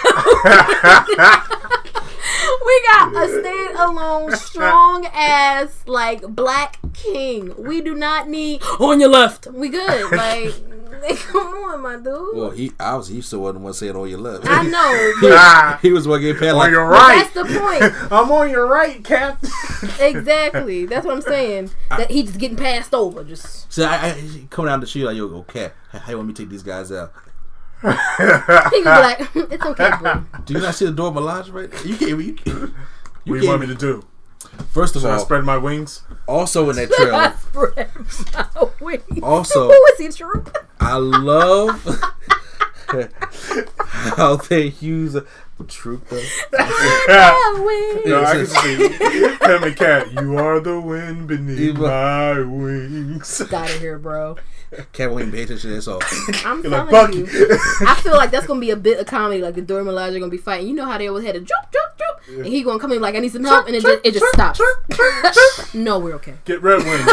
We 2.67 2.83
got 2.87 3.13
a 3.15 3.27
standalone, 3.29 4.35
strong 4.37 5.07
ass 5.13 5.83
like 5.87 6.23
black 6.29 6.79
king. 6.95 7.55
We 7.59 7.81
do 7.81 7.95
not 7.95 8.29
need 8.29 8.63
on 8.81 9.01
your 9.01 9.11
left. 9.11 9.47
We 9.49 9.69
good. 9.69 10.11
Like, 11.05 11.19
come 11.19 11.47
on, 11.49 11.83
my 11.83 11.97
dude. 11.97 12.35
well, 12.35 12.51
he 12.51 12.73
obviously 12.81 13.17
he 13.17 13.21
still 13.21 13.41
wasn't 13.41 13.59
the 13.59 13.65
one 13.65 13.75
saying 13.75 13.95
on 13.95 14.09
your 14.09 14.19
left. 14.21 14.47
I 14.49 14.63
know, 14.63 15.13
he, 15.21 15.29
but 15.29 15.33
Ah, 15.37 15.79
he 15.83 15.93
was 15.93 16.09
one 16.09 16.19
getting 16.23 16.39
paid 16.41 16.51
on 16.51 16.57
like, 16.57 16.71
your 16.71 16.87
right. 16.87 17.29
that's 17.31 17.35
the 17.35 17.45
point. 17.59 18.13
I'm 18.13 18.33
on 18.33 18.49
your 18.49 18.67
right, 18.67 19.05
Cap. 19.05 19.45
Exactly. 20.01 20.87
That's 20.87 21.05
what 21.05 21.17
I'm 21.17 21.21
saying. 21.23 21.71
That 21.91 22.11
he's 22.11 22.27
just 22.29 22.39
getting 22.39 22.57
passed 22.57 22.95
over. 22.95 23.23
Just 23.23 23.71
so 23.71 23.85
I, 23.85 24.11
I 24.13 24.47
come 24.49 24.65
down 24.65 24.81
the 24.81 24.87
street 24.87 25.05
like, 25.05 25.17
yo, 25.17 25.29
go 25.29 25.43
Cap. 25.43 25.75
How 25.91 25.99
how 25.99 26.11
you 26.13 26.17
want 26.17 26.29
me 26.29 26.35
to 26.35 26.43
take 26.43 26.51
these 26.51 26.63
guys 26.63 26.91
out? 26.91 27.13
he 28.71 28.83
can 28.83 28.85
be 28.85 28.85
like, 28.85 29.21
it's 29.53 29.65
okay, 29.65 29.91
bro. 30.01 30.25
Do 30.45 30.55
you 30.55 30.61
not 30.61 30.75
see 30.75 30.87
the 30.87 30.93
Dora 30.93 31.11
Milaje 31.13 31.53
right 31.53 31.71
there? 31.71 31.87
You 31.87 31.97
can't. 31.97 32.11
You, 32.11 32.17
you 32.17 32.75
what 33.27 33.41
do 33.41 33.45
you 33.45 33.49
want 33.49 33.61
me 33.61 33.67
to 33.69 33.75
do? 33.75 34.03
First 34.73 34.95
of 34.97 35.03
Should 35.03 35.11
I 35.11 35.15
all, 35.15 35.21
spread 35.21 35.45
my 35.45 35.57
wings? 35.59 36.03
also 36.29 36.71
in 36.71 36.77
that 36.77 36.91
trailer, 36.97 37.35
Spread 37.51 37.91
my 38.35 38.69
wings. 38.81 39.21
Also- 39.23 39.69
who 39.69 39.85
is 39.93 39.99
he? 39.99 40.09
Troop? 40.09 40.57
I 40.81 40.97
love 40.97 41.85
how 44.17 44.37
they 44.37 44.69
use 44.81 45.17
a 45.61 45.65
trooper. 45.65 46.21
My 46.53 47.63
wings. 47.65 48.07
No, 48.07 48.25
I 48.25 48.33
can 48.33 48.47
see 48.47 48.89
him 48.89 49.63
and 49.65 49.77
Cat. 49.77 50.13
You 50.13 50.37
are 50.39 50.61
the 50.61 50.81
wind 50.81 51.29
beneath 51.29 51.59
You- 51.59 51.75
my 51.75 52.41
wings. 52.41 53.43
Got 53.49 53.71
it 53.71 53.81
here, 53.81 53.99
bro. 53.99 54.37
Can't 54.93 55.13
even 55.13 55.31
pay 55.31 55.43
attention 55.45 55.71
to 55.71 55.77
that 55.77 55.83
song. 55.83 56.01
I'm 56.45 56.61
You're 56.63 56.71
telling 56.73 56.93
like 56.93 57.15
you. 57.15 57.29
I 57.87 57.95
feel 58.03 58.15
like 58.17 58.33
that's 58.33 58.47
gonna 58.47 58.59
be 58.59 58.71
a 58.71 58.77
bit 58.77 58.99
of 58.99 59.07
comedy. 59.07 59.41
Like 59.41 59.55
the 59.55 59.63
Dora 59.63 59.85
Milaje 59.85 60.19
gonna 60.19 60.29
be 60.29 60.37
fighting. 60.37 60.67
You 60.67 60.75
know 60.75 60.85
how 60.85 60.99
they 60.99 61.07
always 61.07 61.25
had 61.25 61.37
a 61.37 61.41
jump, 61.41 61.71
jump, 61.73 61.97
jump, 61.97 62.39
and 62.39 62.47
he 62.47 62.65
gonna 62.65 62.81
come 62.81 62.91
in 62.91 63.01
like 63.01 63.15
I 63.15 63.21
need 63.21 63.31
some 63.31 63.45
help, 63.45 63.69
and 63.69 63.77
it 63.77 63.83
just 63.83 64.01
it 64.05 64.15
just 64.15 64.27
stops. 64.35 64.61
no, 65.75 66.01
we're 66.01 66.15
okay. 66.15 66.35
Get 66.45 66.61
red 66.61 66.83
wings. 66.83 67.09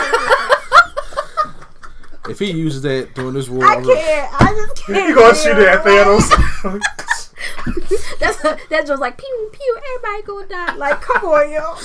If 2.29 2.39
he 2.39 2.51
uses 2.51 2.81
that 2.83 3.13
during 3.13 3.33
this 3.33 3.47
war, 3.49 3.65
I 3.65 3.75
I'm 3.75 3.83
like, 3.83 3.97
can't. 3.97 4.41
I 4.41 4.45
just 4.55 4.75
can't. 4.87 5.09
You 5.09 5.13
gonna 5.15 5.35
shoot 5.35 5.57
it 5.57 5.67
at 5.67 5.83
Thanos? 5.83 6.81
That's 8.19 8.37
that's 8.69 8.87
just 8.87 9.01
like 9.01 9.17
pew 9.17 9.49
pew. 9.51 9.79
Everybody 9.95 10.23
gonna 10.23 10.47
die. 10.47 10.75
Like 10.75 11.01
come 11.01 11.25
on, 11.25 11.51
yo. 11.51 11.75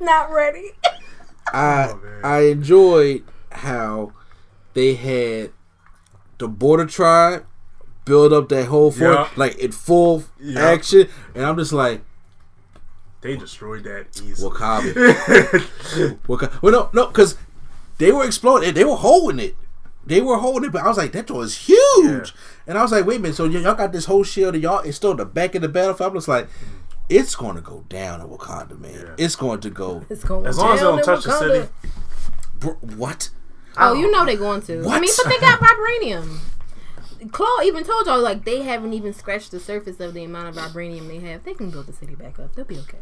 Not 0.04 0.30
ready. 0.30 0.72
I 1.52 1.88
Oh. 1.92 2.00
I 2.24 2.40
enjoyed 2.42 3.24
how 3.50 4.12
they 4.74 4.94
had 4.94 5.50
the 6.38 6.48
border 6.48 6.86
tribe 6.86 7.44
build 8.04 8.32
up 8.32 8.48
that 8.48 8.66
whole 8.66 8.90
fort 8.90 9.12
Yeah. 9.14 9.28
like 9.36 9.56
in 9.58 9.72
full 9.72 10.24
Yeah. 10.40 10.60
action, 10.66 11.08
and 11.34 11.44
I'm 11.44 11.56
just 11.58 11.72
like 11.72 12.02
they 13.20 13.36
destroyed 13.36 13.84
that 13.84 14.20
easily. 14.22 14.50
W'Kabi. 14.50 16.18
Waka- 16.28 16.58
well, 16.62 16.72
no, 16.72 16.90
no, 16.92 17.06
because 17.06 17.36
they 17.98 18.10
were 18.12 18.24
exploding. 18.24 18.74
They 18.74 18.84
were 18.84 18.96
holding 18.96 19.38
it. 19.38 19.56
They 20.04 20.20
were 20.20 20.36
holding 20.38 20.68
it, 20.68 20.72
but 20.72 20.82
I 20.82 20.88
was 20.88 20.98
like, 20.98 21.12
that 21.12 21.26
door 21.26 21.44
is 21.44 21.56
huge. 21.56 21.78
Yeah. 22.04 22.24
And 22.66 22.78
I 22.78 22.82
was 22.82 22.90
like, 22.92 23.06
wait 23.06 23.16
a 23.16 23.20
minute. 23.20 23.36
So 23.36 23.44
y- 23.48 23.58
y'all 23.58 23.74
got 23.74 23.92
this 23.92 24.06
whole 24.06 24.24
shield, 24.24 24.54
and 24.54 24.62
y'all 24.62 24.80
it's 24.80 24.96
still 24.96 25.12
in 25.12 25.16
the 25.18 25.24
back 25.24 25.54
of 25.54 25.62
the 25.62 25.68
battlefield. 25.68 26.10
I'm 26.10 26.16
just 26.16 26.28
like, 26.28 26.48
it's 27.08 27.34
going 27.36 27.56
to 27.56 27.60
go 27.62 27.84
down 27.88 28.20
in 28.20 28.26
Wakanda, 28.28 28.78
man. 28.78 28.92
Yeah. 28.94 29.24
It's 29.24 29.36
going 29.36 29.60
to 29.60 29.70
go. 29.70 30.04
It's 30.10 30.24
going 30.24 30.46
As 30.46 30.58
long 30.58 30.74
as 30.74 30.80
they 30.80 30.86
don't 30.86 30.98
in 30.98 31.04
touch 31.04 31.24
the 31.24 31.38
city. 31.38 31.68
Bro, 32.54 32.72
what? 32.96 33.30
Oh, 33.76 33.94
you 33.94 34.10
know 34.10 34.24
they're 34.24 34.36
going 34.36 34.62
to. 34.62 34.82
What? 34.82 34.96
I 34.96 35.00
mean, 35.00 35.10
but 35.22 35.28
they 35.30 35.38
got 35.38 35.60
vibranium. 35.60 36.38
Klaue 37.28 37.64
even 37.64 37.84
told 37.84 38.06
y'all 38.06 38.20
like 38.20 38.44
they 38.44 38.62
haven't 38.62 38.92
even 38.92 39.12
scratched 39.12 39.52
the 39.52 39.60
surface 39.60 40.00
of 40.00 40.12
the 40.14 40.24
amount 40.24 40.48
of 40.48 40.56
vibranium 40.56 41.06
they 41.06 41.20
have. 41.20 41.44
They 41.44 41.54
can 41.54 41.70
build 41.70 41.86
the 41.86 41.92
city 41.92 42.16
back 42.16 42.38
up. 42.40 42.54
They'll 42.54 42.64
be 42.64 42.78
okay. 42.78 42.98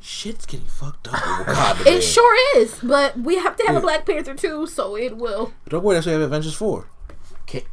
Shit's 0.00 0.46
getting 0.46 0.66
fucked 0.66 1.08
up 1.08 1.14
in 1.14 1.20
Wakanda. 1.54 1.86
It 1.86 2.02
sure 2.02 2.36
is, 2.58 2.78
but 2.82 3.18
we 3.18 3.36
have 3.36 3.56
to 3.56 3.62
have 3.64 3.74
Yeah. 3.74 3.78
a 3.78 3.82
Black 3.82 4.06
Panther 4.06 4.34
too, 4.34 4.66
so 4.66 4.96
it 4.96 5.16
will. 5.16 5.52
Don't 5.68 5.82
worry, 5.82 5.94
that's 5.96 6.06
what 6.06 6.12
we 6.14 6.20
have 6.20 6.30
Avengers 6.30 6.54
four. 6.54 6.88
Can't, 7.46 7.64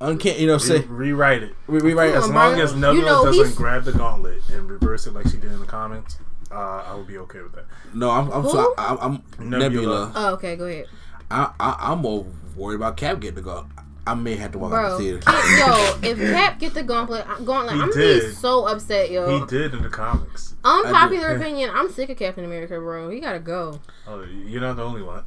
uncan't, 0.00 0.38
you 0.38 0.46
know 0.46 0.54
what 0.54 0.64
I'm 0.64 0.70
Re- 0.70 0.78
saying? 0.78 0.88
rewrite 0.90 1.42
it. 1.44 1.54
We, 1.66 1.78
we 1.80 1.94
right 1.94 2.12
Come 2.12 2.22
As 2.22 2.28
on, 2.28 2.34
long 2.34 2.54
bro. 2.54 2.62
as 2.64 2.74
Nebula 2.74 2.94
You 2.94 3.02
know, 3.04 3.24
doesn't 3.24 3.44
he's- 3.44 3.54
grab 3.56 3.84
the 3.84 3.92
gauntlet 3.92 4.42
and 4.50 4.68
reverse 4.70 5.06
it 5.06 5.14
like 5.14 5.26
she 5.28 5.36
did 5.36 5.52
in 5.52 5.60
the 5.60 5.66
comics, 5.66 6.18
uh, 6.50 6.54
I 6.86 6.94
would 6.94 7.06
be 7.06 7.18
okay 7.18 7.40
with 7.42 7.52
that. 7.54 7.64
No, 7.94 8.10
I'm 8.10 8.30
I'm, 8.30 8.42
Who? 8.42 8.50
sorry, 8.50 8.74
I'm, 8.78 8.98
I'm 8.98 9.22
Nebula. 9.50 9.58
Nebula. 9.70 10.12
Oh, 10.14 10.32
okay, 10.34 10.56
go 10.56 10.64
ahead, 10.66 10.86
I, 11.30 11.52
I 11.60 11.76
I'm 11.92 11.98
more 12.00 12.26
worried 12.56 12.76
about 12.76 12.96
Cap 12.96 13.20
getting 13.20 13.36
the 13.36 13.42
go. 13.42 13.66
I 14.10 14.14
may 14.14 14.36
have 14.36 14.52
to 14.52 14.58
walk 14.58 14.72
out 14.72 14.98
bro. 14.98 14.98
the 14.98 15.04
theater. 15.04 15.18
Cap- 15.20 16.02
yo, 16.02 16.08
if 16.10 16.18
Cap 16.18 16.58
get 16.58 16.74
the 16.74 16.82
gauntlet, 16.82 17.26
gauntlet, 17.44 17.74
He 17.76 17.80
I'm 17.82 17.90
gonna 17.90 17.92
be 17.92 18.20
did. 18.20 18.34
so 18.36 18.66
upset, 18.66 19.10
yo. 19.10 19.40
He 19.40 19.46
did 19.46 19.74
in 19.74 19.82
the 19.82 19.88
comics. 19.88 20.54
Unpopular 20.64 21.36
opinion, 21.36 21.70
I'm 21.72 21.90
sick 21.90 22.10
of 22.10 22.16
Captain 22.16 22.44
America, 22.44 22.74
bro. 22.78 23.08
He 23.10 23.20
gotta 23.20 23.38
go. 23.38 23.80
Oh, 24.06 24.22
you're 24.46 24.60
not 24.60 24.76
the 24.76 24.84
only 24.84 25.02
one. 25.02 25.22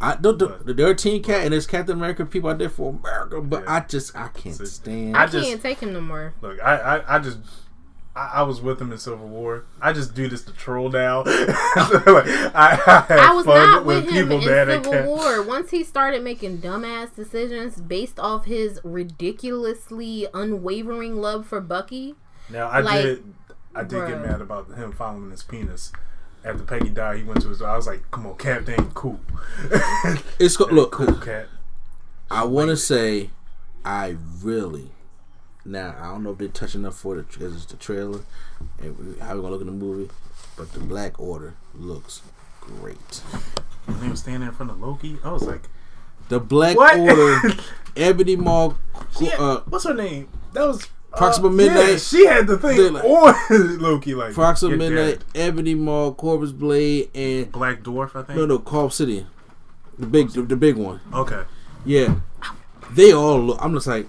I 0.00 0.16
don't. 0.20 0.36
The, 0.38 0.74
there 0.74 0.88
are 0.88 0.94
Team 0.94 1.22
Cat 1.22 1.44
and 1.44 1.52
there's 1.52 1.66
Captain 1.66 1.96
America 1.96 2.24
people 2.26 2.50
out 2.50 2.58
there 2.58 2.68
for 2.68 2.90
America, 2.90 3.40
but 3.40 3.62
Yeah. 3.64 3.74
I 3.76 3.80
just 3.80 4.16
I 4.16 4.28
can't 4.28 4.56
See, 4.56 4.66
stand. 4.66 5.16
I, 5.16 5.22
I 5.22 5.26
just- 5.26 5.46
can't 5.48 5.62
take 5.62 5.78
him 5.80 5.92
no 5.92 6.00
more. 6.00 6.34
Look, 6.40 6.60
I, 6.60 6.76
I, 6.98 7.16
I 7.16 7.18
just 7.20 7.38
I, 8.14 8.30
I 8.34 8.42
was 8.42 8.60
with 8.60 8.80
him 8.80 8.92
in 8.92 8.98
Civil 8.98 9.26
War. 9.26 9.64
I 9.80 9.92
just 9.92 10.14
do 10.14 10.28
this 10.28 10.42
to 10.44 10.52
troll 10.52 10.90
now. 10.90 11.18
like, 11.24 12.26
I, 12.54 12.78
I, 12.86 13.06
I 13.08 13.32
was 13.34 13.46
not 13.46 13.84
with 13.84 14.10
him 14.10 14.30
in 14.30 14.44
mad 14.44 14.68
at 14.68 14.84
Civil 14.84 15.04
War. 15.06 15.42
Once 15.42 15.70
he 15.70 15.82
started 15.82 16.22
making 16.22 16.58
dumbass 16.58 17.14
decisions 17.14 17.76
based 17.80 18.20
off 18.20 18.44
his 18.44 18.80
ridiculously 18.84 20.26
unwavering 20.34 21.16
love 21.16 21.46
for 21.46 21.60
Bucky, 21.60 22.14
Now 22.50 22.68
I 22.68 22.80
Like, 22.80 23.02
did, 23.02 23.34
I 23.74 23.82
did 23.84 24.06
get 24.06 24.20
mad 24.20 24.40
about 24.42 24.68
him 24.74 24.92
following 24.92 25.30
his 25.30 25.42
penis. 25.42 25.90
After 26.44 26.64
Peggy 26.64 26.90
died, 26.90 27.18
he 27.18 27.22
went 27.24 27.40
to 27.42 27.48
his. 27.48 27.62
I 27.62 27.76
was 27.76 27.86
like, 27.86 28.10
"Come 28.10 28.26
on, 28.26 28.36
Cap, 28.36 28.64
they 28.64 28.72
ain't 28.74 28.94
cool." 28.94 29.20
It's 30.40 30.56
go- 30.56 30.66
look. 30.66 30.90
cool, 30.90 31.14
Cap. 31.14 31.46
I 32.32 32.44
want 32.44 32.70
to 32.70 32.76
say, 32.76 33.30
I 33.84 34.16
really. 34.42 34.90
Now 35.64 35.94
I 36.00 36.06
don't 36.08 36.22
know 36.24 36.32
if 36.32 36.38
they're 36.38 36.48
touching 36.48 36.84
up 36.84 36.94
for 36.94 37.14
the 37.16 37.22
because 37.22 37.54
it's 37.54 37.66
the 37.66 37.76
trailer, 37.76 38.20
and 38.80 39.16
how 39.20 39.34
we 39.36 39.40
gonna 39.42 39.50
look 39.50 39.60
in 39.60 39.66
the 39.66 39.72
movie, 39.72 40.10
but 40.56 40.72
the 40.72 40.80
Black 40.80 41.18
Order 41.20 41.54
looks 41.74 42.22
great. 42.60 42.96
When 43.86 44.00
they 44.00 44.08
was 44.08 44.20
standing 44.20 44.48
in 44.48 44.54
front 44.54 44.70
of 44.72 44.80
Loki, 44.80 45.18
I 45.24 45.30
was 45.32 45.42
like, 45.44 45.62
The 46.28 46.40
Black 46.40 46.76
What? 46.76 46.98
Order, 46.98 47.54
Ebony 47.96 48.36
Maw, 48.36 48.74
uh, 49.38 49.60
"What's 49.68 49.84
her 49.84 49.94
name?" 49.94 50.28
That 50.52 50.66
was 50.66 50.88
Proxima 51.16 51.48
uh, 51.48 51.50
Midnight. 51.52 51.88
Yeah, 51.90 51.96
she 51.96 52.26
had 52.26 52.46
the 52.46 52.58
thing 52.58 52.92
like- 52.94 53.04
on 53.04 53.34
Loki, 53.80 54.14
like 54.14 54.34
Proxima 54.34 54.76
Midnight, 54.76 55.20
that. 55.32 55.38
Ebony 55.40 55.74
Maw, 55.74 56.12
Corvus 56.12 56.52
Blade, 56.52 57.10
and 57.14 57.52
Black 57.52 57.82
Dwarf, 57.82 58.16
I 58.16 58.22
think. 58.24 58.38
no, 58.38 58.46
no, 58.46 58.58
Carl 58.58 58.90
City, 58.90 59.26
the 59.98 60.06
big, 60.06 60.30
the, 60.30 60.42
the 60.42 60.56
big 60.56 60.76
one. 60.76 61.00
Okay. 61.12 61.42
Yeah, 61.84 62.16
they 62.90 63.12
all 63.12 63.38
look. 63.40 63.58
I'm 63.60 63.74
just 63.74 63.86
like, 63.86 64.06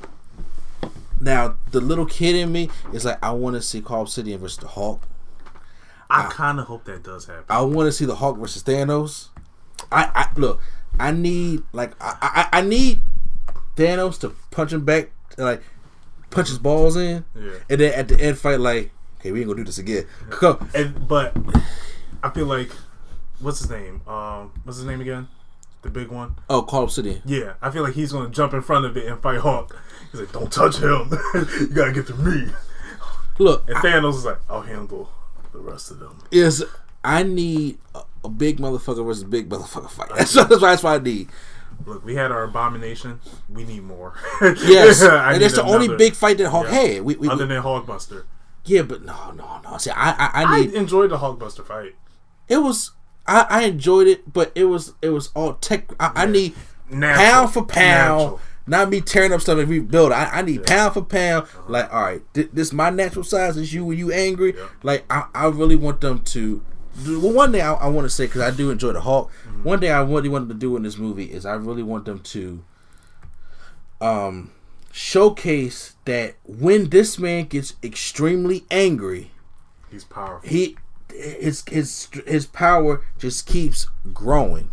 now 1.24 1.55
the 1.71 1.82
little 1.82 2.05
kid 2.05 2.36
in 2.36 2.51
me 2.51 2.69
is 2.91 3.05
like, 3.05 3.17
I 3.24 3.32
want 3.32 3.55
to 3.55 3.61
see 3.61 3.82
Carl 3.82 4.05
City 4.05 4.36
versus 4.36 4.57
the 4.57 4.67
Hulk. 4.67 5.01
I 6.09 6.24
kind 6.32 6.59
of 6.59 6.67
hope 6.67 6.84
that 6.86 7.03
does 7.03 7.26
happen. 7.26 7.45
I 7.49 7.61
want 7.61 7.88
to 7.88 7.91
see 7.91 8.05
the 8.05 8.15
Hulk 8.15 8.38
versus 8.38 8.61
Thanos. 8.63 9.30
I, 9.91 10.09
I 10.13 10.39
look. 10.39 10.61
I 10.99 11.11
need 11.11 11.63
like 11.71 11.93
I, 11.99 12.47
I 12.53 12.59
I 12.59 12.61
need 12.61 13.01
Thanos 13.76 14.19
to 14.19 14.30
punch 14.51 14.71
him 14.74 14.86
back, 14.86 15.09
like 15.38 15.63
punch 16.30 16.49
his 16.49 16.59
balls 16.59 16.95
in, 16.97 17.26
Yeah. 17.36 17.53
and 17.69 17.80
then 17.82 17.93
at 17.93 18.07
the 18.07 18.19
end 18.19 18.38
fight 18.38 18.59
like, 18.59 18.91
okay, 19.19 19.32
we 19.32 19.39
ain't 19.39 19.47
gonna 19.47 19.57
do 19.57 19.63
this 19.63 19.80
again. 19.80 20.05
Come, 20.30 20.69
And 20.76 21.07
but 21.07 21.36
I 22.21 22.30
feel 22.30 22.45
like 22.45 22.69
what's 23.39 23.59
his 23.59 23.69
name? 23.71 24.01
Um, 24.07 24.51
what's 24.63 24.78
his 24.78 24.86
name 24.86 25.01
again? 25.01 25.28
The 25.82 25.89
big 25.89 26.09
one. 26.09 26.36
oh, 26.49 26.61
Carl 26.61 26.88
City. 26.88 27.21
Yeah, 27.26 27.53
I 27.61 27.69
feel 27.71 27.84
like 27.84 27.93
he's 27.95 28.11
gonna 28.11 28.30
jump 28.30 28.53
in 28.53 28.61
front 28.61 28.86
of 28.86 28.95
it 28.95 29.07
and 29.07 29.19
fight 29.21 29.39
Hulk. 29.39 29.76
He's 30.14 30.22
like, 30.22 30.32
"Don't 30.32 30.49
touch 30.51 30.78
him. 30.78 31.09
you 31.59 31.68
gotta 31.68 31.91
get 31.91 32.07
to 32.07 32.16
me." 32.16 32.47
Look, 33.39 33.68
And 33.68 33.78
Thanos 33.80 34.16
is 34.16 34.26
like, 34.26 34.38
"I'll 34.49 34.61
handle 34.61 35.09
the 35.51 35.59
rest 35.59 35.91
of 35.91 35.99
them." 35.99 36.20
is 36.32 36.64
I 37.03 37.24
need 37.24 37.80
a, 37.93 38.03
a 38.24 38.30
big 38.30 38.59
motherfucker 38.59 39.03
versus 39.05 39.26
big 39.26 39.49
motherfucker 39.49 39.89
fight. 39.89 40.09
That's, 40.16 40.34
what- 40.38 40.47
that's, 40.49 40.61
that's 40.61 40.84
what 40.84 41.01
I 41.01 41.03
need. 41.03 41.28
Look, 41.86 42.05
we 42.05 42.14
had 42.16 42.32
our 42.32 42.43
abomination. 42.43 43.20
We 43.49 43.66
need 43.66 43.84
more. 43.84 44.14
Yes, 44.41 45.01
I 45.01 45.34
and 45.34 45.41
need 45.41 45.51
the 45.51 45.64
only 45.64 45.93
big 45.97 46.14
fight 46.14 46.38
that 46.38 46.49
Hulk 46.51 46.68
Yeah. 46.68 46.74
had. 46.82 47.01
We, 47.01 47.16
we, 47.16 47.28
other 47.28 47.47
than 47.47 47.61
Hulkbuster. 47.64 48.24
yeah, 48.64 48.84
but 48.84 49.03
no, 49.03 49.32
no, 49.32 49.59
no. 49.64 49.78
See, 49.80 49.89
I, 49.89 50.11
I, 50.11 50.26
I 50.26 50.43
I 50.43 50.61
need. 50.61 50.74
enjoyed 50.76 51.09
the 51.09 51.18
Hulkbuster 51.18 51.66
fight. 51.66 51.95
it 52.47 52.57
was 52.57 52.91
I, 53.26 53.47
I 53.49 53.64
enjoyed 53.64 54.07
it, 54.07 54.32
but 54.32 54.51
it 54.53 54.66
was 54.66 54.93
it 55.01 55.09
was 55.09 55.32
all 55.36 55.55
tech. 55.55 55.89
I, 55.99 56.11
I 56.24 56.26
need 56.28 56.53
Natural. 56.89 57.26
pound 57.26 57.53
for 57.53 57.66
pound, 57.66 58.20
Natural. 58.22 58.41
Not 58.66 58.89
me 58.89 59.01
tearing 59.01 59.34
up 59.34 59.41
stuff 59.41 59.59
and 59.59 59.70
rebuild. 59.70 60.11
I, 60.11 60.26
I 60.26 60.41
need 60.41 60.66
pound 60.66 60.93
for 60.93 61.01
pound. 61.01 61.47
Like, 61.68 61.93
all 61.93 62.01
right, 62.03 62.22
thi- 62.34 62.49
this 62.53 62.72
my 62.74 62.89
natural 62.89 63.24
size. 63.26 63.57
Is 63.57 63.74
you 63.74 63.86
when 63.86 63.97
you 63.97 64.11
angry? 64.11 64.53
Yeah. 64.57 64.68
Like, 64.84 65.05
I, 65.09 65.26
I 65.36 65.47
really 65.47 65.76
want 65.76 66.01
them 66.01 66.20
to. 66.22 66.61
Well, 67.05 67.34
one 67.34 67.51
thing 67.51 67.61
I, 67.61 67.74
I 67.74 67.88
want 67.88 68.05
to 68.05 68.09
say 68.09 68.26
because 68.28 68.41
I 68.41 68.51
do 68.51 68.70
enjoy 68.70 68.93
the 68.93 69.01
Hulk. 69.01 69.32
Mm-hmm. 69.47 69.64
One 69.64 69.80
thing 69.80 69.91
I 69.91 70.01
really 70.01 70.30
wanted 70.30 70.47
to 70.49 70.53
do 70.53 70.76
in 70.78 70.84
this 70.84 70.97
movie 70.97 71.26
is 71.26 71.45
I 71.45 71.53
really 71.55 71.84
want 71.84 72.05
them 72.05 72.20
to, 72.20 72.64
um, 73.99 74.51
showcase 74.91 75.95
that 76.05 76.36
when 76.43 76.89
this 76.89 77.18
man 77.18 77.45
gets 77.45 77.74
extremely 77.84 78.64
angry, 78.70 79.32
He's 79.89 80.03
powerful. 80.03 80.47
he 80.47 80.78
his 81.09 81.64
his 81.70 82.09
his 82.28 82.45
power 82.45 83.03
just 83.18 83.45
keeps 83.45 83.88
growing. 84.14 84.70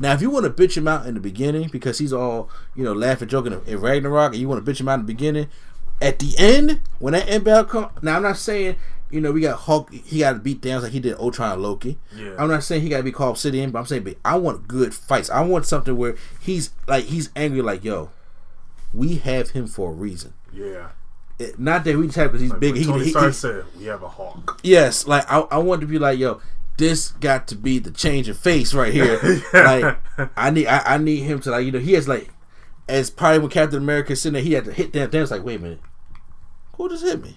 Now, 0.00 0.12
if 0.12 0.22
you 0.22 0.30
want 0.30 0.44
to 0.44 0.50
bitch 0.50 0.76
him 0.76 0.88
out 0.88 1.06
in 1.06 1.14
the 1.14 1.20
beginning 1.20 1.68
because 1.68 1.98
he's 1.98 2.12
all 2.12 2.50
you 2.74 2.84
know 2.84 2.92
laughing, 2.92 3.28
joking 3.28 3.60
in 3.66 3.80
Ragnarok, 3.80 4.32
and 4.32 4.40
you 4.40 4.48
want 4.48 4.64
to 4.64 4.70
bitch 4.72 4.80
him 4.80 4.88
out 4.88 4.94
in 4.94 5.00
the 5.00 5.06
beginning, 5.06 5.48
at 6.00 6.18
the 6.18 6.34
end 6.38 6.80
when 6.98 7.12
that 7.12 7.28
end 7.28 7.44
battle 7.44 7.64
come, 7.64 7.90
now 8.02 8.16
I'm 8.16 8.22
not 8.22 8.36
saying 8.36 8.76
you 9.10 9.20
know 9.20 9.30
we 9.32 9.42
got 9.42 9.58
Hulk, 9.60 9.92
he 9.92 10.20
got 10.20 10.32
to 10.32 10.38
beat 10.38 10.60
down 10.60 10.82
like 10.82 10.92
he 10.92 11.00
did 11.00 11.16
Ultron 11.18 11.52
and 11.52 11.62
Loki. 11.62 11.98
Yeah. 12.16 12.34
I'm 12.38 12.48
not 12.48 12.62
saying 12.62 12.82
he 12.82 12.88
got 12.88 12.96
to 12.98 13.02
be 13.02 13.12
Cull 13.12 13.30
Obsidian, 13.30 13.70
but 13.70 13.78
I'm 13.80 13.86
saying 13.86 14.04
but 14.04 14.16
I 14.24 14.36
want 14.36 14.66
good 14.66 14.94
fights. 14.94 15.28
I 15.30 15.42
want 15.42 15.66
something 15.66 15.96
where 15.96 16.16
he's 16.40 16.70
like 16.88 17.04
he's 17.04 17.30
angry, 17.36 17.60
like 17.62 17.84
yo, 17.84 18.10
we 18.94 19.16
have 19.16 19.50
him 19.50 19.66
for 19.66 19.90
a 19.90 19.94
reason. 19.94 20.32
yeah. 20.52 20.88
It- 21.38 21.58
not 21.58 21.82
that 21.84 21.96
we 21.96 22.06
just 22.06 22.16
have 22.16 22.30
because 22.30 22.42
he's 22.42 22.50
Like 22.50 22.60
big. 22.60 22.76
He, 22.76 22.84
Tony 22.84 23.04
he, 23.04 23.10
Stark 23.10 23.26
he- 23.28 23.32
said, 23.32 23.64
"We 23.78 23.84
have 23.86 24.02
a 24.02 24.08
Hulk." 24.08 24.60
Yes, 24.62 25.06
like 25.06 25.24
I, 25.30 25.40
I 25.40 25.58
want 25.58 25.80
to 25.80 25.86
be 25.86 25.98
like, 25.98 26.18
yo, 26.18 26.40
this 26.78 27.10
got 27.12 27.46
to 27.48 27.54
be 27.54 27.78
the 27.78 27.90
change 27.90 28.28
of 28.28 28.38
face 28.38 28.74
right 28.74 28.92
here. 28.92 29.42
like 29.52 29.96
I 30.36 30.50
need 30.50 30.66
I, 30.66 30.94
I 30.94 30.98
need 30.98 31.20
him 31.20 31.40
to 31.40 31.50
like 31.50 31.64
you 31.64 31.72
know 31.72 31.78
he 31.78 31.92
has 31.92 32.08
like 32.08 32.30
as 32.88 33.10
probably 33.10 33.38
when 33.40 33.50
Captain 33.50 33.78
America 33.78 34.16
sitting 34.16 34.34
there 34.34 34.42
he 34.42 34.52
had 34.52 34.64
to 34.64 34.72
hit 34.72 34.92
that 34.92 35.10
dance 35.10 35.30
like 35.30 35.44
wait 35.44 35.60
a 35.60 35.62
minute 35.62 35.80
who 36.76 36.88
just 36.88 37.04
hit 37.04 37.22
me 37.22 37.36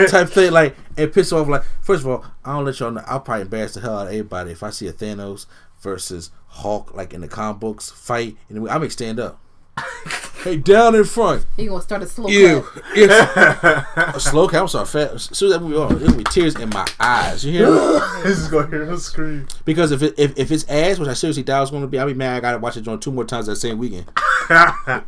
type 0.08 0.28
thing 0.28 0.50
like 0.50 0.74
and 0.96 1.12
piss 1.12 1.32
off 1.32 1.46
like 1.46 1.62
first 1.80 2.02
of 2.02 2.08
all 2.08 2.24
I 2.44 2.54
don't 2.54 2.64
let 2.64 2.80
y'all 2.80 2.90
know 2.90 3.04
I'll 3.06 3.20
probably 3.20 3.42
embarrass 3.42 3.74
the 3.74 3.80
hell 3.80 3.98
out 3.98 4.06
of 4.08 4.12
everybody 4.12 4.52
if 4.52 4.62
I 4.62 4.70
see 4.70 4.88
a 4.88 4.92
Thanos 4.92 5.46
versus 5.80 6.30
Hulk 6.48 6.94
like 6.94 7.12
in 7.12 7.20
the 7.20 7.28
comic 7.28 7.60
books 7.60 7.90
fight 7.90 8.36
and 8.48 8.68
I 8.68 8.78
make 8.78 8.90
stand 8.90 9.20
up. 9.20 9.40
hey, 10.46 10.56
down 10.56 10.94
in 10.94 11.04
front. 11.04 11.44
You 11.56 11.70
gonna 11.70 11.82
start 11.82 12.02
a 12.02 12.06
slow 12.06 12.28
Ew. 12.28 12.62
clap. 12.62 12.84
Yes. 12.94 13.86
a 14.14 14.20
slow 14.20 14.48
count. 14.48 14.62
I'm 14.62 14.86
sorry. 14.86 14.86
Fat. 14.86 15.14
As 15.14 15.24
soon 15.36 15.48
as 15.48 15.54
that 15.54 15.60
movie 15.60 15.76
on, 15.76 15.88
there's 15.88 16.04
gonna 16.04 16.16
be 16.16 16.24
tears 16.24 16.54
in 16.56 16.68
my 16.70 16.86
eyes. 17.00 17.44
You 17.44 17.52
hear? 17.52 17.70
me? 17.70 18.00
He's 18.24 18.38
just 18.38 18.50
gonna 18.50 18.68
hear 18.68 18.84
him 18.84 18.98
scream. 18.98 19.48
Because 19.64 19.90
if 19.90 20.02
it, 20.02 20.14
if 20.16 20.38
if 20.38 20.50
it's 20.52 20.68
ass, 20.68 20.98
which 20.98 21.08
I 21.08 21.14
seriously 21.14 21.42
doubt 21.42 21.62
it's 21.62 21.70
gonna 21.70 21.86
be, 21.86 21.98
I'll 21.98 22.06
be 22.06 22.14
mad. 22.14 22.36
I 22.36 22.40
gotta 22.40 22.58
watch 22.58 22.76
it 22.76 22.82
joint 22.82 23.02
two 23.02 23.12
more 23.12 23.24
times 23.24 23.46
that 23.46 23.56
same 23.56 23.78
weekend. 23.78 24.06
to 24.48 25.04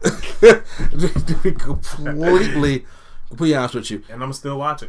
be 1.42 1.52
completely, 1.52 2.84
completely 3.28 3.54
honest 3.56 3.74
with 3.74 3.90
you. 3.90 4.02
and 4.10 4.22
I'm 4.22 4.32
still 4.32 4.58
watching. 4.58 4.88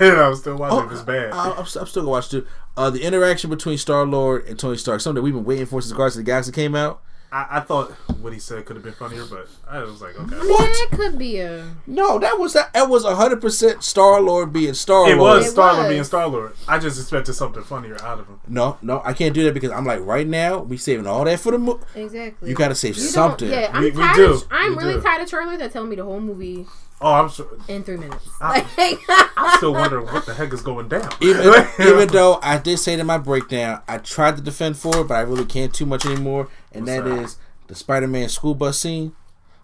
and 0.00 0.16
I'm 0.16 0.34
still 0.34 0.56
watching 0.56 0.86
if 0.86 0.92
it's 0.92 1.02
bad. 1.02 1.32
I, 1.32 1.50
I'm, 1.52 1.58
I'm 1.58 1.66
still 1.66 1.84
gonna 2.02 2.08
watch 2.08 2.30
too. 2.30 2.46
Uh, 2.76 2.90
the 2.90 3.02
interaction 3.02 3.50
between 3.50 3.78
Star 3.78 4.04
Lord 4.04 4.46
and 4.46 4.58
Tony 4.58 4.76
Stark, 4.76 5.00
something 5.00 5.16
that 5.16 5.22
we've 5.22 5.34
been 5.34 5.44
waiting 5.44 5.66
for 5.66 5.80
since 5.80 5.92
Guardians 5.92 6.16
of 6.16 6.24
the 6.24 6.30
Galaxy 6.30 6.50
came 6.50 6.74
out. 6.74 7.00
I, 7.34 7.58
I 7.58 7.60
thought 7.60 7.90
what 8.20 8.32
he 8.32 8.38
said 8.38 8.64
could 8.64 8.76
have 8.76 8.84
been 8.84 8.92
funnier, 8.94 9.24
but 9.24 9.48
I 9.68 9.80
was 9.82 10.00
like, 10.00 10.14
okay. 10.18 10.36
I 10.36 10.42
mean, 10.44 10.56
it 10.60 10.90
could 10.92 11.18
be 11.18 11.40
a. 11.40 11.68
No, 11.84 12.20
that 12.20 12.38
was 12.38 12.52
that, 12.52 12.72
that 12.74 12.88
was 12.88 13.04
hundred 13.04 13.40
percent 13.40 13.82
Star 13.82 14.20
Lord 14.20 14.52
being 14.52 14.72
Star 14.74 15.00
Lord. 15.00 15.10
It 15.10 15.16
was 15.18 15.50
Star 15.50 15.74
Lord 15.74 15.88
being 15.88 16.04
Star 16.04 16.28
Lord. 16.28 16.52
I 16.68 16.78
just 16.78 16.96
expected 17.00 17.34
something 17.34 17.64
funnier 17.64 17.96
out 18.02 18.20
of 18.20 18.28
him. 18.28 18.38
No, 18.46 18.78
no, 18.82 19.02
I 19.04 19.14
can't 19.14 19.34
do 19.34 19.42
that 19.44 19.54
because 19.54 19.72
I'm 19.72 19.84
like 19.84 19.98
right 20.02 20.26
now 20.28 20.58
we 20.58 20.76
saving 20.76 21.08
all 21.08 21.24
that 21.24 21.40
for 21.40 21.50
the 21.50 21.58
movie. 21.58 21.82
Exactly. 21.96 22.48
You 22.50 22.54
gotta 22.54 22.76
save 22.76 22.94
You 22.96 23.02
something. 23.02 23.50
Yeah, 23.50 23.70
I'm 23.72 23.82
We- 23.82 23.90
we 23.90 23.96
tired. 23.96 24.16
do. 24.16 24.32
Of, 24.34 24.44
I'm 24.52 24.76
We 24.76 24.82
really 24.84 24.94
do. 24.94 25.02
tired 25.02 25.22
of 25.22 25.28
trailers 25.28 25.58
that 25.58 25.72
tell 25.72 25.84
me 25.84 25.96
the 25.96 26.04
whole 26.04 26.20
movie 26.20 26.66
Oh, 27.00 27.12
I'm 27.12 27.28
sure. 27.28 27.48
in 27.68 27.82
three 27.82 27.96
minutes. 27.96 28.24
I- 28.40 28.64
Like, 28.78 29.00
I'm 29.36 29.56
still 29.56 29.72
wondering 29.74 30.06
what 30.06 30.24
the 30.24 30.34
heck 30.34 30.52
is 30.52 30.62
going 30.62 30.88
down. 30.88 31.10
Even, 31.20 31.66
even 31.80 32.08
though 32.08 32.38
I 32.42 32.58
did 32.58 32.78
say 32.78 32.94
in 32.98 33.04
my 33.04 33.18
breakdown, 33.18 33.82
I 33.88 33.98
tried 33.98 34.36
to 34.36 34.42
defend 34.42 34.76
for 34.78 35.00
it, 35.00 35.08
but 35.08 35.14
I 35.14 35.20
really 35.22 35.44
can't 35.44 35.74
too 35.74 35.84
much 35.86 36.06
anymore, 36.06 36.48
and 36.74 36.82
What's 36.86 36.96
that 36.96 37.04
that? 37.04 37.22
is 37.22 37.36
the 37.68 37.74
Spider-Man 37.74 38.28
school 38.28 38.54
bus 38.54 38.78
scene. 38.78 39.14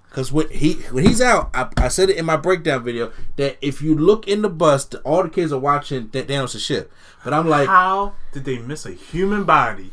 Because 0.08 0.32
when 0.32 0.48
he 0.50 0.72
when 0.90 1.04
he's 1.06 1.20
out, 1.20 1.50
I, 1.54 1.68
I 1.76 1.88
said 1.88 2.10
it 2.10 2.16
in 2.16 2.24
my 2.26 2.36
breakdown 2.36 2.82
video 2.82 3.12
that 3.36 3.58
if 3.60 3.80
you 3.80 3.94
look 3.94 4.26
in 4.26 4.42
the 4.42 4.48
bus, 4.48 4.84
the, 4.86 4.98
all 5.02 5.22
the 5.22 5.28
kids 5.28 5.52
are 5.52 5.58
watching 5.60 6.08
that 6.10 6.26
Thanos' 6.26 6.58
ship. 6.58 6.92
But 7.22 7.32
I'm 7.32 7.48
like, 7.48 7.68
How 7.68 8.14
did 8.32 8.44
they 8.44 8.58
miss 8.58 8.86
a 8.86 8.90
human 8.92 9.44
body 9.44 9.92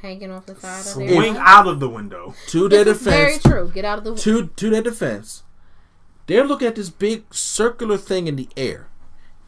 hanging 0.00 0.30
off 0.30 0.46
the 0.46 0.54
side 0.54 0.80
of 0.80 0.86
swing 0.86 1.36
out 1.38 1.66
of 1.66 1.78
the 1.80 1.90
window? 1.90 2.34
to 2.48 2.68
their 2.70 2.84
This 2.84 3.00
is 3.00 3.04
very 3.06 3.38
true. 3.38 3.70
Get 3.74 3.84
out 3.84 3.98
of 3.98 4.04
the. 4.04 4.14
to 4.14 4.46
to 4.46 4.70
their 4.70 4.80
defense, 4.82 5.42
they're 6.26 6.44
looking 6.44 6.68
at 6.68 6.76
this 6.76 6.88
big 6.88 7.24
circular 7.34 7.98
thing 7.98 8.26
in 8.26 8.36
the 8.36 8.48
air. 8.56 8.88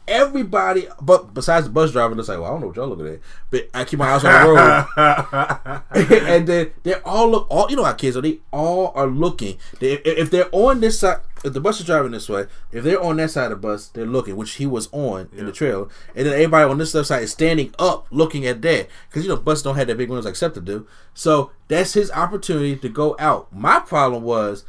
Everybody, 0.08 0.86
but 1.00 1.34
besides 1.34 1.66
the 1.66 1.72
bus 1.72 1.92
driver, 1.92 2.14
looks 2.14 2.28
like, 2.28 2.38
well, 2.38 2.46
I 2.46 2.50
don't 2.50 2.60
know 2.60 2.66
what 2.68 2.76
y'all 2.76 2.88
looking 2.88 3.08
at, 3.08 3.20
but 3.50 3.68
I 3.74 3.84
keep 3.84 3.98
my 3.98 4.12
eyes 4.12 4.24
on 4.24 4.32
the 4.32 5.82
road. 5.98 6.22
and 6.28 6.46
then 6.46 6.70
they 6.84 6.94
all 6.94 7.28
look 7.28 7.46
all 7.50 7.68
you 7.68 7.76
know 7.76 7.84
how 7.84 7.92
kids 7.92 8.16
are 8.16 8.20
they 8.20 8.38
all 8.52 8.92
are 8.94 9.06
looking. 9.06 9.58
They, 9.80 9.94
if, 9.94 10.06
if 10.06 10.30
they're 10.30 10.48
on 10.52 10.80
this 10.80 11.00
side 11.00 11.18
if 11.44 11.52
the 11.52 11.60
bus 11.60 11.80
is 11.80 11.86
driving 11.86 12.12
this 12.12 12.28
way 12.28 12.46
if 12.72 12.82
they're 12.82 13.00
on 13.00 13.16
that 13.16 13.30
side 13.30 13.52
of 13.52 13.62
the 13.62 13.68
bus 13.68 13.88
they're 13.88 14.06
looking 14.06 14.36
which 14.36 14.54
he 14.54 14.66
was 14.66 14.88
on 14.90 15.28
in 15.36 15.46
the 15.46 15.52
trail 15.52 15.90
and 16.14 16.26
then 16.26 16.32
everybody 16.32 16.68
on 16.68 16.78
this 16.78 16.94
left 16.94 17.08
side 17.08 17.22
is 17.22 17.30
standing 17.30 17.74
up 17.78 18.06
looking 18.10 18.46
at 18.46 18.62
that. 18.62 18.88
Because 19.08 19.24
you 19.24 19.28
know 19.28 19.36
buses 19.36 19.62
don't 19.64 19.76
have 19.76 19.86
that 19.88 19.98
big 19.98 20.08
windows 20.08 20.24
like 20.24 20.36
Scepter 20.36 20.60
do. 20.60 20.86
So 21.14 21.50
that's 21.68 21.94
his 21.94 22.10
opportunity 22.12 22.76
to 22.76 22.88
go 22.88 23.16
out. 23.18 23.52
My 23.52 23.80
problem 23.80 24.22
was 24.22 24.64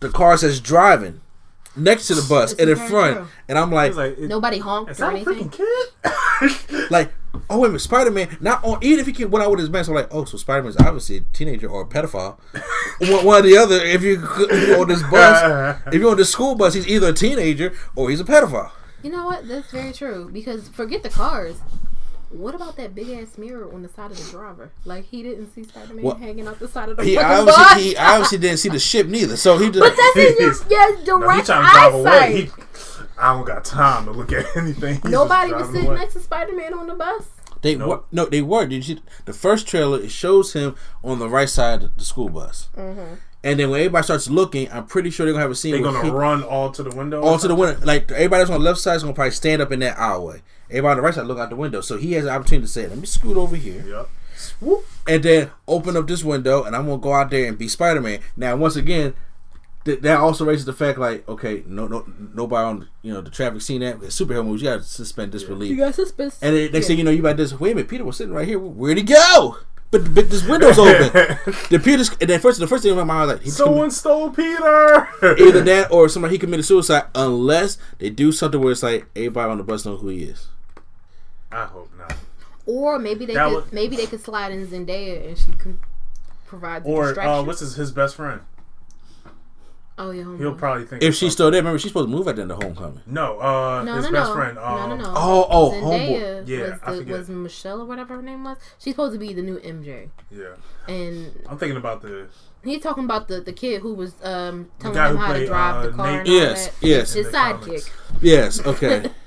the 0.00 0.10
car 0.10 0.36
says 0.36 0.60
driving 0.60 1.20
next 1.76 2.06
to 2.08 2.14
the 2.14 2.26
bus 2.28 2.52
It's 2.52 2.60
and 2.60 2.70
in 2.70 2.76
front, 2.76 3.16
true. 3.16 3.26
and 3.48 3.58
I'm 3.58 3.70
like, 3.70 3.94
like, 3.94 4.18
it- 4.18 4.28
Nobody 4.28 4.58
honked 4.58 4.90
is 4.92 5.00
or 5.00 5.12
that 5.12 5.14
anything. 5.28 5.50
kid? 5.50 6.90
like, 6.90 7.12
oh 7.48 7.58
wait 7.60 7.66
a 7.66 7.70
minute, 7.70 7.80
Spider 7.80 8.10
Man. 8.10 8.36
Not 8.40 8.62
on 8.64 8.78
even 8.82 8.98
if 9.00 9.06
he 9.06 9.12
can 9.12 9.30
went 9.30 9.44
out 9.44 9.50
with 9.50 9.60
his 9.60 9.70
mask. 9.70 9.88
I'm 9.88 9.94
like, 9.94 10.08
oh, 10.10 10.24
so 10.24 10.36
Spider 10.36 10.62
Man's 10.62 10.76
obviously 10.78 11.18
a 11.18 11.20
teenager 11.32 11.68
or 11.68 11.82
a 11.82 11.86
pedophile. 11.86 12.38
one, 13.00 13.24
one 13.24 13.38
or 13.38 13.42
the 13.42 13.56
other. 13.56 13.76
If 13.76 14.02
you 14.02 14.22
if 14.50 14.68
you're 14.68 14.80
on 14.80 14.88
this 14.88 15.02
bus, 15.04 15.80
if 15.88 15.94
you're 15.94 16.10
on 16.10 16.16
this 16.16 16.30
school 16.30 16.54
bus, 16.54 16.74
he's 16.74 16.88
either 16.88 17.08
a 17.08 17.12
teenager 17.12 17.72
or 17.96 18.10
he's 18.10 18.20
a 18.20 18.24
pedophile. 18.24 18.70
You 19.02 19.10
know 19.10 19.24
what? 19.26 19.46
That's 19.48 19.70
very 19.70 19.92
true. 19.92 20.28
Because 20.32 20.68
forget 20.68 21.02
the 21.02 21.08
cars. 21.08 21.56
What 22.30 22.54
about 22.54 22.76
that 22.76 22.94
big 22.94 23.08
ass 23.10 23.36
mirror 23.38 23.72
on 23.74 23.82
the 23.82 23.88
side 23.88 24.12
of 24.12 24.16
the 24.24 24.30
driver? 24.30 24.70
Like 24.84 25.04
he 25.06 25.22
didn't 25.22 25.52
see 25.52 25.64
Spider 25.64 25.94
Man 25.94 26.04
What? 26.04 26.18
hanging 26.18 26.46
out 26.46 26.58
the 26.60 26.68
side 26.68 26.88
of 26.88 26.96
the 26.96 27.04
He 27.04 27.18
obviously 27.18 27.52
bus. 27.64 27.80
he 27.82 27.96
obviously 27.96 28.38
didn't 28.38 28.58
see 28.58 28.68
the 28.68 28.78
ship 28.78 29.06
neither. 29.08 29.36
So 29.36 29.58
he 29.58 29.66
just 29.70 29.80
but 29.80 29.96
that's 29.96 30.16
in 30.16 30.36
your, 30.38 30.52
He's- 30.54 30.64
your 30.70 30.90
No, 30.90 30.96
he 30.96 31.04
direct 31.34 31.46
trying 31.46 31.66
to 31.66 31.72
drive 31.72 31.94
away. 31.94 32.10
eyesight. 32.10 32.36
He, 32.36 32.50
I 33.18 33.34
don't 33.34 33.46
got 33.46 33.64
time 33.64 34.04
to 34.06 34.12
look 34.12 34.32
at 34.32 34.46
anything. 34.56 34.94
He's 35.02 35.10
Nobody 35.10 35.52
was 35.52 35.66
sitting 35.70 35.86
away. 35.88 35.96
next 35.98 36.14
to 36.14 36.20
Spider 36.20 36.54
Man 36.54 36.72
on 36.72 36.86
the 36.86 36.94
bus. 36.94 37.24
They 37.62 37.74
Nope. 37.74 37.88
were 37.88 38.00
no, 38.12 38.24
they 38.26 38.42
were. 38.42 38.64
Did 38.64 38.86
you 38.88 38.98
the 39.26 39.32
first 39.32 39.66
trailer? 39.66 40.00
It 40.00 40.10
shows 40.10 40.52
him 40.54 40.76
on 41.04 41.18
the 41.18 41.28
right 41.28 41.48
side 41.48 41.82
of 41.82 41.96
the 41.96 42.04
school 42.04 42.28
bus, 42.30 42.68
Mm-hmm. 42.76 43.14
and 43.44 43.60
then 43.60 43.68
when 43.70 43.80
everybody 43.80 44.02
starts 44.04 44.30
looking, 44.30 44.70
I'm 44.72 44.86
pretty 44.86 45.10
sure 45.10 45.26
they're 45.26 45.34
gonna 45.34 45.42
have 45.42 45.50
a 45.50 45.54
scene. 45.56 45.72
They're 45.72 45.82
gonna 45.82 46.02
he- 46.04 46.10
run 46.10 46.42
all 46.42 46.70
to 46.70 46.82
the 46.82 46.94
window. 46.96 47.20
all 47.22 47.38
to 47.38 47.48
the 47.48 47.54
window. 47.54 47.84
Like 47.84 48.10
everybody 48.12 48.40
that's 48.42 48.50
on 48.50 48.60
the 48.60 48.64
left 48.64 48.78
side 48.78 48.94
is 48.94 49.02
gonna 49.02 49.14
probably 49.14 49.32
stand 49.32 49.60
up 49.60 49.72
in 49.72 49.80
that 49.80 49.96
aisleway. 49.98 50.40
Everybody 50.70 50.90
on 50.92 50.96
the 50.96 51.02
right 51.02 51.14
side 51.14 51.26
look 51.26 51.38
out 51.38 51.50
the 51.50 51.56
window, 51.56 51.80
so 51.80 51.96
he 51.98 52.12
has 52.14 52.24
the 52.24 52.30
opportunity 52.30 52.66
to 52.66 52.72
say, 52.72 52.86
"Let 52.88 52.98
me 52.98 53.06
scoot 53.06 53.36
over 53.36 53.56
here." 53.56 53.84
Yep. 53.86 54.08
and 55.06 55.22
then 55.22 55.50
open 55.68 55.96
up 55.96 56.06
this 56.06 56.24
window, 56.24 56.64
and 56.64 56.74
I'm 56.74 56.86
gonna 56.86 56.98
go 56.98 57.12
out 57.12 57.30
there 57.30 57.46
and 57.46 57.58
be 57.58 57.68
Spider 57.68 58.00
Man. 58.00 58.20
Now, 58.36 58.56
once 58.56 58.76
again, 58.76 59.14
th- 59.84 60.00
that 60.00 60.18
also 60.18 60.44
raises 60.44 60.64
the 60.64 60.72
fact 60.72 60.98
like, 60.98 61.28
okay, 61.28 61.62
no, 61.66 61.86
no, 61.86 62.04
nobody 62.34 62.64
on 62.64 62.88
you 63.02 63.12
know 63.12 63.20
the 63.20 63.30
traffic 63.30 63.60
scene 63.62 63.80
that 63.80 64.02
It's 64.02 64.18
superhero 64.18 64.44
movies. 64.44 64.62
You 64.62 64.68
gotta 64.70 64.82
suspend 64.82 65.32
disbelief. 65.32 65.70
You 65.70 65.76
got 65.76 65.94
suspicious. 65.94 66.38
And 66.42 66.56
then 66.56 66.72
next 66.72 66.86
thing 66.86 66.98
you 66.98 67.04
know, 67.04 67.10
you 67.10 67.20
about 67.20 67.36
this. 67.36 67.58
Wait 67.58 67.72
a 67.72 67.74
minute, 67.74 67.88
Peter 67.90 68.04
was 68.04 68.16
sitting 68.16 68.32
right 68.34 68.46
here. 68.46 68.58
Where'd 68.58 68.96
he 68.96 69.02
go? 69.02 69.58
But, 69.90 70.14
but 70.14 70.30
this 70.30 70.46
window's 70.46 70.78
open. 70.78 71.10
the 71.68 71.80
Peter's 71.82 72.10
and 72.20 72.30
then 72.30 72.38
first 72.40 72.60
the 72.60 72.66
first 72.68 72.82
thing 72.84 72.92
in 72.92 72.96
my 72.98 73.04
mind 73.04 73.28
was 73.28 73.36
like, 73.36 73.44
he's 73.44 73.56
Someone 73.56 73.90
stole 73.90 74.30
Peter. 74.30 75.08
either 75.22 75.62
that 75.62 75.88
or 75.90 76.08
somebody 76.08 76.34
he 76.34 76.38
committed 76.38 76.64
suicide. 76.64 77.04
Unless 77.14 77.76
they 77.98 78.08
do 78.10 78.30
something 78.30 78.60
where 78.60 78.70
it's 78.72 78.82
like 78.84 79.06
everybody 79.16 79.50
on 79.50 79.58
the 79.58 79.64
bus 79.64 79.84
knows 79.84 80.00
who 80.00 80.08
he 80.08 80.22
is. 80.24 80.46
I 81.52 81.64
hope 81.64 81.90
not. 81.98 82.14
Or 82.66 82.98
maybe 82.98 83.26
they 83.26 83.34
That 83.34 83.46
could 83.48 83.54
would- 83.54 83.72
maybe 83.72 83.96
they 83.96 84.06
could 84.06 84.20
slide 84.22 84.52
in 84.52 84.66
Zendaya 84.66 85.28
and 85.28 85.38
she 85.38 85.50
could 85.52 85.78
provide 86.46 86.84
the 86.84 86.88
Or 86.88 87.18
uh, 87.20 87.42
what's 87.42 87.60
his 87.60 87.74
his 87.74 87.90
best 87.90 88.16
friend? 88.16 88.40
oh 89.98 90.10
yeah, 90.12 90.22
homeboy. 90.22 90.38
He'll 90.38 90.54
probably 90.54 90.86
think 90.86 91.02
If 91.02 91.14
she's 91.14 91.32
still 91.32 91.50
there, 91.50 91.60
remember 91.60 91.78
she's 91.78 91.90
supposed 91.90 92.08
to 92.08 92.16
move 92.16 92.26
at 92.28 92.36
the 92.36 92.42
end 92.42 92.52
of 92.52 92.62
Homecoming. 92.62 93.02
no, 93.06 93.38
uh, 93.40 93.82
no, 93.84 93.96
his 93.96 94.06
no, 94.06 94.12
best 94.12 94.30
no. 94.30 94.34
friend. 94.34 94.54
no, 94.56 94.62
Um, 94.64 94.88
no, 94.90 94.96
no. 94.96 95.12
Oh, 95.16 95.46
oh, 95.50 95.70
Zendaya 95.72 96.48
Yeah, 96.48 96.58
was, 96.60 96.72
I 96.82 96.90
the, 96.92 96.96
forget. 96.98 97.18
was 97.18 97.28
Michelle 97.28 97.80
or 97.82 97.84
whatever 97.84 98.16
her 98.16 98.22
name 98.22 98.44
was. 98.44 98.56
She's 98.78 98.94
supposed 98.94 99.12
to 99.14 99.18
be 99.18 99.32
the 99.34 99.42
new 99.42 99.58
MJ, 99.58 100.08
Yeah, 100.30 100.54
and 100.88 101.32
I'm 101.48 101.58
thinking 101.58 101.76
about 101.76 102.00
the 102.02 102.28
he's 102.62 102.82
talking 102.82 103.04
about 103.04 103.28
the, 103.28 103.40
the 103.40 103.52
kid 103.52 103.82
who 103.82 103.94
was 103.94 104.14
um 104.22 104.70
telling 104.78 104.96
him 104.96 105.16
who 105.16 105.22
how 105.22 105.32
to 105.34 105.46
drive 105.46 105.74
uh, 105.76 105.82
the 105.88 105.92
car. 105.92 106.06
Nate- 106.06 106.20
and 106.20 106.28
all 106.28 106.34
Yes, 106.34 106.66
that. 106.68 106.86
yes. 106.86 107.12
his 107.12 107.26
sidekick. 107.28 107.60
comics. 107.64 107.90
Yes. 108.22 108.66
Okay. 108.66 109.10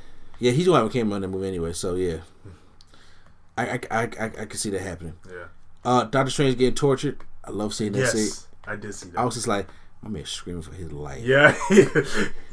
yeah, 0.43 0.51
he's 0.51 0.65
the 0.65 0.71
one 0.71 0.81
who 0.81 0.89
came 0.89 1.11
on 1.13 1.21
that 1.21 1.27
movie 1.29 1.47
anyway. 1.47 1.71
So 1.73 1.95
yeah, 1.95 2.17
I 3.57 3.63
I, 3.67 3.79
I, 3.91 4.01
I, 4.19 4.25
I 4.25 4.45
can 4.45 4.57
see 4.57 4.69
that 4.71 4.81
happening. 4.81 5.13
yeah. 5.27 5.45
Uh, 5.85 6.03
Doctor 6.05 6.31
Strange 6.31 6.57
getting 6.57 6.75
tortured. 6.75 7.17
I 7.43 7.51
love 7.51 7.73
seeing 7.73 7.91
that. 7.93 8.07
scene. 8.07 8.21
Yes, 8.25 8.47
I 8.65 8.75
did 8.75 8.93
see 8.95 9.09
that. 9.09 9.19
I 9.19 9.25
was 9.25 9.35
just 9.35 9.47
like, 9.47 9.67
my 10.01 10.09
man 10.09 10.25
screaming 10.25 10.61
for 10.61 10.73
his 10.73 10.91
life. 10.91 11.23
yeah, 11.23 11.55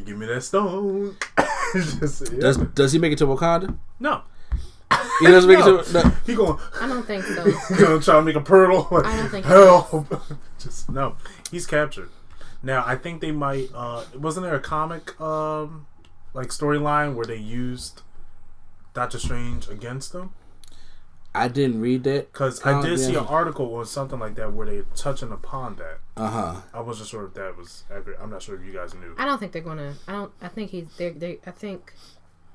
give 0.05 0.17
me 0.19 0.27
that 0.27 0.43
stone. 0.43 1.17
Just, 1.73 2.33
yeah. 2.33 2.41
Does 2.41 2.57
Does 2.57 2.93
he 2.93 2.99
make 2.99 3.13
it 3.13 3.19
to 3.19 3.27
Wakanda? 3.27 3.77
no, 4.01 4.23
He 5.21 5.27
doesn't 5.29 5.49
make 5.49 5.61
No. 5.61 5.77
it 5.79 5.87
to. 5.87 5.93
No. 6.05 6.13
he 6.27 6.35
going 6.35 6.59
I 6.81 6.89
don't 6.89 7.07
think 7.07 7.25
so. 7.25 7.45
he 7.45 7.77
gonna 7.77 8.01
try 8.01 8.17
to 8.17 8.23
make 8.23 8.35
a 8.35 8.41
pearl. 8.41 8.89
I 9.05 9.17
don't 9.17 9.29
think 9.29 9.47
he 9.47 9.53
help. 9.53 10.09
Just 10.59 10.91
no, 10.91 11.15
he's 11.53 11.67
captured. 11.67 12.11
Now 12.65 12.83
I 12.85 12.97
think 12.97 13.21
they 13.21 13.31
might. 13.31 13.69
uh 13.73 14.03
Wasn't 14.17 14.45
there 14.45 14.57
a 14.57 14.61
comic 14.61 15.19
um 15.21 15.87
like 16.35 16.49
storyline 16.49 17.15
where 17.15 17.27
they 17.27 17.37
used 17.37 18.03
Doctor 18.95 19.19
Strange 19.19 19.69
against 19.69 20.13
them? 20.13 20.35
I 21.35 21.49
didn't 21.49 21.81
read 21.81 22.03
that. 22.05 22.33
Because 22.33 22.65
I 22.67 22.83
did 22.83 22.99
see 22.99 23.15
an 23.15 23.27
article 23.27 23.67
or 23.67 23.85
something 23.85 24.19
like 24.19 24.35
that 24.35 24.53
where 24.53 24.67
they 24.67 24.83
touching 24.97 25.31
upon 25.31 25.77
that. 25.77 26.01
Uh 26.17 26.29
huh. 26.29 26.61
I 26.75 26.81
wasn't 26.81 27.09
sure 27.09 27.25
if 27.27 27.35
that 27.35 27.57
was 27.57 27.85
accurate. 27.91 28.19
I'm 28.21 28.31
not 28.31 28.43
sure 28.43 28.57
if 28.57 28.65
you 28.65 28.73
guys 28.73 28.95
knew. 28.95 29.15
I 29.17 29.25
don't 29.27 29.39
think 29.39 29.53
they're 29.53 29.63
gonna. 29.63 29.95
I 30.09 30.13
don't. 30.13 30.33
I 30.43 30.49
think 30.49 30.71
he's. 30.71 30.89
They. 30.97 31.11
They. 31.11 31.39
I 31.47 31.53
think. 31.53 31.95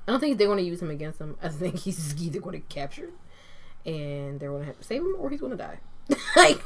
I 0.06 0.12
don't 0.12 0.20
think 0.20 0.38
they're 0.38 0.48
gonna 0.48 0.62
use 0.62 0.82
him 0.82 0.90
against 0.90 1.20
him. 1.20 1.36
I 1.42 1.48
think 1.48 1.78
he's 1.78 2.14
either 2.22 2.40
gonna 2.40 2.60
capture, 2.60 3.06
him, 3.06 3.94
and 3.94 4.40
they're 4.40 4.52
gonna 4.52 4.66
have 4.66 4.78
to 4.78 4.84
save 4.84 5.00
him, 5.00 5.16
or 5.18 5.30
he's 5.30 5.40
gonna 5.40 5.56
die. 5.56 5.78
like 6.36 6.62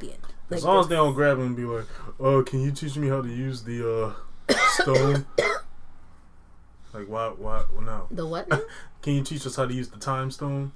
the 0.00 0.12
end. 0.12 0.22
Like, 0.50 0.58
As 0.58 0.64
long 0.64 0.80
as 0.80 0.88
they 0.88 0.96
don't 0.96 1.14
grab 1.14 1.38
him 1.38 1.46
and 1.46 1.56
be 1.56 1.64
like, 1.64 1.86
"Oh, 2.18 2.42
can 2.42 2.62
you 2.62 2.72
teach 2.72 2.96
me 2.96 3.08
how 3.08 3.22
to 3.22 3.28
use 3.28 3.62
the 3.62 4.14
uh, 4.48 4.54
stone?" 4.72 5.26
like, 6.98 7.08
why? 7.08 7.28
Why? 7.36 7.64
No. 7.82 8.06
the 8.10 8.26
what? 8.26 8.48
now? 8.50 8.60
Can 9.02 9.14
you 9.14 9.22
teach 9.22 9.46
us 9.46 9.56
how 9.56 9.66
to 9.66 9.74
use 9.74 9.88
the 9.88 9.98
time 9.98 10.30
stone? 10.30 10.72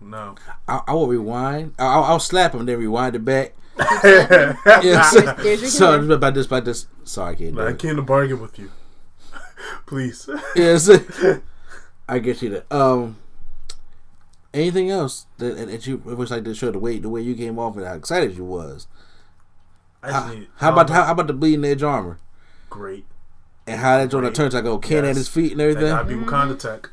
No. 0.00 0.34
I, 0.66 0.80
I 0.88 0.92
will 0.94 1.06
rewind. 1.06 1.74
I, 1.78 1.86
I'll, 1.86 2.04
I'll 2.04 2.20
slap 2.20 2.54
him, 2.54 2.66
then 2.66 2.78
rewind 2.78 3.14
it 3.16 3.24
back. 3.24 3.54
There's- 3.76 4.56
Yeah. 4.84 5.32
there's 5.38 5.60
your 5.62 5.70
so 5.70 5.98
humor. 5.98 6.14
about 6.14 6.34
this, 6.34 6.46
about 6.46 6.64
this. 6.64 6.86
Sorry, 7.04 7.32
I 7.32 7.34
can't 7.36 7.58
I 7.58 7.68
it. 7.70 7.78
came 7.78 7.96
to 7.96 8.02
bargain 8.02 8.40
with 8.40 8.58
you. 8.58 8.70
Please. 9.86 10.28
Yes, 10.56 10.90
I 12.08 12.18
get 12.18 12.42
you 12.42 12.48
that. 12.50 12.72
Um, 12.72 13.16
anything 14.52 14.90
else 14.90 15.26
that, 15.38 15.56
that 15.56 15.86
you 15.86 16.02
it 16.08 16.16
was 16.16 16.30
like 16.32 16.44
to 16.44 16.54
show 16.54 16.70
the 16.72 16.78
way 16.78 16.98
the 16.98 17.08
way 17.08 17.20
you 17.20 17.34
came 17.34 17.58
off 17.58 17.76
and 17.76 17.86
how 17.86 17.94
excited 17.94 18.36
you 18.36 18.44
was? 18.44 18.88
I 20.02 20.10
just 20.10 20.26
How, 20.26 20.32
need. 20.34 20.48
how 20.56 20.72
about 20.72 20.90
how, 20.90 21.04
how 21.04 21.12
about 21.12 21.28
the 21.28 21.32
bleeding 21.32 21.64
edge 21.64 21.82
armor 21.82 22.18
great? 22.68 23.06
And 23.72 23.80
how 23.80 23.96
that 23.98 24.10
joint 24.10 24.24
Great. 24.24 24.34
turns 24.34 24.54
like 24.54 24.64
a 24.64 24.78
can 24.78 25.04
at 25.04 25.16
his 25.16 25.28
feet 25.28 25.52
and 25.52 25.60
They 25.60 25.70
everything? 25.70 25.90
gotta 25.90 26.04
be 26.08 26.14
Wakanda 26.14 26.58
tech. 26.58 26.90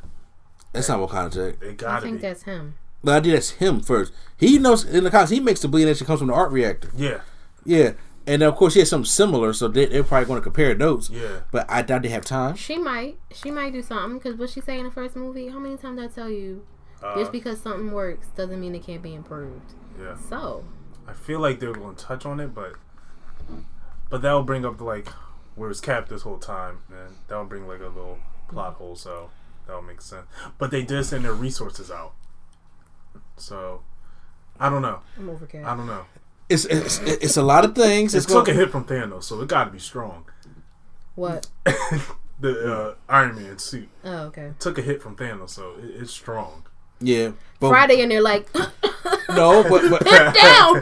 That's 0.73 0.87
not 0.89 0.99
Wakanda 0.99 1.31
Tech. 1.31 1.59
They 1.59 1.69
I 1.69 1.73
gotta 1.73 1.97
I 1.97 1.99
think 2.01 2.17
be. 2.17 2.21
that's 2.21 2.43
him. 2.43 2.75
But 3.03 3.15
I 3.15 3.21
think 3.21 3.33
that's 3.33 3.49
him 3.51 3.81
first. 3.81 4.13
He 4.37 4.57
knows 4.59 4.83
in 4.85 5.03
the 5.03 5.11
comics 5.11 5.31
he 5.31 5.39
makes 5.39 5.61
the 5.61 5.67
bleeding 5.67 5.89
edge 5.89 5.99
that 5.99 6.05
comes 6.05 6.19
from 6.19 6.27
the 6.29 6.33
arc 6.33 6.51
reactor. 6.51 6.89
Yeah. 6.95 7.21
Yeah, 7.65 7.91
and 8.25 8.41
of 8.41 8.55
course 8.55 8.73
he 8.75 8.79
has 8.79 8.89
something 8.89 9.05
similar, 9.05 9.51
so 9.53 9.67
they, 9.67 9.85
they're 9.87 10.03
probably 10.03 10.25
going 10.27 10.39
to 10.39 10.43
compare 10.43 10.73
notes. 10.75 11.09
Yeah. 11.09 11.41
But 11.51 11.65
I 11.69 11.81
doubt 11.81 12.03
they 12.03 12.09
have 12.09 12.23
time. 12.25 12.55
She 12.55 12.77
might. 12.77 13.17
She 13.33 13.51
might 13.51 13.73
do 13.73 13.81
something 13.81 14.17
because 14.17 14.35
what 14.39 14.49
she 14.49 14.61
say 14.61 14.79
in 14.79 14.85
the 14.85 14.91
first 14.91 15.15
movie. 15.15 15.49
How 15.49 15.59
many 15.59 15.75
times 15.75 15.99
did 15.99 16.09
I 16.09 16.13
tell 16.13 16.29
you? 16.29 16.65
Uh, 17.03 17.15
Just 17.15 17.31
because 17.33 17.59
something 17.61 17.91
works 17.91 18.27
doesn't 18.35 18.59
mean 18.59 18.73
it 18.75 18.83
can't 18.83 19.01
be 19.01 19.13
improved. 19.13 19.73
yeah. 19.99 20.15
So 20.29 20.63
I 21.07 21.13
feel 21.13 21.39
like 21.41 21.59
they're 21.59 21.73
going 21.73 21.95
to 21.95 22.03
touch 22.05 22.25
on 22.25 22.39
it, 22.39 22.53
but 22.55 22.73
but 24.09 24.21
that 24.21 24.31
will 24.33 24.43
bring 24.43 24.65
up 24.65 24.79
like 24.81 25.07
where 25.55 25.69
it's 25.69 25.79
capped 25.81 26.09
this 26.09 26.21
whole 26.23 26.37
time, 26.37 26.79
and 26.89 27.15
that 27.27 27.35
will 27.37 27.45
bring 27.45 27.67
like 27.67 27.79
a 27.81 27.87
little 27.87 28.19
plot 28.49 28.75
hole. 28.75 28.95
So 28.95 29.29
that 29.67 29.73
will 29.73 29.81
make 29.81 30.01
sense. 30.01 30.25
But 30.57 30.71
they 30.71 30.83
did 30.83 31.03
send 31.05 31.25
their 31.25 31.33
resources 31.33 31.89
out, 31.91 32.13
so 33.37 33.81
I 34.59 34.69
don't 34.69 34.81
know. 34.81 34.99
I'm 35.17 35.29
overcast. 35.29 35.65
I 35.67 35.75
don't 35.75 35.87
know. 35.87 36.05
It's 36.49 36.65
it's, 36.65 36.99
it's 36.99 37.37
a 37.37 37.43
lot 37.43 37.63
of 37.65 37.75
things. 37.75 38.15
It 38.15 38.19
It's 38.19 38.25
took 38.25 38.47
a 38.47 38.53
hit 38.53 38.71
from 38.71 38.85
Thanos, 38.85 39.23
so 39.23 39.39
it 39.41 39.47
got 39.47 39.65
to 39.65 39.71
be 39.71 39.79
strong. 39.79 40.25
What? 41.15 41.47
The 42.41 42.73
uh, 42.73 42.95
Iron 43.09 43.35
Man 43.35 43.57
suit 43.59 43.89
Oh, 44.05 44.19
okay. 44.27 44.53
took 44.59 44.77
a 44.77 44.81
hit 44.81 45.01
from 45.01 45.17
Thanos, 45.17 45.49
so 45.49 45.73
it, 45.77 46.01
it's 46.03 46.11
strong. 46.13 46.63
yeah. 47.01 47.31
But, 47.59 47.67
Friday, 47.67 48.01
and 48.01 48.09
they're 48.09 48.21
like, 48.21 48.47
No, 49.29 49.61
but 49.67 49.89
but 49.89 50.05
pimp 50.05 50.33
down, 50.41 50.75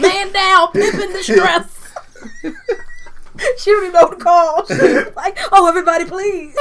man 0.00 0.32
down, 0.32 0.70
pimp 0.70 0.94
in 0.94 1.12
distress. 1.14 1.92
she 3.58 3.70
don't 3.70 3.82
even 3.84 3.92
know 3.92 4.02
what 4.02 4.18
to 4.18 4.24
call. 4.24 4.66
She's 4.68 5.14
like, 5.16 5.38
oh, 5.52 5.68
everybody, 5.68 6.04
please, 6.04 6.56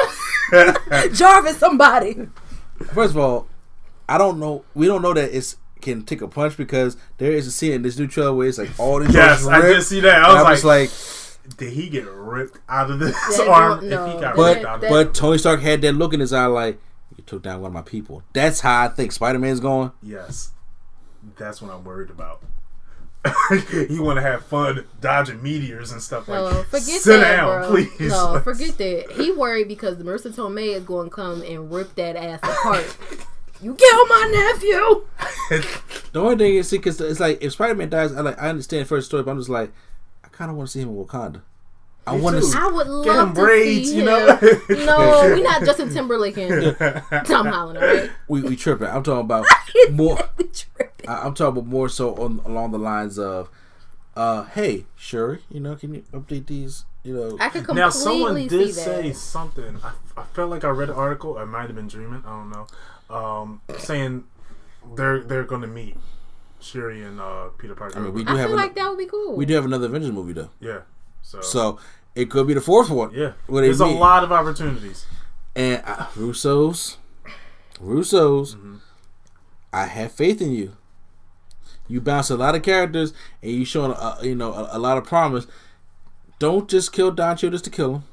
Jarvis, 1.17 1.57
somebody. 1.57 2.27
First 2.93 3.11
of 3.11 3.17
all, 3.17 3.47
I 4.07 4.17
don't 4.17 4.39
know. 4.39 4.63
We 4.73 4.87
don't 4.87 5.01
know 5.01 5.13
that 5.13 5.35
it's 5.35 5.57
can 5.81 6.03
take 6.03 6.21
a 6.21 6.27
punch 6.27 6.57
because 6.57 6.97
there 7.19 7.31
is 7.31 7.45
a 7.47 7.51
scene 7.51 7.71
in 7.73 7.81
this 7.83 7.99
new 7.99 8.07
trailer 8.07 8.33
where 8.33 8.47
it's 8.47 8.57
like 8.57 8.69
all 8.79 8.99
these 8.99 9.13
Yes, 9.13 9.41
joints 9.41 9.47
I 9.53 9.57
ripped, 9.59 9.75
did 9.75 9.83
see 9.83 9.99
that. 10.01 10.23
I 10.25 10.27
was, 10.29 10.35
I 10.37 10.41
like, 10.41 10.89
was 10.89 11.45
like, 11.45 11.57
did 11.57 11.73
he 11.73 11.87
get 11.89 12.05
ripped 12.07 12.57
out 12.67 12.89
of 12.89 12.99
this 12.99 13.15
That 13.37 13.47
arm? 13.47 13.79
don't- 13.81 13.89
no, 13.89 14.05
if 14.07 14.13
he 14.15 14.19
got 14.19 14.35
that- 14.35 14.41
ripped 14.55 14.63
but 14.63 14.73
of 14.73 14.81
that- 15.07 15.13
Tony 15.13 15.37
Stark 15.37 15.61
had 15.61 15.81
that 15.83 15.93
look 15.93 16.13
in 16.13 16.19
his 16.19 16.33
eye 16.33 16.47
like 16.47 16.79
you 17.15 17.23
took 17.25 17.43
down 17.43 17.61
one 17.61 17.69
of 17.69 17.73
my 17.73 17.83
people. 17.83 18.23
That's 18.33 18.59
how 18.61 18.85
I 18.85 18.87
think 18.87 19.11
Spider 19.11 19.37
Man's 19.39 19.59
going. 19.59 19.91
Yes, 20.01 20.51
that's 21.35 21.61
what 21.61 21.71
I'm 21.71 21.83
worried 21.83 22.09
about. 22.09 22.41
He 23.89 23.99
want 23.99 24.17
to 24.17 24.21
have 24.21 24.45
fun 24.45 24.85
dodging 25.01 25.41
meteors 25.43 25.91
and 25.91 26.01
stuff 26.01 26.27
like. 26.27 26.39
No, 26.39 26.63
forget 26.63 27.01
Sit 27.01 27.19
that, 27.19 27.37
down, 27.37 27.61
bro. 27.61 27.69
please. 27.69 27.99
No, 28.11 28.39
forget 28.41 28.77
that. 28.77 29.11
He 29.15 29.31
worried 29.31 29.67
because 29.67 29.97
Marisa 29.97 30.33
Tomei 30.33 30.75
is 30.75 30.83
going 30.83 31.09
to 31.09 31.15
come 31.15 31.41
and 31.43 31.71
rip 31.71 31.95
that 31.95 32.15
ass 32.15 32.39
apart. 32.43 32.97
you 33.61 33.73
killed 33.75 34.07
my 34.09 34.29
nephew. 34.55 35.05
The 36.13 36.21
only 36.21 36.35
thing 36.37 36.55
is, 36.55 36.67
see, 36.69 36.77
because 36.77 36.99
it's 37.01 37.19
like 37.19 37.41
if 37.43 37.51
Spider 37.53 37.75
Man 37.75 37.89
dies, 37.89 38.13
I 38.13 38.21
like 38.21 38.41
I 38.41 38.49
understand 38.49 38.81
the 38.83 38.85
first 38.87 39.07
story, 39.07 39.23
but 39.23 39.31
I'm 39.31 39.37
just 39.37 39.49
like, 39.49 39.71
I 40.23 40.29
kind 40.29 40.49
of 40.49 40.57
want 40.57 40.69
to 40.69 40.71
see 40.73 40.81
him 40.81 40.89
in 40.89 40.95
Wakanda. 40.95 41.41
I 42.07 42.15
Me 42.15 42.21
want 42.21 42.41
too. 42.41 42.49
to. 42.51 42.57
I 42.57 42.67
would 42.67 42.85
Get 43.05 43.13
love 43.15 43.27
him 43.29 43.35
to 43.35 43.41
braids, 43.41 43.89
see 43.89 43.95
you 43.97 44.01
him. 44.01 44.05
know? 44.05 44.39
no, 44.85 45.19
we're 45.35 45.43
not 45.43 45.63
Justin 45.63 45.89
Timberlake 45.93 46.37
and 46.37 46.75
Tom 47.27 47.47
Holland, 47.47 47.77
all 47.77 47.85
right? 47.85 48.09
We, 48.29 48.41
we 48.41 48.55
tripping. 48.55 48.87
I'm 48.87 49.03
talking 49.03 49.19
about 49.25 49.45
more. 49.91 50.17
We 51.07 51.13
tripping. 51.13 51.23
I- 51.23 51.25
I'm 51.27 51.33
talking 51.33 51.57
about 51.59 51.65
more 51.67 51.89
so 51.89 52.15
on 52.15 52.41
along 52.45 52.71
the 52.71 52.79
lines 52.79 53.17
of, 53.19 53.49
uh, 54.15 54.43
hey 54.45 54.85
Shuri, 54.95 55.39
you 55.49 55.59
know, 55.59 55.75
can 55.75 55.93
you 55.93 56.03
update 56.13 56.47
these? 56.47 56.85
You 57.03 57.13
know, 57.15 57.37
I 57.39 57.49
could 57.49 57.63
completely 57.65 57.81
Now, 57.81 57.89
someone 57.89 58.47
did 58.47 58.69
that. 58.69 58.73
say 58.73 59.13
something. 59.13 59.77
I, 59.83 59.91
I 60.19 60.23
felt 60.33 60.49
like 60.49 60.63
I 60.65 60.69
read 60.69 60.89
an 60.89 60.95
article. 60.95 61.37
I 61.37 61.45
might 61.45 61.67
have 61.67 61.75
been 61.75 61.87
dreaming. 61.87 62.23
I 62.25 62.29
don't 62.29 62.49
know. 62.51 62.67
Um, 63.15 63.61
saying 63.79 64.25
they're 64.95 65.21
they're 65.21 65.43
going 65.45 65.61
to 65.61 65.67
meet 65.67 65.95
Shuri 66.59 67.03
and 67.03 67.21
uh, 67.21 67.47
Peter 67.57 67.75
Parker. 67.75 67.97
I 67.97 68.01
mean, 68.01 68.13
we 68.13 68.23
do 68.25 68.33
I 68.33 68.37
have 68.39 68.49
feel 68.49 68.57
an- 68.57 68.63
like 68.65 68.75
that 68.75 68.89
would 68.89 68.97
be 68.97 69.05
cool. 69.05 69.35
we 69.35 69.45
do 69.45 69.53
have 69.53 69.63
another 69.65 69.85
Avengers 69.85 70.11
movie 70.11 70.33
though, 70.33 70.49
yeah. 70.59 70.79
So, 71.21 71.39
so 71.41 71.79
it 72.15 72.29
could 72.29 72.47
be 72.47 72.53
the 72.53 72.61
fourth 72.61 72.89
one. 72.89 73.11
yeah, 73.13 73.33
where 73.47 73.61
there's 73.63 73.79
a 73.79 73.85
meet. 73.85 73.97
lot 73.99 74.23
of 74.25 74.31
opportunities. 74.33 75.05
And 75.55 75.81
uh, 75.85 76.07
Russo's, 76.17 76.97
Russo's, 77.79 78.57
I 79.71 79.85
have 79.85 80.11
faith 80.11 80.41
in 80.41 80.51
you. 80.51 80.75
You 81.87 82.01
bounce 82.01 82.29
a 82.29 82.35
lot 82.37 82.55
of 82.55 82.63
characters, 82.63 83.13
and 83.41 83.51
you 83.51 83.65
showing 83.65 83.91
a, 83.91 84.17
you 84.21 84.35
know 84.35 84.53
a, 84.53 84.77
a 84.77 84.79
lot 84.79 84.97
of 84.97 85.05
promise. 85.05 85.47
Don't 86.39 86.67
just 86.69 86.91
kill 86.91 87.11
Don 87.11 87.35
Cheadle 87.37 87.51
just 87.53 87.63
to 87.65 87.69
kill 87.71 87.95
him, 87.95 88.03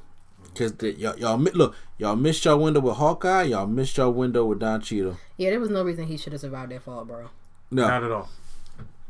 because 0.53 0.73
y'all, 0.97 1.17
y'all 1.19 1.37
mi- 1.37 1.51
look 1.51 1.75
y'all 1.97 2.15
missed 2.15 2.43
your 2.45 2.57
window 2.57 2.79
with 2.79 2.95
Hawkeye. 2.95 3.43
Y'all 3.43 3.67
missed 3.67 3.97
y'all 3.97 4.11
window 4.11 4.45
with 4.45 4.59
Don 4.59 4.81
Cheadle. 4.81 5.17
yeah, 5.37 5.49
there 5.51 5.59
was 5.59 5.69
no 5.69 5.83
reason 5.83 6.05
he 6.07 6.17
should 6.17 6.31
have 6.33 6.41
survived 6.41 6.71
that 6.71 6.81
fall, 6.83 7.05
bro. 7.05 7.29
No, 7.71 7.87
Not 7.87 8.03
at 8.03 8.11
all. 8.11 8.29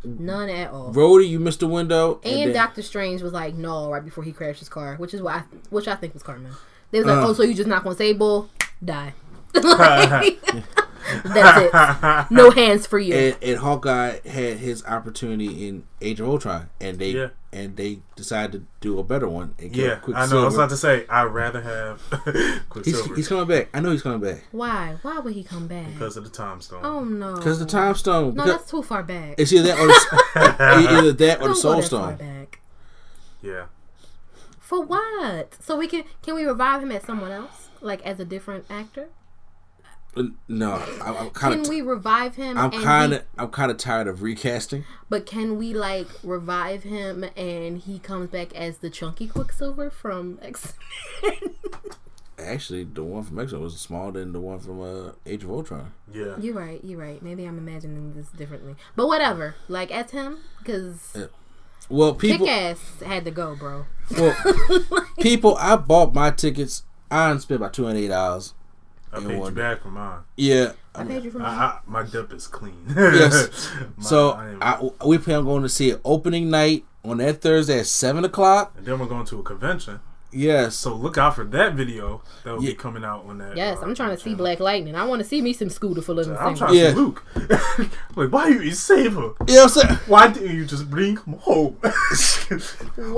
None 0.03 0.49
at 0.49 0.71
all. 0.71 0.93
Rhodey, 0.93 1.27
you 1.27 1.39
missed 1.39 1.61
the 1.61 1.67
window. 1.67 2.19
And 2.23 2.47
then- 2.49 2.53
Doctor 2.53 2.81
Strange 2.81 3.21
was 3.21 3.33
like, 3.33 3.55
"No," 3.55 3.89
right 3.91 4.03
before 4.05 4.23
he 4.23 4.31
crashed 4.31 4.59
his 4.59 4.69
car, 4.69 4.95
which 4.97 5.13
is 5.13 5.21
what 5.21 5.35
I, 5.35 5.43
which 5.69 5.87
I 5.87 5.95
think 5.95 6.13
was 6.13 6.21
karma. 6.23 6.49
They 6.91 6.99
was 6.99 7.07
like, 7.07 7.17
Uh. 7.17 7.27
"Oh, 7.27 7.33
so 7.33 7.43
you 7.43 7.53
just 7.53 7.67
not 7.69 7.83
gonna 7.83 7.95
say, 7.95 8.13
bull, 8.13 8.49
die." 8.83 9.13
Like, 9.55 10.37
That's 11.23 12.27
it. 12.30 12.32
No 12.36 12.49
hands 12.52 12.88
for 12.88 12.99
you. 12.99 13.14
and, 13.14 13.38
and 13.41 13.57
Hawkeye 13.60 14.19
had 14.27 14.57
his 14.57 14.84
opportunity 14.86 15.68
in 15.68 15.84
Age 16.02 16.19
of 16.19 16.27
Ultron, 16.27 16.69
and 16.82 16.98
they 16.99 17.11
Yeah. 17.11 17.27
and 17.53 17.77
they 17.77 17.99
decided 18.15 18.52
to 18.53 18.65
do 18.82 18.99
a 18.99 19.03
better 19.03 19.27
one. 19.27 19.56
And 19.60 19.72
kill 19.73 19.86
Yeah, 19.88 19.99
I 20.15 20.26
know. 20.27 20.41
I 20.41 20.45
was 20.45 20.56
about 20.56 20.69
to 20.72 20.77
say 20.77 21.06
I'd 21.10 21.23
rather 21.26 21.61
have 21.61 22.02
He's, 22.34 22.60
Quicksilver 22.69 23.15
he's 23.15 23.27
coming 23.27 23.48
back. 23.48 23.69
I 23.73 23.80
know 23.80 23.91
he's 23.91 24.02
coming 24.02 24.19
back 24.19 24.44
Why? 24.52 24.95
Why 25.02 25.19
would 25.19 25.34
he 25.34 25.44
come 25.44 25.68
back? 25.68 25.94
because 25.94 26.18
of 26.18 26.23
the 26.23 26.30
time 26.30 26.61
stone. 26.61 26.82
oh 26.86 27.03
no. 27.03 27.36
because 27.36 27.60
the 27.60 27.65
time 27.65 27.95
stone. 27.95 28.36
No, 28.36 28.45
that's 28.45 28.69
too 28.69 28.82
far 28.84 29.03
back. 29.03 29.36
it's 29.38 29.52
either 29.53 29.68
that 29.68 29.80
or 29.80 29.88
the, 29.88 30.56
either 30.99 31.11
that 31.14 31.38
or 31.40 31.41
the 31.41 31.45
Don't 31.53 31.56
soul 31.56 31.73
go 31.76 31.82
that 31.82 31.90
far 31.90 32.15
stone. 32.15 32.15
back. 32.18 32.60
Yeah, 33.41 33.65
For 34.60 34.82
what? 34.84 35.56
So 35.61 35.77
we 35.77 35.88
can 35.88 36.03
can 36.23 36.34
we 36.36 36.45
revive 36.45 36.82
him 36.82 36.91
as 36.91 37.03
someone 37.03 37.32
else, 37.32 37.69
like 37.82 38.02
as 38.03 38.19
a 38.19 38.26
different 38.26 38.65
actor? 38.72 39.10
No, 40.47 40.73
I, 41.01 41.13
I'm 41.13 41.29
kind 41.31 41.53
Can 41.55 41.59
of. 41.61 41.67
we 41.67 41.81
revive 41.81 42.35
him? 42.35 42.57
I'm 42.57 42.71
kind 42.71 43.13
of. 43.13 43.23
I'm 43.37 43.49
kind 43.49 43.69
of 43.69 43.77
tired 43.77 44.07
of 44.07 44.21
recasting. 44.21 44.85
But 45.09 45.25
can 45.25 45.57
we 45.57 45.73
like 45.73 46.07
revive 46.23 46.83
him 46.83 47.25
and 47.35 47.77
he 47.79 47.99
comes 47.99 48.29
back 48.29 48.53
as 48.55 48.77
the 48.77 48.89
chunky 48.89 49.27
Quicksilver 49.27 49.89
from 49.89 50.39
X? 50.41 50.73
Actually, 52.37 52.83
the 52.83 53.03
one 53.03 53.23
from 53.23 53.39
X 53.39 53.51
Men 53.53 53.61
was 53.61 53.79
smaller 53.79 54.11
than 54.11 54.33
the 54.33 54.39
one 54.41 54.59
from 54.59 54.81
uh, 54.81 55.11
Age 55.25 55.43
of 55.43 55.51
Ultron. 55.51 55.91
yeah. 56.13 56.37
you're 56.37 56.53
right. 56.53 56.83
You're 56.83 56.99
right. 56.99 57.21
Maybe 57.21 57.45
I'm 57.45 57.57
imagining 57.57 58.13
this 58.13 58.27
differently. 58.27 58.75
But 58.95 59.07
whatever. 59.07 59.55
Like 59.67 59.89
as 59.91 60.11
him, 60.11 60.39
because 60.59 61.15
Well, 61.89 62.13
Kick 62.13 62.31
people. 62.31 62.49
Ass 62.49 62.79
had 63.05 63.25
to 63.25 63.31
go, 63.31 63.55
bro. 63.55 63.85
Well, 64.17 64.35
people. 65.19 65.55
I 65.59 65.75
bought 65.77 66.13
my 66.13 66.29
tickets. 66.31 66.83
I 67.09 67.29
done 67.29 67.39
spent 67.39 67.59
about 67.61 67.73
two 67.73 67.85
hundred 67.85 67.99
eight 67.99 68.07
dollars. 68.09 68.53
I 69.15 69.17
And 69.19 69.27
paid 69.27 69.33
you 69.35 69.39
one- 69.41 69.53
back 69.53 69.81
for 69.81 69.89
mine. 69.89 70.19
Yeah. 70.35 70.73
I 70.93 71.03
paid 71.03 71.23
you 71.23 71.31
for 71.31 71.39
I, 71.41 71.41
my. 71.43 71.49
I, 71.63 71.79
my 71.87 72.03
dip 72.03 72.31
is 72.33 72.47
clean. 72.47 72.85
Yes. 72.95 73.69
My- 73.97 74.03
So 74.03 74.31
I 74.31 74.49
am- 74.49 74.61
I, 75.01 75.05
we 75.05 75.17
plan 75.17 75.39
on 75.39 75.45
going 75.45 75.63
to 75.63 75.69
see 75.69 75.89
it 75.89 76.01
opening 76.05 76.49
night 76.49 76.85
on 77.03 77.17
that 77.17 77.41
Thursday 77.41 77.79
at 77.79 77.85
seven 77.87 78.25
o'clock. 78.25 78.73
and 78.77 78.85
then 78.85 78.99
we're 78.99 79.05
going 79.07 79.25
to 79.27 79.39
a 79.39 79.43
convention. 79.43 79.99
Yes. 80.31 80.75
So 80.75 80.93
look 80.93 81.17
out 81.17 81.35
for 81.35 81.45
that 81.45 81.75
video 81.75 82.21
that 82.43 82.55
will 82.55 82.63
Yeah. 82.63 82.71
be 82.71 82.75
coming 82.75 83.05
out 83.05 83.23
on 83.25 83.37
that. 83.37 83.55
Yes, 83.55 83.77
uh, 83.77 83.83
I'm 83.83 83.95
trying 83.95 84.09
to 84.17 84.21
see. 84.21 84.35
Black 84.35 84.59
Lightning. 84.59 84.93
I 84.93 85.05
want 85.05 85.21
to 85.21 85.27
see 85.27 85.41
me 85.41 85.53
some 85.53 85.69
Scooter 85.69 86.01
for 86.01 86.13
living. 86.13 86.35
I'm 86.35 86.47
things. 86.47 86.59
trying 86.59 86.73
to 86.73 86.77
Yeah. 86.77 86.89
see 86.89 86.95
Luke. 86.95 87.23
like, 88.17 88.29
why 88.33 88.47
you 88.49 88.59
you 88.61 88.71
save 88.71 89.13
her? 89.13 89.21
You 89.21 89.55
know 89.55 89.63
what 89.63 89.63
I'm 89.63 89.69
saying? 89.69 89.95
Why 90.07 90.27
didn't 90.27 90.53
you 90.53 90.65
just 90.65 90.89
bring 90.89 91.15
him 91.15 91.33
home? 91.39 91.77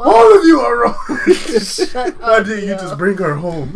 All 0.04 0.38
of 0.38 0.46
you 0.46 0.60
are 0.60 0.84
wrong. 0.84 0.96
Why 1.08 2.10
up, 2.22 2.46
didn't 2.46 2.68
you 2.68 2.76
just 2.76 2.98
bring 3.00 3.18
her 3.18 3.34
home? 3.36 3.72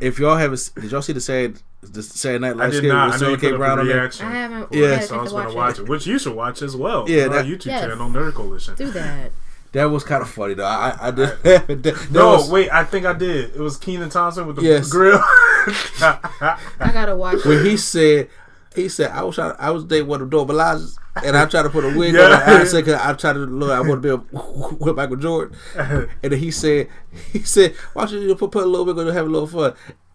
If 0.00 0.18
y'all 0.18 0.36
haven't, 0.36 0.70
did 0.80 0.90
y'all 0.90 1.02
see 1.02 1.12
the 1.12 1.20
Saturday, 1.20 1.58
the 1.82 2.02
Saturday 2.02 2.40
Night 2.40 2.50
I 2.62 2.68
Live 2.68 2.72
did 2.82 2.84
not. 2.84 3.06
with 3.06 3.14
I 3.14 3.16
know 3.16 3.16
Sterling 3.36 3.40
you 3.44 3.50
K. 3.50 3.56
Brown 3.56 3.78
on 3.80 3.86
there? 3.88 3.96
reaction. 4.00 4.26
I 4.26 4.30
haven't. 4.32 4.72
Yeah. 4.72 4.84
I 4.86 4.88
haven't 4.90 5.06
So 5.08 5.18
I 5.18 5.22
was 5.22 5.32
watch 5.32 5.42
going 5.44 5.50
to 5.52 5.56
watch 5.56 5.78
it. 5.78 5.82
it, 5.82 5.88
which 5.88 6.06
you 6.06 6.18
should 6.18 6.34
watch 6.34 6.62
as 6.62 6.74
well. 6.76 7.08
Yeah, 7.08 7.24
on 7.24 7.28
our 7.30 7.34
that- 7.42 7.46
YouTube 7.46 7.66
Yes. 7.66 7.80
channel, 7.86 8.10
Nerd 8.10 8.34
Coalition. 8.34 8.74
Do 8.74 8.90
that. 8.92 9.30
That 9.72 9.90
was 9.90 10.04
kind 10.04 10.22
of 10.22 10.30
funny 10.30 10.54
though. 10.54 10.64
I, 10.64 10.96
I 11.08 11.10
did. 11.10 11.28
that, 11.42 11.66
that 11.82 12.10
No, 12.10 12.34
was- 12.36 12.48
wait, 12.50 12.70
I 12.72 12.82
think 12.84 13.04
I 13.04 13.12
did. 13.12 13.50
It 13.54 13.58
was 13.60 13.76
Kenan 13.76 14.08
Thompson 14.08 14.46
with 14.46 14.56
the 14.56 14.62
Yes. 14.62 14.88
grill. 14.90 15.18
I 16.00 16.90
gotta 16.92 17.14
watch 17.14 17.44
when 17.44 17.58
it. 17.58 17.66
he 17.66 17.76
said, 17.76 18.30
he 18.76 18.88
said, 18.88 19.10
I 19.10 19.22
was 19.24 19.34
trying, 19.34 19.54
I 19.58 19.70
was 19.70 19.84
dating 19.84 20.06
one 20.06 20.20
of 20.22 20.30
the 20.30 20.36
Dora 20.36 20.46
Milajes, 20.46 20.96
and 21.24 21.36
I 21.36 21.46
tried 21.46 21.62
to 21.64 21.70
put 21.70 21.84
a 21.84 21.96
wig 21.98 22.14
Yeah. 22.14 22.20
on. 22.26 22.30
her. 22.40 22.60
I 22.60 22.64
said, 22.64 22.84
cause 22.84 22.94
I 22.94 23.12
tried 23.14 23.32
to 23.34 23.40
look, 23.40 23.70
I 23.70 23.80
want 23.80 24.02
to 24.02 24.16
be 24.18 24.36
a, 24.36 24.38
with 24.78 24.94
Michael 24.96 25.16
Jordan, 25.16 25.56
and 25.76 26.08
then 26.22 26.38
he 26.38 26.50
said, 26.50 26.88
he 27.32 27.40
said, 27.40 27.74
why 27.94 28.06
don't 28.06 28.20
you 28.22 28.34
put, 28.36 28.52
put 28.52 28.62
a 28.64 28.66
little 28.66 28.84
wig 28.86 28.98
on, 28.98 29.06
and 29.08 29.16
have 29.16 29.26
a 29.26 29.28
little 29.28 29.48
fun, 29.48 29.74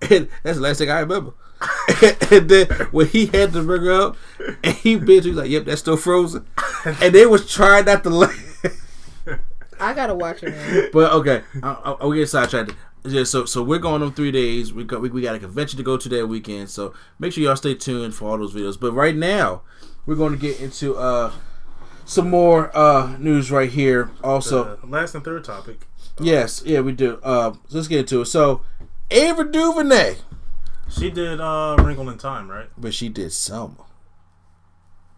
and 0.09 0.29
that's 0.43 0.57
the 0.57 0.63
last 0.63 0.77
thing 0.77 0.89
I 0.89 0.99
remember. 1.01 1.33
and 2.31 2.49
then 2.49 2.67
when 2.91 3.07
he 3.07 3.27
had 3.27 3.53
to 3.53 3.61
bring 3.63 3.83
her 3.83 3.91
up, 3.91 4.17
and 4.63 4.75
he 4.75 4.97
bitch, 4.97 5.23
he 5.25 5.29
was 5.29 5.37
like, 5.37 5.49
"Yep, 5.51 5.65
that's 5.65 5.81
still 5.81 5.95
frozen," 5.97 6.47
and 6.85 7.13
they 7.13 7.27
was 7.27 7.51
trying 7.51 7.85
not 7.85 8.03
to 8.03 8.09
laugh. 8.09 8.47
I 9.79 9.93
gotta 9.93 10.13
watch 10.15 10.43
it. 10.43 10.51
Man. 10.51 10.89
But 10.93 11.11
okay, 11.13 11.41
I, 11.61 11.69
I, 11.69 11.91
I'll 12.01 12.11
get 12.11 12.29
sidetracked. 12.29 12.71
Yeah, 13.03 13.23
so 13.23 13.45
so 13.45 13.63
we're 13.63 13.79
going 13.79 14.03
on 14.03 14.13
three 14.13 14.31
days. 14.31 14.73
We 14.73 14.83
got 14.83 15.01
we, 15.01 15.09
we 15.09 15.21
got 15.21 15.35
a 15.35 15.39
convention 15.39 15.77
to 15.77 15.83
go 15.83 15.97
to 15.97 16.09
that 16.09 16.27
weekend. 16.27 16.69
So 16.69 16.93
make 17.19 17.33
sure 17.33 17.43
y'all 17.43 17.55
stay 17.55 17.73
tuned 17.73 18.13
for 18.13 18.29
all 18.29 18.37
those 18.37 18.53
videos. 18.53 18.79
But 18.79 18.91
right 18.93 19.15
now, 19.15 19.63
we're 20.05 20.15
going 20.15 20.33
to 20.33 20.39
get 20.39 20.59
into 20.59 20.95
uh 20.95 21.31
some 22.05 22.29
more 22.29 22.69
uh 22.77 23.15
news 23.17 23.49
right 23.51 23.69
here. 23.71 24.11
Also, 24.23 24.77
Uh, 24.83 24.87
last 24.87 25.15
and 25.15 25.23
third 25.23 25.43
topic. 25.43 25.87
yes, 26.19 26.61
yeah, 26.65 26.81
we 26.81 26.91
do. 26.91 27.19
Uh, 27.23 27.53
let's 27.71 27.87
get 27.87 28.01
into 28.01 28.21
it. 28.21 28.25
So 28.25 28.61
Ava 29.09 29.45
DuVernay, 29.45 30.17
She 30.89 31.09
did 31.09 31.41
uh, 31.41 31.77
Wrinkle 31.79 32.07
in 32.09 32.17
Time, 32.19 32.49
right? 32.51 32.67
but 32.77 32.93
she 32.93 33.09
did 33.09 33.31
some. 33.33 33.77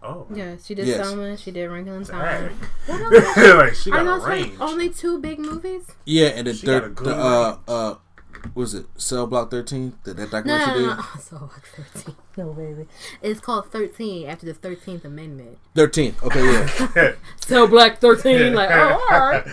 Oh. 0.04 0.28
Yeah, 0.34 0.56
she 0.64 0.76
did 0.76 0.88
Yes. 0.88 0.98
Selma. 1.08 1.38
She 1.38 1.52
did 1.52 1.66
Wrinkle 1.68 1.96
in 1.96 2.04
Dang. 2.04 2.18
Time. 2.20 2.60
What 2.88 3.02
else? 3.38 3.38
like 3.56 3.74
she 3.76 3.92
Are 3.92 4.04
those 4.04 4.24
a 4.26 4.48
her 4.50 4.64
only 4.64 4.90
two 4.90 5.20
big 5.20 5.40
movies? 5.40 5.84
Yeah, 6.06 6.28
and 6.30 6.48
the 6.48 6.54
She 6.54 6.66
got 6.68 6.78
a 6.78 6.82
third, 6.82 6.96
good 6.96 7.08
the, 7.08 7.16
uh, 7.16 7.58
uh, 7.68 7.96
what 8.44 8.56
was 8.56 8.74
it 8.74 8.86
Cell 8.98 9.26
Block 9.28 9.50
Thirteen? 9.50 9.94
That 10.04 10.18
that 10.18 10.32
No, 10.46 10.58
documentary 10.58 10.58
no, 10.58 10.66
she 10.66 10.82
no, 10.82 10.90
did. 10.90 10.98
no. 10.98 11.22
So 11.22 11.50
like 11.54 11.66
thirteen. 11.94 12.16
No, 12.36 12.52
baby. 12.52 12.88
It's 13.22 13.40
called 13.40 13.72
Thirteen 13.72 14.28
after 14.28 14.46
the 14.48 14.56
Thirteenth 14.56 15.06
Amendment. 15.06 15.60
Thirteen. 15.76 16.16
Okay, 16.24 16.44
yeah. 16.96 17.12
Cell 17.46 17.68
Block 17.68 18.00
Thirteen. 18.00 18.54
Like, 18.56 18.72
oh, 18.72 19.08
all 19.12 19.20
right. 19.20 19.48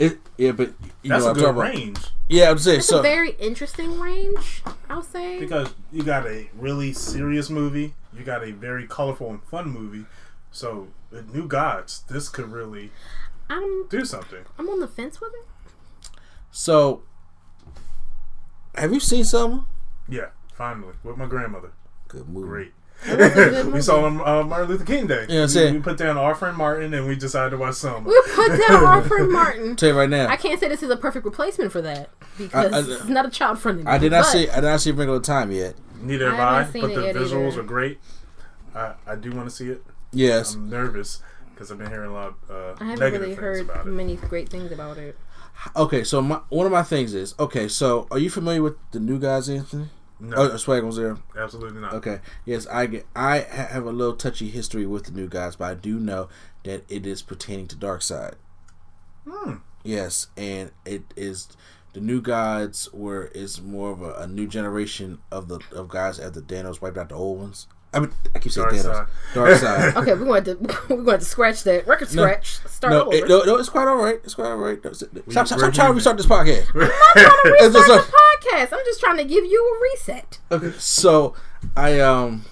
It, 0.00 0.18
yeah, 0.36 0.52
but 0.52 0.72
you 1.02 1.10
That's 1.10 1.24
know 1.24 1.30
a 1.30 1.34
what 1.34 1.36
I'm 1.36 1.54
good 1.54 1.54
talking 1.54 1.60
about. 1.60 1.74
range 1.74 1.98
Yeah, 2.28 2.50
I'm 2.50 2.58
saying 2.58 2.78
It's 2.78 2.88
so. 2.88 2.98
a 2.98 3.02
very 3.02 3.30
interesting 3.32 4.00
range. 4.00 4.62
I'll 4.88 5.02
say. 5.02 5.38
because 5.38 5.72
you 5.92 6.02
got 6.02 6.26
a 6.26 6.48
really 6.58 6.92
serious 6.92 7.48
movie, 7.50 7.94
you 8.16 8.24
got 8.24 8.42
a 8.42 8.50
very 8.52 8.86
colorful 8.88 9.30
and 9.30 9.42
fun 9.44 9.68
movie. 9.70 10.06
So, 10.50 10.88
with 11.12 11.32
New 11.32 11.46
Gods, 11.46 12.02
this 12.08 12.28
could 12.28 12.50
really 12.50 12.90
I'm 13.48 13.86
do 13.88 14.04
something. 14.04 14.44
I'm 14.58 14.68
on 14.68 14.80
the 14.80 14.88
fence 14.88 15.20
with 15.20 15.32
it. 15.34 15.46
So, 16.50 17.02
have 18.74 18.92
you 18.92 19.00
seen 19.00 19.24
Selma? 19.24 19.66
Yeah, 20.08 20.30
finally 20.54 20.94
with 21.04 21.16
my 21.16 21.26
grandmother. 21.26 21.70
Good 22.08 22.28
movie. 22.28 22.48
Great. 22.48 22.72
It 23.06 23.18
was 23.18 23.30
a 23.30 23.34
good 23.34 23.72
We 23.72 23.80
saw 23.80 24.06
him 24.06 24.20
uh, 24.20 24.42
Martin 24.44 24.68
Luther 24.68 24.84
King 24.84 25.06
Day. 25.06 25.26
Yeah, 25.28 25.36
I'm 25.36 25.42
we, 25.42 25.48
saying. 25.48 25.74
we 25.74 25.80
put 25.80 25.96
down 25.96 26.16
our 26.18 26.34
friend 26.34 26.56
Martin 26.56 26.92
and 26.94 27.06
we 27.06 27.16
decided 27.16 27.50
to 27.50 27.56
watch 27.56 27.74
Selma. 27.76 28.08
We 28.08 28.22
put 28.34 28.48
down 28.68 28.84
our 28.84 29.02
friend 29.02 29.30
Martin. 29.32 29.76
Tell 29.76 29.90
you 29.90 29.98
right 29.98 30.08
now, 30.10 30.28
I 30.28 30.36
can't 30.36 30.58
say 30.60 30.68
this 30.68 30.82
is 30.82 30.90
a 30.90 30.96
perfect 30.96 31.24
replacement 31.24 31.72
for 31.72 31.80
that 31.82 32.10
because 32.36 32.72
I- 32.72 32.78
I- 32.78 32.96
it's 32.96 33.04
not 33.06 33.26
a 33.26 33.30
child 33.30 33.58
friendly. 33.58 33.86
I 33.86 33.98
did 33.98 34.12
not 34.12 34.26
see. 34.26 34.48
I 34.48 34.56
did 34.56 34.66
not 34.66 34.80
see 34.80 34.90
Wrinkle 34.92 35.16
in 35.16 35.22
Time 35.22 35.50
yet. 35.52 35.76
Neither 36.00 36.28
I 36.32 36.34
have 36.36 36.40
I, 36.40 36.62
haven't 36.62 36.80
but 36.94 36.94
the 37.14 37.18
visuals 37.20 37.52
either. 37.52 37.60
are 37.60 37.64
great. 37.64 38.00
I, 38.74 38.92
I 39.06 39.16
do 39.16 39.32
want 39.32 39.48
to 39.48 39.54
see 39.54 39.68
it. 39.68 39.84
Yes. 40.12 40.54
I'm 40.54 40.70
nervous 40.70 41.22
because 41.54 41.70
I've 41.70 41.78
been 41.78 41.88
hearing 41.88 42.10
a 42.10 42.14
lot 42.14 42.34
of 42.48 42.50
uh, 42.50 42.74
I 42.82 42.84
haven't 42.90 43.00
negative 43.00 43.20
really 43.22 43.34
heard 43.34 43.86
many 43.86 44.16
great 44.16 44.48
things 44.48 44.72
about 44.72 44.96
it. 44.98 45.16
Okay. 45.76 46.04
So 46.04 46.22
my 46.22 46.40
one 46.48 46.66
of 46.66 46.72
my 46.72 46.82
things 46.82 47.14
is 47.14 47.34
okay. 47.38 47.68
So 47.68 48.06
are 48.10 48.18
you 48.18 48.30
familiar 48.30 48.62
with 48.62 48.76
the 48.92 49.00
new 49.00 49.18
gods, 49.18 49.48
Anthony? 49.50 49.88
No, 50.20 50.36
Oh, 50.36 50.56
Swag 50.58 50.84
was 50.84 50.96
there. 50.96 51.16
absolutely 51.36 51.80
not. 51.80 51.94
Okay. 51.94 52.20
Yes, 52.44 52.66
I 52.66 52.86
get. 52.86 53.06
I 53.16 53.38
have 53.38 53.86
a 53.86 53.90
little 53.92 54.14
touchy 54.16 54.50
history 54.50 54.84
with 54.86 55.04
the 55.04 55.12
new 55.12 55.28
gods, 55.28 55.56
but 55.56 55.64
I 55.70 55.74
do 55.74 55.98
know 55.98 56.28
that 56.64 56.84
it 56.88 57.06
is 57.06 57.22
pertaining 57.22 57.66
to 57.68 57.76
Darkseid. 57.76 58.34
Hmm. 59.26 59.54
Yes, 59.82 60.26
and 60.36 60.72
it 60.84 61.02
is 61.16 61.48
the 61.94 62.00
new 62.00 62.20
gods 62.20 62.88
where 62.92 63.26
is 63.28 63.60
more 63.62 63.90
of 63.92 64.02
a, 64.02 64.12
a 64.14 64.26
new 64.26 64.46
generation 64.46 65.18
of 65.30 65.48
the 65.48 65.60
of 65.74 65.88
guys 65.88 66.18
after 66.20 66.40
Thanos 66.40 66.80
wiped 66.82 66.98
out 66.98 67.08
the 67.08 67.14
old 67.14 67.40
ones. 67.40 67.66
I 67.92 67.98
mean, 68.00 68.12
I 68.34 68.38
keep 68.38 68.52
saying 68.52 68.68
Dark 68.68 68.76
Thanos. 68.76 68.82
side. 68.82 69.06
Darkseid. 69.34 69.96
Okay, 70.02 70.14
we're 70.14 70.24
going 70.26 70.44
to 70.44 70.56
we're 70.94 71.02
going 71.02 71.18
to 71.18 71.24
scratch 71.24 71.64
that 71.64 71.86
record 71.88 72.08
scratch. 72.08 72.58
Start 72.68 72.92
No, 72.92 73.02
over. 73.06 73.14
it, 73.16 73.28
no, 73.28 73.42
no, 73.42 73.56
it's 73.56 73.68
quite 73.68 73.88
all 73.88 73.96
right. 73.96 74.20
It's 74.22 74.34
quite 74.34 74.46
all 74.50 74.56
right. 74.58 74.82
No, 74.84 74.92
Stop, 74.92 75.10
stop, 75.30 75.46
stop, 75.48 75.58
we're 75.60 75.70
trying 75.72 75.88
to 75.88 75.94
restart 75.94 76.16
this 76.16 76.26
podcast. 76.26 76.66
I'm 76.74 76.80
not 76.80 76.92
trying 77.14 77.24
to 77.24 77.50
restart 77.50 78.00
It's 78.00 78.10
the 78.10 78.48
podcast. 78.48 78.72
I'm 78.78 78.84
just 78.84 79.00
trying 79.00 79.16
to 79.16 79.24
give 79.24 79.44
you 79.44 79.60
a 79.60 79.82
reset. 79.82 80.38
Okay, 80.52 80.72
so 80.78 81.34
I 81.76 81.98
um, 82.00 82.44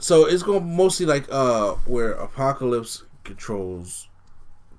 so 0.00 0.26
it's 0.26 0.42
going 0.42 0.60
to 0.60 0.66
mostly 0.66 1.06
like 1.06 1.26
uh 1.30 1.74
where 1.86 2.14
Apokolips 2.16 3.02
controls, 3.24 4.08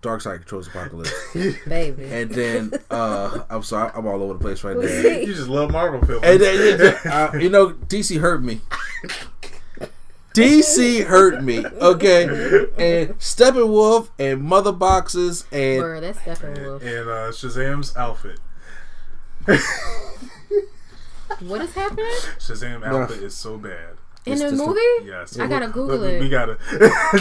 Darkseid 0.04 0.40
controls 0.40 0.68
Apokolips, 0.68 1.66
Baby. 1.70 2.04
and 2.06 2.30
then 2.30 2.72
uh, 2.92 3.44
I'm 3.50 3.64
sorry, 3.64 3.90
I'm 3.96 4.06
all 4.06 4.22
over 4.22 4.34
the 4.34 4.40
place 4.40 4.64
right 4.64 4.76
now. 4.78 4.84
You 4.84 5.34
just 5.34 5.48
love 5.48 5.72
Marvel 5.72 6.06
films. 6.06 6.24
And 6.24 6.40
then, 6.42 6.96
uh, 7.06 7.32
you 7.40 7.50
know, 7.50 7.70
DC 7.72 8.20
hurt 8.20 8.44
me. 8.44 8.62
DC 10.34 11.06
hurt 11.06 11.44
me, 11.44 11.64
okay? 11.66 12.24
And 12.78 13.18
Steppenwolf 13.20 14.10
and 14.20 14.42
Mother 14.42 14.72
Boxes 14.72 15.46
and 15.52 15.82
Bruh, 15.84 16.02
that's 16.02 16.20
Steppenwolf. 16.20 16.82
and 16.82 17.08
uh, 17.10 17.32
Shazam's 17.32 17.96
outfit. 17.96 18.40
What 21.40 21.62
is 21.62 21.74
happening 21.74 22.06
Shazam 22.40 22.84
outfit 22.86 23.22
is 23.24 23.36
so 23.36 23.58
bad. 23.58 23.96
In 24.26 24.34
It's 24.34 24.42
the 24.42 24.48
a- 24.48 24.52
movie? 24.52 25.10
Yes, 25.10 25.38
I 25.38 25.48
gotta 25.48 25.68
Google 25.68 26.00
we, 26.00 26.20
we 26.20 26.30
gotta. 26.30 26.58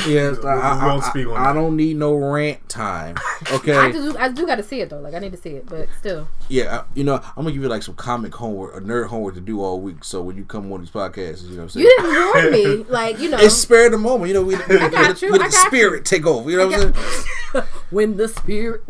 yes, 0.08 0.38
we, 0.38 0.48
I, 0.48 0.80
I, 0.80 0.86
won't 0.86 1.04
speak 1.04 1.26
on 1.26 1.36
I 1.36 1.52
don't 1.52 1.76
need 1.76 1.96
no 1.96 2.14
rant 2.14 2.68
time, 2.68 3.16
okay? 3.52 3.76
I 3.76 3.90
do. 3.90 4.16
I 4.18 4.28
do 4.28 4.46
got 4.46 4.56
to 4.56 4.62
see 4.62 4.80
it 4.80 4.90
though. 4.90 5.00
Like 5.00 5.14
I 5.14 5.18
need 5.18 5.32
to 5.32 5.38
see 5.38 5.50
it, 5.50 5.66
but 5.66 5.88
still. 5.98 6.28
yeah, 6.48 6.84
you 6.94 7.02
know, 7.02 7.14
I'm 7.14 7.44
gonna 7.44 7.52
give 7.52 7.62
you 7.62 7.68
like 7.68 7.82
some 7.82 7.96
comic 7.96 8.34
homework, 8.34 8.76
a 8.76 8.80
nerd 8.80 9.08
homework 9.08 9.34
to 9.34 9.40
do 9.40 9.60
all 9.60 9.80
week. 9.80 10.04
So 10.04 10.22
when 10.22 10.36
you 10.36 10.44
come 10.44 10.72
on 10.72 10.80
these 10.80 10.90
podcasts, 10.90 11.42
you 11.42 11.50
know 11.50 11.56
what 11.56 11.62
I'm 11.62 11.68
saying? 11.70 11.86
You 11.86 11.96
didn't 11.98 12.14
warn 12.14 12.52
me. 12.52 12.86
Like 12.92 13.18
you 13.18 13.30
know. 13.30 13.38
it's 13.38 13.54
spare 13.54 13.88
the 13.88 13.98
moment, 13.98 14.28
you 14.28 14.34
know. 14.34 14.42
We, 14.42 14.56
we, 14.56 14.62
we, 14.68 14.88
got 14.90 15.22
you, 15.22 15.32
we 15.32 15.38
I 15.38 15.42
let 15.42 15.50
the 15.50 15.56
got 15.56 15.66
spirit 15.66 16.04
take 16.04 16.26
over. 16.26 16.50
You 16.50 16.58
know 16.58 16.66
what 16.66 16.86
I'm 16.86 16.94
saying? 16.94 17.64
when 17.90 18.16
the 18.16 18.28
spirit. 18.28 18.82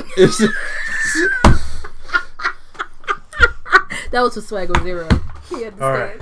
That 4.13 4.21
was 4.21 4.35
for 4.35 4.41
Swaggle 4.43 4.83
Zero. 4.83 5.09
He 5.49 5.65
understands. 5.65 5.81
All 5.81 5.91
right. 5.91 6.21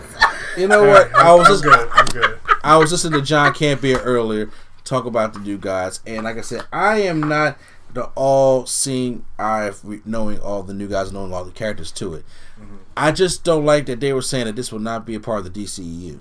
You 0.57 0.69
know 0.69 0.83
what? 0.87 1.15
I 1.15 1.35
was 1.35 1.47
I'm 1.47 1.53
just 1.53 1.65
good. 1.65 1.89
I'm 1.93 2.07
good. 2.07 2.39
I 2.63 2.77
was 2.77 2.93
listening 2.93 3.21
to 3.21 3.27
John 3.27 3.53
Campea 3.55 4.01
earlier 4.05 4.51
talk 4.85 5.05
about 5.05 5.33
the 5.33 5.39
new 5.41 5.57
gods, 5.59 6.01
and 6.07 6.25
like 6.25 6.37
I 6.37 6.41
said, 6.41 6.63
I 6.73 6.99
am 7.03 7.21
not 7.21 7.57
the 7.93 8.05
all 8.15 8.67
seeing 8.67 9.25
eye 9.39 9.65
of 9.65 10.07
knowing 10.07 10.39
all 10.41 10.63
the 10.63 10.75
new 10.75 10.89
gods, 10.89 11.13
knowing 11.13 11.33
all 11.33 11.45
the 11.45 11.51
characters 11.53 11.91
to 11.93 12.15
it. 12.15 12.25
Mm-hmm. 12.61 12.77
I 12.97 13.13
just 13.13 13.45
don't 13.45 13.65
like 13.65 13.87
that 13.87 14.01
they 14.01 14.13
were 14.13 14.23
saying 14.23 14.47
that 14.47 14.57
this 14.57 14.71
will 14.73 14.79
not 14.79 15.07
be 15.07 15.15
a 15.15 15.21
part 15.21 15.45
of 15.47 15.53
the 15.53 15.65
DCEU. 15.65 16.19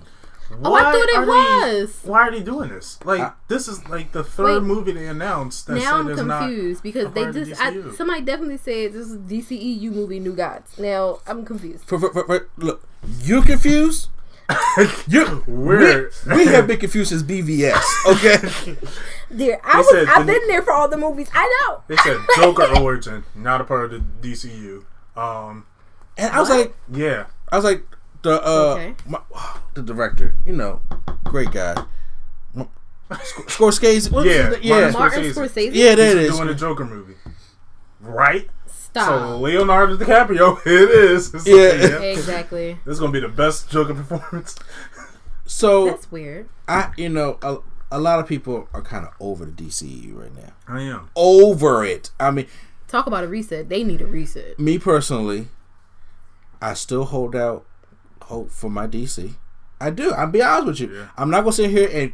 Oh, 0.64 0.74
I 0.74 0.82
thought 0.82 0.96
it 0.96 1.16
are 1.16 1.26
they- 1.26 1.82
was. 1.84 2.00
why 2.04 2.22
are 2.28 2.32
they 2.32 2.42
doing 2.42 2.70
this? 2.70 2.98
Like, 3.06 3.22
I- 3.22 3.34
this 3.48 3.68
is 3.68 3.88
like 3.88 4.14
the 4.14 4.24
third 4.24 4.64
Wait. 4.64 4.68
movie 4.68 4.92
they 4.94 5.06
announced 5.08 5.68
that 5.68 5.76
now 5.76 6.08
said 6.08 6.18
I'm 6.20 6.30
confused 6.30 6.82
because 6.82 7.12
they 7.14 7.22
part 7.24 7.36
of 7.36 7.36
the 7.36 7.46
just 7.46 7.62
I, 7.62 7.92
somebody 7.96 8.22
definitely 8.22 8.58
said 8.58 8.94
this 8.94 9.08
is 9.12 9.18
DCEU 9.18 9.92
movie 9.92 10.20
New 10.20 10.34
Gods. 10.36 10.78
Now 10.80 11.20
I'm 11.28 11.46
confused. 11.46 11.86
For, 11.86 12.00
for, 12.00 12.12
for, 12.12 12.24
for- 12.26 12.50
look, 12.58 12.88
you're 13.22 13.44
confused. 13.44 14.08
you 15.08 15.44
We're- 15.48 16.10
we, 16.28 16.36
we 16.38 16.46
have 16.46 16.66
been 16.68 16.80
confused 16.80 17.10
since 17.10 17.24
BVS. 17.24 17.82
Okay, 18.08 18.76
There, 19.32 19.60
I 19.64 19.78
was. 19.78 19.90
said 19.92 20.08
I've 20.08 20.26
the- 20.26 20.34
been 20.34 20.48
there 20.48 20.62
for 20.64 20.72
all 20.74 20.88
the 20.88 20.98
movies. 20.98 21.30
I 21.34 21.66
know. 21.68 21.84
They 21.88 21.96
said 21.98 22.18
Joker 22.36 22.68
origin, 22.80 23.24
not 23.36 23.62
a 23.62 23.64
part 23.64 23.86
of 23.86 23.92
the 23.92 24.28
DCU. 24.30 24.86
Um, 25.16 25.66
and 26.18 26.32
I 26.34 26.40
was 26.40 26.50
like, 26.50 26.74
yeah, 26.92 27.26
I 27.52 27.56
was 27.58 27.66
like, 27.66 27.84
the 28.24 28.42
uh, 28.44 28.74
Okay. 28.74 28.96
my, 29.08 29.20
the 29.76 29.82
director, 29.84 30.36
you 30.46 30.54
know, 30.54 30.82
great 31.26 31.52
guy, 31.52 31.76
Sc- 33.24 33.48
Scorsese. 33.50 34.12
Yeah, 34.26 34.56
yeah, 34.62 34.92
Martin 34.92 35.24
Scorsese. 35.26 35.34
Scorsese. 35.50 35.70
yeah, 35.74 35.96
there 35.96 36.12
it 36.18 36.22
he's 36.22 36.30
is. 36.32 36.38
doing 36.38 36.50
a 36.50 36.54
Joker 36.56 36.86
movie, 36.86 37.16
right? 38.00 38.50
Stop. 39.04 39.20
So 39.22 39.38
Leonardo 39.40 39.98
DiCaprio, 39.98 40.60
it 40.66 40.90
is. 40.90 41.34
It's 41.34 41.48
Yeah. 41.48 41.96
like, 41.98 42.04
exactly. 42.18 42.78
This 42.86 42.94
is 42.94 43.00
gonna 43.00 43.12
be 43.12 43.20
the 43.20 43.28
best 43.28 43.70
Joker 43.70 43.94
performance. 43.94 44.56
So 45.46 45.86
That's 45.86 46.12
weird. 46.12 46.48
I, 46.68 46.92
you 46.98 47.10
know, 47.10 47.38
a, 47.42 47.58
a 47.92 48.00
lot 48.00 48.20
of 48.20 48.28
people 48.28 48.68
are 48.74 48.82
kind 48.82 49.06
of 49.06 49.14
over 49.20 49.46
the 49.46 49.52
DCU 49.52 50.16
right 50.16 50.36
now. 50.36 50.54
I 50.68 50.82
am. 50.84 51.10
Over 51.16 51.84
it. 51.84 52.12
I 52.20 52.32
mean, 52.32 52.48
Talk 52.88 53.06
about 53.08 53.24
a 53.24 53.28
reset. 53.28 53.70
They 53.70 53.84
need 53.84 54.02
a 54.02 54.06
reset. 54.08 54.60
me 54.60 54.78
personally, 54.80 55.48
I 56.62 56.74
still 56.74 57.06
hold 57.06 57.36
out 57.36 57.66
hope 58.24 58.52
for 58.52 58.70
my 58.70 58.86
DC. 58.88 59.34
I 59.82 59.90
do. 59.92 60.12
I'll 60.12 60.28
be 60.28 60.42
honest 60.42 60.82
with 60.82 60.92
you. 60.92 60.98
Yeah. 60.98 61.08
I'm 61.18 61.30
not 61.30 61.42
gonna 61.42 61.54
sit 61.54 61.70
here 61.72 61.90
and 61.92 62.14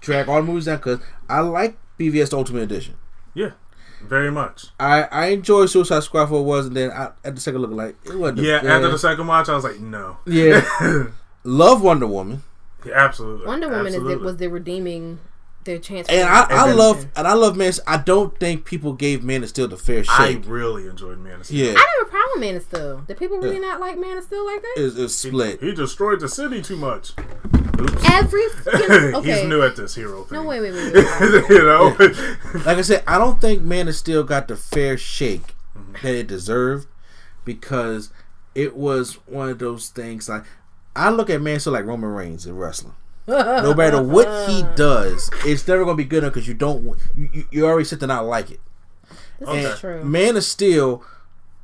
drag 0.00 0.28
all 0.28 0.36
the 0.36 0.42
movies 0.46 0.66
down 0.66 0.76
because 0.78 1.00
I 1.28 1.40
like 1.40 1.76
BVS 1.98 2.30
the 2.30 2.36
Ultimate 2.36 2.62
Edition. 2.62 2.96
Yeah, 3.34 3.52
very 4.02 4.30
much. 4.30 4.66
I 4.80 5.02
I 5.04 5.26
enjoy 5.26 5.66
Suicide 5.66 6.02
Squad 6.02 6.26
for 6.26 6.34
what 6.34 6.40
it 6.40 6.44
was, 6.56 6.66
and 6.66 6.76
then 6.76 6.90
I, 6.90 7.10
at 7.24 7.34
the 7.34 7.40
second 7.40 7.62
look, 7.62 7.70
like 7.72 7.96
it 8.04 8.16
wasn't. 8.18 8.38
Yeah, 8.40 8.60
yeah, 8.64 8.76
after 8.76 8.90
the 8.90 8.98
second 8.98 9.26
watch, 9.26 9.48
I 9.48 9.54
was 9.54 9.64
like, 9.64 9.80
no. 9.80 10.18
yeah. 10.26 10.64
Love 11.44 11.82
Wonder 11.82 12.06
Woman, 12.06 12.42
Yeah, 12.84 12.94
absolutely. 12.96 13.46
Wonder 13.46 13.68
Woman 13.68 13.86
is 13.86 14.02
the, 14.02 14.18
was 14.18 14.36
the 14.36 14.48
redeeming 14.48 15.18
their 15.64 15.78
chance. 15.78 16.08
and 16.08 16.28
I, 16.28 16.44
I 16.50 16.66
then- 16.68 16.76
love 16.76 17.06
and 17.16 17.26
I 17.28 17.32
love 17.34 17.56
Man. 17.56 17.72
I 17.86 17.96
don't 17.96 18.38
think 18.38 18.64
people 18.64 18.92
gave 18.92 19.22
Man 19.22 19.42
of 19.42 19.48
Steel 19.48 19.68
the 19.68 19.76
fair 19.76 20.02
shake. 20.04 20.10
I 20.18 20.40
really 20.46 20.86
enjoyed 20.88 21.18
Man 21.20 21.40
of 21.40 21.46
Steel. 21.46 21.66
yeah, 21.72 21.78
I 21.78 21.78
have 21.98 22.06
a 22.08 22.10
problem 22.10 22.30
with 22.34 22.40
Man 22.40 22.56
of 22.56 22.62
Steel. 22.64 22.98
Did 23.06 23.16
people 23.18 23.38
really 23.38 23.60
not 23.60 23.78
like 23.80 23.98
Man 23.98 24.16
of 24.18 24.24
Steel 24.24 24.44
like 24.44 24.62
that? 24.62 24.74
it's, 24.76 24.96
it's 24.96 25.14
split. 25.14 25.60
He 25.62 25.72
destroyed 25.72 26.20
the 26.20 26.28
city 26.28 26.60
too 26.60 26.76
much. 26.76 27.12
Oops. 27.80 28.04
Every 28.10 28.42
okay. 29.14 29.40
He's 29.40 29.48
new 29.48 29.62
at 29.62 29.76
this 29.76 29.94
hero 29.94 30.24
thing. 30.24 30.36
no, 30.38 30.44
wait, 30.48 30.60
wait, 30.60 30.72
wait, 30.72 30.94
wait. 31.20 31.48
you 31.48 31.58
know? 31.64 31.94
Like 32.66 32.78
I 32.78 32.82
said, 32.82 33.04
I 33.06 33.18
don't 33.18 33.40
think 33.40 33.62
Man 33.62 33.86
of 33.88 33.94
Steel 33.94 34.24
got 34.24 34.48
the 34.48 34.56
fair 34.56 34.96
shake 34.96 35.54
Mm-hmm. 35.76 35.92
that 36.06 36.14
it 36.14 36.26
deserved 36.26 36.88
because 37.44 38.10
it 38.54 38.76
was 38.76 39.14
one 39.26 39.48
of 39.48 39.58
those 39.60 39.90
things. 39.90 40.28
Like 40.28 40.42
I 40.96 41.10
look 41.10 41.30
at 41.30 41.40
Man 41.40 41.56
of 41.56 41.60
Steel 41.62 41.72
like 41.74 41.84
Roman 41.84 42.10
Reigns 42.10 42.46
in 42.46 42.56
wrestling. 42.56 42.94
no 43.28 43.74
matter 43.74 44.02
what 44.02 44.48
he 44.50 44.64
does, 44.74 45.30
it's 45.44 45.66
never 45.68 45.84
gonna 45.84 45.96
be 45.96 46.04
good 46.04 46.24
enough 46.24 46.34
because 46.34 46.48
you 46.48 46.54
don't. 46.54 46.82
You, 47.16 47.28
you, 47.32 47.44
you 47.52 47.66
already 47.66 47.84
said 47.84 48.00
to 48.00 48.06
not 48.08 48.24
like 48.24 48.50
it. 48.50 48.60
This 49.38 49.48
Okay. 49.48 49.64
is 49.66 49.78
true. 49.78 50.02
Man 50.04 50.36
of 50.36 50.42
Steel 50.44 51.04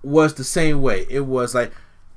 was 0.04 0.34
the 0.34 0.44
same 0.44 0.80
way. 0.80 1.06
It 1.10 1.26
was 1.26 1.54
like 1.54 1.72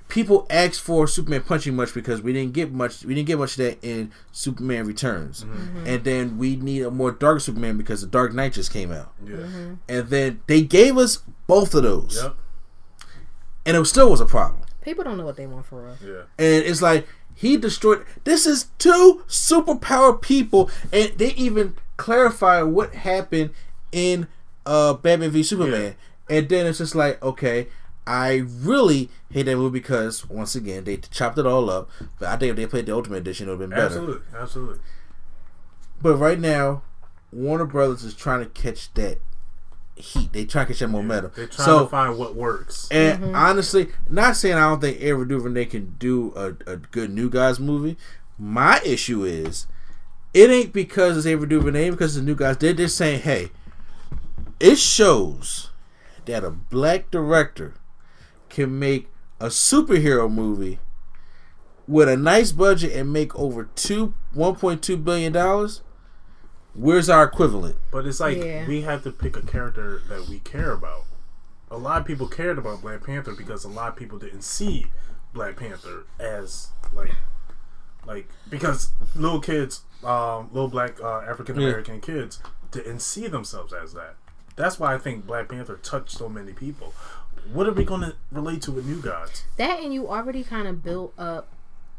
people 0.08 0.46
asked 0.50 0.80
for 0.82 1.08
Superman 1.08 1.44
punching 1.44 1.76
much 1.76 1.94
because 1.94 2.22
we 2.22 2.34
didn't 2.34 2.54
get 2.54 2.72
much. 2.72 3.04
We 3.04 3.14
didn't 3.14 3.28
get 3.28 3.38
much 3.40 3.52
of 3.52 3.58
that 3.58 3.84
in 3.84 4.12
Superman 4.32 4.86
Returns, 4.88 5.44
mm-hmm. 5.44 5.54
Mm-hmm. 5.78 5.88
and 5.88 6.04
then 6.04 6.38
we 6.38 6.56
need 6.56 6.84
a 6.84 6.92
more 6.92 7.12
dark 7.12 7.42
Superman 7.42 7.78
because 7.78 8.02
the 8.02 8.08
Dark 8.08 8.34
Knight 8.34 8.54
just 8.54 8.72
came 8.72 8.92
out, 8.92 9.14
yeah. 9.26 9.36
Mm-hmm. 9.36 9.74
and 9.90 10.08
then 10.08 10.42
they 10.48 10.62
gave 10.62 10.98
us 10.98 11.24
both 11.48 11.74
of 11.76 11.84
those, 11.84 12.20
Yep. 12.22 12.36
and 13.66 13.78
it 13.78 13.86
still 13.86 14.10
was 14.10 14.22
a 14.22 14.26
problem. 14.26 14.62
People 14.82 15.04
don't 15.04 15.18
know 15.18 15.26
what 15.26 15.36
they 15.36 15.48
want 15.48 15.66
for 15.66 15.84
real. 15.84 15.98
Yeah. 16.02 16.22
And 16.38 16.64
it's 16.66 16.82
like 16.82 17.08
he 17.36 17.58
destroyed. 17.58 18.06
This 18.24 18.46
is 18.46 18.68
two 18.80 19.24
superpower 19.28 20.20
people, 20.22 20.70
and 20.94 21.12
they 21.18 21.32
even 21.34 21.76
clarify 21.98 22.62
what 22.62 22.94
happened 22.96 23.50
in 23.92 24.28
uh 24.66 24.94
Batman 24.94 25.32
v 25.32 25.44
Superman. 25.44 25.96
And 26.30 26.50
then 26.50 26.66
it's 26.66 26.80
just 26.80 26.94
like, 26.96 27.22
okay, 27.24 27.68
I 28.08 28.46
really 28.48 29.10
hate 29.32 29.44
that 29.44 29.58
movie 29.58 29.80
because 29.80 30.28
once 30.30 30.56
again 30.56 30.86
they 30.86 30.98
chopped 30.98 31.38
it 31.38 31.46
all 31.46 31.70
up. 31.70 31.90
But 32.18 32.30
I 32.30 32.38
think 32.38 32.52
if 32.52 32.56
they 32.56 32.66
played 32.66 32.86
the 32.86 32.94
Ultimate 32.94 33.18
Edition, 33.18 33.48
it 33.48 33.52
would 33.52 33.62
have 33.62 33.70
been 33.70 33.78
better. 33.78 33.86
Absolutely. 33.86 34.26
Absolutely. 34.34 34.80
But 36.02 36.16
right 36.16 36.40
now, 36.40 36.84
Warner 37.34 37.66
Brothers 37.66 38.04
is 38.04 38.14
trying 38.14 38.40
to 38.40 38.50
catch 38.50 38.94
that 38.94 39.20
heat. 39.96 40.32
They 40.32 40.46
try 40.46 40.64
to 40.64 40.68
catch 40.68 40.80
that 40.80 40.88
momentum. 40.88 41.32
They're 41.36 41.48
trying 41.48 41.66
so 41.66 41.84
to 41.84 41.90
find 41.90 42.18
what 42.18 42.36
works. 42.36 42.88
and 42.92 43.22
mm-hmm. 43.22 43.36
honestly, 43.36 43.90
not 44.10 44.36
saying 44.36 44.56
I 44.56 44.70
don't 44.70 44.80
think 44.80 45.02
Ava 45.02 45.26
DuVernay 45.26 45.66
can 45.66 45.96
do 46.00 46.34
a, 46.36 46.72
a 46.72 46.78
good 46.78 47.12
New 47.12 47.30
Gods 47.30 47.60
movie. 47.60 47.98
My 48.38 48.80
issue 48.86 49.24
is, 49.24 49.68
it 50.34 50.50
ain't 50.50 50.72
because 50.72 51.18
it's 51.18 51.26
Ava 51.26 51.46
DuVernay, 51.46 51.90
because 51.90 52.16
it's 52.16 52.24
the 52.24 52.26
New 52.26 52.36
Gods. 52.36 52.60
They're 52.60 52.74
just 52.74 52.96
saying, 52.96 53.22
hey, 53.22 53.50
it 54.60 54.78
shows 54.78 55.72
that 56.26 56.44
a 56.44 56.52
black 56.52 57.10
director 57.12 57.74
can 58.50 58.78
make 58.78 59.10
a 59.40 59.48
superhero 59.48 60.32
movie 60.32 60.80
with 61.88 62.10
a 62.10 62.18
nice 62.18 62.52
budget 62.52 62.92
and 62.94 63.12
make 63.14 63.36
over 63.36 63.70
two 63.76 64.14
one 64.34 64.56
point 64.56 64.82
two 64.82 64.98
billion 64.98 65.32
dollars. 65.34 65.82
Where's 66.74 67.10
our 67.10 67.24
equivalent? 67.24 67.78
But 67.92 68.06
it's 68.06 68.20
like 68.20 68.38
Yeah. 68.38 68.68
we 68.68 68.82
have 68.82 69.04
to 69.04 69.12
pick 69.12 69.36
a 69.36 69.42
character 69.42 70.02
that 70.10 70.28
we 70.28 70.40
care 70.40 70.72
about. 70.72 71.06
A 71.72 71.78
lot 71.78 72.00
of 72.02 72.08
people 72.08 72.28
cared 72.28 72.58
about 72.58 72.82
Black 72.82 73.04
Panther 73.04 73.34
because 73.34 73.64
a 73.64 73.70
lot 73.70 73.90
of 73.90 73.96
people 73.96 74.20
didn't 74.20 74.44
see 74.44 74.86
Black 75.34 75.58
Panther 75.58 76.06
as 76.20 76.70
like 76.94 77.14
like 78.06 78.30
because 78.50 78.92
little 79.16 79.42
kids, 79.42 79.82
um, 80.04 80.50
little 80.54 80.70
black 80.70 81.00
uh, 81.02 81.20
African 81.22 81.58
American 81.58 82.00
kids 82.00 82.42
didn't 82.72 83.00
see 83.00 83.28
themselves 83.28 83.74
as 83.74 83.94
that. 83.94 84.16
That's 84.56 84.80
why 84.80 84.94
I 84.94 84.98
think 84.98 85.28
Black 85.28 85.50
Panther 85.50 85.76
touched 85.78 86.12
so 86.12 86.30
many 86.30 86.54
people. 86.54 86.94
What 87.54 87.68
are 87.68 87.72
we 87.74 87.84
going 87.84 88.02
to 88.02 88.16
relate 88.32 88.62
to 88.64 88.72
with 88.72 88.86
New 88.86 89.02
Gods? 89.02 89.44
That 89.58 89.80
and 89.80 89.94
you 89.94 90.08
already 90.10 90.44
kind 90.44 90.68
of 90.68 90.84
built 90.84 91.14
up 91.18 91.48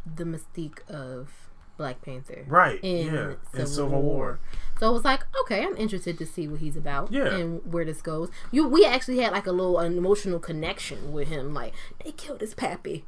the 0.06 0.24
mystique 0.24 0.88
of 0.88 1.28
Black 1.76 2.02
Panther, 2.02 2.44
Right, 2.48 2.80
In 2.82 3.06
yeah, 3.06 3.12
Civil, 3.12 3.60
in 3.60 3.66
Civil 3.66 4.02
War. 4.02 4.02
War. 4.02 4.40
So 4.80 4.88
it 4.90 4.92
was 4.92 5.04
like, 5.04 5.20
okay, 5.42 5.62
I'm 5.64 5.76
interested 5.76 6.18
to 6.18 6.26
see 6.26 6.48
what 6.48 6.60
he's 6.60 6.76
about, 6.76 7.12
Yeah. 7.12 7.26
and 7.34 7.60
where 7.72 7.84
this 7.84 8.00
goes. 8.02 8.30
You, 8.50 8.66
we 8.66 8.84
actually 8.84 9.18
had 9.20 9.32
like 9.32 9.46
a 9.46 9.52
little 9.52 9.78
an 9.78 9.96
emotional 9.96 10.38
connection 10.40 11.12
with 11.12 11.28
him. 11.28 11.54
Like 11.54 11.72
they 12.04 12.12
killed 12.12 12.40
his 12.40 12.54
pappy. 12.54 13.04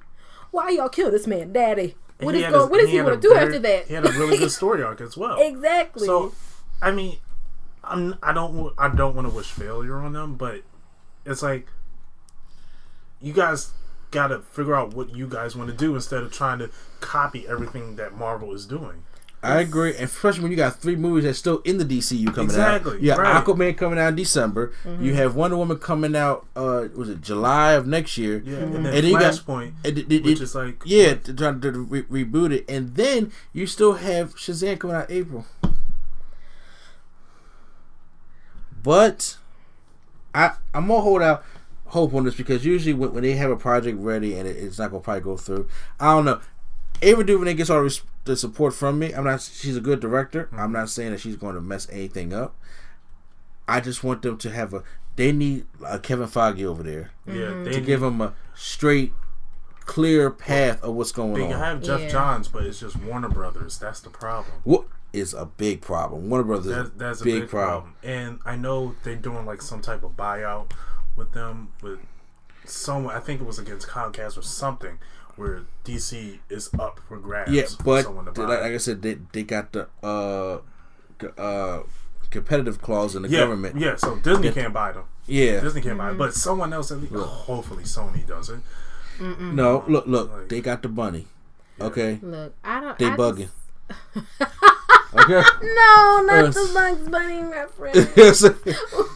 Why 0.52 0.70
y'all 0.70 0.88
kill 0.88 1.10
this 1.10 1.26
man, 1.26 1.52
daddy? 1.52 1.96
What 2.20 2.34
He 2.34 2.42
is 2.44 2.50
going? 2.50 2.60
his- 2.62 2.70
What 2.70 2.80
is 2.80 2.90
he, 2.90 2.96
had 2.96 3.06
going 3.06 3.20
to 3.20 3.28
do 3.28 3.34
very- 3.34 3.46
after 3.46 3.58
that? 3.60 3.86
He 3.86 3.94
had 3.94 4.04
a 4.06 4.12
really 4.12 4.38
good 4.38 4.50
story 4.60 4.82
arc 4.82 5.00
as 5.00 5.16
well. 5.16 5.40
exactly. 5.40 6.06
So, 6.06 6.32
I 6.82 6.90
mean, 6.92 7.18
I'm 7.82 8.16
I 8.22 8.32
don't 8.32 8.72
I 8.78 8.88
don't 8.88 9.16
want 9.16 9.28
to 9.28 9.34
wish 9.34 9.50
failure 9.50 9.96
on 9.98 10.12
them, 10.12 10.34
but 10.36 10.62
it's 11.24 11.42
like 11.42 11.66
you 13.20 13.32
guys 13.32 13.70
got 14.10 14.28
to 14.28 14.40
figure 14.40 14.74
out 14.74 14.94
what 14.94 15.14
you 15.14 15.26
guys 15.26 15.55
want 15.55 15.70
to 15.70 15.76
do 15.76 15.94
instead 15.94 16.22
of 16.22 16.32
trying 16.32 16.59
to 16.59 16.70
copy 17.01 17.47
everything 17.47 17.97
that 17.97 18.16
Marvel 18.16 18.52
is 18.52 18.66
doing. 18.66 19.05
I 19.42 19.60
agree, 19.60 19.94
and 19.94 20.05
especially 20.05 20.42
when 20.42 20.51
you 20.51 20.56
got 20.59 20.76
three 20.82 20.97
movies 20.97 21.24
that's 21.24 21.38
still 21.38 21.60
in 21.64 21.78
the 21.78 21.84
DCU 21.86 22.26
coming 22.26 22.44
Exactly, 22.44 22.92
out. 22.97 23.01
You 23.01 23.06
got 23.06 23.18
right. 23.20 23.42
Aquaman 23.42 23.74
coming 23.74 23.98
out 23.98 24.09
in 24.09 24.16
December. 24.16 24.70
Mm-hmm. 24.84 25.02
You 25.02 25.14
have 25.14 25.34
Wonder 25.34 25.56
Woman 25.56 25.78
coming 25.78 26.14
out. 26.14 26.44
Uh, 26.55 26.88
was 26.94 27.09
it 27.09 27.22
July 27.22 27.72
of 27.72 27.86
next 27.86 28.18
year? 28.18 28.42
Yeah, 28.44 28.56
Mm-hmm. 28.59 28.62
and 28.64 28.74
then 28.74 28.86
And 28.86 28.94
then 28.97 29.05
you 29.05 29.18
got- 29.18 29.32
Flashpoint, 29.32 29.72
It, 29.82 29.97
it, 29.97 30.12
it, 30.12 30.24
which 30.24 30.40
is 30.42 30.55
like 30.55 30.82
yeah, 30.84 31.14
to 31.14 31.32
try 31.32 31.52
to 31.52 31.70
re- 31.70 32.02
reboot 32.24 32.52
it, 32.52 32.66
and 32.68 32.94
then 32.97 33.32
you 33.55 33.66
still 33.66 33.94
have 33.94 34.34
Shazam 34.36 34.78
coming 34.78 34.97
out 34.97 35.10
April. 35.10 35.47
But 38.82 39.36
I 40.34 40.52
I'm 40.74 40.86
gonna 40.88 41.01
hold 41.01 41.22
out 41.22 41.44
hope 41.90 42.14
on 42.14 42.24
this 42.24 42.34
because 42.34 42.64
usually 42.64 42.94
when, 42.94 43.12
when 43.12 43.22
they 43.22 43.32
have 43.32 43.50
a 43.50 43.56
project 43.56 43.98
ready 44.00 44.36
and 44.36 44.48
it, 44.48 44.56
it's 44.56 44.78
not 44.78 44.90
gonna 44.90 45.02
probably 45.02 45.22
go 45.22 45.36
through, 45.36 45.68
I 45.98 46.14
don't 46.14 46.24
know. 46.24 46.40
Ava 47.02 47.24
DuVernay 47.24 47.54
gets 47.54 47.70
all 47.70 47.88
the 48.24 48.36
support 48.36 48.74
from 48.74 48.98
me. 48.98 49.12
I'm 49.12 49.24
not. 49.24 49.40
She's 49.40 49.76
a 49.76 49.80
good 49.80 50.00
director. 50.00 50.48
I'm 50.52 50.58
mm-hmm. 50.58 50.72
not 50.72 50.90
saying 50.90 51.12
that 51.12 51.20
she's 51.20 51.36
going 51.36 51.54
to 51.54 51.60
mess 51.60 51.88
anything 51.90 52.32
up. 52.32 52.56
I 53.66 53.80
just 53.80 54.04
want 54.04 54.22
them 54.22 54.36
to 54.38 54.50
have 54.50 54.74
a. 54.74 54.82
They 55.16 55.32
need 55.32 55.66
a 55.84 55.98
Kevin 55.98 56.28
Feige 56.28 56.64
over 56.64 56.82
there 56.82 57.10
yeah, 57.26 57.32
mm-hmm. 57.32 57.64
they 57.64 57.72
to 57.72 57.80
give 57.80 58.00
them 58.00 58.20
a 58.20 58.34
straight, 58.54 59.12
clear 59.80 60.30
path 60.30 60.82
of 60.82 60.94
what's 60.94 61.12
going 61.12 61.42
on. 61.42 61.48
They 61.50 61.56
have 61.56 61.82
Geoff 61.82 62.02
Yeah. 62.02 62.08
Johns, 62.08 62.48
but 62.48 62.64
it's 62.64 62.80
just 62.80 62.96
Warner 62.96 63.28
Brothers. 63.28 63.78
That's 63.78 64.00
the 64.00 64.10
problem. 64.10 64.54
What 64.64 64.86
is 65.12 65.34
a 65.34 65.46
big 65.46 65.80
problem? 65.80 66.30
Warner 66.30 66.44
Brothers 66.44 66.66
That, 66.66 66.86
a 66.86 66.98
that's 66.98 67.20
a 67.20 67.24
big, 67.24 67.40
big, 67.42 67.50
problem. 67.50 67.94
problem. 67.94 67.96
And 68.02 68.40
I 68.44 68.56
know 68.56 68.94
they're 69.02 69.16
doing 69.16 69.46
like 69.46 69.62
some 69.62 69.80
type 69.80 70.02
of 70.02 70.12
buyout 70.12 70.70
with 71.16 71.32
them 71.32 71.73
with 71.82 71.99
someone. 72.65 73.15
I 73.15 73.20
think 73.20 73.41
it 73.41 73.47
was 73.47 73.59
against 73.59 73.89
Comcast 73.89 74.37
or 74.39 74.43
something, 74.43 74.99
where 75.37 75.62
DC 75.85 76.39
is 76.49 76.70
up 76.78 77.01
for 77.09 77.19
grabs. 77.19 77.51
Yeah, 77.53 77.65
for 77.66 77.82
but 77.85 78.05
someone 78.05 78.24
to 78.27 78.31
like, 78.31 78.49
buy. 78.49 78.61
like 78.61 78.73
I 78.73 78.78
said, 78.78 79.03
they 79.03 79.19
they 79.32 79.43
got 79.43 79.73
the 79.73 79.89
uh, 80.03 80.59
uh, 81.39 81.82
competitive 82.31 82.81
clause 82.81 83.15
in 83.16 83.23
the 83.23 83.28
yeah, 83.28 83.41
government. 83.41 83.77
yeah. 83.78 83.97
So 83.97 84.16
Disney 84.16 84.51
can't 84.53 84.73
buy 84.73 84.93
them. 84.93 85.05
Yeah. 85.27 85.61
Disney 85.61 85.81
can't 85.81 85.99
buy 85.99 86.09
them, 86.09 86.19
but 86.19 86.35
someone 86.35 86.73
else. 86.73 86.91
At 86.91 87.01
least, 87.01 87.12
hopefully, 87.15 87.85
Sony 87.85 88.27
does 88.27 88.49
it. 88.51 88.61
No, 89.20 89.85
look, 89.87 90.07
look, 90.07 90.32
Like- 90.32 90.49
they 90.49 90.61
got 90.62 90.82
the 90.82 90.89
money. 90.89 91.27
Okay, 91.81 92.19
Look, 92.23 92.55
I 92.65 92.81
don't. 92.81 92.99
they 92.99 93.07
I 93.07 93.16
bugging. 93.16 93.49
just- 93.89 94.53
okay. 95.15 95.32
no, 95.62 96.23
not 96.24 96.45
Yes. 96.47 96.55
the 96.55 96.70
Bugs 96.74 97.09
Bunny 97.09 97.43
reference. 97.43 97.97
Yes. 98.16 98.43
we 98.65 98.73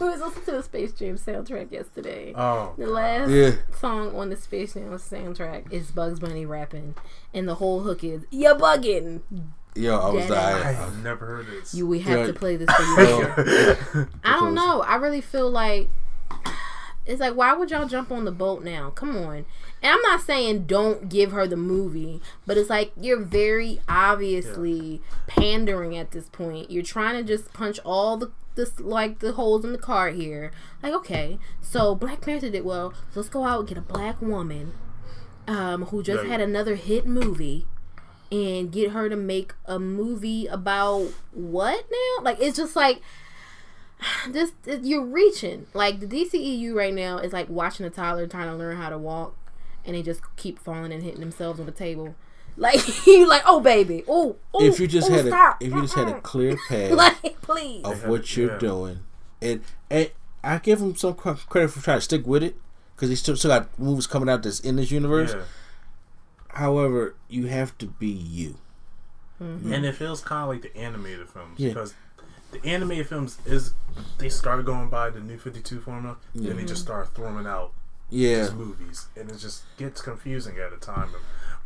was 0.07 0.19
listening 0.19 0.45
to 0.45 0.51
the 0.51 0.63
Space 0.63 0.91
Jam 0.93 1.17
soundtrack 1.17 1.71
yesterday. 1.71 2.33
Oh, 2.35 2.73
The 2.77 2.87
last 2.87 3.29
Yeah. 3.31 3.51
song 3.79 4.15
on 4.15 4.29
the 4.29 4.35
Space 4.35 4.73
Jam 4.73 4.89
soundtrack 4.97 5.71
is 5.71 5.91
Bugs 5.91 6.19
Bunny 6.19 6.45
rapping, 6.45 6.95
and 7.33 7.47
the 7.47 7.55
whole 7.55 7.81
hook 7.81 8.03
is 8.03 8.25
"You're 8.31 8.55
bugging." 8.55 9.21
Yo, 9.77 9.97
I 9.99 10.09
was 10.09 10.23
Dead 10.27 10.29
dying. 10.35 10.77
I've 10.77 11.03
never 11.03 11.25
heard 11.25 11.47
this. 11.47 11.73
You, 11.73 11.85
we 11.85 11.99
have 11.99 12.19
Yeah. 12.19 12.27
to 12.27 12.33
play 12.33 12.55
this 12.55 12.69
for 12.69 13.01
you. 13.03 14.07
I 14.23 14.33
don't 14.39 14.53
know. 14.55 14.81
I 14.81 14.95
really 14.95 15.19
feel 15.21 15.49
like 15.51 15.89
it's 17.05 17.19
like 17.19 17.35
why 17.35 17.53
would 17.53 17.71
y'all 17.71 17.87
jump 17.87 18.11
on 18.11 18.25
the 18.25 18.31
boat 18.31 18.63
now? 18.63 18.89
Come 18.89 19.15
on. 19.17 19.45
And 19.81 19.91
I'm 19.93 20.01
not 20.01 20.21
saying 20.21 20.65
don't 20.65 21.09
give 21.09 21.31
her 21.31 21.45
the 21.47 21.55
movie, 21.57 22.21
but 22.45 22.57
it's 22.57 22.69
like 22.69 22.91
you're 22.99 23.19
very 23.21 23.79
obviously 23.87 25.01
pandering 25.27 25.95
at 25.97 26.11
this 26.11 26.29
point. 26.29 26.71
You're 26.71 26.83
trying 26.83 27.15
to 27.15 27.23
just 27.23 27.53
punch 27.53 27.79
all 27.85 28.17
the 28.17 28.31
this 28.55 28.79
like 28.79 29.19
the 29.19 29.33
holes 29.33 29.65
in 29.65 29.71
the 29.73 29.77
card 29.77 30.15
here. 30.15 30.51
Like 30.81 30.93
okay, 30.93 31.37
so 31.61 31.93
Black 31.93 32.21
Panther 32.21 32.49
did 32.49 32.63
well. 32.63 32.93
So 33.11 33.19
let's 33.19 33.29
go 33.29 33.43
out 33.43 33.59
and 33.59 33.67
get 33.67 33.77
a 33.77 33.81
black 33.81 34.21
woman 34.21 34.73
um, 35.47 35.85
who 35.87 36.01
just 36.01 36.23
Yeah. 36.23 36.29
had 36.31 36.41
another 36.41 36.75
hit 36.75 37.05
movie 37.05 37.67
and 38.31 38.71
get 38.71 38.91
her 38.91 39.09
to 39.09 39.15
make 39.15 39.53
a 39.65 39.77
movie 39.77 40.47
about 40.47 41.09
what 41.31 41.85
now? 41.91 42.23
Like 42.23 42.37
it's 42.39 42.57
just 42.57 42.75
like 42.75 43.01
this 44.29 44.51
it- 44.65 44.83
you're 44.83 45.05
reaching. 45.05 45.67
Like 45.73 45.99
the 45.99 46.07
DCEU 46.07 46.73
right 46.73 46.93
now 46.93 47.17
is 47.17 47.33
like 47.33 47.49
watching 47.49 47.85
a 47.85 47.89
toddler 47.89 48.27
trying 48.27 48.47
to 48.49 48.55
learn 48.55 48.77
how 48.77 48.89
to 48.89 48.97
walk 48.97 49.35
and 49.85 49.95
they 49.95 50.01
just 50.01 50.21
keep 50.35 50.57
falling 50.59 50.91
and 50.91 51.03
hitting 51.03 51.19
themselves 51.19 51.59
on 51.59 51.65
the 51.65 51.71
table. 51.71 52.15
Like 52.57 53.05
you 53.05 53.27
like, 53.27 53.41
oh 53.45 53.59
baby, 53.59 54.05
oh, 54.07 54.37
oh 54.53 54.63
if 54.63 54.79
you 54.79 54.87
just 54.87 55.11
oh, 55.11 55.13
had 55.13 55.25
stop. 55.27 55.61
a 55.61 55.65
if 55.65 55.73
you 55.73 55.81
just 55.81 55.93
had 55.93 56.07
a 56.07 56.21
clear 56.21 56.55
path 56.69 56.91
like 56.91 57.41
please. 57.41 57.83
of 57.83 58.07
what 58.07 58.37
you're 58.37 58.53
yeah. 58.53 58.57
doing, 58.59 58.99
and 59.41 59.61
and 59.89 60.09
I 60.41 60.59
give 60.59 60.79
him 60.79 60.95
some 60.95 61.15
credit 61.15 61.67
for 61.67 61.81
trying 61.83 61.97
to 61.97 62.01
stick 62.01 62.25
with 62.25 62.43
it 62.43 62.55
because 62.95 63.09
he 63.09 63.17
still 63.17 63.35
still 63.35 63.51
got 63.51 63.77
movies 63.77 64.07
coming 64.07 64.29
out 64.29 64.43
that's 64.43 64.61
in 64.61 64.77
this 64.77 64.89
universe. 64.89 65.33
yeah. 65.33 65.41
However, 66.47 67.15
you 67.27 67.47
have 67.47 67.77
to 67.79 67.87
be 67.87 68.07
you. 68.07 68.57
Mm-hmm. 69.43 69.73
and 69.73 69.85
it 69.85 69.95
feels 69.95 70.21
kind 70.21 70.43
of 70.43 70.47
like 70.47 70.61
the 70.61 70.77
animated 70.79 71.27
films 71.27 71.59
Yeah. 71.59 71.71
because 71.71 71.93
the 72.61 72.69
animated 72.69 73.07
films 73.07 73.37
is 73.45 73.73
they 74.17 74.29
start 74.29 74.65
going 74.65 74.89
by 74.89 75.09
the 75.09 75.19
new 75.19 75.37
52 75.37 75.79
formula 75.79 76.17
and 76.33 76.59
they 76.59 76.65
just 76.65 76.81
start 76.81 77.13
throwing 77.15 77.45
out 77.45 77.71
Yeah. 78.09 78.43
these 78.43 78.53
movies 78.53 79.07
and 79.15 79.29
it 79.29 79.37
just 79.37 79.63
gets 79.77 80.01
confusing 80.01 80.57
at 80.57 80.73
a 80.73 80.77
time 80.77 81.09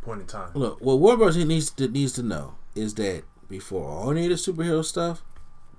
point 0.02 0.20
in 0.22 0.26
time 0.26 0.50
Look, 0.54 0.80
what 0.80 0.98
Warner 0.98 1.18
Bros. 1.18 1.36
needs 1.36 1.70
to 1.72 1.88
needs 1.88 2.12
to 2.14 2.22
know 2.22 2.54
is 2.74 2.94
that 2.94 3.24
before 3.48 3.88
all 3.88 4.10
any 4.10 4.24
of 4.24 4.30
the 4.30 4.36
superhero 4.36 4.84
stuff, 4.84 5.22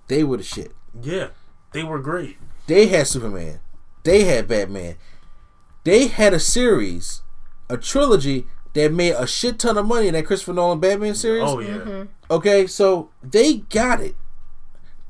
they 0.08 0.24
were 0.24 0.38
the 0.38 0.44
shit. 0.44 0.74
yeah 1.02 1.28
they 1.72 1.84
were 1.84 2.00
great 2.00 2.38
They 2.68 2.88
had 2.88 3.08
Superman. 3.08 3.60
They 4.04 4.24
had 4.26 4.48
Batman. 4.48 4.96
They 5.84 6.08
had 6.08 6.34
a 6.34 6.40
series, 6.40 7.22
a 7.70 7.78
trilogy 7.78 8.46
that 8.74 8.92
made 8.94 9.14
a 9.14 9.26
shit 9.28 9.58
ton 9.60 9.78
of 9.78 9.86
money 9.86 10.08
in 10.08 10.14
that 10.14 10.26
Christopher 10.26 10.54
Nolan 10.54 10.80
Batman 10.80 11.16
series. 11.16 11.44
oh 11.46 11.60
yeah 11.60 11.70
mm-hmm. 11.78 12.04
Okay, 12.30 12.68
so 12.68 13.10
they 13.24 13.58
got 13.70 14.00
it. 14.02 14.16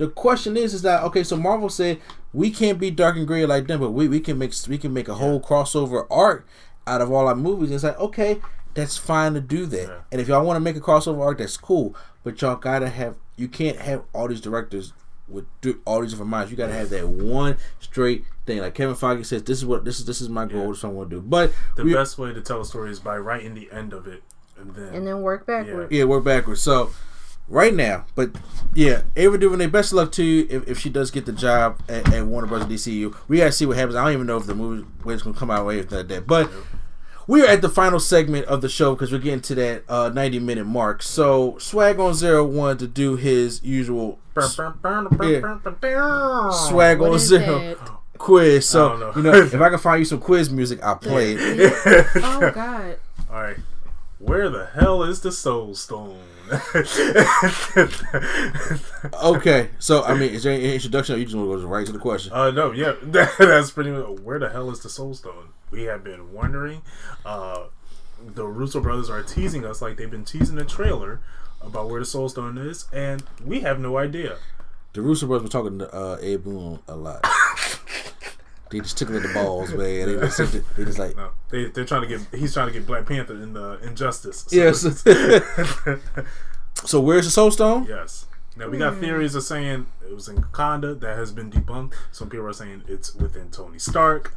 The 0.01 0.09
question 0.09 0.57
is, 0.57 0.73
is 0.73 0.81
that 0.81 1.03
okay? 1.03 1.23
So 1.23 1.37
Marvel 1.37 1.69
said 1.69 1.99
we 2.33 2.49
can't 2.49 2.79
be 2.79 2.89
dark 2.89 3.17
and 3.17 3.27
gray 3.27 3.45
like 3.45 3.67
them, 3.67 3.81
but 3.81 3.91
we, 3.91 4.07
we 4.07 4.19
can 4.19 4.35
make 4.35 4.51
we 4.67 4.79
can 4.79 4.91
make 4.91 5.07
a 5.07 5.13
whole 5.13 5.39
crossover 5.39 6.07
arc 6.09 6.47
out 6.87 7.01
of 7.01 7.11
all 7.11 7.27
our 7.27 7.35
movies. 7.35 7.69
And 7.69 7.75
it's 7.75 7.83
like 7.83 7.99
okay, 7.99 8.41
that's 8.73 8.97
fine 8.97 9.35
to 9.35 9.41
do 9.41 9.67
that. 9.67 9.87
Yeah. 9.87 9.99
And 10.11 10.19
if 10.19 10.27
y'all 10.27 10.43
want 10.43 10.55
to 10.55 10.59
make 10.59 10.75
a 10.75 10.79
crossover 10.79 11.23
arc, 11.23 11.37
that's 11.37 11.55
cool. 11.55 11.95
But 12.23 12.41
y'all 12.41 12.55
gotta 12.55 12.89
have 12.89 13.17
you 13.37 13.47
can't 13.47 13.77
have 13.77 14.01
all 14.11 14.27
these 14.27 14.41
directors 14.41 14.93
with 15.27 15.45
all 15.85 16.01
these 16.01 16.09
different 16.09 16.31
minds. 16.31 16.49
You 16.49 16.57
gotta 16.57 16.73
have 16.73 16.89
that 16.89 17.07
one 17.07 17.57
straight 17.79 18.25
thing. 18.47 18.57
Like 18.57 18.73
Kevin 18.73 18.95
Feige 18.95 19.23
says, 19.23 19.43
this 19.43 19.59
is 19.59 19.67
what 19.67 19.85
this 19.85 19.99
is. 19.99 20.07
This 20.07 20.19
is 20.19 20.29
my 20.29 20.45
goal. 20.45 20.61
Yeah. 20.61 20.67
This 20.69 20.77
is 20.77 20.83
what 20.83 20.89
I 20.89 20.93
want 20.93 21.09
to 21.11 21.15
do. 21.17 21.21
But 21.21 21.53
the 21.75 21.83
we, 21.83 21.93
best 21.93 22.17
way 22.17 22.33
to 22.33 22.41
tell 22.41 22.59
a 22.59 22.65
story 22.65 22.89
is 22.89 22.99
by 22.99 23.17
writing 23.19 23.53
the 23.53 23.71
end 23.71 23.93
of 23.93 24.07
it 24.07 24.23
and 24.57 24.73
then 24.73 24.95
and 24.95 25.05
then 25.05 25.21
work 25.21 25.45
backwards. 25.45 25.91
Yeah, 25.91 26.05
we're 26.05 26.21
backwards. 26.21 26.63
So 26.63 26.89
right 27.51 27.73
now, 27.73 28.05
but 28.15 28.31
yeah, 28.73 29.01
Ava 29.15 29.37
DuVernay, 29.37 29.67
best 29.67 29.91
of 29.91 29.97
luck 29.97 30.11
to 30.13 30.23
you 30.23 30.47
if, 30.49 30.67
if 30.67 30.79
she 30.79 30.89
does 30.89 31.11
get 31.11 31.25
the 31.25 31.33
job 31.33 31.79
at, 31.89 32.11
at 32.13 32.25
Warner 32.25 32.47
Bros. 32.47 32.63
DCU. 32.63 33.15
We 33.27 33.37
gotta 33.37 33.51
see 33.51 33.65
what 33.65 33.77
happens. 33.77 33.95
I 33.95 34.03
don't 34.05 34.13
even 34.13 34.27
know 34.27 34.37
if 34.37 34.45
the 34.45 34.55
movie 34.55 34.87
when 35.03 35.13
it's 35.13 35.23
gonna 35.23 35.37
come 35.37 35.51
out 35.51 35.65
or 35.65 35.71
anything 35.73 35.97
like 35.97 36.07
that. 36.07 36.25
But 36.25 36.49
we 37.27 37.43
are 37.43 37.47
at 37.47 37.61
the 37.61 37.69
final 37.69 37.99
segment 37.99 38.45
of 38.45 38.61
the 38.61 38.69
show 38.69 38.95
because 38.95 39.11
we're 39.11 39.19
getting 39.19 39.41
to 39.41 39.55
that 39.55 39.83
uh, 39.89 40.09
90 40.09 40.39
minute 40.39 40.65
mark. 40.65 41.03
So 41.03 41.57
Swag 41.59 41.99
on 41.99 42.13
Zero 42.13 42.45
wanted 42.45 42.79
to 42.79 42.87
do 42.87 43.17
his 43.17 43.61
usual 43.63 44.19
s- 44.37 44.55
Swag 46.69 47.01
on 47.01 47.19
Zero 47.19 47.59
that? 47.59 47.77
quiz. 48.17 48.67
So 48.67 48.95
know. 48.97 49.11
you 49.15 49.21
know, 49.23 49.33
if 49.33 49.53
I 49.53 49.69
can 49.69 49.79
find 49.79 49.99
you 49.99 50.05
some 50.05 50.19
quiz 50.19 50.49
music, 50.49 50.81
I'll 50.81 50.95
play 50.95 51.33
it. 51.33 51.73
oh 52.15 52.51
God. 52.53 52.97
all 53.29 53.41
right 53.41 53.57
where 54.21 54.49
the 54.49 54.67
hell 54.67 55.01
is 55.03 55.21
the 55.21 55.31
soul 55.31 55.73
stone 55.73 56.19
Okay, 59.23 59.69
so 59.79 60.03
I 60.03 60.13
mean, 60.13 60.33
is 60.33 60.43
there 60.43 60.53
any 60.53 60.73
introduction 60.73 61.15
or 61.15 61.17
you 61.17 61.25
just 61.25 61.35
want 61.35 61.49
to 61.49 61.65
go 61.65 61.67
right 61.67 61.85
to 61.85 61.91
the 61.91 61.99
question? 61.99 62.33
Uh, 62.33 62.51
no, 62.51 62.71
yeah, 62.71 62.93
that's 63.03 63.71
pretty 63.71 63.91
much. 63.91 64.19
Where 64.19 64.39
the 64.39 64.49
hell 64.49 64.69
is 64.69 64.81
the 64.81 64.89
Soul 64.89 65.13
Stone? 65.13 65.49
We 65.69 65.83
have 65.83 66.03
been 66.03 66.33
wondering. 66.33 66.81
Uh, 67.25 67.65
the 68.23 68.45
Russo 68.45 68.79
brothers 68.79 69.09
are 69.09 69.23
teasing 69.23 69.65
us 69.65 69.81
like 69.81 69.97
they've 69.97 70.11
been 70.11 70.25
teasing 70.25 70.55
the 70.55 70.65
trailer 70.65 71.19
about 71.61 71.89
where 71.89 71.99
the 71.99 72.05
Soul 72.05 72.29
Stone 72.29 72.57
is, 72.57 72.85
and 72.91 73.23
we 73.43 73.61
have 73.61 73.79
no 73.79 73.97
idea. 73.97 74.37
The 74.93 75.01
Russo 75.01 75.27
brothers 75.27 75.43
were 75.43 75.49
talking 75.49 75.79
to 75.79 75.95
uh, 75.95 76.17
Abe 76.21 76.43
Boone 76.43 76.79
a 76.87 76.95
lot. 76.95 77.25
They 78.71 78.79
just 78.79 78.97
tickling 78.97 79.21
the 79.21 79.33
balls, 79.33 79.69
man. 79.73 80.07
They 80.07 80.15
just, 80.27 80.37
they 80.75 80.85
just 80.85 80.97
like 80.97 81.15
No, 81.15 81.29
they 81.49 81.65
they're 81.65 81.85
trying 81.85 82.01
to 82.03 82.07
get. 82.07 82.21
He's 82.33 82.53
trying 82.53 82.67
to 82.67 82.73
get 82.73 82.87
Black 82.87 83.05
Panther 83.05 83.35
in 83.35 83.53
the 83.53 83.79
Injustice. 83.83 84.45
So- 84.47 84.55
yes. 84.55 84.81
so 86.85 86.99
where's 86.99 87.25
the 87.25 87.31
Soul 87.31 87.51
Stone? 87.51 87.85
yes. 87.89 88.25
Now 88.57 88.67
we 88.67 88.77
got 88.77 88.97
theories 88.97 89.33
of 89.35 89.43
saying 89.43 89.85
it 90.05 90.13
was 90.13 90.27
in 90.27 90.37
Wakanda 90.41 90.99
that 90.99 91.17
has 91.17 91.31
been 91.31 91.49
debunked. 91.49 91.93
Some 92.11 92.29
people 92.29 92.45
are 92.47 92.53
saying 92.53 92.83
it's 92.87 93.15
within 93.15 93.49
Tony 93.49 93.79
Stark. 93.79 94.35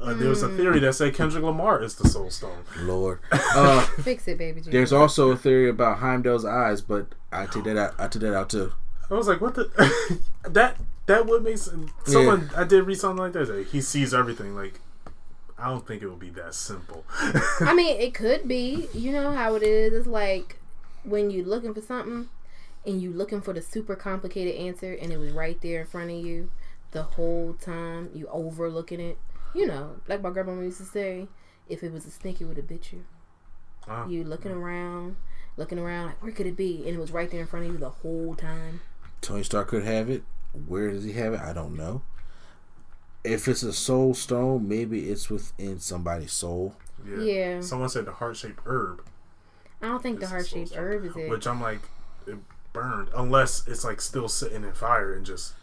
Uh, 0.00 0.12
There 0.14 0.28
was 0.28 0.42
a 0.42 0.48
theory 0.50 0.80
that 0.80 0.94
said 0.94 1.14
Kendrick 1.14 1.42
Lamar 1.42 1.82
is 1.82 1.94
the 1.94 2.08
Soul 2.08 2.28
Stone. 2.30 2.64
Lord. 2.80 3.20
Uh, 3.32 3.80
Fix 4.02 4.28
it, 4.28 4.36
baby. 4.38 4.60
G. 4.60 4.70
there's 4.70 4.92
also 4.92 5.30
a 5.30 5.36
theory 5.36 5.68
about 5.70 5.98
Heimdall's 5.98 6.44
eyes, 6.44 6.80
but 6.82 7.06
I 7.30 7.46
take 7.46 7.64
that 7.64 7.76
out. 7.76 7.94
I 7.98 8.08
took 8.08 8.22
that 8.22 8.34
out 8.34 8.50
too. 8.50 8.72
I 9.10 9.14
was 9.14 9.28
like, 9.28 9.40
what 9.40 9.54
the 9.54 10.20
that 10.48 10.76
that 11.06 11.26
would 11.26 11.42
make 11.42 11.58
sense. 11.58 11.90
Someone 12.04 12.50
I 12.56 12.64
did 12.64 12.84
read 12.84 12.98
something 12.98 13.22
like 13.22 13.32
that. 13.32 13.48
Like, 13.48 13.68
he 13.68 13.80
sees 13.80 14.14
everything. 14.14 14.54
Like 14.54 14.80
I 15.58 15.68
don't 15.68 15.86
think 15.86 16.02
it 16.02 16.08
would 16.08 16.18
be 16.18 16.30
that 16.30 16.54
simple. 16.54 17.04
I 17.60 17.72
mean, 17.76 18.00
it 18.00 18.14
could 18.14 18.48
be. 18.48 18.88
You 18.92 19.12
know 19.12 19.30
how 19.30 19.54
it 19.54 19.62
is. 19.62 19.92
It's 19.92 20.06
like 20.08 20.58
when 21.04 21.30
you're 21.30 21.46
looking 21.46 21.72
for 21.72 21.80
something 21.80 22.28
and 22.84 23.00
you're 23.00 23.12
looking 23.12 23.40
for 23.40 23.52
the 23.52 23.62
super 23.62 23.94
complicated 23.94 24.56
answer, 24.56 24.92
and 24.92 25.12
it 25.12 25.18
was 25.18 25.32
right 25.32 25.60
there 25.60 25.82
in 25.82 25.86
front 25.86 26.10
of 26.10 26.16
you 26.16 26.50
the 26.90 27.04
whole 27.04 27.54
time. 27.60 28.10
You 28.12 28.26
overlooking 28.28 29.00
it. 29.00 29.18
You 29.54 29.66
know, 29.66 29.96
like 30.08 30.22
my 30.22 30.30
grandma 30.30 30.60
used 30.60 30.78
to 30.78 30.84
say, 30.84 31.28
if 31.68 31.82
it 31.82 31.92
was 31.92 32.06
a 32.06 32.10
snake, 32.10 32.40
it 32.40 32.46
would 32.46 32.56
have 32.56 32.66
bit 32.66 32.92
you. 32.92 33.04
Wow. 33.86 34.08
You 34.08 34.24
looking 34.24 34.50
around, 34.50 35.16
looking 35.56 35.78
around, 35.78 36.06
like 36.06 36.22
where 36.22 36.32
could 36.32 36.46
it 36.46 36.56
be? 36.56 36.82
And 36.86 36.96
it 36.96 36.98
was 36.98 37.10
right 37.12 37.30
there 37.30 37.40
in 37.40 37.46
front 37.46 37.66
of 37.66 37.72
you 37.72 37.78
the 37.78 37.90
whole 37.90 38.34
time. 38.34 38.80
Tony 39.20 39.44
Stark 39.44 39.68
could 39.68 39.84
have 39.84 40.10
it. 40.10 40.24
Where 40.66 40.90
does 40.90 41.04
he 41.04 41.12
have 41.12 41.34
it? 41.34 41.40
I 41.40 41.52
don't 41.52 41.76
know. 41.76 42.02
If 43.24 43.46
it's 43.48 43.62
a 43.62 43.72
soul 43.72 44.14
stone, 44.14 44.68
maybe 44.68 45.10
it's 45.10 45.30
within 45.30 45.78
somebody's 45.80 46.32
soul. 46.32 46.74
Yeah. 47.18 47.60
Someone 47.60 47.88
said 47.88 48.04
the 48.04 48.12
heart 48.12 48.36
shaped 48.36 48.60
herb. 48.66 49.04
I 49.80 49.88
don't 49.88 50.02
think 50.02 50.20
the 50.20 50.28
heart 50.28 50.46
Soul 50.46 50.60
shaped 50.60 50.76
herb 50.76 51.04
is 51.04 51.16
it. 51.16 51.28
Which 51.28 51.46
I'm 51.46 51.60
like, 51.60 51.80
it 52.26 52.36
burned. 52.72 53.08
Unless 53.14 53.66
it's 53.66 53.84
like 53.84 54.00
still 54.00 54.28
sitting 54.28 54.62
in 54.64 54.72
fire 54.72 55.14
and 55.14 55.26
just 55.26 55.54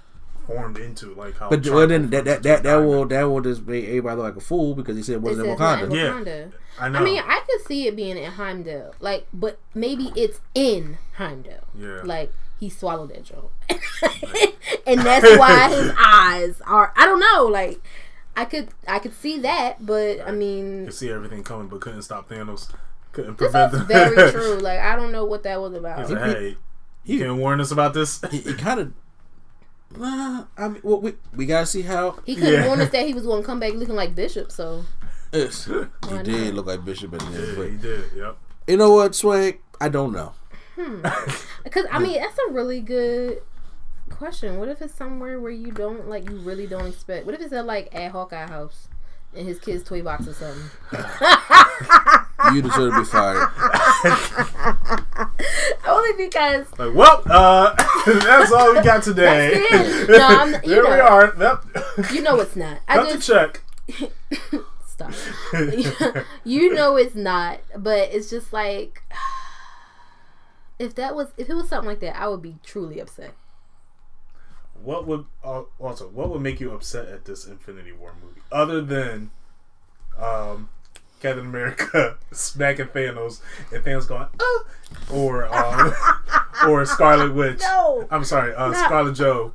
formed 0.45 0.77
into 0.77 1.13
like 1.13 1.37
how. 1.37 1.49
But 1.49 1.63
charcoal 1.63 1.79
well, 1.79 1.87
then 1.87 2.09
that 2.09 2.25
that 2.25 2.43
that, 2.43 2.63
that 2.63 2.75
will 2.77 3.05
that 3.07 3.23
will 3.23 3.41
just 3.41 3.65
make 3.65 3.85
everybody 3.85 4.17
look 4.17 4.25
like 4.25 4.35
a 4.35 4.45
fool 4.45 4.75
because 4.75 4.97
he 4.97 5.03
said 5.03 5.13
it 5.13 5.17
It 5.17 5.21
wasn't 5.21 5.47
in 5.47 5.57
says 5.57 5.81
in 5.83 5.89
Wakanda. 5.89 5.95
Yeah. 5.95 6.57
I 6.79 6.89
know. 6.89 6.99
I 6.99 7.03
mean, 7.03 7.21
I 7.25 7.41
could 7.47 7.65
see 7.65 7.87
it 7.87 7.95
being 7.95 8.17
in 8.17 8.31
Heimdall, 8.31 8.93
like, 8.99 9.27
but 9.33 9.59
maybe 9.73 10.11
it's 10.15 10.39
in 10.55 10.97
Heimdall. 11.15 11.67
Yeah. 11.77 12.01
Like 12.03 12.33
he 12.60 12.69
swallowed 12.69 13.10
that 13.10 13.23
joke, 13.23 13.52
and 14.88 14.99
that's 15.02 15.38
why 15.38 15.69
his 15.76 15.91
eyes 15.98 16.61
are. 16.65 16.94
I 16.95 17.06
don't 17.06 17.19
know. 17.19 17.45
Like, 17.45 17.81
I 18.36 18.45
could, 18.45 18.69
I 18.88 18.99
could 18.99 19.14
see 19.14 19.40
that, 19.40 19.86
but 19.86 20.19
I 20.22 20.31
mean, 20.31 20.86
could 20.86 20.94
see 20.94 21.10
everything 21.10 21.44
coming, 21.44 21.68
but 21.68 21.81
couldn't 21.81 22.02
stop 22.03 22.30
Thanos. 22.30 22.72
Couldn't 23.11 23.36
prevent 23.36 23.73
is 23.73 23.80
them. 23.80 23.88
very 23.88 24.31
true. 24.34 24.60
Like, 24.60 24.80
I 24.80 24.95
don't 24.95 25.11
know 25.11 25.26
what 25.26 25.44
that 25.44 25.60
was 25.60 25.73
about. 25.73 25.99
He's 25.99 26.11
like, 26.11 26.22
hey, 26.23 26.57
you 27.06 27.18
He- 27.18 27.19
can 27.19 27.38
warn 27.38 27.60
us 27.61 27.72
about 27.72 27.94
this. 27.94 28.22
He, 28.31 28.38
he 28.40 28.53
kind 28.53 28.80
of. 28.80 28.94
Nah, 29.98 30.45
I 30.56 30.68
mean, 30.68 30.81
well, 30.84 31.02
we 31.02 31.15
we 31.36 31.45
gotta 31.48 31.65
see 31.65 31.81
how. 31.81 32.19
He 32.26 32.36
couldn't 32.36 32.53
Yeah. 32.53 32.68
warn 32.68 32.80
us 32.81 32.91
that 32.91 33.07
he 33.07 33.14
was 33.15 33.26
going 33.26 33.41
to 33.41 33.45
come 33.48 33.60
back 33.60 33.73
looking 33.73 33.95
like 33.95 34.14
Bishop. 34.14 34.52
So 34.52 34.86
It's, 35.34 35.65
he 35.65 36.18
did 36.23 36.53
look 36.53 36.68
like 36.68 36.86
Bishop 36.86 37.11
at 37.15 37.19
the 37.22 37.26
end, 37.26 37.57
Yeah, 37.57 37.65
he 37.65 37.77
did. 37.77 38.06
Yep. 38.15 38.38
you 38.68 38.77
know 38.77 38.91
what, 38.91 39.15
Swag? 39.15 39.60
I 39.81 39.90
don't 39.90 40.11
know. 40.14 40.34
Because 41.64 41.85
I 41.91 41.99
mean, 41.99 42.19
that's 42.22 42.38
a 42.49 42.51
really 42.51 42.80
good 42.81 43.41
question. 44.10 44.57
What 44.60 44.69
if 44.69 44.81
it's 44.81 44.93
somewhere 44.95 45.39
where 45.39 45.51
you 45.51 45.72
don't 45.72 46.07
like, 46.10 46.30
you 46.30 46.38
really 46.38 46.65
don't 46.68 46.88
expect? 46.88 47.26
What 47.26 47.35
if 47.35 47.41
it's 47.41 47.53
at 47.53 47.65
like 47.65 47.93
at 47.93 48.11
Hawkeye 48.11 48.47
House 48.47 48.88
in 49.34 49.45
his 49.45 49.60
kid's 49.60 49.84
toy 49.84 50.01
box 50.01 50.27
or 50.27 50.34
something? 50.34 50.69
You 52.53 52.61
deserve 52.61 52.93
to 52.93 52.99
be 53.01 53.06
fired. 53.06 53.49
Only 55.88 56.14
because 56.26 56.65
Like, 56.80 56.93
well, 56.95 57.22
uh, 57.26 57.76
that's 58.06 58.51
all 58.51 58.73
we 58.73 58.81
got 58.81 59.03
today. 59.03 59.65
No, 60.07 60.18
I'm- 60.19 60.53
you 60.64 60.69
there 60.76 60.84
we 60.84 60.89
know. 60.89 61.01
are. 61.01 61.34
Yep. 61.38 62.11
you 62.14 62.22
know 62.22 62.39
it's 62.39 62.56
not. 62.56 62.80
I 62.88 62.95
Cut 62.95 63.10
just 63.10 63.27
check. 63.27 63.61
stop. 64.88 65.11
you 66.45 66.73
know 66.73 66.95
it's 66.95 67.15
not, 67.15 67.60
but 67.77 68.10
it's 68.14 68.30
just 68.30 68.53
like 68.53 69.03
if 70.80 70.95
that 70.95 71.15
was 71.15 71.27
if 71.38 71.49
it 71.49 71.53
was 71.53 71.69
something 71.69 71.88
like 71.89 71.99
that, 71.99 72.19
I 72.19 72.27
would 72.27 72.41
be 72.41 72.56
truly 72.64 72.99
upset. 72.99 73.34
What 74.81 75.06
would 75.06 75.26
uh, 75.43 75.64
also 75.77 76.07
what 76.07 76.30
would 76.30 76.41
make 76.41 76.60
you 76.60 76.72
upset 76.72 77.10
at 77.10 77.26
this 77.26 77.45
Infinity 77.45 77.91
War 77.91 78.14
movie, 78.23 78.41
other 78.51 78.81
than 78.81 79.30
um, 80.18 80.69
Captain 81.22 81.45
America 81.45 82.18
smacking 82.31 82.88
Thanos 82.88 83.41
and 83.73 83.84
Thanos 83.84 84.07
going, 84.07 84.27
oh, 84.39 84.65
or 85.11 85.53
um, 85.53 85.93
or 86.68 86.85
Scarlet 86.85 87.35
Witch? 87.35 87.60
No. 87.60 88.07
I'm 88.10 88.23
sorry, 88.23 88.56
uh. 88.56 88.73
Scarlet 88.73 89.15
Joe. 89.15 89.53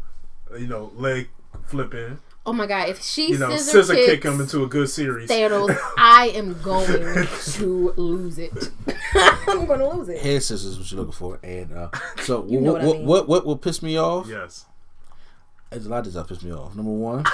You 0.56 0.68
know, 0.68 0.92
leg 0.94 1.30
flipping. 1.66 2.18
Oh 2.46 2.52
my 2.52 2.66
god, 2.66 2.90
if 2.90 3.02
she 3.02 3.30
You 3.32 3.38
know, 3.38 3.50
scissor, 3.56 3.82
scissor 3.82 3.94
kicks 3.94 4.06
kick 4.12 4.24
him 4.24 4.40
into 4.40 4.64
a 4.64 4.66
good 4.66 4.90
series. 4.90 5.30
Thanos, 5.30 5.76
I 5.96 6.28
am 6.34 6.60
going 6.60 6.86
to 6.86 7.92
lose 7.96 8.38
it. 8.38 8.70
I'm 9.48 9.64
going 9.64 9.80
to 9.80 9.88
lose 9.88 10.08
it. 10.10 10.20
Head 10.20 10.42
scissors 10.42 10.64
is 10.66 10.78
what 10.78 10.90
you're 10.92 11.00
looking 11.00 11.12
for, 11.14 11.38
and 11.42 11.72
uh, 11.72 11.88
so 12.22 12.44
You 12.48 12.60
know 12.60 12.74
what, 12.74 12.82
what 12.82 12.96
I 12.96 12.98
mean. 12.98 13.06
what 13.06 13.28
what 13.28 13.46
will 13.46 13.56
piss 13.56 13.82
me 13.82 13.98
off? 13.98 14.28
Yes. 14.28 14.66
There's 15.70 15.86
a 15.86 15.88
lot 15.88 16.06
of 16.06 16.12
stuff 16.12 16.28
piss 16.28 16.42
me 16.42 16.52
off. 16.52 16.76
Number 16.76 16.90
one 16.92 17.24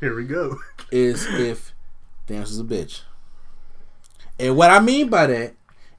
Here 0.00 0.14
we 0.14 0.24
go. 0.24 0.58
is 0.90 1.26
if 1.26 1.72
Thanos 2.28 2.50
is 2.50 2.60
a 2.60 2.64
bitch, 2.64 3.00
and 4.38 4.56
what 4.56 4.70
I 4.70 4.80
mean 4.80 5.08
by 5.08 5.26
that 5.28 5.54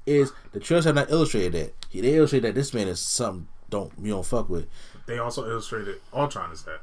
is 0.06 0.32
the 0.52 0.60
trailers 0.60 0.86
have 0.86 0.96
not 0.96 1.10
illustrated 1.10 1.54
that. 1.54 1.74
They 2.02 2.16
illustrate 2.16 2.42
that 2.42 2.56
this 2.56 2.74
man 2.74 2.88
is 2.88 3.00
something 3.00 3.48
don't 3.70 3.92
you 4.00 4.12
don't 4.12 4.26
fuck 4.26 4.48
with. 4.48 4.68
They 5.08 5.18
also 5.18 5.50
illustrated 5.50 6.00
Ultron 6.14 6.52
is 6.52 6.64
that. 6.64 6.82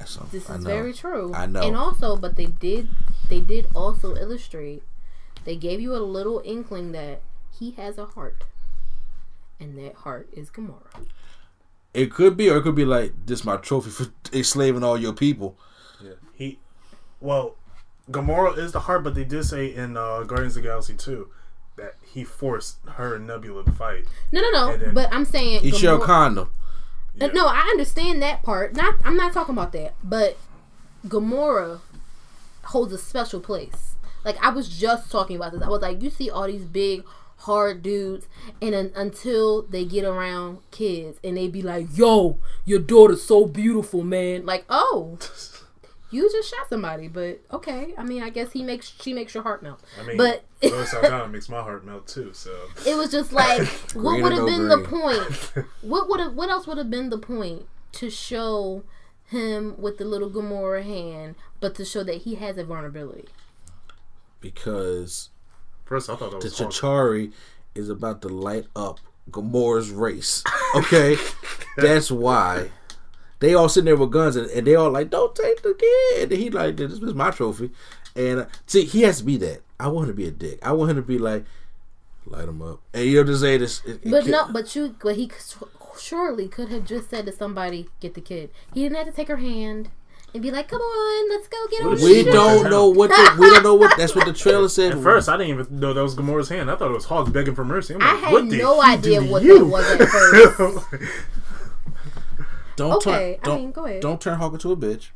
That's 0.00 0.12
something 0.12 0.40
This 0.40 0.48
is 0.48 0.64
very 0.64 0.94
true. 0.94 1.32
I 1.34 1.46
know. 1.46 1.60
And 1.60 1.76
also, 1.76 2.16
but 2.16 2.34
they 2.36 2.46
did 2.46 2.88
they 3.28 3.40
did 3.40 3.68
also 3.74 4.16
illustrate. 4.16 4.82
They 5.44 5.56
gave 5.56 5.80
you 5.80 5.94
a 5.94 6.00
little 6.00 6.42
inkling 6.44 6.92
that 6.92 7.20
he 7.56 7.72
has 7.72 7.98
a 7.98 8.06
heart. 8.06 8.44
And 9.60 9.76
that 9.78 9.94
heart 9.96 10.28
is 10.32 10.50
Gamora. 10.50 11.06
It 11.92 12.10
could 12.12 12.36
be, 12.36 12.48
or 12.48 12.56
it 12.56 12.62
could 12.62 12.74
be 12.74 12.86
like 12.86 13.12
this 13.26 13.44
my 13.44 13.56
trophy 13.58 13.90
for 13.90 14.06
enslaving 14.32 14.82
all 14.82 14.98
your 14.98 15.12
people. 15.12 15.58
Yeah. 16.02 16.12
He, 16.32 16.58
well, 17.20 17.56
Gamora 18.10 18.56
is 18.56 18.72
the 18.72 18.80
heart, 18.80 19.04
but 19.04 19.14
they 19.14 19.24
did 19.24 19.44
say 19.44 19.72
in 19.74 19.98
uh, 19.98 20.22
Guardians 20.22 20.56
of 20.56 20.62
the 20.62 20.68
Galaxy 20.70 20.94
2 20.94 21.28
that 21.76 21.96
he 22.02 22.24
forced 22.24 22.78
her 22.86 23.16
and 23.16 23.26
Nebula 23.26 23.64
to 23.64 23.72
fight. 23.72 24.06
No, 24.32 24.40
no, 24.40 24.50
no. 24.50 24.76
Then- 24.78 24.94
but 24.94 25.12
I'm 25.12 25.26
saying 25.26 25.60
He 25.60 25.72
shall 25.72 25.98
Gamora- 25.98 26.04
condom. 26.06 26.50
Uh, 27.18 27.28
No, 27.28 27.46
I 27.46 27.60
understand 27.70 28.20
that 28.22 28.42
part. 28.42 28.74
Not 28.74 28.96
I'm 29.04 29.16
not 29.16 29.32
talking 29.32 29.54
about 29.54 29.72
that. 29.72 29.94
But 30.04 30.36
Gamora 31.06 31.80
holds 32.64 32.92
a 32.92 32.98
special 32.98 33.40
place. 33.40 33.94
Like 34.24 34.36
I 34.44 34.50
was 34.50 34.68
just 34.68 35.10
talking 35.10 35.36
about 35.36 35.52
this. 35.52 35.62
I 35.62 35.68
was 35.68 35.80
like, 35.82 36.02
you 36.02 36.10
see 36.10 36.28
all 36.30 36.46
these 36.46 36.64
big 36.64 37.04
hard 37.38 37.82
dudes 37.82 38.28
and 38.60 38.74
un- 38.74 38.92
until 38.94 39.62
they 39.62 39.82
get 39.86 40.04
around 40.04 40.58
kids 40.70 41.18
and 41.24 41.38
they 41.38 41.48
be 41.48 41.62
like, 41.62 41.86
"Yo, 41.94 42.38
your 42.66 42.80
daughter's 42.80 43.22
so 43.22 43.46
beautiful, 43.46 44.02
man." 44.04 44.44
Like, 44.44 44.66
"Oh, 44.68 45.18
you 46.10 46.30
just 46.30 46.50
shot 46.50 46.68
somebody." 46.68 47.08
But 47.08 47.40
okay. 47.52 47.94
I 47.96 48.04
mean, 48.04 48.22
I 48.22 48.30
guess 48.30 48.52
he 48.52 48.62
makes 48.62 48.92
she 49.00 49.12
makes 49.12 49.34
your 49.34 49.42
heart 49.42 49.62
melt. 49.62 49.80
I 50.00 50.04
mean, 50.04 50.16
but 50.16 50.44
Zoe 50.62 50.84
Saldana 50.86 51.28
makes 51.28 51.48
my 51.48 51.62
heart 51.62 51.84
melt 51.84 52.06
too. 52.06 52.32
So 52.32 52.50
it 52.86 52.96
was 52.96 53.10
just 53.10 53.32
like 53.32 53.66
what 53.94 54.22
would 54.22 54.32
have 54.32 54.42
no 54.42 54.46
been 54.46 54.68
the 54.68 54.78
point 54.78 55.66
what 55.82 56.08
would 56.08 56.20
have 56.20 56.34
what 56.34 56.50
else 56.50 56.66
would 56.66 56.78
have 56.78 56.90
been 56.90 57.10
the 57.10 57.18
point 57.18 57.66
to 57.92 58.10
show 58.10 58.84
him 59.24 59.74
with 59.78 59.98
the 59.98 60.04
little 60.04 60.30
Gamora 60.30 60.82
hand 60.82 61.36
but 61.60 61.74
to 61.76 61.84
show 61.84 62.02
that 62.02 62.22
he 62.22 62.34
has 62.36 62.58
a 62.58 62.64
vulnerability 62.64 63.28
because 64.40 65.30
first 65.84 66.10
I 66.10 66.16
thought 66.16 66.32
that 66.32 66.40
the 66.40 66.46
was 66.46 66.58
Hulk. 66.58 66.72
Chachari 66.72 67.32
is 67.74 67.88
about 67.88 68.22
to 68.22 68.28
light 68.28 68.66
up 68.74 68.98
Gamora's 69.30 69.90
race. 69.90 70.42
Okay, 70.74 71.16
that's 71.76 72.10
why 72.10 72.70
they 73.40 73.54
all 73.54 73.68
sitting 73.68 73.86
there 73.86 73.96
with 73.96 74.10
guns 74.12 74.36
and, 74.36 74.48
and 74.50 74.66
they 74.66 74.74
all 74.74 74.90
like, 74.90 75.10
"Don't 75.10 75.34
take 75.34 75.62
the 75.62 75.74
kid." 75.74 76.32
And 76.32 76.40
he 76.40 76.50
like, 76.50 76.76
"This 76.76 76.92
is 76.92 77.14
my 77.14 77.30
trophy." 77.30 77.70
And 78.16 78.40
uh, 78.40 78.46
see, 78.66 78.84
he 78.84 79.02
has 79.02 79.18
to 79.18 79.24
be 79.24 79.36
that. 79.38 79.62
I 79.78 79.88
want 79.88 80.08
him 80.08 80.14
to 80.14 80.16
be 80.16 80.28
a 80.28 80.30
dick. 80.30 80.58
I 80.62 80.72
want 80.72 80.90
him 80.90 80.96
to 80.96 81.02
be 81.02 81.18
like, 81.18 81.44
light 82.26 82.48
him 82.48 82.60
up. 82.62 82.80
And 82.92 83.04
you 83.06 83.16
know 83.16 83.24
to 83.24 83.36
say 83.36 83.56
this, 83.56 83.82
it- 83.84 84.00
it 84.04 84.10
but 84.10 84.20
can't- 84.24 84.28
no 84.28 84.48
but 84.52 84.74
you 84.76 84.94
but 85.02 85.16
he 85.16 85.30
surely 85.98 86.48
could 86.48 86.68
have 86.68 86.84
just 86.86 87.08
said 87.10 87.26
to 87.26 87.32
somebody 87.32 87.88
get 88.00 88.14
the 88.14 88.20
kid 88.20 88.48
he 88.72 88.82
didn't 88.82 88.96
have 88.96 89.06
to 89.06 89.12
take 89.12 89.28
her 89.28 89.36
hand 89.36 89.90
and 90.32 90.42
be 90.42 90.50
like 90.50 90.68
come 90.68 90.80
on 90.80 91.28
let's 91.30 91.48
go 91.48 91.58
get 91.70 91.82
on 91.84 92.00
We 92.02 92.22
don't 92.24 92.70
know 92.70 92.88
what 92.88 93.10
the, 93.10 93.36
we 93.38 93.50
don't 93.50 93.62
know 93.64 93.74
what 93.74 93.96
that's 93.98 94.14
what 94.14 94.24
the 94.26 94.32
trailer 94.32 94.68
said. 94.68 94.92
At 94.92 95.02
first, 95.02 95.28
I 95.28 95.36
didn't 95.36 95.58
even 95.60 95.80
know 95.80 95.92
that 95.92 96.02
was 96.02 96.14
Gamora's 96.14 96.48
hand. 96.48 96.70
I 96.70 96.76
thought 96.76 96.90
it 96.90 96.94
was 96.94 97.06
Hulk 97.06 97.32
begging 97.32 97.54
for 97.54 97.64
mercy. 97.64 97.94
I'm 97.94 98.02
I 98.02 98.14
had 98.14 98.32
what 98.32 98.44
no 98.44 98.80
idea 98.80 99.22
what 99.22 99.42
you? 99.42 99.58
that 99.58 99.64
was 99.66 99.90
at 99.90 100.08
first. 100.08 101.04
Don't 102.80 102.92
Okay, 103.06 103.34
turn 103.34 103.42
don't 103.44 103.60
mean, 103.60 103.72
go 103.72 103.84
ahead. 103.86 104.00
don't 104.02 104.20
turn 104.20 104.38
Hulk 104.38 104.54
into 104.54 104.72
a 104.72 104.76
bitch. 104.76 105.08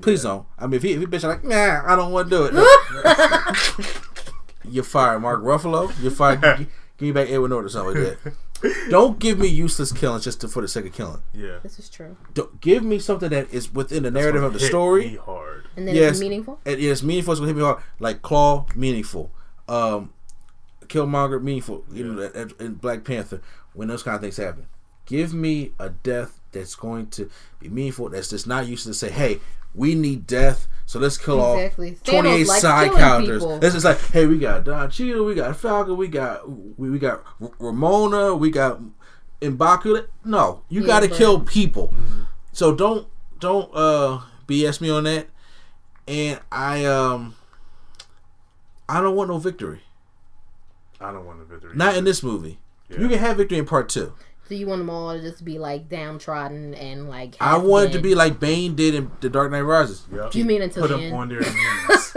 Please 0.00 0.22
don't. 0.22 0.46
I 0.58 0.66
mean, 0.66 0.74
if 0.74 0.82
he, 0.82 0.92
if 0.92 1.00
he 1.00 1.06
bitch 1.06 1.24
like, 1.24 1.42
nah, 1.44 1.82
I 1.84 1.96
don't 1.96 2.12
want 2.12 2.30
to 2.30 2.36
do 2.36 2.44
it. 2.44 2.54
No. 2.54 2.64
you're 4.70 4.84
fired, 4.84 5.20
Mark 5.20 5.42
Ruffalo. 5.42 5.92
You're 6.00 6.12
fired. 6.12 6.40
Give, 6.58 6.58
give 6.98 7.06
me 7.08 7.12
back 7.12 7.28
Edward 7.28 7.48
Norton 7.48 7.66
or 7.66 7.68
something 7.68 8.02
like 8.04 8.18
that. 8.62 8.90
Don't 8.90 9.18
give 9.18 9.38
me 9.38 9.48
useless 9.48 9.92
killings 9.92 10.24
just 10.24 10.40
to, 10.40 10.48
for 10.48 10.62
the 10.62 10.68
sake 10.68 10.86
of 10.86 10.92
killing. 10.92 11.20
Yeah. 11.34 11.58
This 11.62 11.78
is 11.78 11.88
true. 11.90 12.16
Don't, 12.32 12.60
give 12.60 12.82
me 12.84 12.98
something 12.98 13.28
that 13.30 13.52
is 13.52 13.72
within 13.74 14.04
the 14.04 14.10
narrative 14.10 14.42
of 14.42 14.52
the 14.54 14.58
Hit 14.60 14.68
story. 14.68 15.08
me 15.10 15.16
hard. 15.16 15.68
And 15.76 15.86
then 15.88 15.94
Yes. 15.94 16.12
it's 16.12 16.20
meaningful. 16.20 16.58
And 16.64 16.80
it's 16.80 17.02
meaningful. 17.02 17.32
It's 17.32 17.40
gonna 17.40 17.48
hit 17.52 17.56
me 17.56 17.62
hard. 17.64 17.82
Like 17.98 18.22
Klaue, 18.22 18.74
meaningful. 18.74 19.30
Um, 19.68 20.12
Killmonger, 20.86 21.42
meaningful. 21.42 21.84
You 21.92 22.04
know, 22.04 22.14
that- 22.20 22.34
that- 22.34 22.60
in 22.60 22.74
Black 22.74 23.04
Panther, 23.04 23.42
when 23.74 23.88
those 23.88 24.02
kind 24.02 24.14
of 24.14 24.20
things 24.22 24.36
happen, 24.38 24.66
give 25.06 25.32
me 25.32 25.72
a 25.78 25.88
death 25.90 26.40
that's 26.52 26.74
going 26.74 27.06
to 27.08 27.30
be 27.60 27.68
meaningful. 27.68 28.08
That's 28.08 28.28
just 28.30 28.46
not 28.46 28.66
used 28.66 28.86
to 28.86 28.94
say, 28.94 29.10
"Hey, 29.10 29.40
we 29.74 29.94
need 29.94 30.26
death, 30.26 30.68
so 30.86 30.98
let's 30.98 31.18
kill 31.18 31.54
Exactly. 31.56 31.92
off 31.92 32.02
twenty 32.04 32.28
eight 32.30 32.46
Thanos 32.46 32.48
likes 32.48 32.60
side 32.62 32.92
characters." 32.92 33.42
people. 33.42 33.58
It's 33.64 33.74
just 33.74 33.84
like, 33.84 34.00
"Hey, 34.10 34.26
we 34.26 34.38
got 34.38 34.64
Don 34.64 34.90
Cheadle, 34.90 35.24
we 35.24 35.34
got 35.34 35.56
Falcon, 35.56 35.96
we 35.96 36.08
got 36.08 36.48
we, 36.78 36.90
we 36.90 36.98
got 36.98 37.22
R- 37.40 37.50
Ramona, 37.58 38.34
we 38.34 38.50
got 38.50 38.80
M'Baku." 39.40 40.06
No, 40.24 40.62
you 40.68 40.80
Yeah, 40.82 40.86
got 40.86 41.00
to 41.00 41.08
kill 41.08 41.40
people. 41.40 41.92
So 42.52 42.74
don't 42.74 43.06
don't 43.38 43.70
uh 43.74 44.20
BS 44.46 44.80
me 44.80 44.88
on 44.90 45.04
that. 45.04 45.28
And 46.08 46.40
I 46.50 46.84
um 46.86 47.34
I 48.88 49.00
don't 49.00 49.16
want 49.16 49.28
no 49.30 49.38
victory. 49.38 49.80
I 51.00 51.10
don't 51.12 51.26
want 51.26 51.42
a 51.42 51.44
victory. 51.44 51.72
Not 51.74 51.96
in 51.96 52.04
this 52.04 52.22
movie. 52.22 52.58
Yeah. 52.88 53.00
You 53.00 53.08
can 53.08 53.18
have 53.18 53.36
victory 53.36 53.58
in 53.58 53.66
part 53.66 53.88
two. 53.88 54.14
So 54.48 54.54
you 54.54 54.66
want 54.68 54.80
them 54.80 54.90
all 54.90 55.12
to 55.12 55.20
just 55.20 55.44
be 55.44 55.58
like 55.58 55.88
downtrodden 55.88 56.74
and 56.74 57.08
like. 57.08 57.34
I 57.40 57.52
half 57.54 57.62
want 57.62 57.90
it 57.90 57.92
to 57.94 57.98
be 58.00 58.14
like 58.14 58.38
Bane 58.38 58.76
did 58.76 58.94
in 58.94 59.10
The 59.20 59.28
Dark 59.28 59.50
Knight 59.50 59.62
Rises. 59.62 60.04
Yep. 60.14 60.34
You 60.36 60.44
mean 60.44 60.62
until 60.62 60.82
put 60.82 60.88
the 60.88 60.94
them 60.96 61.04
end? 61.06 61.14
on 61.14 61.28
their 61.28 61.40
knees? 61.40 62.12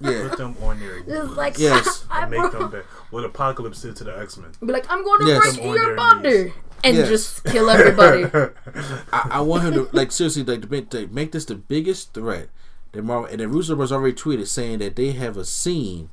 Yeah. 0.00 0.28
Put 0.28 0.38
them 0.38 0.56
on 0.62 0.78
their 0.78 1.00
knees. 1.00 1.08
It's 1.08 1.36
like 1.36 1.58
Yes. 1.58 2.04
I 2.10 2.22
and 2.22 2.30
make 2.30 2.52
them 2.52 2.70
bad. 2.70 2.84
What 3.10 3.24
Apocalypse 3.24 3.82
did 3.82 3.96
to 3.96 4.04
the 4.04 4.16
X 4.16 4.36
Men. 4.36 4.52
Be 4.64 4.72
like, 4.72 4.86
I'm 4.90 5.02
going 5.02 5.20
to 5.22 5.26
Yes. 5.26 5.42
break 5.42 5.56
Them 5.56 5.64
your 5.74 5.86
their 5.86 5.96
body 5.96 6.52
and 6.84 6.96
Yes. 6.96 7.08
just 7.08 7.44
kill 7.44 7.68
everybody. 7.68 8.24
I, 9.12 9.28
I 9.32 9.40
want 9.40 9.64
him 9.64 9.74
to 9.74 9.88
like 9.92 10.12
seriously 10.12 10.44
like 10.44 10.62
to 10.62 10.68
make, 10.70 10.90
to 10.90 11.06
make 11.08 11.32
this 11.32 11.44
the 11.46 11.56
biggest 11.56 12.14
threat. 12.14 12.48
That 12.92 13.02
Marvel 13.02 13.26
and 13.30 13.40
then 13.40 13.50
Russo 13.50 13.74
was 13.74 13.90
already 13.90 14.14
tweeted 14.14 14.46
saying 14.46 14.78
that 14.80 14.96
they 14.96 15.12
have 15.12 15.36
a 15.36 15.44
scene 15.46 16.10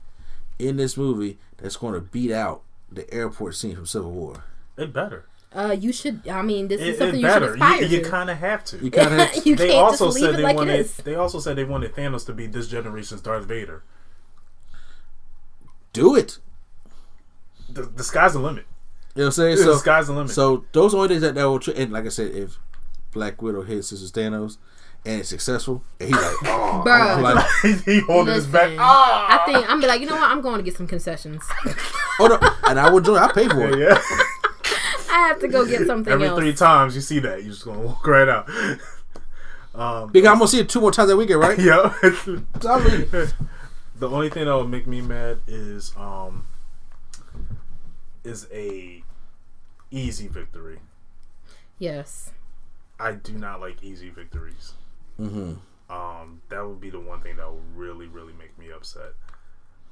in 0.58 0.78
this 0.78 0.96
movie 0.98 1.38
that's 1.58 1.76
going 1.76 1.94
to 1.94 2.00
beat 2.02 2.32
out 2.32 2.62
the 2.91 3.12
airport 3.14 3.56
scene 3.56 3.76
from 3.76 3.86
Civil 3.86 4.12
War. 4.12 4.46
It 4.78 4.94
better. 4.94 5.26
Uh, 5.54 5.76
you 5.80 5.92
should. 5.92 6.28
I 6.28 6.42
mean, 6.42 6.68
this 6.68 6.80
is 6.82 6.90
It, 6.96 6.98
something 7.00 7.20
it 7.20 7.22
you 7.24 7.28
should 7.28 7.40
better. 7.40 7.54
aspire 7.54 7.82
You, 7.84 7.98
you 8.00 8.06
kind 8.06 8.30
of 8.30 8.38
have 8.38 8.64
to. 8.66 8.78
You 8.78 8.92
kind 8.92 9.22
of 9.22 9.46
you 9.46 9.56
they 9.56 9.70
can't 9.70 9.80
also 9.86 10.06
just 10.08 10.16
leave 10.16 10.26
said 10.26 10.34
it 10.36 10.38
they 10.38 10.44
like 10.44 10.56
wanted. 10.58 10.80
is. 10.80 10.96
They 10.98 11.16
also 11.16 11.40
said 11.40 11.56
they 11.56 11.64
wanted 11.64 11.94
Thanos 11.96 12.26
to 12.28 12.34
be 12.34 12.46
this 12.48 12.68
generation's 12.68 13.22
Darth 13.22 13.46
Vader. 13.46 13.84
do 15.94 16.16
it. 16.16 16.38
The, 17.70 17.84
the 17.84 18.04
sky's 18.04 18.34
the 18.34 18.40
limit. 18.40 18.66
You 19.16 19.22
know 19.22 19.26
what 19.26 19.26
I'm 19.28 19.32
saying? 19.34 19.58
So, 19.58 19.74
the 19.74 19.78
sky's 19.80 20.08
the 20.08 20.14
limit. 20.14 20.32
So 20.32 20.66
those 20.72 20.94
are 20.94 20.98
only 20.98 21.10
things 21.10 21.22
that, 21.22 21.36
that 21.36 21.44
will. 21.44 21.60
Tr- 21.60 21.72
and 21.76 21.92
like 21.92 22.06
I 22.06 22.10
said, 22.10 22.32
if 22.32 22.58
Black 23.12 23.42
Widow 23.42 23.64
hits 23.64 23.90
Sister 23.90 24.20
Thanos 24.20 24.58
and 25.06 25.20
it's 25.22 25.30
successful, 25.30 25.84
and 26.00 26.10
he's 26.10 26.18
like, 26.18 26.36
oh, 26.46 26.84
Bruh. 26.86 27.18
I'm 27.18 27.22
like, 27.24 27.46
he 27.86 28.00
holding 28.02 28.34
his 28.36 28.48
back. 28.48 28.70
Listen, 28.70 28.80
I 28.82 29.42
think 29.46 29.70
I'm 29.70 29.80
be 29.82 29.88
like, 29.88 30.02
you 30.02 30.08
know 30.08 30.16
what? 30.16 30.30
I'm 30.32 30.42
going 30.42 30.58
to 30.58 30.64
get 30.64 30.76
some 30.78 30.88
concessions. 30.88 31.44
oh 32.20 32.28
no, 32.28 32.40
and 32.70 32.80
I 32.80 32.90
will 32.90 33.02
join. 33.02 33.18
I 33.18 33.32
pay 33.32 33.48
for 33.48 33.68
it. 33.68 33.80
Yeah. 33.80 34.00
I 35.10 35.27
have 35.27 35.40
to 35.40 35.48
go 35.48 35.65
get 35.65 35.86
something 35.88 36.11
Every 36.14 36.27
else. 36.27 36.40
three 36.40 36.53
times 36.53 36.95
you 36.95 37.02
see 37.02 37.19
that, 37.19 37.41
you're 37.44 37.52
just 37.52 37.65
gonna 37.65 37.80
walk 37.80 38.06
right 38.07 38.27
out. 38.27 38.49
Um, 39.76 40.11
Because 40.11 40.27
I'm 40.30 40.38
gonna 40.40 40.48
see 40.48 40.60
it 40.60 40.68
two 40.68 40.81
more 40.81 40.91
times 40.91 41.10
that 41.10 41.15
weekend, 41.15 41.40
right? 41.40 41.57
yeah. 41.57 41.94
So 42.60 42.72
I 42.72 42.84
mean, 42.84 43.07
the 43.95 44.10
only 44.10 44.30
thing 44.30 44.45
that 44.45 44.56
would 44.57 44.68
make 44.68 44.88
me 44.88 44.99
mad 44.99 45.40
is 45.48 45.94
um 45.95 46.48
is 48.23 48.48
a 48.52 49.03
easy 49.91 50.27
victory. 50.27 50.80
Yes. 51.77 52.31
I 52.99 53.14
do 53.14 53.34
not 53.34 53.61
like 53.61 53.81
easy 53.84 54.10
victories. 54.10 54.73
mm-hmm. 55.19 55.53
Um, 55.94 56.41
that 56.49 56.68
would 56.68 56.81
be 56.81 56.90
the 56.90 56.99
one 56.99 57.22
thing 57.22 57.38
that 57.38 57.49
would 57.52 57.61
really, 57.76 58.07
really 58.07 58.34
make 58.34 58.57
me 58.60 58.72
upset 58.72 59.14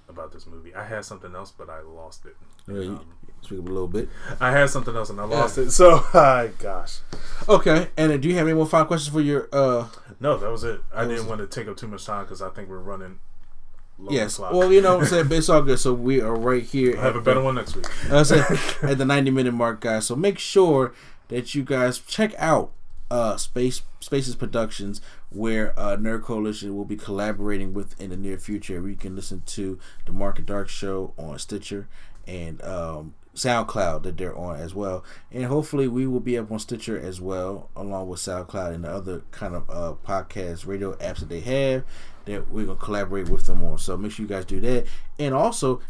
about 0.10 0.31
this 0.34 0.45
movie. 0.45 0.76
I 0.76 0.84
had 0.84 1.06
something 1.06 1.34
else, 1.34 1.52
but 1.52 1.69
I 1.69 1.81
lost 1.81 2.26
it. 2.26 2.35
yeah, 2.68 2.89
Um, 2.98 3.06
speak 3.41 3.59
up 3.59 3.65
a 3.65 3.72
little 3.72 3.88
bit. 3.88 4.09
I 4.39 4.51
had 4.51 4.69
something 4.69 4.95
else 4.95 5.09
and 5.09 5.19
I 5.19 5.23
lost 5.26 5.57
it. 5.57 5.72
So, 5.72 5.95
uh, 6.14 6.47
gosh, 6.59 6.99
Okay, 7.47 7.88
and 7.97 8.22
do 8.22 8.27
you 8.27 8.35
have 8.35 8.47
any 8.47 8.55
more 8.55 8.65
final 8.68 8.85
questions 8.88 9.14
for 9.14 9.22
your? 9.22 9.47
uh 9.51 9.88
no, 10.19 10.38
that 10.38 10.49
was 10.49 10.64
it. 10.64 10.81
I 10.93 11.05
didn't 11.05 11.27
want 11.27 11.41
to 11.41 11.47
take 11.47 11.68
up 11.68 11.77
too 11.77 11.88
much 11.88 12.05
time 12.05 12.23
because 12.26 12.41
I 12.41 12.49
think 12.49 12.69
we're 12.69 12.80
running. 12.80 13.19
Yes. 14.09 14.35
clock. 14.38 14.53
Well, 14.53 14.72
you 14.72 14.81
know 14.81 14.95
what 14.95 15.03
I'm 15.03 15.09
saying, 15.09 15.27
but 15.27 15.38
it's 15.39 15.49
all 15.49 15.61
good. 15.61 15.80
So 15.80 15.91
we 15.93 16.22
are 16.22 16.35
right 16.35 16.64
here. 16.64 16.95
I'll 16.97 17.03
have 17.03 17.15
a 17.15 17.22
better 17.22 17.39
the- 17.39 17.45
one 17.45 17.55
next 17.55 17.76
week. 17.76 17.85
I 18.11 18.23
said 18.23 18.45
at 18.84 18.97
the 18.97 19.05
90 19.05 19.31
minute 19.31 19.53
mark, 19.53 19.81
guys. 19.81 20.05
So 20.05 20.15
make 20.15 20.38
sure 20.39 20.93
that 21.30 21.55
you 21.55 21.64
guys 21.64 21.99
check 21.99 22.34
out 22.38 22.72
uh 23.09 23.38
Space 23.38 23.81
Spaces 23.99 24.35
Productions, 24.35 25.01
where 25.30 25.77
uh, 25.80 25.97
Nerd 25.97 26.23
Coalition 26.23 26.76
will 26.76 26.85
be 26.85 26.95
collaborating 26.97 27.73
with 27.73 27.99
in 27.99 28.09
the 28.11 28.18
near 28.18 28.38
future. 28.38 28.80
Where 28.81 28.89
you 28.89 28.95
can 28.95 29.15
listen 29.15 29.41
to 29.47 29.80
the 30.05 30.11
Market 30.11 30.45
Dark 30.45 30.69
Show 30.69 31.14
on 31.18 31.38
Stitcher 31.39 31.88
and 32.27 32.61
um, 32.64 33.14
SoundCloud 33.38 34.03
that 34.03 34.18
they're 34.18 34.35
on 34.35 34.57
as 34.57 34.73
well, 34.73 35.03
and 35.31 35.45
hopefully 35.45 35.88
we 35.88 36.07
will 36.07 36.19
be 36.19 36.38
up 36.38 36.51
on 36.51 36.59
Stitcher 36.59 36.99
as 36.99 37.22
well, 37.22 37.69
along 37.76 38.09
with 38.09 38.19
SoundCloud 38.19 38.73
and 38.73 38.84
the 38.84 38.89
other 38.89 39.22
kind 39.31 39.55
of 39.55 39.69
uh, 39.69 39.93
podcast 40.05 40.65
radio 40.65 40.93
apps 40.95 41.19
that 41.19 41.30
they 41.30 41.41
have. 41.41 41.84
That 42.26 42.51
we're 42.51 42.65
gonna 42.65 42.80
collaborate 42.80 43.30
with 43.30 43.45
them 43.45 43.64
on. 43.64 43.77
So 43.77 43.95
make 43.95 44.11
sure 44.11 44.23
you 44.23 44.27
guys 44.30 44.45
do 44.45 44.59
that. 44.61 44.88
And 45.18 45.34
also, 45.34 45.81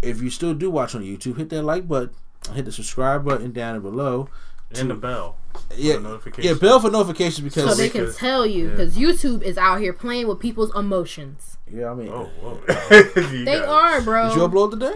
if 0.00 0.22
you 0.22 0.30
still 0.30 0.54
do 0.54 0.70
watch 0.70 0.94
on 0.94 1.02
YouTube, 1.02 1.36
hit 1.36 1.50
that 1.50 1.62
like 1.62 1.86
button, 1.86 2.14
hit 2.54 2.64
the 2.64 2.72
subscribe 2.72 3.24
button 3.24 3.52
down 3.52 3.80
below. 3.80 4.28
And 4.74 4.88
the 4.88 4.94
bell. 4.94 5.36
Yeah, 5.76 5.98
notifications. 5.98 6.44
yeah, 6.46 6.54
bell 6.68 6.80
for 6.80 6.90
notifications 6.90 7.40
because 7.40 7.54
So 7.54 7.62
because 7.64 7.78
they 7.78 7.88
can 7.88 8.00
Because- 8.02 8.16
tell 8.16 8.46
you 8.46 8.64
yeah. 8.64 8.70
because 8.70 8.96
YouTube 8.96 9.42
is 9.42 9.56
out 9.56 9.80
here 9.80 9.92
playing 9.92 10.26
with 10.28 10.38
people's 10.38 10.74
emotions. 10.76 11.56
yeah, 11.72 11.90
I 11.90 11.94
mean, 11.94 12.08
Oh, 12.10 12.28
whoa. 12.42 12.58
You 13.32 13.44
They 13.46 13.58
got 13.58 13.68
are, 13.68 14.00
bro. 14.02 14.28
did 14.28 14.36
you 14.36 14.42
upload 14.46 14.72
today? 14.72 14.92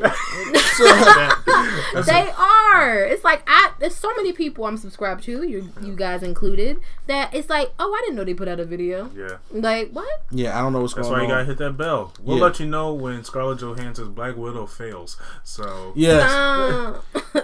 so, 0.77 0.85
That- 0.85 2.05
They 2.07 2.31
are. 2.37 2.99
It's 3.05 3.25
like 3.25 3.43
I. 3.47 3.71
There's 3.79 3.95
so 3.95 4.13
many 4.17 4.33
people 4.33 4.65
I'm 4.67 4.77
subscribed 4.77 5.23
to, 5.25 5.43
you 5.43 5.71
you 5.83 5.95
guys 5.97 6.23
included. 6.23 6.79
That 7.07 7.33
it's 7.35 7.49
like, 7.49 7.73
oh, 7.79 7.93
I 7.95 8.01
didn't 8.05 8.17
know 8.17 8.25
they 8.25 8.35
put 8.35 8.49
out 8.49 8.61
a 8.61 8.65
video. 8.67 9.11
yeah. 9.17 9.37
Like 9.51 9.91
what? 9.93 10.23
yeah, 10.31 10.59
I 10.59 10.63
don't 10.63 10.73
know 10.75 10.81
what's 10.81 10.93
That's 10.95 11.09
going 11.09 11.23
on. 11.23 11.29
That's 11.29 11.33
why 11.33 11.41
you 11.41 11.45
gotta 11.45 11.45
hit 11.47 11.59
that 11.59 11.77
bell. 11.79 12.13
We'll 12.21 12.37
Yeah. 12.39 12.45
let 12.45 12.61
you 12.61 12.67
know 12.67 12.93
when 12.93 13.25
Scarlett 13.25 13.61
Johansson's 13.61 14.09
Black 14.11 14.37
Widow 14.37 14.67
fails. 14.67 15.17
So 15.45 15.93
Yes, 15.97 16.31
Uh, 16.31 17.01
yeah, 17.35 17.41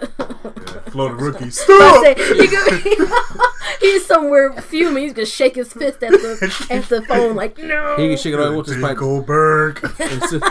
Florida 0.91 1.17
rookies. 1.17 1.63
I 1.69 2.15
say, 2.17 2.37
he 2.37 2.49
could- 2.49 3.02
he's 3.81 4.07
somewhere 4.07 4.53
fuming. 4.61 5.05
He's 5.05 5.13
gonna 5.13 5.27
shake 5.27 5.57
his 5.57 5.73
fist 5.73 6.03
at 6.03 6.11
the 6.11 6.67
at 6.71 6.85
the 6.89 7.03
phone 7.03 7.37
like 7.37 7.59
no. 7.59 7.97
he 7.97 8.09
can 8.09 8.17
shake 8.17 8.35
it 8.35 8.41
all 8.41 8.57
with 8.57 8.67
his 8.67 8.77
Jake 8.77 8.85
pipe. 8.85 8.97
Goldberg. 8.97 9.81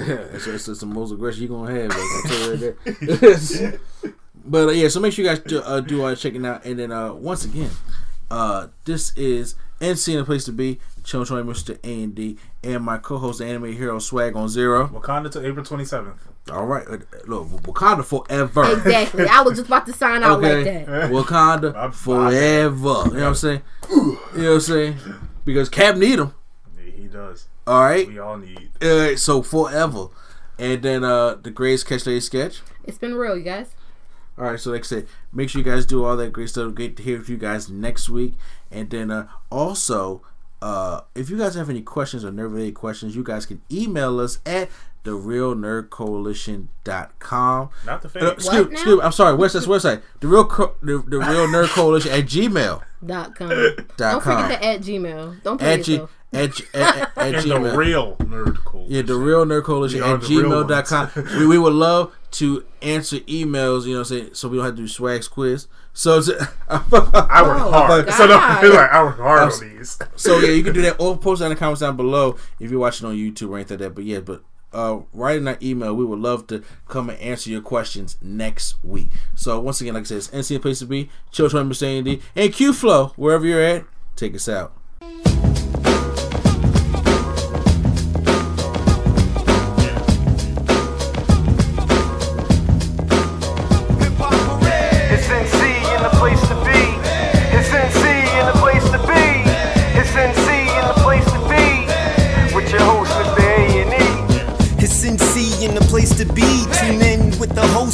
It's, 0.00 0.46
it's, 0.46 0.46
it's, 0.46 0.68
it's 0.68 0.80
the 0.80 0.86
most 0.86 1.10
aggression 1.10 1.42
you 1.42 1.48
gonna 1.48 1.74
have. 1.74 1.90
Like, 1.90 1.98
I'll 1.98 2.22
tell 2.22 2.38
you 2.38 2.50
right 2.52 3.38
there. 3.40 3.80
but 4.44 4.68
uh, 4.68 4.70
yeah, 4.70 4.86
so 4.86 5.00
make 5.00 5.12
sure 5.12 5.24
you 5.24 5.30
guys 5.30 5.40
do, 5.40 5.58
uh, 5.60 5.80
do 5.80 6.04
uh, 6.04 6.14
checking 6.14 6.46
out. 6.46 6.64
And 6.64 6.78
then 6.78 6.92
uh, 6.92 7.14
once 7.14 7.44
again, 7.44 7.70
uh, 8.30 8.68
this 8.84 9.12
is 9.16 9.56
NC 9.80 10.20
a 10.20 10.24
place 10.24 10.44
to 10.44 10.52
be. 10.52 10.78
Chillin' 11.02 11.26
Troy, 11.26 11.42
Mr. 11.42 11.78
A 11.82 12.02
and 12.02 12.14
D, 12.14 12.36
and 12.62 12.84
my 12.84 12.98
co-host, 12.98 13.38
the 13.38 13.46
Anime 13.46 13.72
Hero 13.72 13.98
Swag 13.98 14.36
on 14.36 14.48
Zero. 14.48 14.88
Wakanda 14.88 15.30
to 15.32 15.46
April 15.46 15.64
27th. 15.64 16.18
All 16.50 16.66
right, 16.66 16.86
look, 17.26 17.48
Wakanda 17.48 18.04
forever. 18.04 18.72
Exactly. 18.72 19.26
I 19.26 19.42
was 19.42 19.58
just 19.58 19.68
about 19.68 19.86
to 19.86 19.92
sign 19.92 20.22
out 20.22 20.40
like 20.40 20.64
that. 20.64 20.86
Wakanda 21.10 21.92
forever. 21.92 22.78
You 22.78 22.84
know 22.84 23.00
what 23.02 23.14
I'm 23.14 23.34
saying? 23.34 23.62
You 23.90 24.18
know 24.34 24.42
what 24.42 24.54
I'm 24.54 24.60
saying? 24.60 24.96
Because 25.44 25.68
Cap 25.68 25.96
need 25.96 26.18
him. 26.18 26.32
Yeah, 26.76 26.90
he 26.92 27.04
does. 27.08 27.48
All 27.66 27.82
right. 27.82 28.06
We 28.06 28.18
all 28.18 28.38
need. 28.38 28.70
All 28.82 28.98
right, 28.98 29.18
so 29.18 29.42
forever. 29.42 30.08
And 30.58 30.82
then 30.82 31.04
uh 31.04 31.34
the 31.34 31.50
greatest 31.50 31.86
catch 31.86 32.04
day 32.04 32.20
sketch. 32.20 32.62
It's 32.84 32.98
been 32.98 33.14
real, 33.14 33.36
you 33.36 33.44
guys. 33.44 33.74
All 34.38 34.44
right, 34.44 34.58
so 34.58 34.70
like 34.70 34.82
I 34.82 34.84
said, 34.84 35.06
make 35.32 35.50
sure 35.50 35.60
you 35.60 35.64
guys 35.70 35.84
do 35.84 36.04
all 36.04 36.16
that 36.16 36.32
great 36.32 36.48
stuff. 36.48 36.74
Great 36.74 36.96
to 36.96 37.02
hear 37.02 37.20
from 37.20 37.34
you 37.34 37.38
guys 37.38 37.68
next 37.68 38.08
week. 38.08 38.34
And 38.70 38.88
then 38.88 39.10
uh 39.10 39.28
also, 39.50 40.22
uh 40.60 41.00
if 41.14 41.30
you 41.30 41.38
guys 41.38 41.54
have 41.54 41.70
any 41.70 41.82
questions 41.82 42.24
or 42.24 42.30
nerd 42.32 42.52
related 42.52 42.74
questions, 42.74 43.14
you 43.16 43.22
guys 43.22 43.46
can 43.46 43.62
email 43.70 44.18
us 44.20 44.38
at 44.46 44.68
the 45.04 45.14
real 45.14 45.54
nerd 45.54 45.88
coalition.com. 45.90 47.70
Not 47.86 48.02
the 48.02 48.08
Uh, 48.08 48.10
fake. 48.10 48.22
excuse, 48.34 48.52
now? 48.66 48.72
excuse 48.72 48.96
me, 48.96 49.02
I'm 49.02 49.12
sorry, 49.12 49.34
what's 49.36 49.54
this 49.54 49.66
website? 49.66 50.02
The 50.20 50.26
real 50.28 50.44
co- 50.44 50.74
the, 50.82 50.98
the 51.06 51.18
real 51.18 51.46
nerd 51.46 51.68
coalition 51.68 52.12
at 52.12 52.24
gmail. 52.26 52.82
Dot 53.04 53.36
com. 53.36 53.48
Dot 53.50 53.96
Don't 53.96 54.20
com. 54.22 54.42
forget 54.42 54.60
the 54.60 54.66
at 54.66 54.80
Gmail. 54.80 55.42
Don't 55.44 55.58
play 55.58 55.74
At, 55.74 55.84
G- 55.84 55.92
yourself. 55.92 56.17
At, 56.32 56.60
at, 56.60 56.60
at, 56.74 57.00
at 57.00 57.10
And 57.16 57.36
Gmail. 57.36 57.70
the 57.72 57.76
real 57.78 58.16
nerd 58.16 58.56
coalition. 58.64 58.94
Yeah, 58.94 59.02
the 59.02 59.14
real 59.16 59.44
nerd 59.46 59.64
coalition 59.64 60.02
at 60.02 60.20
gmail.com. 60.20 61.10
we, 61.38 61.46
we 61.46 61.58
would 61.58 61.72
love 61.72 62.14
to 62.32 62.64
answer 62.82 63.16
emails, 63.20 63.86
you 63.86 63.94
know, 63.94 64.02
say 64.02 64.28
so 64.32 64.48
we 64.48 64.56
don't 64.58 64.66
have 64.66 64.76
to 64.76 64.82
do 64.82 64.88
swags 64.88 65.28
quiz. 65.28 65.66
So 65.94 66.20
to, 66.22 66.48
I 66.68 66.76
work 67.42 67.58
Oh, 67.60 67.70
hard. 67.72 68.10
So 68.12 68.26
no, 68.26 68.34
God. 68.36 68.64
like, 68.64 68.90
I 68.90 69.02
work 69.02 69.16
hard 69.16 69.52
on 69.52 69.60
these. 69.76 69.98
so 70.16 70.38
yeah, 70.38 70.50
you 70.50 70.62
can 70.62 70.74
do 70.74 70.82
that 70.82 70.96
or 71.00 71.16
post 71.16 71.40
it 71.40 71.44
in 71.46 71.50
the 71.50 71.56
comments 71.56 71.80
down 71.80 71.96
below 71.96 72.36
if 72.60 72.70
you're 72.70 72.78
watching 72.80 73.06
on 73.08 73.14
YouTube 73.16 73.50
or 73.50 73.56
anything 73.56 73.78
like 73.78 73.88
that. 73.88 73.94
But 73.94 74.04
yeah, 74.04 74.20
but 74.20 74.42
uh, 74.72 75.00
write 75.14 75.38
in 75.38 75.44
that 75.44 75.62
email. 75.62 75.96
We 75.96 76.04
would 76.04 76.18
love 76.20 76.46
to 76.48 76.62
come 76.86 77.08
and 77.08 77.18
answer 77.20 77.48
your 77.50 77.62
questions 77.62 78.18
next 78.20 78.76
week. 78.84 79.08
So 79.34 79.58
once 79.60 79.80
again, 79.80 79.94
like 79.94 80.02
I 80.02 80.04
said, 80.04 80.18
it's 80.18 80.28
NC 80.28 80.60
place 80.60 80.78
to 80.80 80.86
be. 80.86 81.08
Chill 81.32 81.48
Try 81.48 81.62
Mercedes 81.62 82.22
and 82.36 82.52
Q 82.52 82.74
Flow 82.74 83.08
wherever 83.16 83.46
you're 83.46 83.62
at. 83.62 83.86
Take 84.14 84.34
us 84.34 84.48
out. 84.48 84.74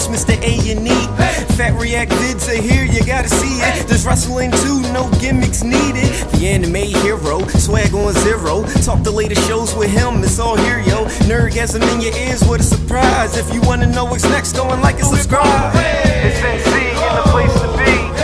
Host, 0.04 0.26
Mr. 0.26 0.36
A 0.42 0.70
and 0.70 0.86
E. 0.86 1.54
Fat 1.56 1.78
React 1.80 2.12
vids 2.12 2.48
are 2.48 2.60
here, 2.60 2.84
you 2.84 3.04
gotta 3.04 3.28
see 3.28 3.60
it. 3.60 3.86
There's 3.86 4.06
wrestling 4.06 4.50
too, 4.50 4.80
no 4.92 5.10
gimmicks 5.20 5.62
needed. 5.62 6.10
The 6.32 6.48
anime 6.48 6.74
hero, 6.74 7.46
swag 7.48 7.94
on 7.94 8.12
zero. 8.14 8.64
Talk 8.82 9.02
the 9.02 9.10
latest 9.10 9.46
shows 9.46 9.74
with 9.74 9.90
him, 9.90 10.22
it's 10.22 10.38
all 10.38 10.56
here, 10.56 10.80
yo. 10.80 11.04
Nerdgasm 11.26 11.82
in 11.94 12.00
your 12.00 12.16
ears, 12.16 12.44
what 12.44 12.60
a 12.60 12.64
surprise. 12.64 13.36
If 13.36 13.52
you 13.52 13.60
wanna 13.62 13.86
know 13.86 14.04
what's 14.04 14.24
next, 14.24 14.54
go 14.54 14.68
and 14.70 14.82
like 14.82 14.96
and 14.96 15.06
subscribe. 15.06 15.72
It's 15.74 16.40
NC 16.40 16.90
in 16.90 17.16
the 17.16 17.22
place 17.30 17.52
to 17.60 18.18
be. 18.18 18.23